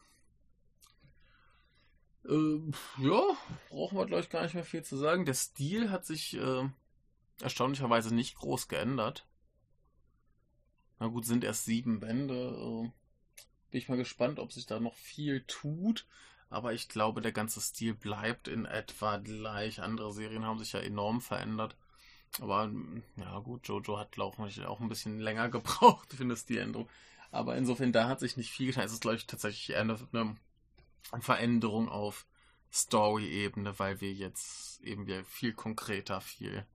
äh, 2.24 2.58
ja, 2.98 3.22
brauchen 3.68 3.98
wir, 3.98 4.06
glaube 4.06 4.22
ich, 4.22 4.30
gar 4.30 4.42
nicht 4.42 4.54
mehr 4.54 4.64
viel 4.64 4.82
zu 4.82 4.96
sagen. 4.96 5.24
Der 5.24 5.34
Stil 5.34 5.90
hat 5.90 6.06
sich 6.06 6.36
äh, 6.36 6.68
erstaunlicherweise 7.40 8.14
nicht 8.14 8.36
groß 8.36 8.68
geändert. 8.68 9.26
Na 10.98 11.08
gut, 11.08 11.24
sind 11.24 11.44
erst 11.44 11.64
sieben 11.64 11.98
Bände. 11.98 12.92
Bin 13.70 13.78
ich 13.78 13.88
mal 13.88 13.96
gespannt, 13.96 14.38
ob 14.38 14.52
sich 14.52 14.66
da 14.66 14.80
noch 14.80 14.94
viel 14.94 15.42
tut 15.46 16.06
aber 16.50 16.72
ich 16.72 16.88
glaube, 16.88 17.22
der 17.22 17.30
ganze 17.30 17.60
Stil 17.60 17.94
bleibt 17.94 18.48
in 18.48 18.66
etwa 18.66 19.18
gleich. 19.18 19.80
Andere 19.80 20.12
Serien 20.12 20.44
haben 20.44 20.58
sich 20.58 20.72
ja 20.72 20.80
enorm 20.80 21.20
verändert. 21.20 21.76
Aber 22.40 22.70
ja 23.16 23.38
gut, 23.38 23.68
Jojo 23.68 23.98
hat, 23.98 24.12
glaube 24.12 24.48
ich, 24.48 24.64
auch 24.64 24.80
ein 24.80 24.88
bisschen 24.88 25.20
länger 25.20 25.48
gebraucht 25.48 26.12
für 26.12 26.24
eine 26.24 26.36
Stiländerung. 26.36 26.88
Aber 27.30 27.56
insofern, 27.56 27.92
da 27.92 28.08
hat 28.08 28.18
sich 28.18 28.36
nicht 28.36 28.50
viel 28.50 28.66
getan. 28.66 28.84
Es 28.84 28.92
ist, 28.92 29.02
glaube 29.02 29.16
ich, 29.16 29.28
tatsächlich 29.28 29.70
eher 29.70 29.80
eine, 29.80 29.96
eine 30.12 30.36
Veränderung 31.20 31.88
auf 31.88 32.26
Story-Ebene, 32.72 33.78
weil 33.78 34.00
wir 34.00 34.12
jetzt 34.12 34.80
eben 34.82 35.06
wir 35.06 35.24
viel 35.24 35.52
konkreter, 35.52 36.20
viel 36.20 36.66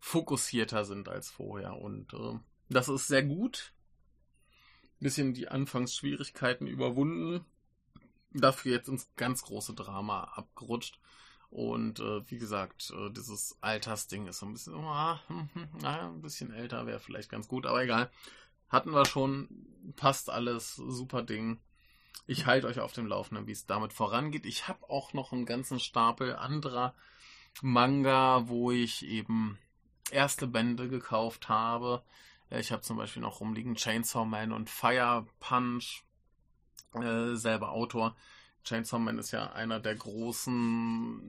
fokussierter 0.00 0.84
sind 0.84 1.08
als 1.08 1.30
vorher. 1.30 1.78
Und 1.78 2.12
äh, 2.12 2.38
das 2.68 2.90
ist 2.90 3.08
sehr 3.08 3.22
gut. 3.22 3.72
Bisschen 5.02 5.34
die 5.34 5.48
Anfangsschwierigkeiten 5.48 6.66
überwunden 6.66 7.44
dafür 8.34 8.72
jetzt 8.72 8.88
ins 8.88 9.10
ganz 9.16 9.42
große 9.42 9.74
Drama 9.74 10.24
abgerutscht. 10.24 10.98
Und 11.50 12.00
äh, 12.00 12.28
wie 12.30 12.38
gesagt, 12.38 12.92
äh, 12.96 13.10
dieses 13.10 13.58
Altersding 13.60 14.26
ist 14.26 14.38
so 14.38 14.46
ein 14.46 14.52
bisschen, 14.54 14.74
oh, 14.74 14.80
naja, 14.80 16.08
ein 16.08 16.22
bisschen 16.22 16.50
älter 16.50 16.86
wäre 16.86 17.00
vielleicht 17.00 17.30
ganz 17.30 17.46
gut, 17.46 17.66
aber 17.66 17.82
egal. 17.82 18.10
Hatten 18.70 18.92
wir 18.92 19.04
schon, 19.04 19.48
passt 19.96 20.30
alles, 20.30 20.76
super 20.76 21.22
Ding. 21.22 21.60
ich 22.26 22.46
halte 22.46 22.68
euch 22.68 22.80
auf 22.80 22.94
dem 22.94 23.06
Laufenden, 23.06 23.46
wie 23.46 23.52
es 23.52 23.66
damit 23.66 23.92
vorangeht. 23.92 24.46
Ich 24.46 24.66
habe 24.66 24.88
auch 24.88 25.12
noch 25.12 25.32
einen 25.32 25.44
ganzen 25.44 25.78
Stapel 25.78 26.36
anderer 26.36 26.94
Manga, 27.60 28.48
wo 28.48 28.70
ich 28.70 29.04
eben 29.04 29.58
erste 30.10 30.46
Bände 30.46 30.88
gekauft 30.88 31.50
habe. 31.50 32.02
Ich 32.58 32.70
habe 32.72 32.82
zum 32.82 32.98
Beispiel 32.98 33.22
noch 33.22 33.40
rumliegen 33.40 33.76
Chainsaw 33.76 34.24
Man 34.26 34.52
und 34.52 34.68
Fire 34.68 35.26
Punch, 35.40 36.04
äh, 36.94 37.34
selber 37.34 37.72
Autor. 37.72 38.14
Chainsaw 38.64 38.98
Man 38.98 39.18
ist 39.18 39.30
ja 39.30 39.52
einer 39.52 39.80
der 39.80 39.94
großen, 39.96 41.22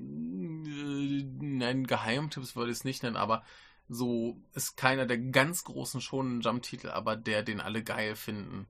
äh, 1.61 1.83
Geheimtipps 1.83 2.55
würde 2.55 2.71
ich 2.71 2.77
es 2.79 2.83
nicht 2.83 3.03
nennen, 3.03 3.15
aber 3.15 3.43
so 3.89 4.37
ist 4.53 4.75
keiner 4.75 5.05
der 5.05 5.17
ganz 5.17 5.63
großen 5.63 6.01
schonen 6.01 6.41
Jump-Titel, 6.41 6.89
aber 6.89 7.15
der, 7.15 7.43
den 7.43 7.61
alle 7.61 7.83
geil 7.83 8.15
finden. 8.15 8.67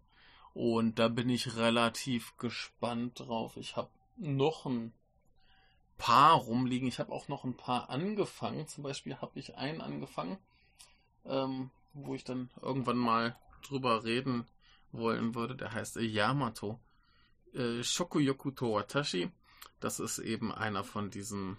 Und 0.53 0.99
da 0.99 1.07
bin 1.07 1.29
ich 1.29 1.55
relativ 1.55 2.37
gespannt 2.37 3.19
drauf. 3.19 3.57
Ich 3.57 3.75
habe 3.75 3.89
noch 4.17 4.65
ein 4.65 4.93
paar 5.97 6.35
rumliegen. 6.35 6.87
Ich 6.87 6.99
habe 6.99 7.11
auch 7.11 7.27
noch 7.27 7.43
ein 7.43 7.57
paar 7.57 7.89
angefangen. 7.89 8.67
Zum 8.67 8.83
Beispiel 8.83 9.17
habe 9.17 9.39
ich 9.39 9.55
einen 9.55 9.81
angefangen, 9.81 10.37
ähm, 11.25 11.71
wo 11.93 12.15
ich 12.15 12.23
dann 12.23 12.49
irgendwann 12.61 12.97
mal 12.97 13.37
drüber 13.61 14.03
reden 14.03 14.45
wollen 14.91 15.35
würde. 15.35 15.55
Der 15.55 15.71
heißt 15.71 15.97
Yamato. 15.97 16.79
Äh, 17.53 17.83
Shokuyoku 17.83 18.51
to 18.51 18.73
Watashi. 18.73 19.31
Das 19.79 19.99
ist 19.99 20.19
eben 20.19 20.51
einer 20.51 20.83
von 20.83 21.09
diesen 21.09 21.57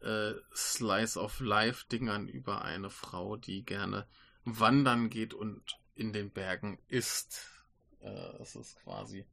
äh, 0.00 0.32
Slice 0.54 1.18
of 1.20 1.40
Life 1.40 1.86
Dingern 1.90 2.28
über 2.28 2.62
eine 2.62 2.90
Frau, 2.90 3.36
die 3.36 3.64
gerne 3.64 4.06
wandern 4.44 5.10
geht 5.10 5.34
und 5.34 5.78
in 5.94 6.12
den 6.12 6.30
Bergen 6.30 6.78
isst. 6.88 7.50
Äh, 8.00 8.36
es 8.40 8.56
ist 8.56 8.76
quasi 8.82 9.26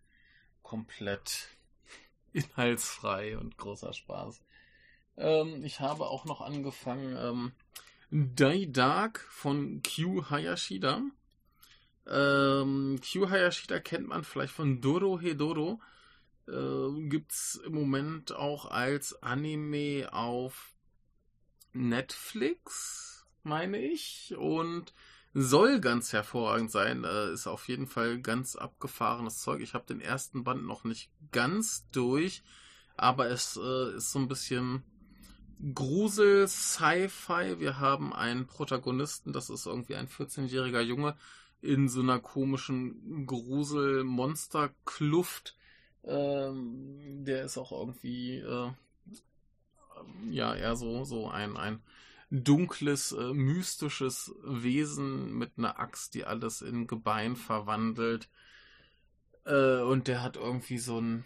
komplett 0.64 1.50
inhaltsfrei 2.34 3.38
und 3.38 3.58
großer 3.58 3.94
Spaß. 3.94 4.42
Ähm, 5.18 5.64
ich 5.64 5.80
habe 5.80 6.08
auch 6.08 6.26
noch 6.26 6.42
angefangen 6.42 7.16
ähm, 7.18 7.52
Die 8.12 8.72
Dark 8.72 9.20
von 9.30 9.82
Q 9.82 10.30
Hayashida. 10.30 11.02
Ähm, 12.08 13.00
Q 13.02 13.30
Hayashida 13.30 13.80
kennt 13.80 14.08
man 14.08 14.24
vielleicht 14.24 14.54
von 14.54 14.82
Doro 14.82 15.20
Hedoro. 15.20 15.82
Äh, 16.48 17.08
gibt's 17.10 17.60
im 17.66 17.74
Moment 17.74 18.32
auch 18.32 18.66
als 18.66 19.22
Anime 19.24 20.10
auf 20.14 20.76
Netflix, 21.74 23.26
meine 23.44 23.80
ich. 23.80 24.36
Und 24.38 24.94
soll 25.34 25.82
ganz 25.82 26.14
hervorragend 26.14 26.72
sein. 26.72 27.04
Äh, 27.04 27.32
ist 27.34 27.48
auf 27.48 27.68
jeden 27.68 27.88
Fall 27.88 28.22
ganz 28.22 28.56
abgefahrenes 28.56 29.40
Zeug. 29.40 29.62
Ich 29.62 29.74
habe 29.74 29.86
den 29.86 30.00
ersten 30.00 30.44
Band 30.44 30.64
noch 30.64 30.84
nicht 30.86 31.12
ganz 31.32 31.90
durch, 31.92 32.44
aber 32.96 33.30
es 33.30 33.60
äh, 33.62 33.98
ist 33.98 34.12
so 34.12 34.20
ein 34.20 34.30
bisschen 34.30 34.84
Grusel, 35.74 36.48
Sci-Fi. 36.48 37.60
Wir 37.60 37.80
haben 37.80 38.14
einen 38.14 38.46
Protagonisten, 38.48 39.34
das 39.34 39.50
ist 39.50 39.66
irgendwie 39.66 39.96
ein 39.96 40.08
14-jähriger 40.08 40.82
Junge 40.82 41.18
in 41.62 41.90
so 41.90 42.02
einer 42.02 42.20
komischen 42.20 43.26
Grusel-Monster-Kluft. 43.26 45.56
Ähm, 46.04 47.26
der 47.26 47.46
ist 47.46 47.58
auch 47.58 47.72
irgendwie 47.72 48.38
äh, 48.38 48.70
ja 50.30 50.54
eher 50.54 50.76
so 50.76 51.04
so 51.04 51.28
ein 51.30 51.58
ein 51.58 51.82
dunkles, 52.30 53.12
äh, 53.12 53.34
mystisches 53.34 54.34
Wesen 54.44 55.38
mit 55.38 55.54
einer 55.58 55.80
Axt, 55.80 56.14
die 56.14 56.26
alles 56.26 56.62
in 56.62 56.88
Gebein 56.88 57.36
verwandelt. 57.36 58.30
Äh, 59.46 59.82
und 59.82 60.08
der 60.08 60.24
hat 60.24 60.38
irgendwie 60.38 60.78
so 60.78 61.00
ein, 61.00 61.26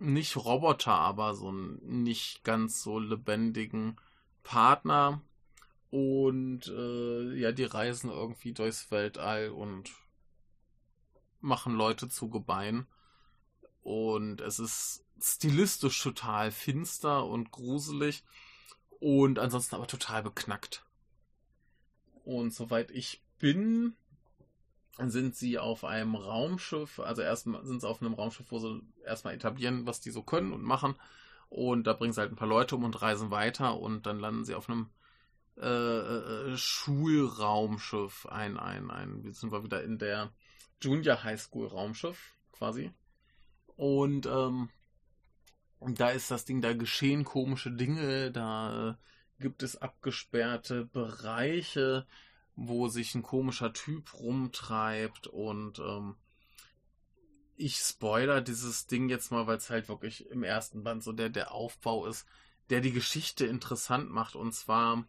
nicht 0.00 0.36
Roboter, 0.36 0.94
aber 0.94 1.34
so 1.34 1.48
einen 1.48 2.02
nicht 2.02 2.42
ganz 2.42 2.82
so 2.82 2.98
lebendigen 2.98 3.96
Partner. 4.42 5.22
Und 5.90 6.68
äh, 6.68 7.34
ja, 7.34 7.52
die 7.52 7.64
reisen 7.64 8.10
irgendwie 8.10 8.52
durchs 8.52 8.90
Weltall 8.90 9.50
und 9.50 9.90
machen 11.40 11.74
Leute 11.74 12.08
zu 12.08 12.28
Gebein. 12.30 12.86
Und 13.82 14.40
es 14.40 14.58
ist 14.58 15.04
stilistisch 15.20 16.02
total 16.02 16.50
finster 16.50 17.26
und 17.26 17.50
gruselig. 17.50 18.22
Und 19.00 19.38
ansonsten 19.38 19.74
aber 19.74 19.86
total 19.86 20.22
beknackt. 20.22 20.84
Und 22.24 22.54
soweit 22.54 22.90
ich 22.90 23.22
bin, 23.38 23.96
sind 24.98 25.36
sie 25.36 25.58
auf 25.58 25.84
einem 25.84 26.14
Raumschiff, 26.14 27.00
also 27.00 27.22
erstmal 27.22 27.64
sind 27.64 27.80
sie 27.80 27.88
auf 27.88 28.02
einem 28.02 28.14
Raumschiff, 28.14 28.46
wo 28.50 28.58
sie 28.58 28.82
erstmal 29.04 29.34
etablieren, 29.34 29.86
was 29.86 30.00
die 30.00 30.10
so 30.10 30.22
können 30.22 30.52
und 30.52 30.62
machen. 30.62 30.94
Und 31.48 31.86
da 31.86 31.94
bringen 31.94 32.12
sie 32.12 32.20
halt 32.20 32.32
ein 32.32 32.36
paar 32.36 32.48
Leute 32.48 32.76
um 32.76 32.84
und 32.84 33.00
reisen 33.00 33.30
weiter 33.30 33.78
und 33.78 34.06
dann 34.06 34.20
landen 34.20 34.44
sie 34.44 34.54
auf 34.54 34.68
einem 34.68 34.90
äh, 35.60 35.66
äh, 35.66 36.56
Schulraumschiff. 36.56 38.26
Ein, 38.26 38.56
ein, 38.56 38.90
ein, 38.90 39.22
jetzt 39.24 39.40
sind 39.40 39.52
wir 39.52 39.64
wieder 39.64 39.82
in 39.82 39.98
der 39.98 40.32
Junior 40.80 41.22
High 41.24 41.40
School 41.40 41.66
Raumschiff 41.66 42.36
quasi. 42.52 42.92
Und 43.76 44.26
ähm, 44.26 44.68
da 45.80 46.10
ist 46.10 46.30
das 46.30 46.44
Ding, 46.44 46.60
da 46.60 46.74
geschehen 46.74 47.24
komische 47.24 47.70
Dinge, 47.72 48.30
da 48.30 48.90
äh, 48.90 48.94
gibt 49.40 49.62
es 49.62 49.76
abgesperrte 49.76 50.84
Bereiche, 50.84 52.06
wo 52.62 52.88
sich 52.88 53.14
ein 53.14 53.22
komischer 53.22 53.72
Typ 53.72 54.12
rumtreibt 54.12 55.26
und 55.26 55.78
ähm, 55.78 56.14
ich 57.56 57.76
spoiler 57.76 58.42
dieses 58.42 58.86
Ding 58.86 59.08
jetzt 59.08 59.32
mal, 59.32 59.46
weil 59.46 59.56
es 59.56 59.70
halt 59.70 59.88
wirklich 59.88 60.28
im 60.28 60.42
ersten 60.42 60.84
Band 60.84 61.02
so 61.02 61.12
der, 61.12 61.30
der 61.30 61.52
Aufbau 61.52 62.06
ist, 62.06 62.26
der 62.68 62.82
die 62.82 62.92
Geschichte 62.92 63.46
interessant 63.46 64.10
macht. 64.10 64.36
Und 64.36 64.52
zwar 64.52 65.06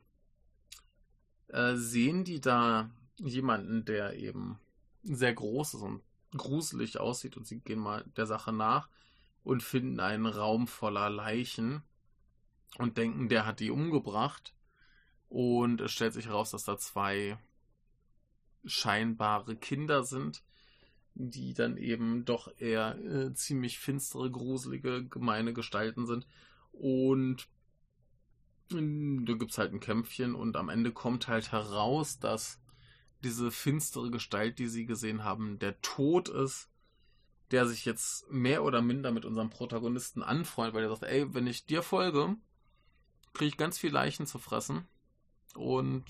äh, 1.49 1.75
sehen 1.75 2.23
die 2.23 2.39
da 2.39 2.89
jemanden, 3.17 3.83
der 3.83 4.15
eben 4.15 4.57
sehr 5.03 5.33
groß 5.33 5.73
ist 5.73 5.81
und 5.81 6.01
gruselig 6.37 7.01
aussieht 7.01 7.35
und 7.35 7.45
sie 7.45 7.59
gehen 7.59 7.79
mal 7.79 8.05
der 8.15 8.27
Sache 8.27 8.53
nach 8.53 8.87
und 9.43 9.61
finden 9.61 9.99
einen 9.99 10.25
Raum 10.25 10.67
voller 10.67 11.09
Leichen 11.09 11.83
und 12.77 12.97
denken, 12.97 13.27
der 13.27 13.45
hat 13.45 13.59
die 13.59 13.71
umgebracht. 13.71 14.53
Und 15.31 15.79
es 15.81 15.91
stellt 15.91 16.13
sich 16.13 16.27
heraus, 16.27 16.51
dass 16.51 16.65
da 16.65 16.77
zwei 16.77 17.37
scheinbare 18.65 19.55
Kinder 19.55 20.03
sind, 20.03 20.43
die 21.13 21.53
dann 21.53 21.77
eben 21.77 22.25
doch 22.25 22.51
eher 22.57 22.97
äh, 22.99 23.33
ziemlich 23.33 23.79
finstere, 23.79 24.29
gruselige, 24.29 25.05
gemeine 25.05 25.53
Gestalten 25.53 26.05
sind. 26.05 26.27
Und 26.71 27.47
äh, 28.71 29.25
da 29.25 29.33
gibt 29.33 29.51
es 29.51 29.57
halt 29.57 29.73
ein 29.73 29.79
Kämpfchen 29.79 30.35
und 30.35 30.57
am 30.57 30.69
Ende 30.69 30.91
kommt 30.91 31.27
halt 31.27 31.51
heraus, 31.51 32.19
dass 32.19 32.61
diese 33.23 33.51
finstere 33.51 34.11
Gestalt, 34.11 34.59
die 34.59 34.67
sie 34.67 34.85
gesehen 34.85 35.23
haben, 35.23 35.59
der 35.59 35.79
Tod 35.81 36.27
ist 36.27 36.71
der 37.51 37.67
sich 37.67 37.85
jetzt 37.85 38.29
mehr 38.31 38.63
oder 38.63 38.81
minder 38.81 39.11
mit 39.11 39.25
unserem 39.25 39.49
Protagonisten 39.49 40.23
anfreundet, 40.23 40.73
weil 40.73 40.83
er 40.83 40.89
sagt, 40.89 41.03
ey, 41.03 41.33
wenn 41.33 41.47
ich 41.47 41.65
dir 41.65 41.83
folge, 41.83 42.35
kriege 43.33 43.49
ich 43.49 43.57
ganz 43.57 43.77
viel 43.77 43.91
Leichen 43.91 44.25
zu 44.25 44.39
fressen. 44.39 44.87
Und 45.55 46.03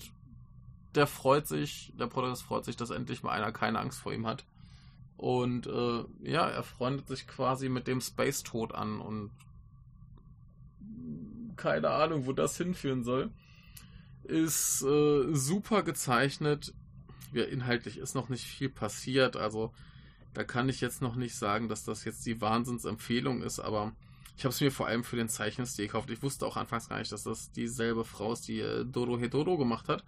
der 0.94 1.06
freut 1.06 1.46
sich, 1.46 1.92
der 1.98 2.06
Protagonist 2.06 2.42
freut 2.42 2.64
sich, 2.64 2.76
dass 2.76 2.90
endlich 2.90 3.22
mal 3.22 3.32
einer 3.32 3.52
keine 3.52 3.78
Angst 3.78 3.98
vor 4.00 4.12
ihm 4.12 4.26
hat. 4.26 4.44
Und 5.16 5.66
äh, 5.66 6.04
ja, 6.22 6.48
er 6.48 6.62
freundet 6.62 7.06
sich 7.08 7.26
quasi 7.26 7.68
mit 7.68 7.86
dem 7.86 8.00
Space-Tod 8.00 8.74
an 8.74 9.00
und 9.00 9.30
keine 11.56 11.90
Ahnung, 11.90 12.26
wo 12.26 12.32
das 12.32 12.56
hinführen 12.56 13.04
soll. 13.04 13.30
Ist 14.24 14.82
äh, 14.82 15.32
super 15.32 15.82
gezeichnet. 15.82 16.74
Ja, 17.32 17.44
inhaltlich 17.44 17.98
ist 17.98 18.14
noch 18.14 18.28
nicht 18.28 18.44
viel 18.44 18.68
passiert. 18.68 19.36
Also 19.36 19.72
da 20.34 20.44
kann 20.44 20.68
ich 20.68 20.80
jetzt 20.80 21.02
noch 21.02 21.14
nicht 21.14 21.36
sagen, 21.36 21.68
dass 21.68 21.84
das 21.84 22.04
jetzt 22.04 22.26
die 22.26 22.40
Wahnsinnsempfehlung 22.40 23.42
ist, 23.42 23.60
aber 23.60 23.92
ich 24.36 24.44
habe 24.44 24.52
es 24.52 24.60
mir 24.60 24.72
vor 24.72 24.86
allem 24.86 25.04
für 25.04 25.16
den 25.16 25.28
Zeichenstil 25.28 25.86
gekauft. 25.86 26.10
Ich 26.10 26.22
wusste 26.22 26.46
auch 26.46 26.56
anfangs 26.56 26.88
gar 26.88 26.98
nicht, 26.98 27.12
dass 27.12 27.24
das 27.24 27.52
dieselbe 27.52 28.04
Frau 28.04 28.32
ist, 28.32 28.48
die 28.48 28.60
äh, 28.60 28.84
Dodo 28.84 29.18
Hedoro 29.18 29.56
gemacht 29.56 29.88
hat. 29.88 30.04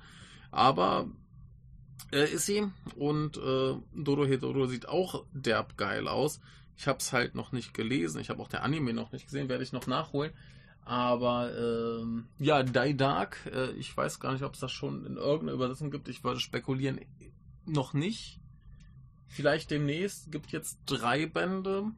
Aber 0.50 1.08
äh, 2.12 2.32
ist 2.32 2.46
sie 2.46 2.64
und 2.96 3.36
äh, 3.36 3.74
Dodo 3.94 4.26
Hedoro 4.26 4.66
sieht 4.66 4.88
auch 4.88 5.24
derb 5.32 5.76
geil 5.76 6.08
aus. 6.08 6.40
Ich 6.76 6.88
habe 6.88 6.98
es 6.98 7.12
halt 7.12 7.34
noch 7.34 7.52
nicht 7.52 7.74
gelesen. 7.74 8.20
Ich 8.20 8.30
habe 8.30 8.42
auch 8.42 8.48
der 8.48 8.62
Anime 8.62 8.92
noch 8.92 9.12
nicht 9.12 9.26
gesehen, 9.26 9.48
werde 9.48 9.62
ich 9.62 9.72
noch 9.72 9.86
nachholen. 9.86 10.32
Aber 10.84 11.50
ähm, 11.56 12.26
ja, 12.38 12.62
Die 12.62 12.96
Dark, 12.96 13.38
äh, 13.52 13.70
ich 13.72 13.96
weiß 13.96 14.20
gar 14.20 14.32
nicht, 14.32 14.42
ob 14.42 14.54
es 14.54 14.60
das 14.60 14.72
schon 14.72 15.06
in 15.06 15.16
irgendeiner 15.16 15.52
Übersetzung 15.52 15.90
gibt. 15.90 16.08
Ich 16.08 16.24
würde 16.24 16.40
spekulieren, 16.40 17.00
noch 17.64 17.94
nicht. 17.94 18.40
Vielleicht 19.28 19.70
demnächst. 19.70 20.30
Gibt 20.30 20.52
jetzt 20.52 20.78
drei 20.86 21.26
Bände. 21.26 21.92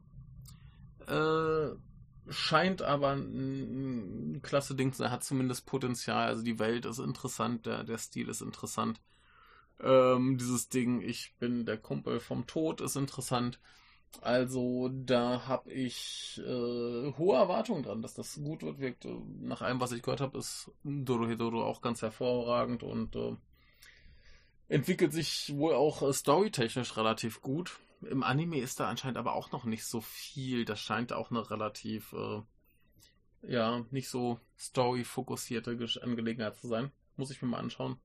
Äh, 1.07 1.75
scheint 2.29 2.81
aber 2.81 3.11
ein, 3.11 4.39
klasse 4.43 4.75
Ding 4.75 4.91
zu 4.93 4.99
sein. 4.99 5.11
Hat 5.11 5.23
zumindest 5.23 5.65
Potenzial. 5.65 6.27
Also 6.27 6.43
die 6.43 6.59
Welt 6.59 6.85
ist 6.85 6.99
interessant, 6.99 7.65
der, 7.65 7.83
der 7.83 7.97
Stil 7.97 8.29
ist 8.29 8.41
interessant. 8.41 8.99
Ähm, 9.79 10.37
dieses 10.37 10.69
Ding, 10.69 11.01
ich 11.01 11.35
bin 11.39 11.65
der 11.65 11.77
Kumpel 11.77 12.19
vom 12.19 12.47
Tod, 12.47 12.81
ist 12.81 12.95
interessant. 12.95 13.59
Also 14.21 14.89
da 14.89 15.45
habe 15.47 15.71
ich 15.71 16.41
äh, 16.43 17.13
hohe 17.17 17.35
Erwartungen 17.35 17.83
dran, 17.83 18.01
dass 18.01 18.13
das 18.13 18.35
gut 18.35 18.63
wird. 18.63 18.79
Wirkt 18.79 19.05
äh, 19.05 19.15
nach 19.41 19.61
allem, 19.61 19.79
was 19.79 19.91
ich 19.91 20.01
gehört 20.01 20.21
habe, 20.21 20.37
ist 20.39 20.71
Dorohedoro 20.83 21.63
auch 21.63 21.81
ganz 21.81 22.01
hervorragend 22.01 22.83
und 22.83 23.15
äh, 23.15 23.35
entwickelt 24.69 25.13
sich 25.13 25.53
wohl 25.55 25.73
auch 25.73 26.01
äh, 26.01 26.13
storytechnisch 26.13 26.97
relativ 26.97 27.41
gut. 27.41 27.79
Im 28.01 28.23
Anime 28.23 28.59
ist 28.59 28.79
da 28.79 28.87
anscheinend 28.89 29.17
aber 29.17 29.33
auch 29.33 29.51
noch 29.51 29.65
nicht 29.65 29.85
so 29.85 30.01
viel. 30.01 30.65
Das 30.65 30.79
scheint 30.79 31.13
auch 31.13 31.31
eine 31.31 31.49
relativ, 31.49 32.13
äh, 32.13 32.41
ja, 33.41 33.85
nicht 33.91 34.09
so 34.09 34.39
story-fokussierte 34.57 35.77
Angelegenheit 36.01 36.55
zu 36.57 36.67
sein. 36.67 36.91
Muss 37.15 37.31
ich 37.31 37.41
mir 37.41 37.47
mal 37.47 37.59
anschauen. 37.59 37.99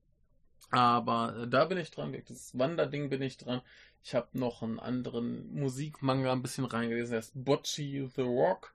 Aber 0.70 1.36
äh, 1.36 1.48
da 1.48 1.66
bin 1.66 1.78
ich 1.78 1.90
dran. 1.90 2.16
Das 2.26 2.58
Wanderding 2.58 3.10
bin 3.10 3.22
ich 3.22 3.36
dran. 3.36 3.60
Ich 4.02 4.14
habe 4.14 4.38
noch 4.38 4.62
einen 4.62 4.80
anderen 4.80 5.52
Musikmanga 5.54 6.32
ein 6.32 6.42
bisschen 6.42 6.64
reingelesen. 6.64 7.12
Der 7.12 7.20
ist 7.20 7.32
Bocci 7.34 8.08
the 8.14 8.22
Rock. 8.22 8.74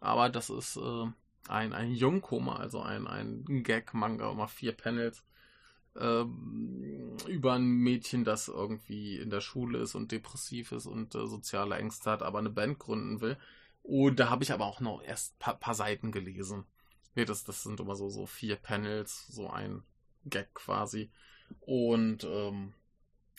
Aber 0.00 0.28
das 0.28 0.50
ist 0.50 0.76
äh, 0.76 1.06
ein, 1.48 1.72
ein 1.72 1.92
Jungkoma, 1.92 2.56
also 2.56 2.80
ein, 2.80 3.06
ein 3.06 3.62
Gag-Manga, 3.62 4.30
immer 4.30 4.48
vier 4.48 4.72
Panels. 4.72 5.24
Äh, 5.98 6.24
über 7.28 7.54
ein 7.54 7.64
Mädchen, 7.64 8.24
das 8.24 8.48
irgendwie 8.48 9.16
in 9.18 9.30
der 9.30 9.40
Schule 9.40 9.78
ist 9.78 9.94
und 9.94 10.12
depressiv 10.12 10.72
ist 10.72 10.86
und 10.86 11.14
äh, 11.14 11.26
soziale 11.26 11.76
Ängste 11.76 12.10
hat, 12.10 12.22
aber 12.22 12.38
eine 12.38 12.50
Band 12.50 12.78
gründen 12.78 13.20
will. 13.20 13.36
Und 13.82 14.20
da 14.20 14.30
habe 14.30 14.44
ich 14.44 14.52
aber 14.52 14.66
auch 14.66 14.80
noch 14.80 15.02
erst 15.02 15.34
ein 15.34 15.38
paar, 15.38 15.54
paar 15.58 15.74
Seiten 15.74 16.12
gelesen. 16.12 16.64
Nee, 17.14 17.24
das, 17.24 17.44
das 17.44 17.62
sind 17.62 17.80
immer 17.80 17.96
so, 17.96 18.08
so 18.08 18.26
vier 18.26 18.56
Panels, 18.56 19.26
so 19.28 19.48
ein 19.50 19.82
Gag 20.26 20.54
quasi. 20.54 21.10
Und 21.60 22.24
ähm, 22.24 22.74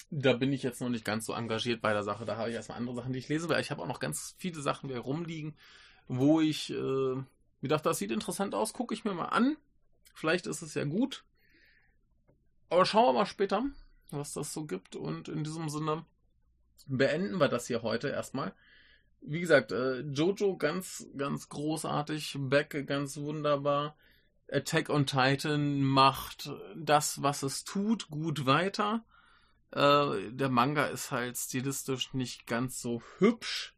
da 0.10 0.34
bin 0.34 0.52
ich 0.52 0.64
jetzt 0.64 0.82
noch 0.82 0.90
nicht 0.90 1.06
ganz 1.06 1.26
so 1.26 1.34
engagiert 1.34 1.82
bei 1.82 1.94
der 1.94 2.04
Sache. 2.04 2.26
Da 2.26 2.36
habe 2.36 2.50
ich 2.50 2.56
erstmal 2.56 2.78
andere 2.80 2.96
Sachen, 2.96 3.14
die 3.14 3.20
ich 3.20 3.30
lesen 3.30 3.50
will. 3.50 3.60
Ich 3.60 3.72
habe 3.72 3.82
auch 3.82 3.88
noch 3.88 4.00
ganz 4.00 4.36
viele 4.38 4.62
Sachen, 4.62 4.90
die 4.90 4.96
rumliegen, 4.96 5.56
wo 6.08 6.42
ich 6.42 6.72
äh, 6.72 6.74
mir 7.62 7.68
dachte, 7.68 7.90
das 7.90 8.00
sieht 8.00 8.12
interessant 8.12 8.56
aus, 8.56 8.74
gucke 8.74 8.94
ich 8.94 9.06
mir 9.06 9.14
mal 9.14 9.26
an. 9.26 9.56
Vielleicht 10.14 10.48
ist 10.48 10.62
es 10.62 10.74
ja 10.74 10.84
gut. 10.84 11.24
Aber 12.70 12.86
schauen 12.86 13.08
wir 13.08 13.20
mal 13.20 13.26
später, 13.26 13.64
was 14.12 14.34
das 14.34 14.54
so 14.54 14.66
gibt. 14.66 14.96
Und 14.96 15.28
in 15.28 15.44
diesem 15.44 15.70
Sinne 15.70 16.06
beenden 16.88 17.38
wir 17.38 17.48
das 17.48 17.68
hier 17.68 17.82
heute 17.82 18.10
erstmal. 18.10 18.54
Wie 19.22 19.42
gesagt, 19.42 19.72
äh, 19.72 20.00
Jojo 20.02 20.58
ganz, 20.58 21.08
ganz 21.18 21.50
großartig, 21.50 22.38
Beck 22.40 22.88
ganz 22.88 23.18
wunderbar. 23.18 23.96
Attack 24.52 24.90
on 24.90 25.06
Titan 25.06 25.82
macht 25.82 26.52
das, 26.76 27.22
was 27.22 27.44
es 27.44 27.64
tut, 27.64 28.10
gut 28.10 28.46
weiter. 28.46 29.04
Äh, 29.72 30.32
der 30.32 30.50
Manga 30.50 30.86
ist 30.86 31.12
halt 31.12 31.38
stilistisch 31.38 32.14
nicht 32.14 32.48
ganz 32.48 32.82
so 32.82 33.02
hübsch. 33.18 33.76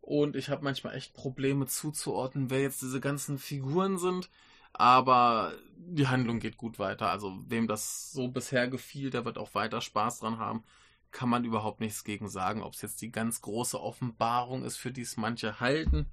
Und 0.00 0.36
ich 0.36 0.50
habe 0.50 0.64
manchmal 0.64 0.94
echt 0.94 1.14
Probleme 1.14 1.66
zuzuordnen, 1.66 2.50
wer 2.50 2.60
jetzt 2.60 2.82
diese 2.82 3.00
ganzen 3.00 3.38
Figuren 3.38 3.98
sind. 3.98 4.30
Aber 4.78 5.54
die 5.76 6.08
Handlung 6.08 6.38
geht 6.38 6.56
gut 6.56 6.78
weiter. 6.78 7.10
Also 7.10 7.38
wem 7.46 7.66
das 7.66 8.12
so 8.12 8.28
bisher 8.28 8.68
gefiel, 8.68 9.10
der 9.10 9.24
wird 9.24 9.38
auch 9.38 9.54
weiter 9.54 9.80
Spaß 9.80 10.20
dran 10.20 10.38
haben. 10.38 10.64
Kann 11.10 11.28
man 11.28 11.44
überhaupt 11.44 11.80
nichts 11.80 12.04
gegen 12.04 12.28
sagen. 12.28 12.62
Ob 12.62 12.74
es 12.74 12.82
jetzt 12.82 13.00
die 13.00 13.10
ganz 13.10 13.40
große 13.40 13.80
Offenbarung 13.80 14.64
ist, 14.64 14.76
für 14.76 14.92
die 14.92 15.02
es 15.02 15.16
manche 15.16 15.60
halten 15.60 16.10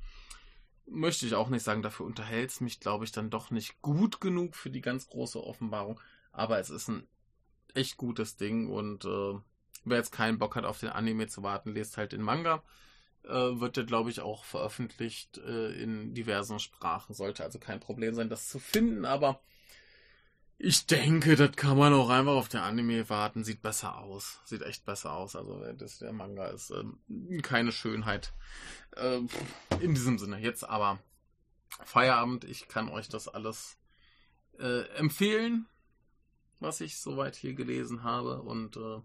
möchte 0.85 1.25
ich 1.25 1.35
auch 1.35 1.49
nicht 1.49 1.63
sagen, 1.63 1.81
dafür 1.81 2.05
unterhält 2.05 2.49
es 2.51 2.61
mich, 2.61 2.79
glaube 2.79 3.05
ich, 3.05 3.11
dann 3.11 3.29
doch 3.29 3.51
nicht 3.51 3.81
gut 3.81 4.21
genug 4.21 4.55
für 4.55 4.69
die 4.69 4.81
ganz 4.81 5.07
große 5.07 5.43
Offenbarung. 5.43 5.99
Aber 6.31 6.59
es 6.59 6.69
ist 6.69 6.89
ein 6.89 7.07
echt 7.73 7.97
gutes 7.97 8.37
Ding 8.37 8.69
und 8.69 9.05
äh, 9.05 9.33
wer 9.85 9.97
jetzt 9.97 10.11
keinen 10.11 10.39
Bock 10.39 10.55
hat, 10.55 10.65
auf 10.65 10.79
den 10.79 10.89
Anime 10.89 11.27
zu 11.27 11.43
warten, 11.43 11.73
lest 11.73 11.97
halt 11.97 12.11
den 12.11 12.21
Manga. 12.21 12.63
Äh, 13.25 13.59
wird 13.59 13.77
der, 13.77 13.85
glaube 13.85 14.09
ich, 14.09 14.19
auch 14.19 14.43
veröffentlicht 14.43 15.37
äh, 15.37 15.71
in 15.81 16.13
diversen 16.13 16.59
Sprachen. 16.59 17.13
Sollte 17.13 17.43
also 17.43 17.59
kein 17.59 17.79
Problem 17.79 18.13
sein, 18.13 18.29
das 18.29 18.49
zu 18.49 18.59
finden, 18.59 19.05
aber 19.05 19.39
ich 20.65 20.85
denke, 20.85 21.35
das 21.35 21.55
kann 21.55 21.77
man 21.77 21.93
auch 21.93 22.09
einfach 22.09 22.33
auf 22.33 22.47
den 22.47 22.61
Anime 22.61 23.09
warten. 23.09 23.43
Sieht 23.43 23.61
besser 23.61 23.97
aus. 23.97 24.39
Sieht 24.45 24.61
echt 24.61 24.85
besser 24.85 25.13
aus. 25.13 25.35
Also 25.35 25.61
das, 25.73 25.99
der 25.99 26.13
Manga 26.13 26.47
ist 26.47 26.71
ähm, 26.71 26.99
keine 27.41 27.71
Schönheit. 27.71 28.33
Äh, 28.95 29.19
in 29.81 29.93
diesem 29.93 30.17
Sinne. 30.17 30.39
Jetzt 30.39 30.63
aber 30.63 30.99
Feierabend. 31.83 32.45
Ich 32.45 32.67
kann 32.67 32.87
euch 32.87 33.09
das 33.09 33.27
alles 33.27 33.77
äh, 34.57 34.87
empfehlen, 34.95 35.65
was 36.59 36.79
ich 36.81 36.97
soweit 36.97 37.35
hier 37.35 37.55
gelesen 37.55 38.03
habe. 38.03 38.41
Und 38.41 38.77
äh, 38.77 39.01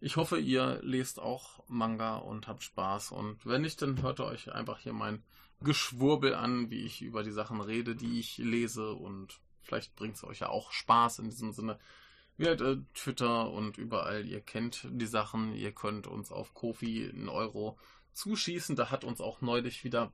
ich 0.00 0.16
hoffe, 0.16 0.38
ihr 0.38 0.80
lest 0.82 1.20
auch 1.20 1.62
Manga 1.68 2.16
und 2.16 2.48
habt 2.48 2.62
Spaß. 2.62 3.12
Und 3.12 3.44
wenn 3.46 3.62
nicht, 3.62 3.80
dann 3.82 4.02
hört 4.02 4.20
ihr 4.20 4.26
euch 4.26 4.52
einfach 4.52 4.78
hier 4.78 4.92
mein 4.92 5.22
Geschwurbel 5.60 6.34
an, 6.34 6.70
wie 6.70 6.84
ich 6.84 7.02
über 7.02 7.22
die 7.22 7.32
Sachen 7.32 7.60
rede, 7.60 7.96
die 7.96 8.20
ich 8.20 8.38
lese 8.38 8.92
und 8.92 9.40
Vielleicht 9.66 9.96
bringt 9.96 10.14
es 10.14 10.24
euch 10.24 10.40
ja 10.40 10.48
auch 10.48 10.70
Spaß 10.70 11.18
in 11.18 11.28
diesem 11.28 11.52
Sinne. 11.52 11.78
Wie 12.36 12.46
halt 12.46 12.60
äh, 12.60 12.76
Twitter 12.94 13.50
und 13.50 13.78
überall, 13.78 14.24
ihr 14.24 14.40
kennt 14.40 14.86
die 14.90 15.06
Sachen, 15.06 15.54
ihr 15.54 15.72
könnt 15.72 16.06
uns 16.06 16.30
auf 16.30 16.54
Kofi 16.54 17.10
einen 17.12 17.28
Euro 17.28 17.76
zuschießen. 18.12 18.76
Da 18.76 18.90
hat 18.90 19.04
uns 19.04 19.20
auch 19.20 19.40
neulich 19.40 19.82
wieder 19.82 20.12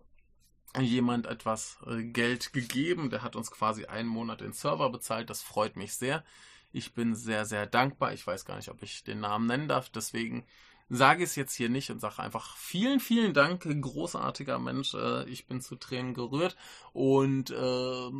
jemand 0.80 1.26
etwas 1.26 1.78
äh, 1.86 2.02
Geld 2.02 2.54
gegeben. 2.54 3.10
Der 3.10 3.22
hat 3.22 3.36
uns 3.36 3.50
quasi 3.50 3.84
einen 3.84 4.08
Monat 4.08 4.40
den 4.40 4.54
Server 4.54 4.88
bezahlt. 4.88 5.28
Das 5.28 5.42
freut 5.42 5.76
mich 5.76 5.94
sehr. 5.94 6.24
Ich 6.72 6.94
bin 6.94 7.14
sehr, 7.14 7.44
sehr 7.44 7.66
dankbar. 7.66 8.12
Ich 8.12 8.26
weiß 8.26 8.44
gar 8.44 8.56
nicht, 8.56 8.70
ob 8.70 8.82
ich 8.82 9.04
den 9.04 9.20
Namen 9.20 9.46
nennen 9.46 9.68
darf. 9.68 9.90
Deswegen 9.90 10.44
sage 10.88 11.22
ich 11.22 11.30
es 11.30 11.36
jetzt 11.36 11.54
hier 11.54 11.68
nicht 11.68 11.90
und 11.90 12.00
sage 12.00 12.18
einfach 12.20 12.56
vielen, 12.56 13.00
vielen 13.00 13.34
Dank, 13.34 13.62
großartiger 13.62 14.58
Mensch. 14.58 14.94
Äh, 14.94 15.28
ich 15.28 15.46
bin 15.46 15.60
zu 15.60 15.76
Tränen 15.76 16.14
gerührt 16.14 16.56
und 16.92 17.50
äh, 17.50 18.10